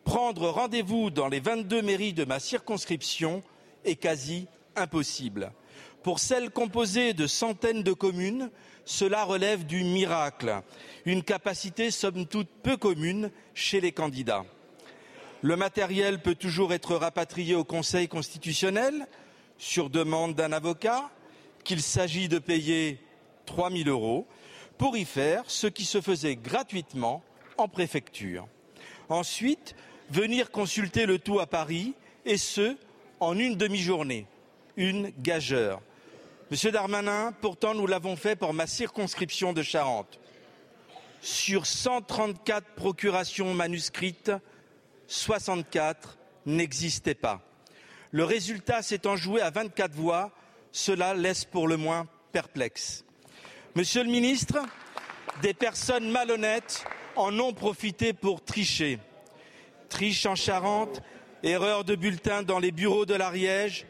prendre 0.03 0.49
rendez-vous 0.49 1.09
dans 1.09 1.27
les 1.27 1.39
22 1.39 1.81
mairies 1.81 2.13
de 2.13 2.25
ma 2.25 2.39
circonscription 2.39 3.43
est 3.85 3.95
quasi 3.95 4.47
impossible. 4.75 5.51
Pour 6.03 6.19
celles 6.19 6.49
composées 6.49 7.13
de 7.13 7.27
centaines 7.27 7.83
de 7.83 7.93
communes, 7.93 8.49
cela 8.85 9.23
relève 9.23 9.65
du 9.65 9.83
miracle, 9.83 10.61
une 11.05 11.23
capacité 11.23 11.91
somme 11.91 12.25
toute 12.25 12.49
peu 12.63 12.77
commune 12.77 13.31
chez 13.53 13.81
les 13.81 13.91
candidats. 13.91 14.45
Le 15.41 15.55
matériel 15.55 16.21
peut 16.21 16.35
toujours 16.35 16.73
être 16.73 16.95
rapatrié 16.95 17.55
au 17.55 17.63
Conseil 17.63 18.07
constitutionnel 18.07 19.07
sur 19.57 19.89
demande 19.89 20.35
d'un 20.35 20.51
avocat, 20.51 21.09
qu'il 21.63 21.81
s'agit 21.81 22.29
de 22.29 22.39
payer 22.39 22.99
3 23.45 23.69
000 23.69 23.89
euros 23.89 24.25
pour 24.77 24.97
y 24.97 25.05
faire 25.05 25.43
ce 25.47 25.67
qui 25.67 25.85
se 25.85 26.01
faisait 26.01 26.37
gratuitement 26.37 27.21
en 27.57 27.67
préfecture. 27.67 28.47
Ensuite, 29.09 29.75
venir 30.09 30.49
consulter 30.49 31.05
le 31.05 31.19
tout 31.19 31.39
à 31.39 31.45
Paris, 31.45 31.93
et 32.25 32.37
ce, 32.37 32.77
en 33.19 33.37
une 33.37 33.55
demi-journée 33.55 34.25
une 34.79 35.11
gageure. 35.19 35.81
Monsieur 36.49 36.71
Darmanin, 36.71 37.33
pourtant 37.41 37.75
nous 37.75 37.85
l'avons 37.85 38.15
fait 38.15 38.37
pour 38.37 38.53
ma 38.53 38.65
circonscription 38.65 39.53
de 39.53 39.61
Charente. 39.61 40.19
sur 41.21 41.65
134 41.65 42.65
procurations 42.75 43.53
manuscrites, 43.53 44.31
64 45.07 46.17
n'existaient 46.45 47.13
pas. 47.13 47.41
Le 48.11 48.23
résultat 48.23 48.81
s'étant 48.81 49.17
joué 49.17 49.41
à 49.41 49.49
24 49.49 49.93
voix, 49.93 50.31
cela 50.71 51.13
laisse 51.13 51.43
pour 51.43 51.67
le 51.67 51.75
moins 51.75 52.07
perplexe. 52.31 53.03
Monsieur 53.75 54.03
le 54.03 54.09
ministre, 54.09 54.59
des 55.41 55.53
personnes 55.53 56.09
malhonnêtes 56.09 56.85
en 57.17 57.37
ont 57.37 57.51
profité 57.51 58.13
pour 58.13 58.45
tricher. 58.45 58.97
Triche 59.89 60.25
en 60.25 60.35
Charente, 60.35 61.01
erreur 61.43 61.83
de 61.83 61.95
bulletin 61.95 62.43
dans 62.43 62.59
les 62.59 62.71
bureaux 62.71 63.05
de 63.05 63.15
l'Ariège, 63.15 63.85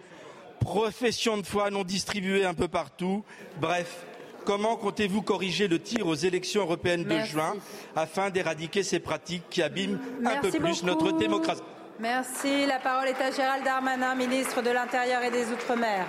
profession 0.69 1.37
de 1.37 1.47
foi 1.47 1.71
non 1.71 1.83
distribuée 1.83 2.45
un 2.45 2.53
peu 2.53 2.67
partout. 2.67 3.23
Bref, 3.59 4.05
comment 4.45 4.75
comptez-vous 4.75 5.23
corriger 5.23 5.67
le 5.67 5.79
tir 5.79 6.05
aux 6.05 6.13
élections 6.13 6.61
européennes 6.61 7.05
de 7.05 7.09
Merci. 7.09 7.31
juin 7.31 7.55
afin 7.95 8.29
d'éradiquer 8.29 8.83
ces 8.83 8.99
pratiques 8.99 9.49
qui 9.49 9.63
abîment 9.63 9.99
un 10.23 10.37
peu 10.37 10.51
plus 10.51 10.83
beaucoup. 10.83 10.85
notre 10.85 11.11
démocratie? 11.13 11.63
Merci. 11.99 12.67
La 12.67 12.77
parole 12.77 13.07
est 13.07 13.19
à 13.19 13.31
Gérald 13.31 13.65
Darmanin, 13.65 14.13
ministre 14.13 14.61
de 14.61 14.69
l'Intérieur 14.69 15.23
et 15.23 15.31
des 15.31 15.47
Outre-mer. 15.51 16.05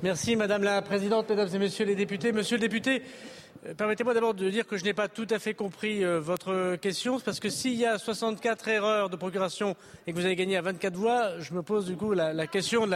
Merci 0.00 0.36
Madame 0.36 0.62
la 0.62 0.80
Présidente, 0.80 1.28
Mesdames 1.28 1.48
et 1.54 1.58
Messieurs 1.58 1.86
les 1.86 1.96
députés. 1.96 2.30
Monsieur 2.30 2.56
le 2.56 2.60
député, 2.60 3.02
permettez-moi 3.72 4.12
d'abord 4.12 4.34
de 4.34 4.50
dire 4.50 4.66
que 4.66 4.76
je 4.76 4.84
n'ai 4.84 4.92
pas 4.92 5.08
tout 5.08 5.26
à 5.30 5.38
fait 5.38 5.54
compris 5.54 6.04
euh, 6.04 6.20
votre 6.20 6.76
question, 6.76 7.18
parce 7.18 7.40
que 7.40 7.48
s'il 7.48 7.74
y 7.74 7.86
a 7.86 7.98
64 7.98 8.68
erreurs 8.68 9.08
de 9.08 9.16
procuration 9.16 9.74
et 10.06 10.12
que 10.12 10.18
vous 10.18 10.26
avez 10.26 10.36
gagné 10.36 10.56
à 10.56 10.62
24 10.62 10.94
voix, 10.94 11.40
je 11.40 11.54
me 11.54 11.62
pose 11.62 11.86
du 11.86 11.96
coup 11.96 12.12
la, 12.12 12.46
question 12.46 12.86
de 12.86 12.94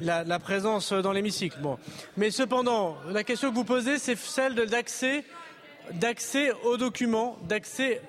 la, 0.00 0.38
présence 0.38 0.92
dans 0.92 1.12
l'hémicycle. 1.12 1.58
Bon. 1.60 1.78
Mais 2.16 2.30
cependant, 2.30 2.96
la 3.10 3.24
question 3.24 3.50
que 3.50 3.54
vous 3.54 3.64
posez, 3.64 3.98
c'est 3.98 4.16
celle 4.16 4.54
de- 4.54 4.64
d'accès 4.64 6.52
aux 6.64 6.76
documents, 6.76 7.38
d'accès 7.48 8.00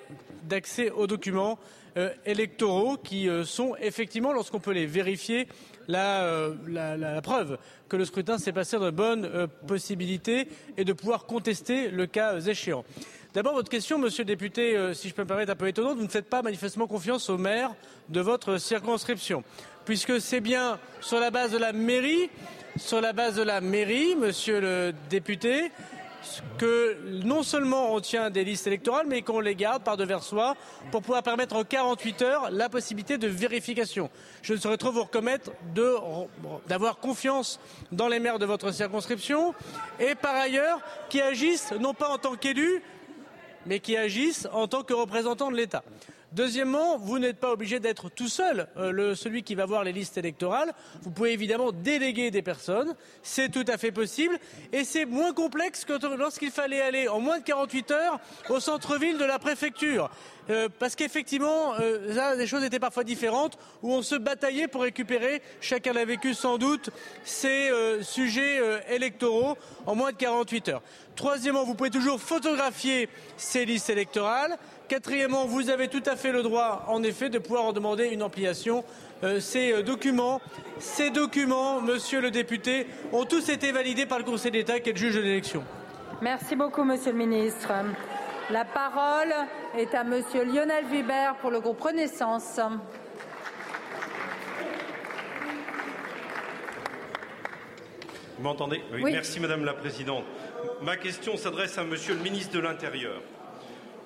aux 0.91 1.07
documents 1.07 1.59
euh, 1.97 2.09
électoraux 2.25 2.97
qui 2.97 3.29
euh, 3.29 3.45
sont 3.45 3.73
effectivement, 3.79 4.33
lorsqu'on 4.33 4.59
peut 4.59 4.73
les 4.73 4.85
vérifier, 4.85 5.47
la, 5.87 6.23
euh, 6.23 6.55
la- 6.67 7.21
preuve 7.21 7.57
que 7.89 7.97
le 7.97 8.05
scrutin 8.05 8.37
s'est 8.37 8.51
passé 8.51 8.77
dans 8.77 8.85
de 8.85 8.89
bonnes 8.91 9.25
euh, 9.25 9.47
possibilités 9.67 10.47
et 10.77 10.85
de 10.85 10.93
pouvoir 10.93 11.25
contester 11.25 11.89
le 11.89 12.05
cas 12.07 12.33
euh, 12.35 12.41
échéant. 12.41 12.83
D'abord, 13.33 13.53
votre 13.53 13.69
question, 13.69 13.97
monsieur 13.99 14.23
le 14.23 14.27
député, 14.27 14.77
si 14.93 15.09
je 15.09 15.13
peux 15.13 15.23
me 15.23 15.27
permettre 15.27 15.51
un 15.51 15.55
peu 15.57 15.67
étonnante, 15.67 15.97
vous 15.97 16.03
ne 16.03 16.07
faites 16.09 16.29
pas 16.29 16.41
manifestement 16.41 16.87
confiance 16.87 17.29
au 17.29 17.37
maire 17.37 17.71
de 18.07 18.21
votre 18.21 18.57
circonscription, 18.57 19.43
puisque 19.83 20.21
c'est 20.21 20.39
bien 20.39 20.79
sur 21.01 21.19
la 21.19 21.31
base 21.31 21.51
de 21.51 21.57
la 21.57 21.73
mairie, 21.73 22.29
sur 22.77 23.01
la 23.01 23.11
base 23.11 23.35
de 23.35 23.43
la 23.43 23.59
mairie, 23.59 24.15
monsieur 24.15 24.61
le 24.61 24.93
député, 25.09 25.69
que 26.57 26.97
non 27.23 27.43
seulement 27.43 27.93
on 27.93 27.99
tient 27.99 28.29
des 28.29 28.43
listes 28.43 28.67
électorales, 28.67 29.05
mais 29.07 29.21
qu'on 29.21 29.39
les 29.39 29.55
garde 29.55 29.83
par 29.83 29.97
devers 29.97 30.23
soi 30.23 30.55
pour 30.91 31.01
pouvoir 31.01 31.23
permettre 31.23 31.55
en 31.55 31.63
48 31.63 32.21
heures 32.21 32.49
la 32.51 32.69
possibilité 32.69 33.17
de 33.17 33.27
vérification. 33.27 34.09
Je 34.41 34.53
ne 34.53 34.59
saurais 34.59 34.77
trop 34.77 34.91
vous 34.91 35.03
recommettre 35.03 35.51
d'avoir 36.67 36.97
confiance 36.97 37.59
dans 37.91 38.07
les 38.07 38.19
maires 38.19 38.39
de 38.39 38.45
votre 38.45 38.71
circonscription 38.71 39.53
et 39.99 40.15
par 40.15 40.35
ailleurs 40.35 40.79
qui 41.09 41.21
agissent 41.21 41.73
non 41.79 41.93
pas 41.93 42.09
en 42.09 42.17
tant 42.17 42.35
qu'élus, 42.35 42.81
mais 43.65 43.79
qui 43.79 43.97
agissent 43.97 44.47
en 44.53 44.67
tant 44.67 44.83
que 44.83 44.93
représentants 44.93 45.51
de 45.51 45.57
l'État. 45.57 45.83
Deuxièmement, 46.35 46.97
vous 46.97 47.17
n'êtes 47.17 47.39
pas 47.39 47.53
obligé 47.53 47.79
d'être 47.79 48.09
tout 48.09 48.27
seul, 48.27 48.67
euh, 48.75 49.15
celui 49.15 49.41
qui 49.41 49.55
va 49.55 49.65
voir 49.65 49.85
les 49.85 49.93
listes 49.93 50.17
électorales. 50.17 50.73
Vous 51.01 51.09
pouvez 51.09 51.31
évidemment 51.31 51.71
déléguer 51.71 52.29
des 52.29 52.41
personnes, 52.41 52.93
c'est 53.23 53.47
tout 53.47 53.63
à 53.69 53.77
fait 53.77 53.93
possible, 53.93 54.37
et 54.73 54.83
c'est 54.83 55.05
moins 55.05 55.31
complexe 55.31 55.85
que 55.85 55.93
lorsqu'il 56.17 56.51
fallait 56.51 56.81
aller 56.81 57.07
en 57.07 57.21
moins 57.21 57.39
de 57.39 57.45
48 57.45 57.91
heures 57.91 58.19
au 58.49 58.59
centre-ville 58.59 59.17
de 59.17 59.23
la 59.23 59.39
préfecture. 59.39 60.09
Euh, 60.49 60.69
parce 60.77 60.95
qu'effectivement, 60.95 61.73
euh, 61.79 62.13
là, 62.13 62.35
les 62.35 62.45
choses 62.45 62.63
étaient 62.63 62.79
parfois 62.79 63.03
différentes, 63.03 63.57
où 63.81 63.93
on 63.93 64.01
se 64.01 64.15
bataillait 64.15 64.67
pour 64.67 64.81
récupérer, 64.81 65.41
chacun 65.61 65.93
l'a 65.93 66.05
vécu 66.05 66.33
sans 66.33 66.57
doute, 66.57 66.89
ces 67.23 67.69
euh, 67.71 68.03
sujets 68.03 68.59
euh, 68.59 68.79
électoraux 68.89 69.57
en 69.85 69.95
moins 69.95 70.11
de 70.11 70.17
48 70.17 70.69
heures. 70.69 70.81
Troisièmement, 71.15 71.63
vous 71.63 71.75
pouvez 71.75 71.89
toujours 71.89 72.19
photographier 72.19 73.09
ces 73.37 73.65
listes 73.65 73.89
électorales. 73.89 74.57
Quatrièmement, 74.87 75.45
vous 75.45 75.69
avez 75.69 75.87
tout 75.87 76.03
à 76.05 76.15
fait 76.15 76.31
le 76.31 76.43
droit, 76.43 76.85
en 76.87 77.01
effet, 77.01 77.29
de 77.29 77.39
pouvoir 77.39 77.65
en 77.65 77.73
demander 77.73 78.07
une 78.07 78.21
ampliation. 78.21 78.83
Euh, 79.23 79.39
ces 79.39 79.71
euh, 79.71 79.81
documents, 79.81 80.41
ces 80.77 81.09
documents, 81.09 81.81
monsieur 81.81 82.21
le 82.21 82.29
député, 82.29 82.85
ont 83.11 83.25
tous 83.25 83.49
été 83.49 83.71
validés 83.71 84.05
par 84.05 84.19
le 84.19 84.23
Conseil 84.23 84.51
d'État 84.51 84.79
qui 84.79 84.89
est 84.89 84.93
le 84.93 84.97
juge 84.99 85.15
de 85.15 85.21
l'élection. 85.21 85.63
Merci 86.21 86.55
beaucoup, 86.55 86.83
monsieur 86.83 87.11
le 87.11 87.17
ministre. 87.17 87.71
La 88.51 88.63
parole 88.63 89.33
est 89.75 89.95
à 89.95 90.03
monsieur 90.03 90.43
Lionel 90.43 90.85
Vibert 90.85 91.35
pour 91.41 91.49
le 91.49 91.59
groupe 91.59 91.81
Renaissance. 91.81 92.59
Vous 98.37 98.43
m'entendez? 98.43 98.83
Oui. 98.93 99.11
Merci 99.11 99.39
Madame 99.39 99.65
la 99.65 99.73
Présidente. 99.73 100.25
Ma 100.83 100.97
question 100.97 101.37
s'adresse 101.37 101.77
à 101.77 101.83
Monsieur 101.83 102.13
le 102.13 102.21
ministre 102.21 102.53
de 102.53 102.59
l'Intérieur. 102.59 103.21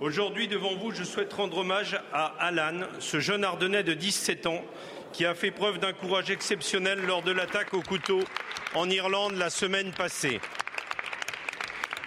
Aujourd'hui, 0.01 0.47
devant 0.47 0.77
vous, 0.77 0.91
je 0.91 1.03
souhaite 1.03 1.33
rendre 1.33 1.57
hommage 1.57 1.99
à 2.13 2.27
Alan, 2.39 2.87
ce 2.99 3.19
jeune 3.19 3.43
Ardennais 3.43 3.83
de 3.83 3.93
17 3.93 4.45
ans 4.45 4.63
qui 5.11 5.25
a 5.25 5.35
fait 5.35 5.51
preuve 5.51 5.77
d'un 5.77 5.91
courage 5.91 6.29
exceptionnel 6.29 7.01
lors 7.05 7.21
de 7.21 7.33
l'attaque 7.33 7.73
au 7.73 7.81
couteau 7.81 8.23
en 8.75 8.89
Irlande 8.89 9.33
la 9.35 9.49
semaine 9.49 9.91
passée. 9.91 10.39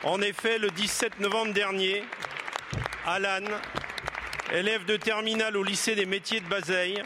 En 0.05 0.23
effet, 0.23 0.57
le 0.57 0.71
17 0.71 1.21
novembre 1.21 1.53
dernier, 1.53 2.03
Alan, 3.05 3.45
élève 4.55 4.87
de 4.87 4.97
terminale 4.97 5.59
au 5.59 5.63
lycée 5.63 5.95
des 5.95 6.07
métiers 6.07 6.41
de 6.41 6.49
Bazeille, 6.49 7.03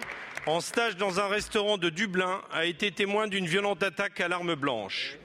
en 0.46 0.60
stage 0.60 0.96
dans 0.96 1.18
un 1.18 1.26
restaurant 1.26 1.78
de 1.78 1.88
Dublin, 1.88 2.42
a 2.52 2.64
été 2.64 2.92
témoin 2.92 3.26
d'une 3.26 3.46
violente 3.46 3.82
attaque 3.82 4.20
à 4.20 4.28
l'arme 4.28 4.54
blanche. 4.54 5.18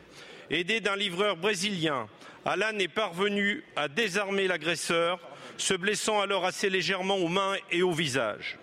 Aidé 0.50 0.82
d'un 0.82 0.96
livreur 0.96 1.38
brésilien, 1.38 2.08
Alan 2.46 2.80
est 2.80 2.88
parvenu 2.88 3.64
à 3.76 3.88
désarmer 3.88 4.48
l'agresseur, 4.48 5.20
se 5.58 5.74
blessant 5.74 6.20
alors 6.22 6.46
assez 6.46 6.70
légèrement 6.70 7.18
aux 7.18 7.28
mains 7.28 7.56
et 7.72 7.84
au 7.84 7.92
visage. 7.92 8.58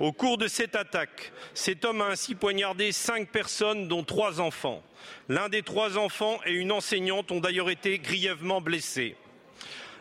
Au 0.00 0.12
cours 0.12 0.38
de 0.38 0.48
cette 0.48 0.74
attaque, 0.74 1.32
cet 1.54 1.84
homme 1.84 2.00
a 2.00 2.06
ainsi 2.06 2.34
poignardé 2.34 2.92
cinq 2.92 3.30
personnes, 3.30 3.88
dont 3.88 4.02
trois 4.02 4.40
enfants. 4.40 4.82
L'un 5.28 5.48
des 5.48 5.62
trois 5.62 5.98
enfants 5.98 6.40
et 6.46 6.52
une 6.52 6.72
enseignante 6.72 7.30
ont 7.30 7.40
d'ailleurs 7.40 7.70
été 7.70 7.98
grièvement 7.98 8.60
blessés. 8.60 9.16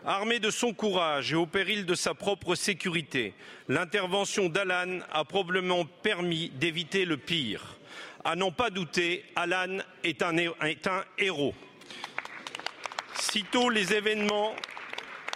Armé 0.04 0.40
de 0.40 0.50
son 0.50 0.74
courage 0.74 1.32
et 1.32 1.36
au 1.36 1.46
péril 1.46 1.86
de 1.86 1.94
sa 1.94 2.16
propre 2.16 2.56
sécurité, 2.56 3.36
l'intervention 3.68 4.50
d'Alan 4.50 5.02
a 5.12 5.24
probablement 5.26 5.86
permis 5.86 6.50
d'éviter 6.56 7.06
le 7.06 7.18
pire. 7.18 7.78
À 8.24 8.36
n'en 8.36 8.52
pas 8.52 8.72
douter, 8.72 9.24
Alan 9.36 9.78
est 10.04 10.24
un, 10.24 11.04
héros. 11.20 11.54
Sitôt 13.14 13.70
les 13.70 13.94
événements, 13.94 14.56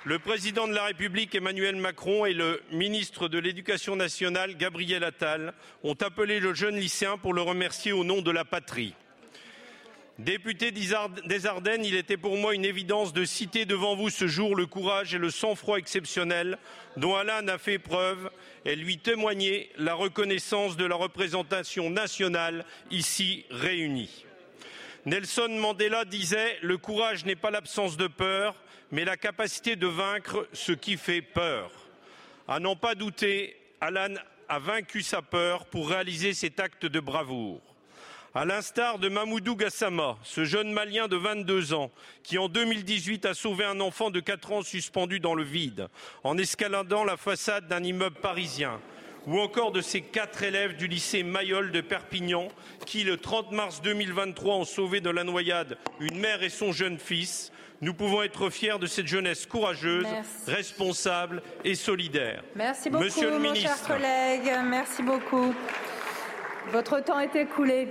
le 0.05 0.19
président 0.19 0.67
de 0.67 0.73
la 0.75 0.83
République 0.83 1.33
Emmanuel 1.33 1.77
Macron 1.77 2.27
et 2.27 2.33
le 2.33 2.61
ministre 2.71 3.27
de 3.27 3.39
l'Éducation 3.39 3.95
nationale 3.95 4.55
Gabriel 4.55 5.03
Attal 5.03 5.53
ont 5.83 5.95
appelé 5.99 6.39
le 6.39 6.53
jeune 6.53 6.75
lycéen 6.77 7.17
pour 7.17 7.33
le 7.33 7.41
remercier 7.41 7.91
au 7.91 8.03
nom 8.03 8.21
de 8.21 8.29
la 8.29 8.45
patrie. 8.45 8.93
Député 10.19 10.71
des 10.71 10.93
Ardennes, 10.93 11.83
il 11.83 11.95
était 11.95 12.17
pour 12.17 12.37
moi 12.37 12.53
une 12.53 12.65
évidence 12.65 13.13
de 13.13 13.25
citer 13.25 13.65
devant 13.65 13.95
vous 13.95 14.11
ce 14.11 14.27
jour 14.27 14.55
le 14.55 14.67
courage 14.67 15.15
et 15.15 15.17
le 15.17 15.31
sang-froid 15.31 15.79
exceptionnel 15.79 16.59
dont 16.97 17.15
Alain 17.15 17.47
a 17.47 17.57
fait 17.57 17.79
preuve 17.79 18.29
et 18.63 18.75
lui 18.75 18.99
témoigner 18.99 19.71
la 19.75 19.95
reconnaissance 19.95 20.77
de 20.77 20.85
la 20.85 20.95
représentation 20.95 21.89
nationale 21.89 22.63
ici 22.91 23.43
réunie. 23.49 24.23
Nelson 25.07 25.49
Mandela 25.49 26.05
disait 26.05 26.57
Le 26.61 26.77
courage 26.77 27.25
n'est 27.25 27.35
pas 27.35 27.51
l'absence 27.51 27.97
de 27.97 28.07
peur, 28.07 28.55
mais 28.91 29.05
la 29.05 29.17
capacité 29.17 29.75
de 29.75 29.87
vaincre 29.87 30.47
ce 30.53 30.71
qui 30.71 30.97
fait 30.97 31.21
peur. 31.21 31.71
À 32.47 32.59
n'en 32.59 32.75
pas 32.75 32.95
douter, 32.95 33.57
Alan 33.81 34.15
a 34.47 34.59
vaincu 34.59 35.01
sa 35.01 35.21
peur 35.21 35.65
pour 35.65 35.89
réaliser 35.89 36.33
cet 36.33 36.59
acte 36.59 36.85
de 36.85 36.99
bravoure. 36.99 37.61
À 38.37 38.43
l'instar 38.43 38.99
de 38.99 39.07
Mamoudou 39.07 39.55
Gassama, 39.55 40.17
ce 40.21 40.43
jeune 40.43 40.71
Malien 40.71 41.07
de 41.07 41.15
22 41.15 41.73
ans, 41.73 41.89
qui 42.21 42.37
en 42.37 42.49
2018 42.49 43.25
a 43.25 43.33
sauvé 43.33 43.63
un 43.63 43.79
enfant 43.79 44.11
de 44.11 44.19
4 44.19 44.51
ans 44.51 44.61
suspendu 44.61 45.21
dans 45.21 45.35
le 45.35 45.43
vide, 45.43 45.87
en 46.25 46.37
escaladant 46.37 47.05
la 47.05 47.15
façade 47.15 47.69
d'un 47.69 47.81
immeuble 47.81 48.17
parisien, 48.19 48.81
ou 49.25 49.39
encore 49.39 49.71
de 49.71 49.79
ces 49.79 50.01
quatre 50.01 50.43
élèves 50.43 50.75
du 50.75 50.87
lycée 50.87 51.23
Mayol 51.23 51.71
de 51.71 51.79
Perpignan, 51.79 52.49
qui, 52.85 53.05
le 53.05 53.15
30 53.15 53.53
mars 53.53 53.81
2023, 53.81 54.55
ont 54.55 54.65
sauvé 54.65 54.99
de 54.99 55.09
la 55.09 55.23
noyade 55.23 55.77
une 56.01 56.19
mère 56.19 56.43
et 56.43 56.49
son 56.49 56.73
jeune 56.73 56.99
fils, 56.99 57.53
nous 57.81 57.93
pouvons 57.93 58.21
être 58.23 58.49
fiers 58.49 58.79
de 58.79 58.87
cette 58.87 59.07
jeunesse 59.07 59.45
courageuse, 59.45 60.03
Merci. 60.03 60.51
responsable 60.51 61.41
et 61.63 61.75
solidaire. 61.75 62.43
Merci 62.55 62.89
beaucoup, 62.89 63.03
Monsieur 63.03 63.29
le 63.29 63.33
mon 63.33 63.51
ministre, 63.51 63.77
cher 63.77 63.87
collègue. 63.87 64.51
Merci 64.65 65.03
beaucoup. 65.03 65.53
Votre 66.71 66.99
temps 67.01 67.19
est 67.19 67.35
écoulé. 67.35 67.89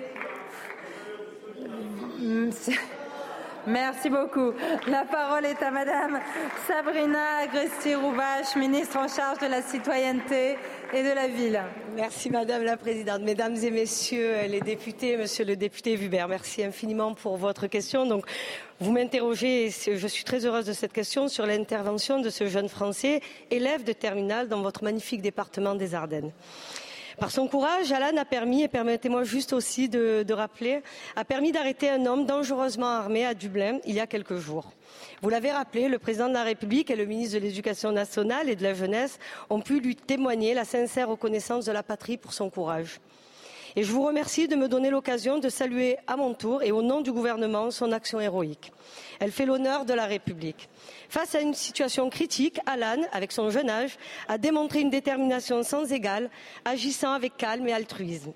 Merci 3.67 4.11
beaucoup. 4.11 4.53
La 4.87 5.05
parole 5.05 5.47
est 5.47 5.63
à 5.63 5.71
Madame 5.71 6.21
Sabrina 6.67 7.39
Agresti-Roubache, 7.45 8.57
ministre 8.57 8.99
en 8.99 9.09
charge 9.09 9.39
de 9.39 9.47
la 9.47 9.63
citoyenneté 9.63 10.59
et 10.93 11.03
de 11.03 11.11
la 11.15 11.29
ville. 11.29 11.61
Merci 11.95 12.31
Madame 12.31 12.63
la 12.65 12.77
Présidente. 12.77 13.23
Mesdames 13.23 13.57
et 13.57 13.71
Messieurs 13.71 14.47
les 14.49 14.61
députés, 14.61 15.17
Monsieur 15.17 15.45
le 15.45 15.57
député 15.57 15.97
Vubert, 15.97 16.29
merci 16.29 16.63
infiniment 16.63 17.15
pour 17.15 17.37
votre 17.37 17.67
question. 17.67 18.21
Vous 18.81 18.93
m'interrogez, 18.93 19.67
et 19.67 19.71
je 19.71 20.07
suis 20.07 20.25
très 20.25 20.45
heureuse 20.45 20.67
de 20.67 20.73
cette 20.73 20.93
question, 20.93 21.29
sur 21.29 21.47
l'intervention 21.47 22.21
de 22.21 22.31
ce 22.31 22.49
jeune 22.49 22.69
Français, 22.69 23.21
élève 23.51 23.85
de 23.85 23.93
terminale 23.93 24.49
dans 24.49 24.63
votre 24.63 24.85
magnifique 24.85 25.23
département 25.23 25.75
des 25.75 25.95
Ardennes. 25.95 26.33
Par 27.19 27.31
son 27.31 27.47
courage, 27.47 27.93
Alan 27.93 28.17
a 28.17 28.25
permis, 28.25 28.63
et 28.63 28.69
permettez-moi 28.69 29.25
juste 29.25 29.53
aussi 29.53 29.89
de, 29.89 30.33
rappeler, 30.33 30.83
a 31.17 31.25
permis 31.25 31.53
d'arrêter 31.53 31.89
un 31.89 32.07
homme 32.07 32.27
dangereusement 32.27 32.89
armé 32.89 33.25
à 33.25 33.35
Dublin 33.35 33.79
il 33.85 33.95
y 33.95 34.01
a 34.01 34.07
quelques 34.07 34.37
jours. 34.37 34.73
Vous 35.23 35.29
l'avez 35.29 35.53
rappelé, 35.53 35.89
le 35.89 35.99
président 35.99 36.29
de 36.29 36.35
la 36.35 36.43
République 36.43 36.91
et 36.91 36.97
le 36.97 37.05
ministre 37.05 37.39
de 37.39 37.45
l'Éducation 37.45 37.93
nationale 37.93 38.49
et 38.49 38.57
de 38.57 38.63
la 38.63 38.75
jeunesse 38.75 39.19
ont 39.49 39.61
pu 39.61 39.81
lui 39.81 39.97
témoigner 39.97 40.55
la 40.55 40.65
sincère 40.65 41.09
reconnaissance 41.09 41.65
de 41.65 41.73
la 41.73 41.83
patrie 41.83 42.17
pour 42.17 42.33
son 42.33 42.51
courage. 42.51 43.01
Je 43.77 43.91
vous 43.91 44.07
remercie 44.07 44.47
de 44.47 44.55
me 44.55 44.69
donner 44.69 44.89
l'occasion 44.89 45.39
de 45.39 45.49
saluer 45.49 45.97
à 46.07 46.17
mon 46.17 46.33
tour 46.33 46.63
et 46.63 46.71
au 46.71 46.81
nom 46.81 47.01
du 47.01 47.11
gouvernement 47.11 47.73
son 47.73 47.91
action 47.91 48.21
héroïque. 48.21 48.73
Elle 49.19 49.33
fait 49.33 49.47
l'honneur 49.47 49.85
de 49.85 49.93
la 49.93 50.07
République. 50.07 50.69
Face 51.09 51.35
à 51.35 51.41
une 51.41 51.55
situation 51.55 52.09
critique, 52.09 52.61
Alan, 52.67 53.03
avec 53.11 53.33
son 53.33 53.51
jeune 53.51 53.69
âge, 53.69 53.99
a 54.29 54.39
démontré 54.39 54.81
une 54.81 54.91
détermination 54.91 55.65
sans 55.65 55.91
égale, 55.93 56.31
agissant 56.65 57.11
avec 57.11 57.37
calme 57.37 57.67
et 57.67 57.73
altruisme. 57.73 58.33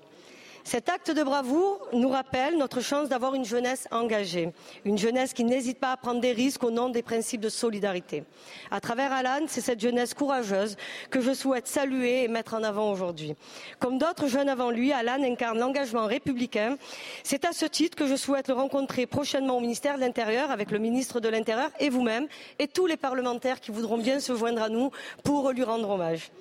Cet 0.63 0.89
acte 0.89 1.11
de 1.11 1.23
bravoure 1.23 1.87
nous 1.93 2.09
rappelle 2.09 2.57
notre 2.57 2.81
chance 2.81 3.09
d'avoir 3.09 3.33
une 3.33 3.45
jeunesse 3.45 3.87
engagée, 3.91 4.51
une 4.85 4.97
jeunesse 4.97 5.33
qui 5.33 5.43
n'hésite 5.43 5.79
pas 5.79 5.91
à 5.91 5.97
prendre 5.97 6.19
des 6.21 6.31
risques 6.31 6.63
au 6.63 6.71
nom 6.71 6.89
des 6.89 7.01
principes 7.01 7.41
de 7.41 7.49
solidarité. 7.49 8.23
À 8.69 8.79
travers 8.79 9.11
Alan, 9.11 9.45
c'est 9.47 9.61
cette 9.61 9.79
jeunesse 9.79 10.13
courageuse 10.13 10.75
que 11.09 11.21
je 11.21 11.33
souhaite 11.33 11.67
saluer 11.67 12.23
et 12.23 12.27
mettre 12.27 12.53
en 12.53 12.63
avant 12.63 12.91
aujourd'hui. 12.91 13.35
Comme 13.79 13.97
d'autres 13.97 14.27
jeunes 14.27 14.49
avant 14.49 14.69
lui, 14.69 14.91
Alan 14.91 15.23
incarne 15.23 15.59
l'engagement 15.59 16.05
républicain. 16.05 16.77
C'est 17.23 17.45
à 17.45 17.51
ce 17.51 17.65
titre 17.65 17.97
que 17.97 18.07
je 18.07 18.15
souhaite 18.15 18.47
le 18.47 18.53
rencontrer 18.53 19.05
prochainement 19.05 19.57
au 19.57 19.61
ministère 19.61 19.95
de 19.95 20.01
l'Intérieur 20.01 20.51
avec 20.51 20.71
le 20.71 20.79
ministre 20.79 21.19
de 21.19 21.29
l'Intérieur 21.29 21.69
et 21.79 21.89
vous-même 21.89 22.27
et 22.59 22.67
tous 22.67 22.85
les 22.85 22.97
parlementaires 22.97 23.59
qui 23.59 23.71
voudront 23.71 23.97
bien 23.97 24.19
se 24.19 24.35
joindre 24.35 24.61
à 24.61 24.69
nous 24.69 24.91
pour 25.23 25.51
lui 25.51 25.63
rendre 25.63 25.89
hommage. 25.89 26.31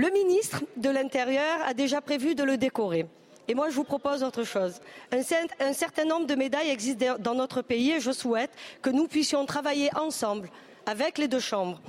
Le 0.00 0.08
ministre 0.08 0.62
de 0.78 0.88
l'Intérieur 0.88 1.60
a 1.66 1.74
déjà 1.74 2.00
prévu 2.00 2.34
de 2.34 2.42
le 2.42 2.56
décorer. 2.56 3.04
Et 3.48 3.54
moi, 3.54 3.68
je 3.68 3.74
vous 3.74 3.84
propose 3.84 4.22
autre 4.22 4.44
chose. 4.44 4.80
Un, 5.12 5.74
certain 5.74 6.06
nombre 6.06 6.26
de 6.26 6.34
médailles 6.34 6.70
existent 6.70 7.16
dans 7.18 7.34
notre 7.34 7.60
pays 7.60 7.90
et 7.90 8.00
je 8.00 8.10
souhaite 8.10 8.50
que 8.80 8.88
nous 8.88 9.08
puissions 9.08 9.44
travailler 9.44 9.90
ensemble 9.94 10.48
avec 10.86 11.18
les 11.18 11.28
deux 11.28 11.38
chambres 11.38 11.82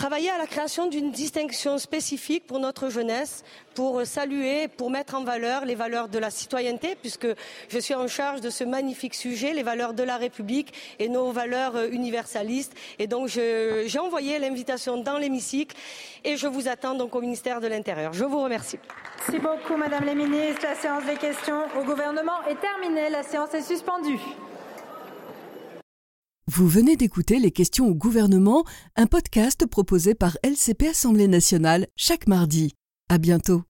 travailler 0.00 0.30
à 0.30 0.38
la 0.38 0.46
création 0.46 0.86
d'une 0.86 1.10
distinction 1.10 1.76
spécifique 1.76 2.46
pour 2.46 2.58
notre 2.58 2.88
jeunesse, 2.88 3.44
pour 3.74 4.06
saluer, 4.06 4.66
pour 4.66 4.90
mettre 4.90 5.14
en 5.14 5.24
valeur 5.24 5.66
les 5.66 5.74
valeurs 5.74 6.08
de 6.08 6.18
la 6.18 6.30
citoyenneté, 6.30 6.96
puisque 6.98 7.26
je 7.68 7.78
suis 7.78 7.94
en 7.94 8.08
charge 8.08 8.40
de 8.40 8.48
ce 8.48 8.64
magnifique 8.64 9.14
sujet, 9.14 9.52
les 9.52 9.62
valeurs 9.62 9.92
de 9.92 10.02
la 10.02 10.16
République 10.16 10.72
et 10.98 11.10
nos 11.10 11.32
valeurs 11.32 11.76
universalistes. 11.92 12.72
Et 12.98 13.06
donc, 13.06 13.28
j'ai 13.28 13.98
envoyé 13.98 14.38
l'invitation 14.38 14.96
dans 14.96 15.18
l'hémicycle 15.18 15.76
et 16.24 16.38
je 16.38 16.46
vous 16.46 16.66
attends 16.66 16.94
donc 16.94 17.14
au 17.14 17.20
ministère 17.20 17.60
de 17.60 17.66
l'Intérieur. 17.66 18.14
Je 18.14 18.24
vous 18.24 18.42
remercie. 18.42 18.78
Merci 19.18 19.38
beaucoup, 19.38 19.76
Madame 19.76 20.06
la 20.06 20.14
Ministre. 20.14 20.62
La 20.62 20.76
séance 20.76 21.04
des 21.04 21.16
questions 21.16 21.64
au 21.78 21.84
gouvernement 21.84 22.42
est 22.48 22.58
terminée. 22.58 23.10
La 23.10 23.22
séance 23.22 23.52
est 23.52 23.60
suspendue. 23.60 24.18
Vous 26.52 26.66
venez 26.66 26.96
d'écouter 26.96 27.38
Les 27.38 27.52
questions 27.52 27.86
au 27.86 27.94
gouvernement, 27.94 28.64
un 28.96 29.06
podcast 29.06 29.66
proposé 29.66 30.16
par 30.16 30.36
LCP 30.42 30.88
Assemblée 30.88 31.28
nationale 31.28 31.86
chaque 31.94 32.26
mardi. 32.26 32.74
À 33.08 33.18
bientôt. 33.18 33.69